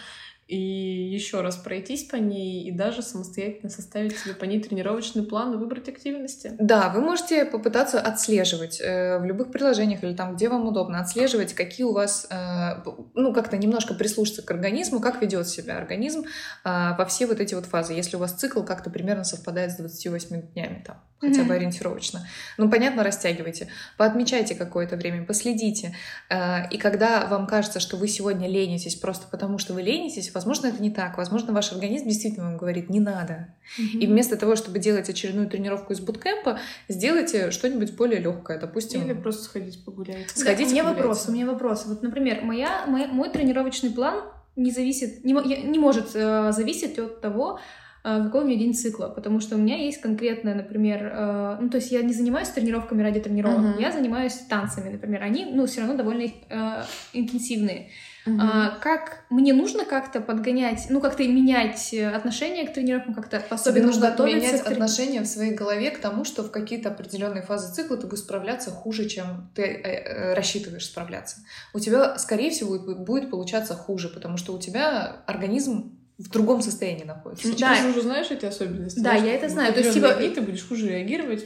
и 0.52 1.14
еще 1.14 1.40
раз 1.40 1.56
пройтись 1.56 2.04
по 2.04 2.18
ней 2.18 2.68
и 2.68 2.72
даже 2.72 3.02
самостоятельно 3.02 3.70
составить 3.70 4.18
себе 4.18 4.34
по 4.34 4.44
ней 4.44 4.62
тренировочный 4.62 5.24
план 5.24 5.54
и 5.54 5.58
выбрать 5.58 5.88
активности. 5.88 6.54
Да, 6.60 6.90
вы 6.90 7.00
можете 7.00 7.46
попытаться 7.46 8.02
отслеживать 8.02 8.82
э, 8.82 9.18
в 9.20 9.24
любых 9.24 9.54
приложениях 9.54 10.04
или 10.04 10.14
там, 10.14 10.36
где 10.36 10.50
вам 10.50 10.68
удобно, 10.68 11.00
отслеживать, 11.00 11.54
какие 11.54 11.86
у 11.86 11.94
вас, 11.94 12.28
э, 12.30 12.84
ну, 13.14 13.34
как-то 13.34 13.56
немножко 13.58 13.94
прислушаться 13.94 14.42
к 14.42 14.52
организму, 14.52 15.00
как 15.00 15.22
ведет 15.22 15.48
себя 15.48 15.78
организм 15.78 16.24
э, 16.24 16.26
во 16.66 17.06
все 17.06 17.28
вот 17.28 17.40
эти 17.40 17.54
вот 17.54 17.66
фазы. 17.66 17.94
Если 17.94 18.18
у 18.18 18.20
вас 18.20 18.34
цикл 18.34 18.62
как-то 18.64 18.90
примерно 18.90 19.24
совпадает 19.24 19.72
с 19.72 19.78
28 19.78 20.52
днями, 20.52 20.84
там, 20.86 21.02
хотя 21.22 21.44
бы 21.44 21.54
ориентировочно. 21.54 22.28
Ну, 22.58 22.70
понятно, 22.70 23.04
растягивайте. 23.04 23.68
Поотмечайте 23.98 24.56
какое-то 24.56 24.98
время, 24.98 25.24
последите. 25.26 25.96
Э, 26.30 26.68
И 26.72 26.78
когда 26.78 27.28
вам 27.28 27.48
кажется, 27.48 27.80
что 27.80 27.96
вы 27.98 28.08
сегодня 28.08 28.50
ленитесь 28.50 28.96
просто 28.96 29.28
потому, 29.32 29.58
что 29.60 29.74
вы 29.74 29.84
ленитесь, 29.84 30.34
возможно, 30.34 30.68
это 30.68 30.82
не 30.82 30.90
так. 30.92 31.18
Возможно, 31.18 31.54
ваш 31.54 31.72
организм 31.72 32.08
действительно 32.08 32.46
вам 32.46 32.58
говорит, 32.58 32.90
не 32.90 33.00
надо. 33.00 33.54
И 33.78 34.08
вместо 34.08 34.36
того, 34.36 34.56
чтобы 34.56 34.80
делать 34.80 35.10
очередную 35.10 35.48
тренировку 35.48 35.94
из 35.94 36.00
буткемпа, 36.00 36.60
сделайте 36.90 37.52
что-нибудь 37.52 37.96
более 37.96 38.20
легкое, 38.20 38.60
допустим. 38.60 39.06
Или 39.06 39.14
просто 39.14 39.44
сходить 39.44 39.86
погулять. 39.86 40.30
Сходите 40.36 40.70
у 40.72 40.74
меня 40.74 40.84
вопрос, 40.84 41.28
у 41.28 41.32
меня 41.32 41.46
вопрос. 41.46 41.86
Вот, 41.86 42.02
например, 42.02 42.42
моя, 42.44 42.86
моя- 42.88 43.08
мой 43.08 43.30
тренировочный 43.30 43.92
план 43.92 44.24
не 44.56 44.72
зависит, 44.72 45.24
не, 45.24 45.34
не 45.34 45.80
может 45.80 46.12
э, 46.16 46.52
зависеть 46.52 47.00
от 47.00 47.22
того, 47.22 47.60
э, 48.04 48.24
какой 48.24 48.44
у 48.44 48.48
меня 48.48 48.58
день 48.58 48.74
цикла, 48.74 49.08
потому 49.08 49.40
что 49.40 49.56
у 49.56 49.60
меня 49.60 49.78
есть 49.78 50.02
конкретная, 50.02 50.56
например, 50.56 51.12
э, 51.14 51.58
ну 51.62 51.70
то 51.70 51.78
есть 51.78 51.92
я 51.92 52.02
не 52.02 52.14
занимаюсь 52.14 52.50
тренировками 52.50 53.02
ради 53.04 53.20
тренировок, 53.20 53.60
Мгм. 53.60 53.80
я 53.80 53.92
занимаюсь 53.92 54.34
танцами, 54.50 54.90
например, 54.90 55.24
они, 55.24 55.46
ну 55.46 55.66
все 55.66 55.82
равно 55.82 55.96
довольно 55.96 56.24
э, 56.50 56.84
интенсивные. 57.14 57.90
А, 58.28 58.78
как 58.82 59.24
мне 59.32 59.52
нужно 59.52 59.84
как-то 59.84 60.22
подгонять, 60.22 60.88
ну 60.90 61.02
как-то 61.02 61.24
менять 61.24 61.92
отношение 61.94 62.68
к 62.68 62.74
тренировкам, 62.74 63.16
как-то 63.16 63.42
особенно 63.50 63.88
нужно 63.88 64.16
менять 64.24 64.62
к 64.62 64.68
трени- 64.68 64.74
отношение 64.74 65.22
в 65.22 65.26
своей 65.26 65.56
голове 65.56 65.90
к 65.90 65.98
тому, 66.00 66.24
что 66.24 66.44
в 66.44 66.52
какие-то 66.52 66.90
определенные 66.90 67.42
фазы 67.42 67.74
цикла 67.74 67.98
ты 67.98 68.06
будешь 68.06 68.22
справляться 68.22 68.70
хуже, 68.70 69.10
чем 69.10 69.50
ты 69.56 69.64
э, 69.64 69.74
э, 69.74 70.34
рассчитываешь 70.36 70.86
справляться. 70.86 71.38
У 71.74 71.80
тебя, 71.80 72.18
скорее 72.20 72.52
всего, 72.52 72.78
будет 72.78 73.32
получаться 73.32 73.74
хуже, 73.74 74.08
потому 74.10 74.38
что 74.38 74.54
у 74.54 74.60
тебя 74.60 75.24
организм 75.26 75.98
в 76.22 76.30
другом 76.30 76.62
состоянии 76.62 77.04
находится. 77.04 77.48
Ну, 77.48 77.56
Да. 77.58 77.76
Уже 77.90 78.02
знаешь 78.02 78.30
эти 78.30 78.46
особенности. 78.46 79.00
Да, 79.00 79.14
я 79.14 79.34
это 79.34 79.50
знаю. 79.50 79.74
То 79.74 79.80
есть, 79.80 79.94
типа- 79.94 80.14
дни 80.14 80.30
ты 80.30 80.42
будешь 80.42 80.68
хуже 80.68 80.88
реагировать, 80.88 81.46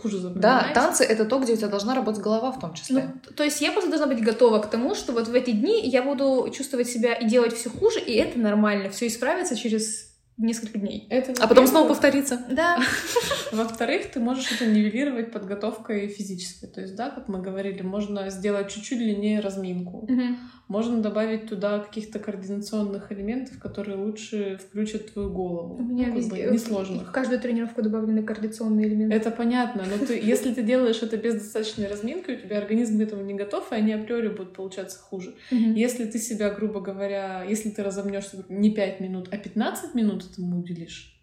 хуже 0.00 0.18
Да, 0.18 0.22
запоминать. 0.22 0.74
танцы— 0.74 1.04
это 1.08 1.24
то, 1.24 1.38
где 1.38 1.52
у 1.52 1.56
тебя 1.56 1.68
должна 1.68 1.94
работать 1.94 2.22
голова 2.22 2.52
в 2.52 2.58
том 2.60 2.74
числе. 2.74 3.12
Ну, 3.14 3.34
то 3.34 3.44
есть 3.44 3.60
я 3.60 3.72
просто 3.72 3.90
должна 3.90 4.06
быть 4.06 4.22
готова 4.22 4.58
к 4.58 4.70
тому, 4.70 4.94
что 4.94 5.12
вот 5.12 5.28
в 5.28 5.34
эти 5.34 5.50
дни 5.50 5.86
я 5.88 6.02
буду 6.02 6.50
чувствовать 6.54 6.88
себя 6.88 7.14
и 7.14 7.26
делать 7.26 7.54
все 7.54 7.70
хуже, 7.70 8.00
и 8.00 8.12
это 8.14 8.38
нормально, 8.38 8.90
все 8.90 9.06
исправится 9.06 9.56
через 9.56 10.12
несколько 10.38 10.78
дней. 10.78 11.06
Это 11.10 11.34
а 11.42 11.46
потом 11.46 11.66
снова 11.66 11.88
повторится. 11.88 12.40
Да, 12.50 12.80
Во-вторых, 13.52 14.10
ты 14.10 14.18
можешь 14.18 14.50
это 14.50 14.66
нивелировать 14.66 15.30
подготовкой 15.30 16.08
физической. 16.08 16.68
То 16.68 16.80
есть, 16.80 16.96
да, 16.96 17.10
как 17.10 17.28
мы 17.28 17.40
говорили, 17.42 17.82
можно 17.82 18.28
сделать 18.30 18.70
чуть-чуть 18.72 18.98
длиннее 18.98 19.40
разминку. 19.40 20.08
Можно 20.68 21.02
добавить 21.02 21.48
туда 21.48 21.80
каких-то 21.80 22.18
координационных 22.18 23.12
элементов, 23.12 23.58
которые 23.58 23.96
лучше 23.98 24.58
включат 24.66 25.12
твою 25.12 25.28
голову. 25.30 25.76
у 25.76 25.82
меня 25.82 26.06
Ну, 26.08 26.16
везде 26.16 26.46
бы 26.48 26.54
несложных. 26.54 27.08
в 27.08 27.12
каждую 27.12 27.40
тренировку 27.40 27.82
добавлены 27.82 28.22
координационные 28.22 28.88
элементы. 28.88 29.14
Это 29.14 29.30
понятно, 29.30 29.84
но 29.84 30.06
ты, 30.06 30.18
если 30.18 30.54
ты 30.54 30.62
делаешь 30.62 31.02
это 31.02 31.16
без 31.16 31.34
достаточной 31.34 31.88
разминки, 31.88 32.30
у 32.30 32.36
тебя 32.36 32.58
организм 32.58 32.98
к 32.98 33.02
этому 33.02 33.22
не 33.22 33.34
готов, 33.34 33.70
и 33.72 33.74
они 33.74 33.92
априори 33.92 34.28
будут 34.28 34.54
получаться 34.54 34.98
хуже. 34.98 35.34
Мгм. 35.50 35.74
Если 35.74 36.06
ты 36.06 36.18
себя, 36.18 36.48
грубо 36.50 36.80
говоря, 36.80 37.44
если 37.46 37.68
ты 37.70 37.82
разомнешься 37.82 38.44
не 38.48 38.70
5 38.70 39.00
минут, 39.00 39.28
а 39.30 39.36
15 39.36 39.94
минут 39.94 40.24
этому 40.30 40.60
уделишь, 40.60 41.21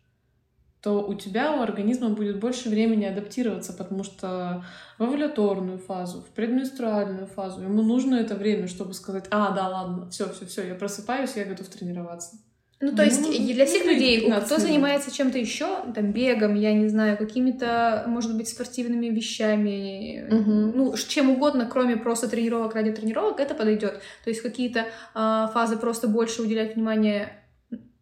то 0.82 1.06
у 1.06 1.14
тебя, 1.14 1.52
у 1.54 1.62
организма 1.62 2.10
будет 2.10 2.40
больше 2.40 2.70
времени 2.70 3.04
адаптироваться, 3.06 3.74
потому 3.74 4.04
что 4.04 4.64
в 4.98 5.04
овуляторную 5.04 5.78
фазу, 5.78 6.22
в 6.22 6.34
предменструальную 6.34 7.28
фазу 7.28 7.62
ему 7.62 7.82
нужно 7.82 8.16
это 8.16 8.36
время, 8.36 8.68
чтобы 8.68 8.94
сказать, 8.94 9.26
а, 9.30 9.52
да, 9.52 9.68
ладно, 9.68 10.10
все, 10.10 10.32
все, 10.34 10.46
все, 10.46 10.68
я 10.68 10.76
просыпаюсь, 10.76 11.36
я 11.36 11.44
готов 11.46 11.68
тренироваться. 11.68 12.38
Ну, 12.82 12.96
то 12.96 13.04
есть 13.04 13.20
Ну, 13.22 13.54
для 13.54 13.66
всех 13.66 13.86
людей, 13.86 14.22
15 14.22 14.46
кто 14.46 14.56
минут. 14.56 14.70
занимается 14.70 15.12
чем-то 15.14 15.38
еще, 15.38 15.84
там, 15.94 16.14
бегом, 16.14 16.56
я 16.56 16.72
не 16.72 16.88
знаю, 16.88 17.18
какими-то, 17.18 18.06
может 18.08 18.38
быть, 18.38 18.48
спортивными 18.48 19.08
вещами, 19.08 20.26
Мгм. 20.32 20.72
ну, 20.78 20.96
чем 20.96 21.30
угодно, 21.30 21.66
кроме 21.70 21.98
просто 21.98 22.30
тренировок 22.30 22.76
ради 22.76 22.94
тренировок, 22.94 23.42
это 23.42 23.54
подойдет. 23.54 24.00
То 24.24 24.30
есть 24.30 24.42
какие-то 24.42 24.86
а, 25.14 25.48
фазы 25.48 25.76
просто 25.76 26.08
больше 26.08 26.42
уделять 26.42 26.76
внимание, 26.76 27.34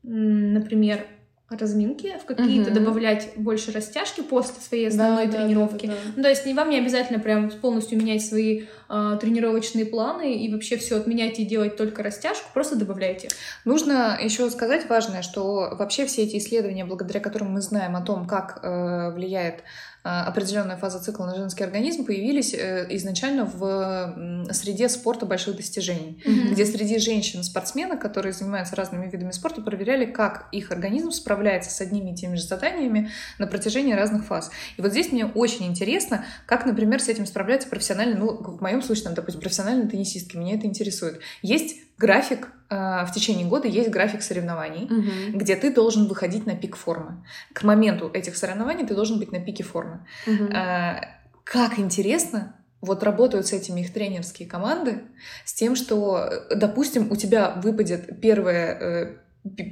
например, 0.04 1.08
разминке, 1.50 2.18
в 2.18 2.26
какие-то 2.26 2.72
Мгм. 2.72 2.74
добавлять 2.84 3.30
больше 3.38 3.72
растяжки 3.72 4.22
после 4.22 4.56
своей 4.62 4.90
основной 4.90 5.28
Да, 5.28 5.32
тренировки. 5.38 5.88
да, 5.88 5.94
да, 5.94 6.00
да. 6.06 6.12
Ну, 6.18 6.24
то 6.24 6.30
есть 6.30 6.46
вам 6.54 6.70
не 6.70 6.78
обязательно 6.78 7.20
прям 7.20 7.50
полностью 7.50 7.98
менять 7.98 8.26
свои 8.26 8.64
э, 8.90 9.18
тренировочные 9.22 9.86
планы 9.86 10.36
и 10.36 10.52
вообще 10.52 10.76
все 10.78 10.98
отменять 10.98 11.40
и 11.40 11.46
делать 11.46 11.78
только 11.78 12.04
растяжку, 12.04 12.50
просто 12.54 12.76
добавляйте. 12.76 13.30
Нужно 13.66 14.18
еще 14.22 14.50
сказать 14.50 14.90
важное, 14.90 15.22
что 15.22 15.76
вообще 15.78 16.06
все 16.06 16.24
эти 16.24 16.38
исследования, 16.38 16.84
благодаря 16.86 17.20
которым 17.22 17.52
мы 17.54 17.62
знаем 17.62 17.96
о 17.96 18.02
том, 18.02 18.28
как 18.28 18.60
э, 18.64 19.12
влияет 19.12 19.64
определенная 20.08 20.78
фаза 20.78 21.00
цикла 21.00 21.26
на 21.26 21.36
женский 21.36 21.64
организм 21.64 22.06
появились 22.06 22.54
э, 22.54 22.88
изначально 22.92 23.46
в 23.46 24.54
среде 24.54 24.90
спорта 24.90 25.26
больших 25.26 25.56
достижений, 25.56 26.22
mm-hmm. 26.26 26.52
где 26.52 26.66
среди 26.66 27.00
женщин-спортсменок, 27.00 28.02
которые 28.02 28.34
занимаются 28.34 28.76
разными 28.76 29.10
видами 29.10 29.32
спорта, 29.32 29.62
проверяли, 29.62 30.06
как 30.06 30.48
их 30.52 30.72
организм 30.72 31.12
справляется 31.12 31.72
с 31.72 31.82
одними 31.82 32.12
и 32.12 32.16
теми 32.16 32.36
же 32.36 32.44
заданиями 32.44 33.10
на 33.40 33.48
протяжении 33.48 33.94
разных 33.94 34.26
фаз. 34.26 34.52
И 34.78 34.82
вот 34.82 34.92
здесь 34.92 35.12
мне 35.12 35.26
очень 35.26 35.66
интересно, 35.66 36.26
как, 36.46 36.66
например, 36.66 37.02
с 37.02 37.08
этим 37.08 37.26
справляются 37.26 37.68
профессиональные, 37.68 38.18
ну, 38.18 38.38
в 38.38 38.62
моем 38.62 38.82
случае, 38.82 39.06
там, 39.06 39.14
допустим, 39.14 39.42
профессиональные 39.42 39.88
теннисистки, 39.88 40.38
меня 40.38 40.56
это 40.56 40.68
интересует. 40.68 41.20
Есть 41.42 41.78
график 41.98 42.50
э, 42.70 42.76
в 43.06 43.12
течение 43.14 43.48
года 43.48 43.68
есть 43.68 43.90
график 43.90 44.22
соревнований, 44.22 44.86
угу. 44.86 45.38
где 45.38 45.56
ты 45.56 45.74
должен 45.74 46.08
выходить 46.08 46.46
на 46.46 46.56
пик 46.56 46.76
формы. 46.76 47.26
К 47.54 47.64
моменту 47.64 48.10
этих 48.14 48.38
соревнований 48.38 48.86
ты 48.86 48.96
должен 48.96 49.20
быть 49.20 49.32
на 49.32 49.40
пике 49.40 49.64
формы. 49.64 50.06
Угу. 50.26 50.46
Э, 50.46 51.02
как 51.44 51.80
интересно, 51.80 52.56
вот 52.82 53.04
работают 53.04 53.48
с 53.48 53.54
этими 53.54 53.82
их 53.82 53.94
тренерские 53.94 54.48
команды, 54.48 55.04
с 55.46 55.54
тем, 55.54 55.76
что, 55.76 56.30
допустим, 56.56 57.12
у 57.12 57.16
тебя 57.16 57.60
выпадет 57.64 58.22
первая 58.22 58.80
э, 58.80 59.18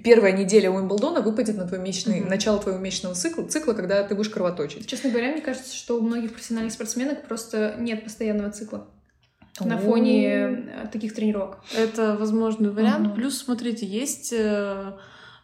первая 0.04 0.32
неделя 0.32 0.72
Уимблдона 0.72 1.20
выпадет 1.22 1.58
на 1.58 1.68
твой 1.68 1.80
месячный, 1.80 2.22
mm 2.22 2.30
начало 2.30 2.60
твоего 2.60 2.80
месячного 2.80 3.14
цикла, 3.14 3.44
цикла, 3.44 3.74
когда 3.74 4.04
ты 4.04 4.16
будешь 4.16 4.30
кровоточить. 4.30 4.88
Честно 4.88 5.10
говоря, 5.10 5.32
мне 5.32 5.42
кажется, 5.42 5.76
что 5.76 6.00
у 6.00 6.02
многих 6.02 6.32
профессиональных 6.32 6.74
спортсменок 6.74 7.28
просто 7.28 7.76
нет 7.78 8.04
постоянного 8.04 8.52
цикла 8.52 8.88
на 9.60 9.78
фоне 9.78 10.28
э, 10.28 10.88
таких 10.92 11.16
тренировок. 11.16 11.60
Это 11.76 12.16
возможный 12.18 12.72
вариант. 12.72 13.16
Плюс, 13.16 13.38
смотрите, 13.38 13.86
есть 13.86 14.34
э, 14.34 14.92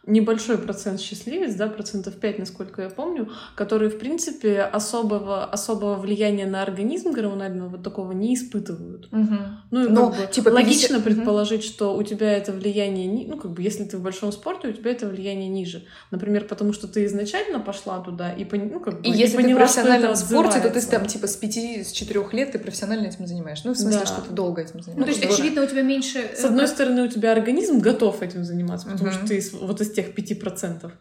небольшой 0.04 0.58
процент 0.58 1.00
счастливец, 1.00 1.54
да, 1.54 1.68
процентов 1.68 2.14
5, 2.14 2.38
насколько 2.40 2.82
я 2.82 2.90
помню, 2.90 3.30
которые, 3.54 3.88
в 3.88 3.98
принципе, 3.98 4.62
особого, 4.62 5.44
особого 5.44 5.94
влияния 5.94 6.46
на 6.46 6.62
организм 6.62 7.12
гормонального 7.12 7.68
вот 7.68 7.82
такого 7.84 8.12
не 8.12 8.34
испытывают. 8.34 9.06
Угу. 9.12 9.34
Ну 9.70 9.86
и 9.86 9.88
Но, 9.88 10.10
как 10.10 10.20
бы 10.20 10.32
типа, 10.32 10.48
логично 10.48 10.98
50... 10.98 11.04
предположить, 11.04 11.64
угу. 11.64 11.68
что 11.68 11.96
у 11.96 12.02
тебя 12.02 12.32
это 12.32 12.52
влияние, 12.52 13.28
ну 13.28 13.36
как 13.36 13.52
бы 13.52 13.62
если 13.62 13.84
ты 13.84 13.96
в 13.96 14.02
большом 14.02 14.32
спорте, 14.32 14.68
у 14.68 14.72
тебя 14.72 14.90
это 14.90 15.06
влияние 15.06 15.48
ниже. 15.48 15.84
Например, 16.10 16.44
потому 16.44 16.72
что 16.72 16.88
ты 16.88 17.04
изначально 17.06 17.60
пошла 17.60 18.00
туда 18.00 18.32
и, 18.32 18.44
ну, 18.44 18.80
как 18.80 19.00
бы, 19.00 19.06
и, 19.06 19.12
и 19.12 19.16
если 19.16 19.36
поняла, 19.36 19.52
ты 19.52 19.56
профессионально 19.66 20.12
в 20.12 20.16
спорте, 20.16 20.60
то 20.60 20.70
ты 20.70 20.84
там 20.84 21.06
типа 21.06 21.28
с 21.28 21.36
5 21.36 21.56
с 21.86 21.92
4 21.92 22.24
лет 22.32 22.52
ты 22.52 22.58
профессионально 22.58 23.06
этим 23.06 23.26
занимаешься. 23.26 23.68
Ну, 23.68 23.74
в 23.74 23.78
смысле, 23.78 24.00
да. 24.00 24.06
что 24.06 24.20
ты 24.22 24.32
долго 24.32 24.62
этим 24.62 24.82
занимаешься. 24.82 24.98
Ну, 24.98 25.04
то 25.04 25.10
есть, 25.10 25.24
очевидно, 25.24 25.62
у 25.62 25.66
тебя 25.66 25.82
меньше... 25.82 26.30
С 26.36 26.44
одной 26.44 26.66
стороны, 26.66 27.04
у 27.04 27.08
тебя 27.08 27.30
организм 27.30 27.78
готов 27.78 28.20
этим 28.20 28.44
заниматься, 28.44 28.88
потому 28.88 29.10
угу. 29.10 29.16
что 29.16 29.26
ты 29.28 29.42
вот 29.60 29.80
из 29.80 29.91
тех 29.94 30.14
5%. 30.14 30.92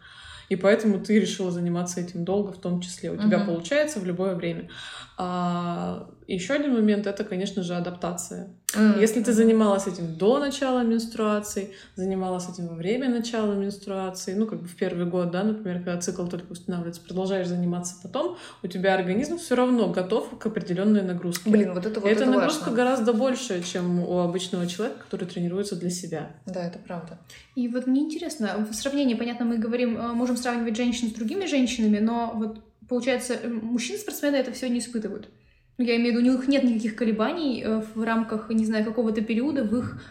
И 0.49 0.55
поэтому 0.57 0.99
ты 0.99 1.17
решила 1.19 1.49
заниматься 1.49 2.01
этим 2.01 2.25
долго 2.25 2.51
в 2.51 2.59
том 2.59 2.81
числе. 2.81 3.11
У 3.11 3.15
тебя 3.15 3.37
uh 3.37 3.45
получается 3.45 3.99
в 4.01 4.05
любое 4.05 4.35
время. 4.35 4.69
А 5.17 6.09
еще 6.33 6.53
один 6.53 6.73
момент 6.73 7.07
это, 7.07 7.23
конечно 7.23 7.63
же, 7.63 7.75
адаптация. 7.75 8.49
Mm-hmm. 8.73 9.01
Если 9.01 9.21
ты 9.21 9.33
занималась 9.33 9.87
этим 9.87 10.15
до 10.15 10.39
начала 10.39 10.81
менструации, 10.81 11.71
занималась 11.95 12.47
этим 12.49 12.67
во 12.67 12.75
время 12.75 13.09
начала 13.09 13.53
менструации, 13.53 14.33
ну, 14.33 14.47
как 14.47 14.61
бы 14.61 14.67
в 14.67 14.75
первый 14.75 15.05
год, 15.05 15.31
да, 15.31 15.43
например, 15.43 15.77
когда 15.83 15.99
цикл 15.99 16.25
только 16.25 16.51
устанавливается, 16.51 17.01
продолжаешь 17.01 17.47
заниматься 17.47 17.95
потом, 18.01 18.37
у 18.63 18.67
тебя 18.67 18.95
организм 18.95 19.37
все 19.37 19.55
равно 19.55 19.89
готов 19.89 20.37
к 20.39 20.45
определенной 20.45 21.01
нагрузке. 21.01 21.49
Блин, 21.49 21.73
вот 21.73 21.85
это 21.85 21.99
вот 21.99 22.09
Эта 22.09 22.23
это 22.23 22.31
нагрузка 22.31 22.69
важно. 22.69 22.75
гораздо 22.75 23.13
больше, 23.13 23.63
чем 23.63 23.99
у 23.99 24.19
обычного 24.19 24.67
человека, 24.67 24.99
который 25.03 25.27
тренируется 25.27 25.75
для 25.75 25.89
себя. 25.89 26.31
Да, 26.45 26.65
это 26.65 26.79
правда. 26.79 27.19
И 27.55 27.67
вот 27.67 27.87
мне 27.87 28.01
интересно, 28.01 28.67
в 28.69 28.73
сравнении, 28.73 29.15
понятно, 29.15 29.45
мы 29.45 29.57
говорим, 29.57 29.97
э, 29.97 30.13
можем 30.13 30.37
сравнивать 30.37 30.77
женщин 30.77 31.09
с 31.09 31.13
другими 31.13 31.45
женщинами, 31.45 31.99
но 31.99 32.31
вот 32.35 32.61
получается, 32.91 33.37
мужчины-спортсмены 33.45 34.35
это 34.35 34.51
все 34.51 34.69
не 34.69 34.79
испытывают. 34.79 35.29
Ну, 35.77 35.85
я 35.85 35.95
имею 35.95 36.13
в 36.13 36.19
виду, 36.19 36.31
у 36.31 36.37
них 36.37 36.47
нет 36.47 36.63
никаких 36.63 36.95
колебаний 36.95 37.63
э, 37.63 37.81
в 37.95 38.03
рамках, 38.03 38.49
не 38.49 38.65
знаю, 38.65 38.85
какого-то 38.85 39.21
периода 39.21 39.63
в 39.63 39.75
их 39.75 40.01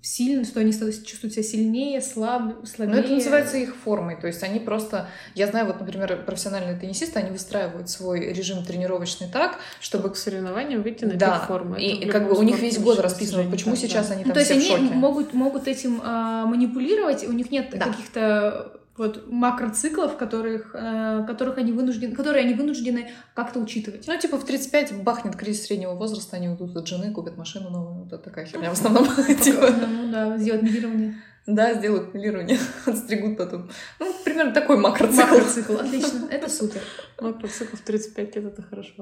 сильно, 0.00 0.44
что 0.44 0.60
они 0.60 0.72
чувствуют 0.72 1.34
себя 1.34 1.42
сильнее, 1.42 2.00
слаб, 2.00 2.66
слабее. 2.66 2.94
Но 2.94 3.00
это 3.00 3.12
называется 3.12 3.56
их 3.56 3.74
формой. 3.74 4.16
То 4.16 4.26
есть 4.26 4.42
они 4.42 4.60
просто... 4.60 5.08
Я 5.34 5.48
знаю, 5.48 5.66
вот, 5.66 5.80
например, 5.80 6.24
профессиональные 6.24 6.78
теннисисты, 6.78 7.18
они 7.18 7.30
выстраивают 7.30 7.90
свой 7.90 8.32
режим 8.32 8.64
тренировочный 8.64 9.28
так, 9.28 9.58
чтобы... 9.80 10.10
К 10.10 10.16
соревнованиям 10.16 10.82
выйти 10.82 11.04
на 11.04 11.14
да, 11.14 11.38
пик 11.38 11.48
формы. 11.48 11.80
И, 11.80 12.04
и 12.04 12.08
как 12.08 12.28
бы 12.28 12.38
у 12.38 12.42
них 12.42 12.60
весь 12.60 12.78
год 12.78 13.00
расписано, 13.00 13.50
почему 13.50 13.72
да. 13.72 13.80
сейчас 13.80 14.10
они 14.10 14.24
там 14.24 14.32
ну, 14.34 14.40
все 14.40 14.54
То 14.54 14.60
есть 14.60 14.70
они 14.70 14.90
могут, 14.90 15.34
могут 15.34 15.68
этим 15.68 16.00
а, 16.02 16.46
манипулировать, 16.46 17.26
у 17.28 17.32
них 17.32 17.50
нет 17.50 17.68
да. 17.72 17.86
каких-то 17.86 18.77
вот 18.98 19.30
макроциклов, 19.30 20.16
которых, 20.16 20.74
э, 20.74 21.24
которых 21.26 21.58
они 21.58 21.72
вынуждены, 21.72 22.14
которые 22.14 22.44
они 22.44 22.54
вынуждены 22.54 23.10
как-то 23.34 23.60
учитывать. 23.60 24.06
Ну, 24.06 24.18
типа 24.18 24.36
в 24.36 24.44
35 24.44 25.02
бахнет 25.02 25.36
кризис 25.36 25.66
среднего 25.66 25.94
возраста, 25.94 26.36
они 26.36 26.48
уйдут 26.48 26.76
от 26.76 26.86
жены, 26.86 27.12
купят 27.12 27.36
машину 27.36 27.70
новую, 27.70 28.04
вот 28.04 28.22
такая 28.22 28.44
херня 28.44 28.70
в 28.70 28.72
основном. 28.72 29.06
Ну 29.06 30.12
да, 30.12 30.36
сделать 30.36 30.62
моделирование. 30.62 31.14
Да, 31.48 31.72
сделают 31.72 32.12
моделирование, 32.12 32.58
отстригут 32.86 33.38
потом. 33.38 33.70
Ну, 33.98 34.12
примерно 34.22 34.52
такой 34.52 34.76
макроцикл. 34.76 35.22
Макроцикл, 35.22 35.76
отлично, 35.76 36.26
это 36.30 36.50
супер. 36.50 36.82
Макроцикл 37.18 37.74
в 37.74 37.80
35 37.80 38.36
лет— 38.36 38.44
это 38.46 38.62
хорошо. 38.62 38.92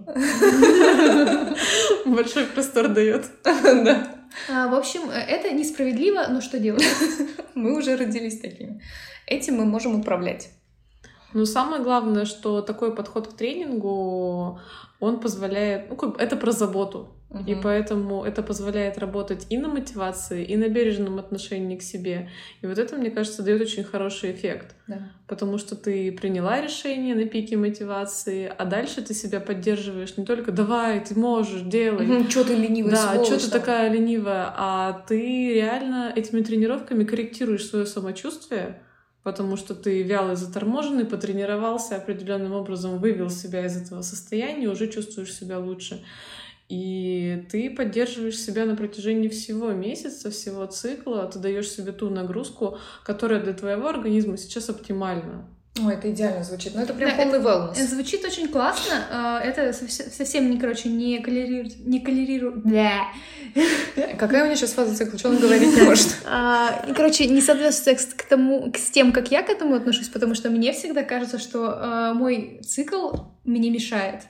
Большой 2.07 2.45
простор 2.47 2.87
дает. 2.89 3.25
Да. 3.43 4.26
А, 4.49 4.69
в 4.69 4.75
общем, 4.75 5.11
это 5.11 5.51
несправедливо, 5.53 6.27
но 6.29 6.41
что 6.41 6.59
делать? 6.59 6.85
Мы 7.55 7.77
уже 7.77 7.97
родились 7.97 8.41
такими. 8.41 8.81
Этим 9.27 9.57
мы 9.57 9.65
можем 9.65 9.99
управлять. 9.99 10.51
Но 11.37 11.45
самое 11.45 11.83
главное, 11.83 12.25
что 12.25 12.63
такой 12.63 12.95
подход 12.95 13.29
к 13.29 13.33
тренингу, 13.35 14.59
он 15.01 15.21
позволяет, 15.21 15.91
ну, 15.91 15.97
как, 15.97 16.19
это 16.19 16.35
про 16.35 16.51
заботу. 16.51 17.09
Угу. 17.29 17.45
И 17.47 17.55
поэтому 17.63 18.25
это 18.25 18.43
позволяет 18.43 18.97
работать 18.97 19.47
и 19.51 19.59
на 19.59 19.69
мотивации, 19.69 20.47
и 20.47 20.57
на 20.57 20.69
бережном 20.69 21.19
отношении 21.19 21.77
к 21.77 21.83
себе. 21.83 22.31
И 22.63 22.67
вот 22.67 22.79
это, 22.79 22.97
мне 22.97 23.11
кажется, 23.11 23.43
дает 23.43 23.61
очень 23.61 23.85
хороший 23.85 24.33
эффект. 24.33 24.75
Да. 24.87 25.11
Потому 25.27 25.59
что 25.59 25.77
ты 25.77 26.11
приняла 26.11 26.63
решение 26.63 27.15
на 27.15 27.27
пике 27.27 27.59
мотивации, 27.59 28.51
а 28.57 28.65
дальше 28.65 29.03
ты 29.03 29.13
себя 29.13 29.39
поддерживаешь 29.39 30.17
не 30.17 30.25
только 30.25 30.53
давай, 30.53 31.05
ты 31.05 31.19
можешь, 31.19 31.61
делай. 31.61 32.21
Угу, 32.21 32.31
что 32.31 32.45
ты 32.45 32.55
ленивая, 32.55 32.93
Да, 32.93 33.23
что 33.23 33.39
ты 33.39 33.51
такая 33.51 33.93
ленивая, 33.93 34.55
а 34.57 35.05
ты 35.07 35.53
реально 35.53 36.15
этими 36.17 36.41
тренировками 36.41 37.05
корректируешь 37.05 37.67
свое 37.67 37.85
самочувствие, 37.85 38.81
потому 39.27 39.57
что 39.57 39.75
ты 39.75 40.05
вялый, 40.05 40.37
заторможенный, 40.37 41.05
потренировался 41.05 41.97
определенным 41.97 42.53
образом, 42.53 43.01
вывел 43.01 43.29
себя 43.29 43.67
из 43.67 43.77
этого 43.77 44.03
состояния, 44.03 44.69
уже 44.69 44.87
чувствуешь 44.87 45.35
себя 45.35 45.59
лучше. 45.59 46.05
И 46.69 47.45
ты 47.51 47.71
поддерживаешь 47.71 48.39
себя 48.39 48.67
на 48.67 48.77
протяжении 48.77 49.27
всего 49.27 49.73
месяца, 49.73 50.31
всего 50.31 50.65
цикла, 50.67 51.27
ты 51.27 51.41
даешь 51.41 51.69
себе 51.69 51.91
ту 51.91 52.09
нагрузку, 52.09 52.79
которая 53.03 53.43
для 53.43 53.53
твоего 53.53 53.89
организма 53.89 54.37
сейчас 54.37 54.71
оптимальна. 54.71 55.45
Ой, 55.85 55.95
это 55.95 56.11
идеально 56.11 56.43
звучит. 56.43 56.75
Ну, 56.75 56.83
это 56.83 56.95
прям 56.95 57.11
да, 57.11 57.17
полный 57.17 57.39
wellness. 57.39 57.73
Это 57.73 57.87
звучит 57.87 58.25
очень 58.25 58.49
классно. 58.49 59.05
А, 59.11 59.41
это 59.41 59.73
совсем 59.73 60.51
не, 60.51 60.59
короче, 60.59 60.89
не 60.89 61.19
калорирует... 61.19 61.87
Не 61.87 62.01
калорирует... 62.01 62.63
Бля. 62.65 63.09
Какая 64.19 64.43
у 64.43 64.47
меня 64.47 64.57
сейчас 64.57 64.73
фаза 64.73 64.97
цикла? 64.97 65.19
Что 65.19 65.31
он 65.31 65.39
говорить 65.39 65.77
не 65.77 65.83
может? 65.83 66.17
А, 66.29 66.85
короче, 66.95 67.27
не 67.27 67.41
соответствует 67.41 68.01
к 68.15 68.23
тому, 68.25 68.73
с 68.75 68.91
тем, 68.91 69.13
как 69.13 69.31
я 69.31 69.43
к 69.43 69.51
этому 69.51 69.75
отношусь, 69.75 70.09
потому 70.09 70.35
что 70.35 70.51
мне 70.51 70.73
всегда 70.73 71.03
кажется, 71.03 71.39
что 71.39 71.75
а, 71.77 72.15
мой 72.15 72.61
цикл 72.67 73.17
мне 73.45 73.71
мешает. 73.71 74.23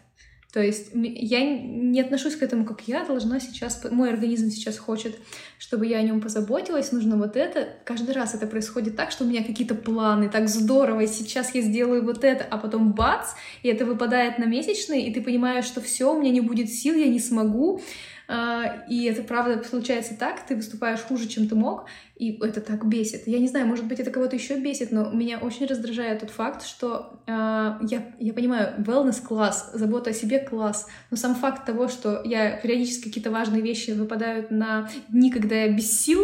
То 0.57 0.63
есть 0.63 0.93
я 0.95 1.45
не 1.45 2.01
отношусь 2.01 2.35
к 2.35 2.43
этому, 2.43 2.65
как 2.65 2.89
я 2.89 3.05
должна 3.05 3.41
сейчас, 3.41 3.79
мой 3.91 4.09
организм 4.09 4.49
сейчас 4.49 4.79
хочет, 4.79 5.15
чтобы 5.59 5.85
я 5.85 5.99
о 5.99 6.03
нем 6.03 6.23
позаботилась, 6.23 6.93
нужно 6.93 7.19
вот 7.19 7.37
это. 7.37 7.69
Каждый 7.85 8.15
раз 8.15 8.35
это 8.35 8.47
происходит 8.47 8.97
так, 8.97 9.11
что 9.11 9.25
у 9.25 9.27
меня 9.27 9.45
какие-то 9.45 9.75
планы, 9.75 10.31
так 10.31 10.49
здорово, 10.49 11.01
и 11.01 11.09
сейчас 11.09 11.55
я 11.55 11.61
сделаю 11.61 12.03
вот 12.03 12.25
это, 12.25 12.47
а 12.51 12.57
потом 12.57 12.95
бац, 12.95 13.33
и 13.63 13.69
это 13.69 13.85
выпадает 13.85 14.39
на 14.39 14.47
месячный, 14.47 15.03
и 15.03 15.13
ты 15.13 15.21
понимаешь, 15.21 15.67
что 15.67 15.83
все, 15.83 16.15
у 16.15 16.19
меня 16.19 16.31
не 16.31 16.41
будет 16.41 16.71
сил, 16.71 16.95
я 16.95 17.09
не 17.09 17.21
смогу. 17.21 17.83
А, 18.29 18.85
и 18.89 19.05
это 19.05 19.23
правда 19.23 19.63
случается 19.63 20.17
так, 20.19 20.45
ты 20.47 20.57
выступаешь 20.57 21.01
хуже, 21.01 21.29
чем 21.29 21.49
ты 21.49 21.55
мог, 21.55 21.87
и 22.17 22.39
это 22.43 22.61
так 22.61 22.87
бесит. 22.87 23.27
Я 23.27 23.39
не 23.39 23.47
знаю, 23.47 23.67
может 23.67 23.85
быть, 23.87 24.01
это 24.01 24.11
кого-то 24.11 24.35
еще 24.35 24.59
бесит, 24.59 24.91
но 24.91 25.11
меня 25.11 25.39
очень 25.39 25.67
раздражает 25.67 26.21
тот 26.21 26.31
факт, 26.31 26.67
что 26.67 27.21
э, 27.27 27.31
я, 27.33 28.15
я 28.19 28.33
понимаю, 28.33 28.75
wellness 28.79 29.23
класс, 29.23 29.71
забота 29.75 30.11
о 30.11 30.13
себе 30.13 30.41
класс, 30.41 30.89
но 31.11 31.17
сам 31.17 31.37
факт 31.37 31.65
того, 31.67 31.89
что 31.89 32.23
я 32.25 32.57
периодически 32.57 33.05
какие-то 33.05 33.31
важные 33.31 33.63
вещи 33.63 33.93
выпадают 33.93 34.51
на 34.51 34.91
дни, 35.09 35.31
когда 35.31 35.55
я 35.55 35.73
без 35.73 36.01
сил, 36.01 36.21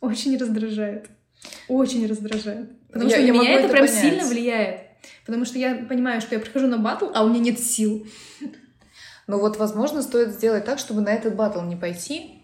очень 0.00 0.36
раздражает. 0.36 1.06
Очень 1.68 2.06
раздражает. 2.06 2.70
Потому 2.88 3.10
я, 3.10 3.16
что 3.16 3.26
я 3.26 3.32
меня 3.32 3.50
это, 3.52 3.64
это 3.64 3.72
прям 3.72 3.86
понять. 3.86 4.00
сильно 4.00 4.24
влияет. 4.26 4.80
Потому 5.24 5.44
что 5.44 5.58
я 5.58 5.74
понимаю, 5.88 6.20
что 6.20 6.34
я 6.34 6.40
прихожу 6.40 6.66
на 6.66 6.78
батл, 6.78 7.06
а 7.14 7.24
у 7.24 7.28
меня 7.28 7.40
нет 7.40 7.60
сил. 7.60 8.06
Но 9.26 9.38
вот, 9.38 9.56
возможно, 9.56 10.02
стоит 10.02 10.30
сделать 10.30 10.64
так, 10.64 10.78
чтобы 10.78 11.00
на 11.00 11.08
этот 11.12 11.34
батл 11.34 11.60
не 11.62 11.74
пойти, 11.76 12.40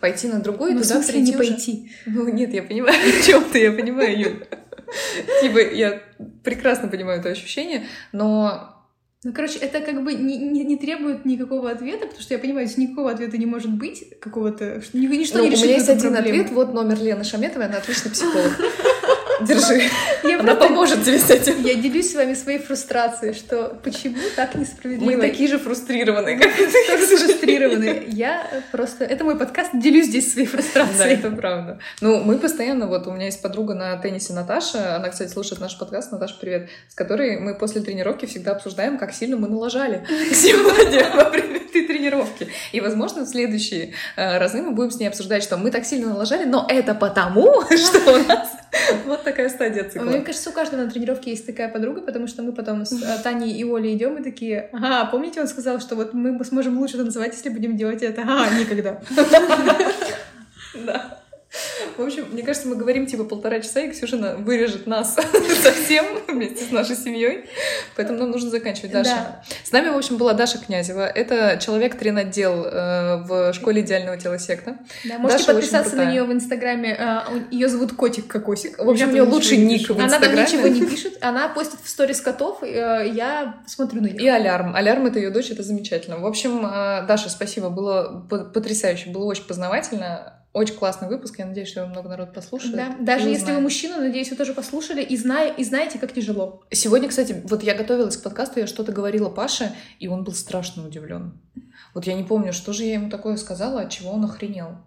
пойти 0.00 0.28
на 0.28 0.38
другой, 0.40 0.72
Ну, 0.72 0.78
и 0.78 0.82
в 0.82 0.86
туда 0.86 0.96
смысле 1.02 1.20
не 1.22 1.30
уже. 1.30 1.38
пойти? 1.38 1.90
Ну, 2.06 2.28
нет, 2.28 2.52
я 2.54 2.62
понимаю, 2.62 2.96
о 3.18 3.22
чем 3.22 3.44
ты, 3.44 3.58
я 3.62 3.72
понимаю, 3.72 4.18
Юль. 4.18 4.46
Типа, 5.42 5.58
я 5.58 6.00
прекрасно 6.44 6.88
понимаю 6.88 7.20
это 7.20 7.30
ощущение, 7.30 7.86
но 8.12 8.74
Ну, 9.24 9.32
короче, 9.32 9.58
это 9.58 9.80
как 9.80 10.04
бы 10.04 10.14
не, 10.14 10.38
не, 10.38 10.64
не 10.64 10.76
требует 10.76 11.24
никакого 11.24 11.68
ответа, 11.70 12.06
потому 12.06 12.22
что 12.22 12.32
я 12.34 12.38
понимаю, 12.38 12.68
что 12.68 12.80
никакого 12.80 13.10
ответа 13.10 13.36
не 13.36 13.46
может 13.46 13.72
быть, 13.72 14.04
какого-то, 14.20 14.80
что 14.80 14.96
ни- 14.96 15.06
ничто 15.08 15.38
Ну, 15.38 15.44
не 15.44 15.48
у 15.50 15.52
решит 15.52 15.64
меня 15.66 15.74
есть 15.76 15.88
один 15.88 16.12
проблему. 16.14 16.40
ответ, 16.42 16.52
вот 16.52 16.72
номер 16.72 17.02
Лены 17.02 17.24
Шаметовой, 17.24 17.66
она 17.66 17.78
отличный 17.78 18.12
психолог. 18.12 18.52
Держи, 19.40 19.82
Я 20.24 20.40
она 20.40 20.54
просто- 20.54 20.68
поможет 20.68 21.04
тебе 21.04 21.18
с 21.18 21.30
этим. 21.30 21.62
Я 21.64 21.74
делюсь 21.74 22.12
с 22.12 22.14
вами 22.14 22.34
своей 22.34 22.58
фрустрацией, 22.58 23.34
что 23.34 23.78
почему 23.82 24.16
так 24.36 24.54
несправедливо. 24.54 25.10
Мы 25.10 25.20
такие 25.20 25.48
же 25.48 25.58
фрустрированные, 25.58 26.38
как 26.38 26.52
тоже 26.56 27.06
фрустрированы. 27.16 28.04
Я 28.08 28.46
просто... 28.72 29.04
Это 29.04 29.24
мой 29.24 29.36
подкаст, 29.38 29.70
делюсь 29.74 30.06
здесь 30.06 30.32
своей 30.32 30.46
Да, 30.46 30.52
фрустрацией. 30.52 31.14
это 31.14 31.30
правда. 31.30 31.78
Ну, 32.00 32.20
мы 32.22 32.38
постоянно, 32.38 32.86
вот 32.86 33.06
у 33.06 33.12
меня 33.12 33.26
есть 33.26 33.40
подруга 33.42 33.74
на 33.74 33.96
теннисе 33.96 34.32
Наташа, 34.32 34.96
она, 34.96 35.08
кстати, 35.08 35.30
слушает 35.30 35.60
наш 35.60 35.78
подкаст, 35.78 36.12
Наташа, 36.12 36.36
привет, 36.40 36.68
с 36.88 36.94
которой 36.94 37.38
мы 37.38 37.54
после 37.54 37.80
тренировки 37.80 38.26
всегда 38.26 38.52
обсуждаем, 38.52 38.98
как 38.98 39.12
сильно 39.12 39.36
мы 39.36 39.48
налажали 39.48 40.04
сегодня 40.32 41.10
во 41.14 41.30
время 41.30 41.56
этой 41.58 41.86
тренировки. 41.86 42.48
И, 42.72 42.80
возможно, 42.80 43.24
в 43.24 43.28
следующие 43.28 43.92
э, 44.16 44.38
разы 44.38 44.62
мы 44.62 44.72
будем 44.72 44.90
с 44.90 44.98
ней 44.98 45.06
обсуждать, 45.06 45.42
что 45.42 45.56
мы 45.56 45.70
так 45.70 45.84
сильно 45.84 46.08
налажали, 46.08 46.44
но 46.44 46.66
это 46.68 46.94
потому, 46.94 47.62
что 47.76 48.14
у 48.14 48.24
нас 48.24 48.48
вот 49.06 49.24
такая 49.24 49.48
стадия 49.48 49.82
Мне 49.82 49.90
цикла. 49.90 50.20
кажется, 50.20 50.50
у 50.50 50.52
каждого 50.52 50.82
на 50.82 50.90
тренировке 50.90 51.30
есть 51.30 51.46
такая 51.46 51.68
подруга, 51.68 52.00
потому 52.00 52.26
что 52.26 52.42
мы 52.42 52.52
потом 52.52 52.84
с 52.84 52.92
э, 52.92 53.22
Таней 53.22 53.52
и 53.52 53.64
Олей 53.64 53.94
идем 53.96 54.16
и 54.16 54.22
такие, 54.22 54.70
ага, 54.72 55.06
помните, 55.06 55.40
он 55.40 55.48
сказал, 55.48 55.80
что 55.80 55.96
вот 55.96 56.14
мы 56.14 56.42
сможем 56.44 56.78
лучше 56.78 56.96
танцевать, 56.96 57.34
если 57.34 57.48
будем 57.48 57.76
делать 57.76 58.02
это? 58.02 58.22
Ага, 58.22 58.58
никогда. 58.58 59.00
Да. 60.84 61.18
В 61.96 62.02
общем, 62.02 62.26
мне 62.30 62.42
кажется, 62.42 62.68
мы 62.68 62.76
говорим 62.76 63.06
типа 63.06 63.24
полтора 63.24 63.60
часа, 63.60 63.80
и 63.80 63.90
Ксюша 63.90 64.16
на- 64.18 64.36
вырежет 64.36 64.86
нас 64.86 65.16
совсем 65.62 66.04
вместе 66.28 66.64
с 66.64 66.70
нашей 66.70 66.94
семьей. 66.94 67.46
Поэтому 67.96 68.18
нам 68.18 68.30
нужно 68.30 68.50
заканчивать. 68.50 68.92
Даша. 68.92 69.10
Да. 69.10 69.42
С 69.64 69.72
нами, 69.72 69.88
в 69.88 69.96
общем, 69.96 70.18
была 70.18 70.34
Даша 70.34 70.58
Князева. 70.58 71.06
Это 71.06 71.58
человек 71.60 71.96
тренотдел 71.98 72.64
э, 72.66 73.22
в 73.24 73.52
школе 73.54 73.80
идеального 73.80 74.18
тела 74.18 74.38
секта. 74.38 74.76
Да, 75.04 75.18
можете 75.18 75.38
Даша 75.44 75.54
подписаться 75.54 75.96
на 75.96 76.04
нее 76.10 76.24
в 76.24 76.32
Инстаграме. 76.32 77.24
Ее 77.50 77.68
зовут 77.68 77.94
Котик 77.94 78.26
Кокосик. 78.26 78.78
В 78.78 78.88
общем, 78.88 79.08
у 79.08 79.12
нее 79.12 79.22
лучший 79.22 79.56
ник 79.56 79.88
в 79.88 79.92
Она 79.98 80.20
там 80.20 80.34
Инстаграме. 80.34 80.46
ничего 80.46 80.68
не 80.68 80.86
пишет. 80.86 81.16
Она 81.22 81.48
постит 81.48 81.80
в 81.82 81.88
сторис 81.88 82.20
котов. 82.20 82.62
э, 82.62 83.08
Я 83.12 83.62
смотрю 83.66 84.02
на 84.02 84.06
них. 84.08 84.20
И 84.20 84.28
Алярм. 84.28 84.76
Алярм— 84.76 85.06
это 85.06 85.18
ее 85.18 85.30
дочь, 85.30 85.50
это 85.50 85.62
замечательно. 85.62 86.18
В 86.18 86.26
общем, 86.26 86.64
э, 86.66 87.06
Даша, 87.08 87.30
спасибо. 87.30 87.70
Было 87.70 88.26
потрясающе, 88.52 89.10
было 89.10 89.24
очень 89.24 89.44
познавательно. 89.44 90.34
Очень 90.58 90.74
классный 90.74 91.06
выпуск. 91.06 91.38
Я 91.38 91.46
надеюсь, 91.46 91.68
что 91.68 91.80
его 91.80 91.88
много 91.88 92.08
народ 92.08 92.34
послушает. 92.34 92.74
Да, 92.74 92.96
даже 92.98 93.28
если 93.28 93.36
вы 93.36 93.42
узнает. 93.42 93.62
мужчина, 93.62 93.98
надеюсь, 93.98 94.28
вы 94.30 94.36
тоже 94.36 94.54
послушали 94.54 95.04
и, 95.04 95.16
зная, 95.16 95.52
и 95.52 95.62
знаете, 95.62 96.00
как 96.00 96.12
тяжело. 96.12 96.64
Сегодня, 96.72 97.08
кстати, 97.08 97.40
вот 97.44 97.62
я 97.62 97.74
готовилась 97.74 98.16
к 98.16 98.24
подкасту, 98.24 98.58
я 98.58 98.66
что-то 98.66 98.90
говорила 98.90 99.28
Паше, 99.28 99.72
и 100.00 100.08
он 100.08 100.24
был 100.24 100.32
страшно 100.32 100.84
удивлен. 100.84 101.40
Вот 101.94 102.08
я 102.08 102.14
не 102.14 102.24
помню, 102.24 102.52
что 102.52 102.72
же 102.72 102.82
я 102.82 102.94
ему 102.94 103.08
такое 103.08 103.36
сказала, 103.36 103.82
от 103.82 103.90
чего 103.90 104.10
он 104.10 104.24
охренел. 104.24 104.78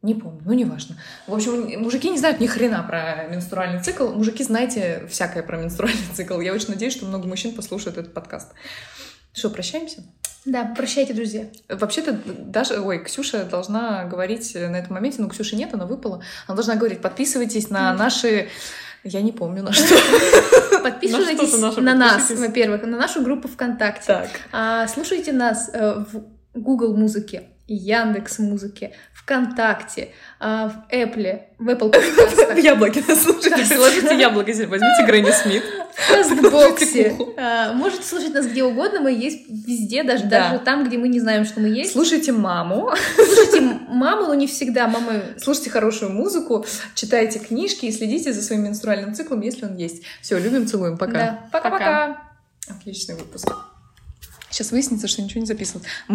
Не 0.00 0.14
помню, 0.14 0.42
ну 0.44 0.52
неважно. 0.52 0.96
В 1.26 1.34
общем, 1.34 1.82
мужики 1.82 2.08
не 2.08 2.18
знают 2.18 2.38
ни 2.38 2.46
хрена 2.46 2.84
про 2.84 3.26
менструальный 3.26 3.82
цикл. 3.82 4.10
Мужики, 4.10 4.44
знаете 4.44 5.08
всякое 5.10 5.42
про 5.42 5.56
менструальный 5.56 6.06
цикл. 6.14 6.38
Я 6.38 6.52
очень 6.52 6.68
надеюсь, 6.68 6.92
что 6.94 7.04
много 7.06 7.26
мужчин 7.26 7.52
послушают 7.52 7.98
этот 7.98 8.14
подкаст. 8.14 8.52
Что, 9.32 9.50
прощаемся? 9.50 10.04
Да, 10.44 10.64
прощайте, 10.76 11.14
друзья. 11.14 11.46
Вообще-то 11.68 12.18
даже, 12.26 12.80
ой, 12.80 13.02
Ксюша 13.02 13.44
должна 13.44 14.04
говорить 14.04 14.54
на 14.54 14.76
этом 14.76 14.94
моменте, 14.94 15.22
но 15.22 15.28
Ксюши 15.28 15.56
нет, 15.56 15.72
она 15.72 15.86
выпала. 15.86 16.22
Она 16.46 16.54
должна 16.54 16.76
говорить, 16.76 17.00
подписывайтесь 17.00 17.70
на 17.70 17.94
наши... 17.94 18.48
Я 19.04 19.20
не 19.20 19.32
помню, 19.32 19.62
на 19.62 19.72
что. 19.72 19.94
Подписывайтесь 20.82 21.76
На 21.76 21.94
нас, 21.94 22.30
во-первых, 22.30 22.82
на 22.84 22.96
нашу 22.96 23.22
группу 23.22 23.48
ВКонтакте. 23.48 24.06
Так. 24.06 24.28
А, 24.50 24.88
слушайте 24.88 25.32
нас 25.32 25.70
э, 25.74 26.04
в 26.10 26.24
Google 26.54 26.96
Музыке, 26.96 27.44
Яндекс 27.66 28.38
Музыке, 28.40 28.92
ВКонтакте, 29.14 30.10
а, 30.38 30.68
в 30.68 30.92
Apple, 30.94 31.42
в 31.58 31.68
Apple 31.68 31.88
В 31.88 32.16
подкастах, 32.16 32.58
яблоке 32.58 33.02
нас 33.08 33.22
слушайте. 33.22 33.64
Приложите 33.66 34.18
яблоко. 34.18 34.48
Возьмите 34.48 35.04
Грэнни 35.06 35.30
Смит. 35.30 35.62
в 35.94 36.12
Кастбоксе. 36.12 37.16
А, 37.38 37.72
Можете 37.72 38.02
слушать 38.02 38.34
нас 38.34 38.46
где 38.46 38.62
угодно, 38.64 39.00
мы 39.00 39.12
есть 39.12 39.48
везде, 39.48 40.02
даже, 40.02 40.24
Да. 40.24 40.50
даже 40.50 40.62
там, 40.62 40.84
где 40.86 40.98
мы 40.98 41.08
не 41.08 41.20
знаем, 41.20 41.46
что 41.46 41.60
мы 41.60 41.68
есть. 41.68 41.92
Слушайте 41.92 42.32
маму. 42.32 42.90
Слушайте 43.16 43.60
маму, 43.88 44.26
но 44.26 44.34
не 44.34 44.46
всегда. 44.46 44.86
Мамы 44.86 45.22
Слушайте 45.38 45.70
хорошую 45.70 46.12
музыку. 46.12 46.66
Читайте 46.94 47.38
книжки 47.38 47.86
и 47.86 47.92
следите 47.92 48.32
за 48.34 48.42
своим 48.42 48.64
менструальным 48.64 49.14
циклом, 49.14 49.40
если 49.40 49.64
он 49.64 49.76
есть. 49.76 50.02
Все, 50.20 50.38
любим, 50.38 50.66
целуем. 50.66 50.98
Пока. 50.98 51.12
Да. 51.12 51.48
Пока-пока. 51.50 52.22
Отличный 52.68 53.14
выпуск. 53.14 53.48
Сейчас 54.50 54.70
выяснится, 54.70 55.08
что 55.08 55.20
ничего 55.20 55.40
не 55.40 55.46
записывал. 55.46 55.82